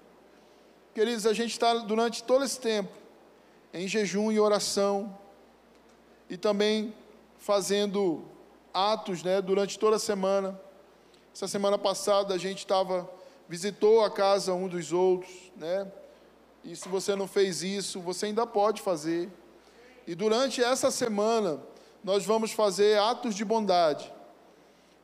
Queridos, 0.94 1.26
a 1.26 1.32
gente 1.32 1.50
está 1.50 1.74
durante 1.74 2.22
todo 2.22 2.44
esse 2.44 2.60
tempo 2.60 2.92
em 3.72 3.86
jejum 3.88 4.30
e 4.30 4.38
oração, 4.38 5.18
e 6.28 6.36
também 6.36 6.94
fazendo 7.38 8.24
atos 8.72 9.22
né, 9.22 9.40
durante 9.40 9.78
toda 9.78 9.96
a 9.96 9.98
semana. 9.98 10.60
Essa 11.34 11.46
semana 11.46 11.78
passada 11.78 12.34
a 12.34 12.38
gente 12.38 12.58
estava, 12.58 13.08
visitou 13.48 14.02
a 14.04 14.10
casa 14.10 14.52
um 14.54 14.68
dos 14.68 14.92
outros, 14.92 15.32
né? 15.56 15.90
E 16.64 16.74
se 16.74 16.88
você 16.88 17.14
não 17.14 17.28
fez 17.28 17.62
isso, 17.62 18.00
você 18.00 18.26
ainda 18.26 18.46
pode 18.46 18.82
fazer. 18.82 19.30
E 20.06 20.14
durante 20.14 20.62
essa 20.62 20.90
semana, 20.90 21.60
nós 22.02 22.24
vamos 22.24 22.52
fazer 22.52 22.98
atos 22.98 23.34
de 23.34 23.44
bondade. 23.44 24.12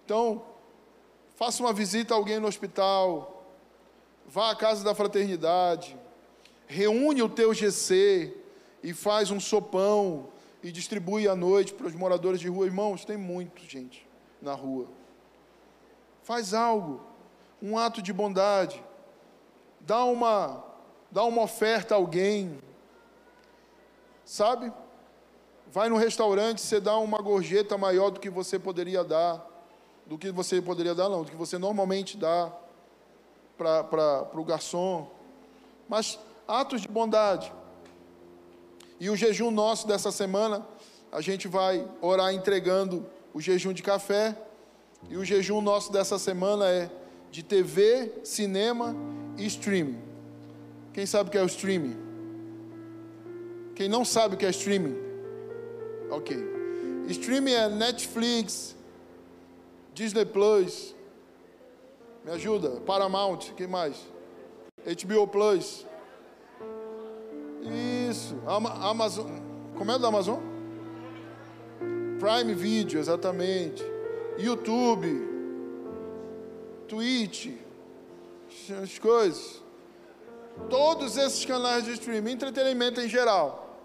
Então, 0.05 0.43
faça 1.37 1.63
uma 1.63 1.73
visita 1.73 2.15
a 2.15 2.17
alguém 2.17 2.41
no 2.41 2.49
hospital, 2.49 3.45
vá 4.27 4.51
à 4.51 4.57
casa 4.57 4.83
da 4.83 4.95
fraternidade, 4.95 5.97
reúne 6.67 7.23
o 7.23 7.29
teu 7.29 7.55
GC 7.55 8.37
e 8.83 8.93
faz 8.93 9.31
um 9.31 9.39
sopão 9.39 10.32
e 10.63 10.71
distribui 10.71 11.27
à 11.29 11.35
noite 11.35 11.75
para 11.75 11.87
os 11.87 11.95
moradores 11.95 12.41
de 12.41 12.49
rua. 12.49 12.67
Irmãos, 12.67 13.05
tem 13.05 13.17
muito 13.17 13.63
gente 13.69 14.07
na 14.41 14.55
rua. 14.55 14.87
Faz 16.23 16.55
algo, 16.55 17.01
um 17.61 17.77
ato 17.77 18.01
de 18.01 18.13
bondade. 18.13 18.83
Dá 19.81 20.05
uma, 20.05 20.65
dá 21.11 21.25
uma 21.25 21.43
oferta 21.43 21.95
a 21.95 21.99
alguém. 21.99 22.59
Sabe? 24.25 24.73
Vai 25.67 25.89
no 25.89 25.97
restaurante, 25.97 26.61
você 26.61 26.79
dá 26.79 26.97
uma 26.99 27.21
gorjeta 27.21 27.77
maior 27.77 28.11
do 28.11 28.21
que 28.21 28.31
você 28.31 28.59
poderia 28.59 29.03
dar. 29.03 29.45
Do 30.07 30.19
que 30.19 30.31
você 30.31 30.61
poderia 30.61 30.95
dar, 30.95 31.09
não, 31.09 31.23
do 31.23 31.31
que 31.31 31.37
você 31.37 31.59
normalmente 31.59 32.17
dá 32.17 32.53
para 33.57 34.29
o 34.35 34.45
garçom. 34.45 35.11
Mas 35.89 36.19
atos 36.47 36.83
de 36.83 36.89
bondade. 36.89 37.53
E 39.03 39.11
o 39.11 39.17
jejum 39.17 39.51
nosso 39.51 39.85
dessa 39.85 40.13
semana, 40.13 40.65
a 41.11 41.21
gente 41.21 41.49
vai 41.49 41.85
orar 42.01 42.33
entregando 42.33 43.05
o 43.35 43.41
jejum 43.41 43.73
de 43.73 43.83
café. 43.83 44.41
E 45.11 45.17
o 45.17 45.25
jejum 45.25 45.61
nosso 45.61 45.91
dessa 45.91 46.21
semana 46.21 46.69
é 46.69 46.89
de 47.29 47.43
TV, 47.43 48.13
cinema 48.23 48.95
e 49.37 49.45
streaming. 49.45 50.01
Quem 50.95 51.05
sabe 51.05 51.29
o 51.29 51.33
que 51.33 51.37
é 51.37 51.43
o 51.43 51.47
streaming? 51.47 51.97
Quem 53.75 53.89
não 53.89 54.05
sabe 54.05 54.37
o 54.37 54.39
que 54.39 54.47
é 54.47 54.51
streaming? 54.51 54.97
Ok. 56.09 56.37
Streaming 57.09 57.55
é 57.55 57.69
Netflix, 57.69 58.77
Disney 59.93 60.27
Plus. 60.27 60.95
Me 62.25 62.31
ajuda? 62.31 62.81
Paramount, 62.87 63.53
quem 63.57 63.67
mais? 63.67 63.97
HBO 64.87 65.27
Plus. 65.27 65.91
Amazon. 68.47 69.27
Como 69.77 69.91
é 69.91 69.97
o 69.97 69.99
da 69.99 70.09
Amazon? 70.09 70.39
Prime 72.19 72.55
Video, 72.55 73.01
exatamente. 73.01 73.85
YouTube. 74.39 75.29
Twitch. 76.89 77.51
As 78.83 78.99
coisas. 78.99 79.63
Todos 80.69 81.17
esses 81.17 81.45
canais 81.45 81.85
de 81.85 81.93
streaming, 81.93 82.33
entretenimento 82.33 83.01
em 83.01 83.09
geral. 83.09 83.79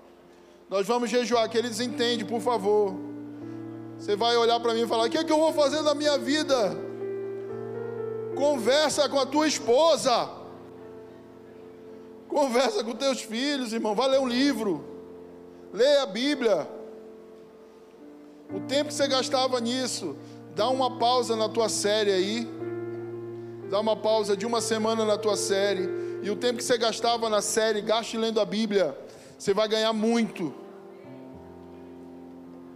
Nós 0.69 0.85
vamos 0.85 1.09
jejuar, 1.09 1.49
que 1.49 1.57
eles 1.57 1.79
entendem, 1.79 2.25
por 2.25 2.41
favor. 2.41 2.93
Você 3.97 4.15
vai 4.15 4.35
olhar 4.35 4.59
para 4.59 4.73
mim 4.73 4.81
e 4.81 4.87
falar: 4.87 5.07
o 5.07 5.09
que, 5.09 5.17
é 5.17 5.23
que 5.23 5.31
eu 5.31 5.39
vou 5.39 5.53
fazer 5.53 5.81
na 5.81 5.95
minha 5.95 6.17
vida? 6.17 6.75
Conversa 8.35 9.07
com 9.09 9.19
a 9.19 9.25
tua 9.25 9.47
esposa. 9.47 10.36
Conversa 12.27 12.83
com 12.83 12.93
teus 12.93 13.21
filhos, 13.21 13.73
irmão. 13.73 13.95
Vai 13.95 14.09
ler 14.09 14.19
um 14.19 14.27
livro. 14.27 14.83
Leia 15.73 16.03
a 16.03 16.05
Bíblia. 16.05 16.67
O 18.53 18.59
tempo 18.61 18.89
que 18.89 18.93
você 18.93 19.07
gastava 19.07 19.59
nisso, 19.59 20.15
dá 20.55 20.69
uma 20.69 20.97
pausa 20.97 21.35
na 21.35 21.49
tua 21.49 21.69
série 21.69 22.11
aí. 22.11 22.47
Dá 23.69 23.79
uma 23.79 23.95
pausa 23.95 24.35
de 24.37 24.45
uma 24.45 24.61
semana 24.61 25.03
na 25.03 25.17
tua 25.17 25.35
série. 25.35 25.89
E 26.21 26.29
o 26.29 26.35
tempo 26.35 26.57
que 26.57 26.63
você 26.63 26.77
gastava 26.77 27.29
na 27.29 27.41
série, 27.41 27.81
gaste 27.81 28.17
lendo 28.17 28.39
a 28.39 28.45
Bíblia. 28.45 28.97
Você 29.37 29.53
vai 29.53 29.67
ganhar 29.67 29.93
muito. 29.93 30.53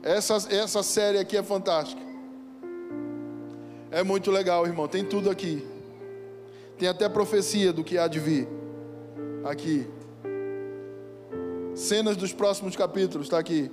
Essa, 0.03 0.35
essa 0.49 0.83
série 0.83 1.17
aqui 1.17 1.37
é 1.37 1.43
fantástica. 1.43 2.01
É 3.89 4.03
muito 4.03 4.31
legal, 4.31 4.65
irmão. 4.65 4.87
Tem 4.87 5.03
tudo 5.03 5.29
aqui. 5.29 5.65
Tem 6.77 6.87
até 6.87 7.07
profecia 7.07 7.71
do 7.71 7.83
que 7.83 7.97
há 7.97 8.07
de 8.07 8.19
vir. 8.19 8.60
Aqui. 9.43 9.87
Cenas 11.73 12.15
dos 12.15 12.31
próximos 12.31 12.75
capítulos, 12.75 13.27
está 13.27 13.39
aqui. 13.39 13.71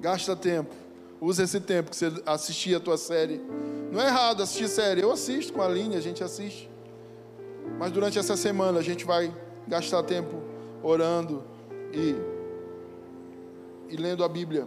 Gasta 0.00 0.36
tempo. 0.36 0.74
Usa 1.20 1.42
esse 1.42 1.60
tempo 1.60 1.90
que 1.90 1.96
você 1.96 2.10
assistir 2.24 2.74
a 2.74 2.80
tua 2.80 2.96
série. 2.96 3.40
Não 3.90 4.00
é 4.00 4.06
errado 4.06 4.42
assistir 4.42 4.68
série. 4.68 5.02
Eu 5.02 5.10
assisto 5.10 5.52
com 5.52 5.60
a 5.60 5.66
Aline, 5.66 5.96
a 5.96 6.00
gente 6.00 6.22
assiste. 6.22 6.70
Mas 7.78 7.92
durante 7.92 8.18
essa 8.18 8.36
semana 8.36 8.78
a 8.78 8.82
gente 8.82 9.04
vai 9.04 9.34
gastar 9.66 10.02
tempo 10.02 10.42
orando 10.82 11.42
e, 11.92 12.14
e 13.92 13.96
lendo 13.96 14.24
a 14.24 14.28
Bíblia. 14.28 14.66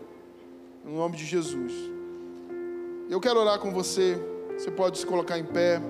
No 0.84 0.98
nome 0.98 1.15
de 1.15 1.26
Jesus. 1.26 1.74
Eu 3.10 3.20
quero 3.20 3.40
orar 3.40 3.57
com 3.57 3.72
você. 3.72 4.22
Você 4.57 4.70
pode 4.70 4.98
se 4.98 5.06
colocar 5.06 5.40
em 5.40 5.45
pé. 5.45 5.82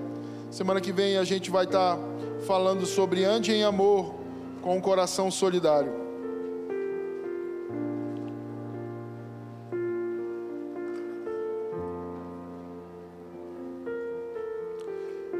Semana 0.50 0.80
que 0.80 0.92
vem 0.92 1.18
a 1.18 1.24
gente 1.24 1.50
vai 1.50 1.64
estar 1.64 1.98
falando 2.44 2.84
sobre 2.86 3.24
ande 3.24 3.52
em 3.52 3.64
amor 3.64 4.14
com 4.62 4.76
um 4.76 4.80
coração 4.80 5.30
solidário. 5.30 5.92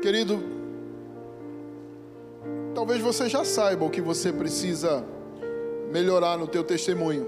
Querido, 0.00 0.42
talvez 2.74 3.00
você 3.00 3.28
já 3.28 3.44
saiba 3.44 3.84
o 3.84 3.90
que 3.90 4.00
você 4.00 4.32
precisa 4.32 5.04
melhorar 5.90 6.36
no 6.36 6.46
teu 6.46 6.62
testemunho. 6.62 7.26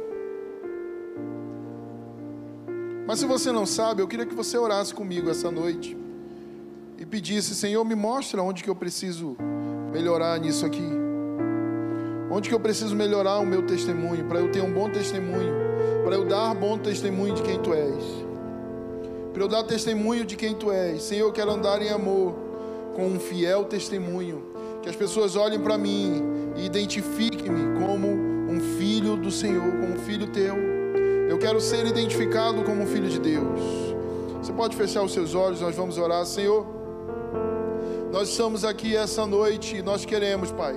Mas 3.07 3.21
se 3.21 3.27
você 3.27 3.53
não 3.53 3.65
sabe, 3.65 4.03
eu 4.03 4.09
queria 4.09 4.27
que 4.27 4.35
você 4.35 4.59
orasse 4.59 4.93
comigo 4.93 5.31
essa 5.31 5.51
noite 5.51 6.06
e 6.99 7.05
pedisse, 7.05 7.55
Senhor, 7.55 7.85
me 7.85 7.95
mostra 7.95 8.43
onde 8.43 8.63
que 8.63 8.71
eu 8.71 8.75
preciso 8.75 9.37
melhorar 9.93 10.39
nisso 10.41 10.65
aqui. 10.65 10.89
Onde 12.31 12.49
que 12.49 12.55
eu 12.55 12.61
preciso 12.61 12.95
melhorar 12.97 13.39
o 13.39 13.47
meu 13.47 13.63
testemunho, 13.63 14.25
para 14.27 14.41
eu 14.41 14.51
ter 14.51 14.63
um 14.63 14.73
bom 14.73 14.91
testemunho, 14.91 15.55
para 16.05 16.15
eu 16.15 16.25
dar 16.25 16.55
bom 16.55 16.79
testemunho 16.79 17.35
de 17.35 17.43
quem 17.43 17.59
tu 17.61 17.73
és. 17.73 18.05
Para 19.33 19.43
eu 19.43 19.49
dar 19.49 19.63
testemunho 19.65 20.25
de 20.25 20.37
quem 20.37 20.55
tu 20.55 20.73
és. 20.73 21.03
Senhor, 21.03 21.27
eu 21.27 21.33
quero 21.33 21.51
andar 21.51 21.81
em 21.83 21.91
amor 21.91 22.35
com 22.95 23.07
um 23.07 23.21
fiel 23.21 23.65
testemunho, 23.65 24.43
que 24.83 24.89
as 24.89 24.97
pessoas 24.97 25.37
olhem 25.37 25.61
para 25.61 25.77
mim 25.77 26.23
e 26.57 26.65
identifiquem-me 26.65 27.79
como 27.79 28.09
um 28.09 28.61
filho 28.79 29.17
do 29.17 29.31
Senhor, 29.31 29.71
como 29.81 29.95
um 29.95 29.99
filho 29.99 30.29
teu. 30.29 30.57
Eu 31.29 31.39
quero 31.39 31.61
ser 31.61 31.87
identificado 31.87 32.63
como 32.63 32.83
um 32.83 32.87
filho 32.87 33.09
de 33.09 33.19
Deus. 33.19 33.61
Você 34.41 34.53
pode 34.53 34.77
fechar 34.77 35.03
os 35.03 35.13
seus 35.13 35.35
olhos, 35.35 35.61
nós 35.61 35.75
vamos 35.75 35.99
orar, 35.99 36.25
Senhor. 36.25 36.76
Nós 38.13 38.29
estamos 38.31 38.65
aqui 38.65 38.97
essa 38.97 39.27
noite 39.27 39.77
e 39.77 39.83
nós 39.83 40.05
queremos, 40.05 40.51
Pai, 40.53 40.75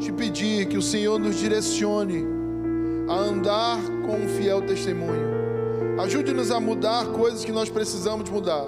te 0.00 0.10
pedir 0.12 0.66
que 0.66 0.76
o 0.76 0.82
Senhor 0.82 1.18
nos 1.18 1.36
direcione 1.36 2.24
a 3.08 3.14
andar 3.14 3.78
com 4.06 4.16
um 4.16 4.28
fiel 4.36 4.62
testemunho. 4.62 5.32
Ajude-nos 6.00 6.50
a 6.50 6.58
mudar 6.58 7.06
coisas 7.08 7.44
que 7.44 7.52
nós 7.52 7.68
precisamos 7.68 8.28
mudar. 8.30 8.64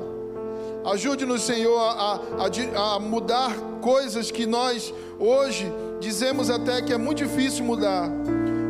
Ajude-nos, 0.84 1.42
Senhor, 1.42 1.76
a, 1.78 2.20
a- 2.38 2.94
a 2.96 3.00
mudar 3.00 3.56
coisas 3.80 4.30
que 4.30 4.44
nós 4.46 4.92
hoje 5.18 5.72
dizemos 6.00 6.50
até 6.50 6.82
que 6.82 6.92
é 6.92 6.98
muito 6.98 7.24
difícil 7.24 7.64
mudar. 7.64 8.08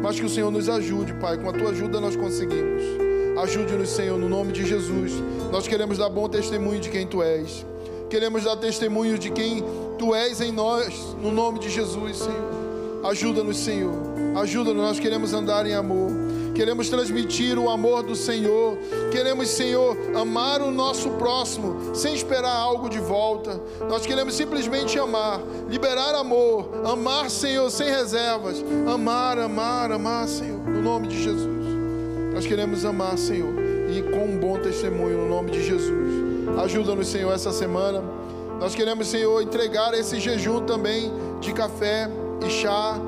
Mas 0.02 0.18
que 0.20 0.24
o 0.26 0.28
Senhor 0.28 0.50
nos 0.50 0.68
ajude, 0.68 1.12
Pai. 1.14 1.36
Com 1.38 1.48
a 1.48 1.52
tua 1.52 1.70
ajuda 1.70 2.00
nós 2.00 2.14
conseguimos. 2.14 2.82
Ajude-nos, 3.42 3.88
Senhor, 3.90 4.16
no 4.16 4.28
nome 4.28 4.52
de 4.52 4.64
Jesus. 4.64 5.12
Nós 5.50 5.66
queremos 5.66 5.98
dar 5.98 6.08
bom 6.08 6.28
testemunho 6.28 6.78
de 6.80 6.88
quem 6.88 7.06
tu 7.06 7.22
és. 7.22 7.66
Queremos 8.14 8.44
dar 8.44 8.54
testemunho 8.54 9.18
de 9.18 9.28
quem 9.28 9.64
tu 9.98 10.14
és 10.14 10.40
em 10.40 10.52
nós, 10.52 11.16
no 11.20 11.32
nome 11.32 11.58
de 11.58 11.68
Jesus, 11.68 12.18
Senhor. 12.18 13.08
Ajuda-nos, 13.10 13.56
Senhor. 13.56 13.92
Ajuda-nos, 14.36 14.80
nós 14.84 15.00
queremos 15.00 15.34
andar 15.34 15.66
em 15.66 15.74
amor. 15.74 16.12
Queremos 16.54 16.88
transmitir 16.88 17.58
o 17.58 17.68
amor 17.68 18.04
do 18.04 18.14
Senhor. 18.14 18.78
Queremos, 19.10 19.48
Senhor, 19.48 19.96
amar 20.14 20.62
o 20.62 20.70
nosso 20.70 21.10
próximo 21.10 21.92
sem 21.92 22.14
esperar 22.14 22.54
algo 22.54 22.88
de 22.88 23.00
volta. 23.00 23.60
Nós 23.88 24.06
queremos 24.06 24.34
simplesmente 24.36 24.96
amar, 24.96 25.40
liberar 25.68 26.14
amor, 26.14 26.70
amar, 26.84 27.28
Senhor, 27.28 27.68
sem 27.68 27.90
reservas. 27.90 28.64
Amar, 28.86 29.40
amar, 29.40 29.90
amar, 29.90 30.28
Senhor, 30.28 30.60
no 30.60 30.80
nome 30.80 31.08
de 31.08 31.20
Jesus. 31.20 31.66
Nós 32.32 32.46
queremos 32.46 32.84
amar, 32.84 33.18
Senhor, 33.18 33.52
e 33.90 34.02
com 34.02 34.24
um 34.24 34.38
bom 34.38 34.56
testemunho 34.60 35.18
no 35.18 35.28
nome 35.28 35.50
de 35.50 35.66
Jesus. 35.66 36.33
Ajuda-nos, 36.62 37.08
Senhor, 37.08 37.32
essa 37.32 37.52
semana. 37.52 38.02
Nós 38.60 38.74
queremos, 38.74 39.08
Senhor, 39.08 39.42
entregar 39.42 39.94
esse 39.94 40.20
jejum 40.20 40.60
também 40.60 41.12
de 41.40 41.52
café 41.52 42.08
e 42.46 42.50
chá. 42.50 42.98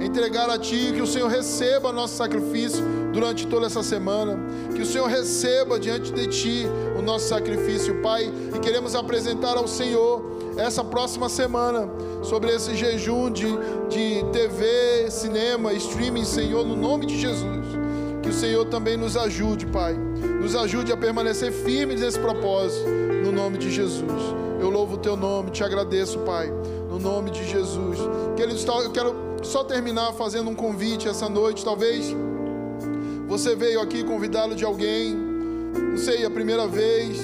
Entregar 0.00 0.50
a 0.50 0.58
Ti, 0.58 0.92
que 0.94 1.00
o 1.00 1.06
Senhor 1.06 1.28
receba 1.28 1.92
nosso 1.92 2.16
sacrifício 2.16 2.84
durante 3.12 3.46
toda 3.46 3.66
essa 3.66 3.82
semana. 3.82 4.36
Que 4.74 4.82
o 4.82 4.86
Senhor 4.86 5.06
receba 5.06 5.78
diante 5.78 6.12
de 6.12 6.26
Ti 6.26 6.66
o 6.98 7.02
nosso 7.02 7.28
sacrifício, 7.28 8.00
Pai. 8.02 8.30
E 8.54 8.58
queremos 8.58 8.94
apresentar 8.94 9.56
ao 9.56 9.68
Senhor 9.68 10.34
essa 10.56 10.82
próxima 10.84 11.28
semana 11.28 11.88
sobre 12.22 12.52
esse 12.52 12.74
jejum 12.74 13.30
de, 13.30 13.46
de 13.88 14.24
TV, 14.32 15.10
cinema, 15.10 15.72
streaming, 15.74 16.24
Senhor, 16.24 16.64
no 16.64 16.76
nome 16.76 17.06
de 17.06 17.18
Jesus. 17.18 17.66
Que 18.22 18.30
o 18.30 18.32
Senhor 18.32 18.64
também 18.66 18.96
nos 18.96 19.16
ajude, 19.16 19.66
Pai. 19.66 19.96
Nos 20.40 20.56
ajude 20.56 20.92
a 20.92 20.96
permanecer 20.96 21.52
firmes 21.52 22.00
nesse 22.00 22.18
propósito, 22.18 22.88
no 22.88 23.32
nome 23.32 23.58
de 23.58 23.70
Jesus. 23.70 24.02
Eu 24.60 24.70
louvo 24.70 24.94
o 24.94 24.98
Teu 24.98 25.16
nome, 25.16 25.50
te 25.50 25.62
agradeço, 25.62 26.18
Pai, 26.20 26.52
no 26.88 26.98
nome 26.98 27.30
de 27.30 27.44
Jesus. 27.48 27.98
Queridos, 28.36 28.64
eu 28.64 28.90
quero 28.90 29.14
só 29.42 29.62
terminar 29.62 30.12
fazendo 30.12 30.50
um 30.50 30.54
convite 30.54 31.08
essa 31.08 31.28
noite. 31.28 31.64
Talvez 31.64 32.14
você 33.26 33.54
veio 33.54 33.80
aqui 33.80 34.04
convidado 34.04 34.54
de 34.54 34.64
alguém, 34.64 35.14
não 35.14 35.96
sei, 35.96 36.24
a 36.24 36.30
primeira 36.30 36.66
vez, 36.66 37.18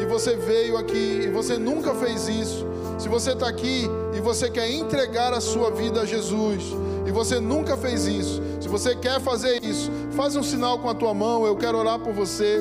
e 0.00 0.04
você 0.06 0.36
veio 0.36 0.76
aqui 0.76 1.22
e 1.24 1.28
você 1.28 1.56
nunca 1.56 1.94
fez 1.94 2.28
isso. 2.28 2.66
Se 2.98 3.08
você 3.08 3.32
está 3.32 3.48
aqui 3.48 3.86
e 4.16 4.20
você 4.20 4.50
quer 4.50 4.70
entregar 4.70 5.32
a 5.32 5.40
sua 5.40 5.70
vida 5.70 6.02
a 6.02 6.06
Jesus, 6.06 6.62
e 7.06 7.10
você 7.10 7.40
nunca 7.40 7.76
fez 7.76 8.06
isso, 8.06 8.40
se 8.60 8.68
você 8.68 8.94
quer 8.94 9.20
fazer 9.20 9.64
isso, 9.64 9.90
faz 10.12 10.36
um 10.36 10.42
sinal 10.42 10.78
com 10.78 10.88
a 10.88 10.94
tua 10.94 11.14
mão, 11.14 11.46
eu 11.46 11.56
quero 11.56 11.78
orar 11.78 11.98
por 11.98 12.12
você. 12.12 12.60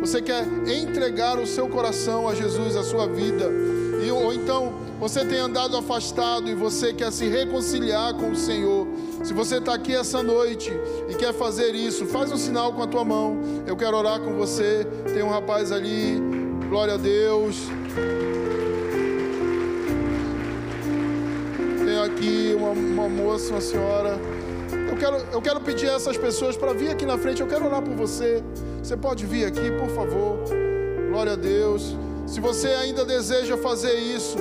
Você 0.00 0.22
quer 0.22 0.46
entregar 0.66 1.38
o 1.38 1.46
seu 1.46 1.68
coração 1.68 2.26
a 2.28 2.34
Jesus, 2.34 2.76
a 2.76 2.82
sua 2.82 3.06
vida, 3.06 3.50
e, 4.02 4.10
ou 4.10 4.32
então 4.32 4.72
você 5.00 5.24
tem 5.24 5.38
andado 5.38 5.76
afastado 5.76 6.48
e 6.48 6.54
você 6.54 6.92
quer 6.92 7.10
se 7.10 7.26
reconciliar 7.26 8.14
com 8.14 8.30
o 8.30 8.36
Senhor. 8.36 8.86
Se 9.24 9.32
você 9.32 9.56
está 9.56 9.74
aqui 9.74 9.94
essa 9.94 10.22
noite 10.22 10.70
e 11.08 11.14
quer 11.14 11.32
fazer 11.32 11.74
isso, 11.74 12.06
faz 12.06 12.30
um 12.30 12.36
sinal 12.36 12.72
com 12.72 12.82
a 12.82 12.86
tua 12.86 13.04
mão. 13.04 13.38
Eu 13.66 13.76
quero 13.76 13.96
orar 13.96 14.20
com 14.20 14.34
você. 14.34 14.86
Tem 15.12 15.22
um 15.22 15.30
rapaz 15.30 15.72
ali. 15.72 16.20
Glória 16.68 16.94
a 16.94 16.96
Deus. 16.98 17.56
Tem 21.84 21.98
aqui, 21.98 22.54
uma, 22.56 22.70
uma 22.70 23.08
moça, 23.08 23.52
uma 23.52 23.60
senhora. 23.60 24.18
Quero, 25.00 25.16
eu 25.32 25.40
quero 25.40 25.60
pedir 25.62 25.88
a 25.88 25.94
essas 25.94 26.18
pessoas 26.18 26.58
para 26.58 26.74
vir 26.74 26.90
aqui 26.90 27.06
na 27.06 27.16
frente. 27.16 27.40
Eu 27.40 27.48
quero 27.48 27.64
orar 27.64 27.80
por 27.80 27.94
você. 27.94 28.44
Você 28.82 28.98
pode 28.98 29.24
vir 29.24 29.46
aqui, 29.46 29.70
por 29.80 29.88
favor. 29.88 30.38
Glória 31.08 31.32
a 31.32 31.36
Deus. 31.36 31.96
Se 32.26 32.38
você 32.38 32.68
ainda 32.68 33.02
deseja 33.02 33.56
fazer 33.56 33.94
isso, 33.94 34.36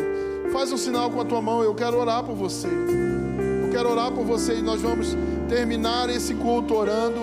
faz 0.52 0.70
um 0.74 0.78
sinal 0.78 1.10
com 1.10 1.22
a 1.22 1.24
tua 1.24 1.42
mão. 1.42 1.64
Eu 1.64 1.74
quero 1.74 1.98
orar 1.98 2.26
por 2.26 2.36
você. 2.36 2.68
Eu 2.68 3.70
quero 3.72 3.90
orar 3.90 4.12
por 4.12 4.26
você 4.26 4.56
e 4.56 4.62
nós 4.62 4.82
vamos 4.82 5.16
terminar 5.48 6.10
esse 6.10 6.34
culto 6.34 6.76
orando. 6.76 7.22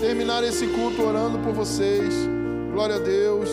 Terminar 0.00 0.44
esse 0.44 0.68
culto 0.68 1.02
orando 1.02 1.40
por 1.40 1.52
vocês. 1.52 2.14
Glória 2.72 2.96
a 2.96 3.00
Deus. 3.00 3.50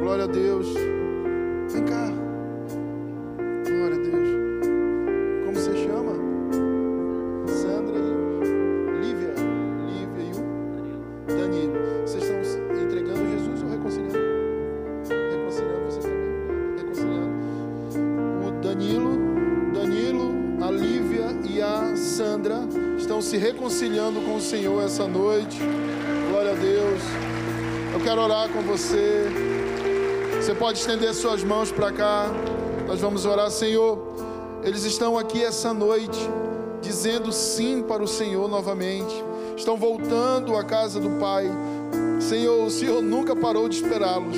Glória 0.00 0.24
a 0.24 0.28
Deus. 0.28 0.68
Vem 1.72 1.84
cá. 1.86 2.11
Senhor 24.52 24.84
essa 24.84 25.08
noite. 25.08 25.58
Glória 26.28 26.50
a 26.50 26.54
Deus. 26.54 27.00
Eu 27.94 28.00
quero 28.04 28.20
orar 28.20 28.50
com 28.50 28.60
você. 28.60 29.24
Você 30.36 30.54
pode 30.54 30.78
estender 30.78 31.14
suas 31.14 31.42
mãos 31.42 31.72
para 31.72 31.90
cá. 31.90 32.30
Nós 32.86 33.00
vamos 33.00 33.24
orar, 33.24 33.50
Senhor. 33.50 33.98
Eles 34.62 34.84
estão 34.84 35.16
aqui 35.16 35.42
essa 35.42 35.72
noite 35.72 36.20
dizendo 36.82 37.32
sim 37.32 37.82
para 37.82 38.02
o 38.02 38.06
Senhor 38.06 38.46
novamente. 38.46 39.24
Estão 39.56 39.74
voltando 39.74 40.54
à 40.54 40.62
casa 40.62 41.00
do 41.00 41.18
Pai. 41.18 41.50
Senhor, 42.20 42.66
o 42.66 42.70
Senhor 42.70 43.00
nunca 43.00 43.34
parou 43.34 43.70
de 43.70 43.76
esperá-los. 43.76 44.36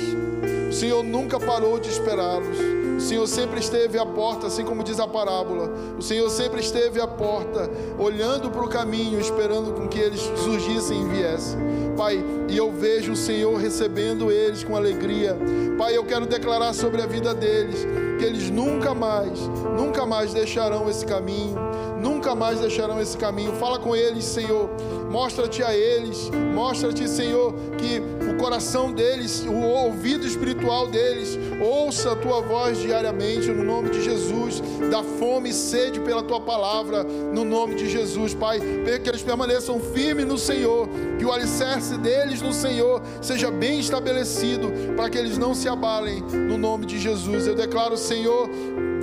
O 0.69 0.71
Senhor 0.71 1.03
nunca 1.03 1.37
parou 1.41 1.77
de 1.77 1.89
esperá-los. 1.89 2.74
Senhor 3.05 3.27
sempre 3.27 3.59
esteve 3.59 3.99
à 3.99 4.05
porta, 4.05 4.47
assim 4.47 4.65
como 4.65 4.83
diz 4.83 4.99
a 4.99 5.07
parábola. 5.07 5.69
O 5.97 6.01
Senhor 6.01 6.27
sempre 6.29 6.59
esteve 6.59 6.99
à 6.99 7.07
porta, 7.07 7.69
olhando 7.99 8.49
para 8.49 8.65
o 8.65 8.67
caminho, 8.67 9.19
esperando 9.19 9.73
com 9.73 9.87
que 9.87 9.99
eles 9.99 10.19
surgissem 10.43 11.03
e 11.03 11.05
viessem. 11.05 11.59
Pai, 11.95 12.23
e 12.49 12.57
eu 12.57 12.71
vejo 12.71 13.11
o 13.11 13.15
Senhor 13.15 13.55
recebendo 13.57 14.31
eles 14.31 14.63
com 14.63 14.75
alegria. 14.75 15.37
Pai, 15.77 15.95
eu 15.95 16.03
quero 16.03 16.25
declarar 16.25 16.73
sobre 16.73 17.01
a 17.01 17.05
vida 17.05 17.33
deles 17.33 17.85
que 18.17 18.25
eles 18.25 18.49
nunca 18.49 18.93
mais, 18.93 19.39
nunca 19.77 20.05
mais 20.05 20.33
deixarão 20.33 20.89
esse 20.89 21.05
caminho, 21.05 21.55
nunca 22.01 22.33
mais 22.33 22.59
deixarão 22.59 22.99
esse 22.99 23.15
caminho. 23.15 23.53
Fala 23.53 23.77
com 23.77 23.95
eles, 23.95 24.23
Senhor. 24.25 24.69
Mostra-te 25.11 25.63
a 25.63 25.75
eles, 25.75 26.29
mostra-te, 26.53 27.07
Senhor, 27.07 27.53
que 27.77 28.01
o 28.35 28.37
coração 28.37 28.91
deles, 28.91 29.45
o 29.47 29.53
ouvido 29.53 30.27
espiritual 30.27 30.87
deles, 30.87 31.39
ouça 31.61 32.11
a 32.11 32.15
tua 32.15 32.41
voz 32.41 32.77
diariamente, 32.77 33.49
no 33.49 33.63
nome 33.63 33.89
de 33.89 34.03
Jesus. 34.03 34.61
Dá 34.91 35.01
fome 35.01 35.49
e 35.49 35.53
sede 35.53 36.01
pela 36.01 36.21
tua 36.21 36.41
palavra, 36.41 37.03
no 37.03 37.45
nome 37.45 37.75
de 37.75 37.89
Jesus, 37.89 38.33
Pai. 38.33 38.59
Que 38.59 39.09
eles 39.09 39.21
permaneçam 39.21 39.79
firmes 39.79 40.25
no 40.25 40.37
Senhor, 40.37 40.87
que 41.17 41.25
o 41.25 41.31
alicerce 41.31 41.97
deles 41.97 42.41
no 42.41 42.51
Senhor 42.51 43.01
seja 43.21 43.49
bem 43.49 43.79
estabelecido, 43.79 44.69
para 44.95 45.09
que 45.09 45.17
eles 45.17 45.37
não 45.37 45.55
se 45.55 45.69
abalem, 45.69 46.21
no 46.21 46.57
nome 46.57 46.85
de 46.85 46.99
Jesus. 46.99 47.47
Eu 47.47 47.55
declaro, 47.55 47.97
Senhor, 47.97 48.49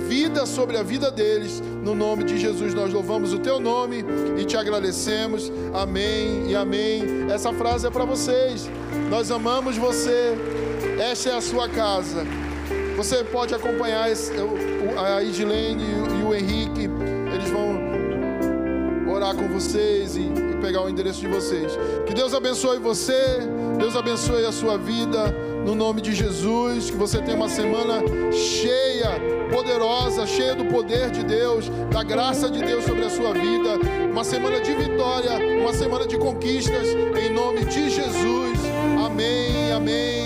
vida 0.07 0.45
sobre 0.45 0.77
a 0.77 0.83
vida 0.83 1.09
deles. 1.09 1.59
No 1.83 1.95
nome 1.95 2.23
de 2.23 2.37
Jesus, 2.37 2.73
nós 2.73 2.93
louvamos 2.93 3.33
o 3.33 3.39
teu 3.39 3.59
nome 3.59 4.05
e 4.37 4.45
te 4.45 4.55
agradecemos. 4.55 5.51
Amém 5.73 6.51
e 6.51 6.55
amém. 6.55 7.03
Essa 7.31 7.51
frase 7.51 7.87
é 7.87 7.89
para 7.89 8.05
vocês. 8.05 8.69
Nós 9.13 9.29
amamos 9.29 9.77
você. 9.77 10.33
Esta 10.99 11.29
é 11.29 11.35
a 11.35 11.41
sua 11.41 11.69
casa. 11.69 12.25
Você 12.97 13.23
pode 13.23 13.53
acompanhar 13.53 14.05
a 14.05 15.23
Edilene 15.23 15.83
e 16.19 16.23
o- 16.23 16.33
Henrique. 16.33 16.89
Eles 17.31 17.47
vão 17.51 19.13
orar 19.13 19.35
com 19.35 19.47
vocês 19.49 20.17
e 20.17 20.31
pegar 20.59 20.81
o 20.81 20.89
endereço 20.89 21.19
de 21.21 21.27
vocês. 21.27 21.77
Que 22.07 22.13
Deus 22.15 22.33
abençoe 22.33 22.79
você, 22.79 23.37
Deus 23.77 23.95
abençoe 23.95 24.43
a 24.45 24.51
sua 24.51 24.79
vida, 24.79 25.31
no 25.63 25.75
nome 25.75 26.01
de 26.01 26.11
Jesus. 26.15 26.89
Que 26.89 26.97
você 26.97 27.21
tenha 27.21 27.37
uma 27.37 27.49
semana 27.49 28.01
cheia, 28.31 29.11
poderosa, 29.51 30.25
cheia 30.25 30.55
do 30.55 30.65
poder 30.65 31.11
de 31.11 31.23
Deus, 31.23 31.69
da 31.91 32.01
graça 32.01 32.49
de 32.49 32.63
Deus 32.63 32.83
sobre 32.83 33.05
a 33.05 33.11
sua 33.11 33.31
vida. 33.31 33.77
Uma 34.11 34.23
semana 34.23 34.59
de 34.59 34.73
vitória, 34.73 35.33
uma 35.61 35.71
semana 35.71 36.07
de 36.07 36.17
conquistas, 36.17 36.87
em 37.23 37.29
nome 37.31 37.63
de 37.65 37.91
Jesus. 37.91 38.62
Amém, 39.13 39.71
amém. 39.71 40.23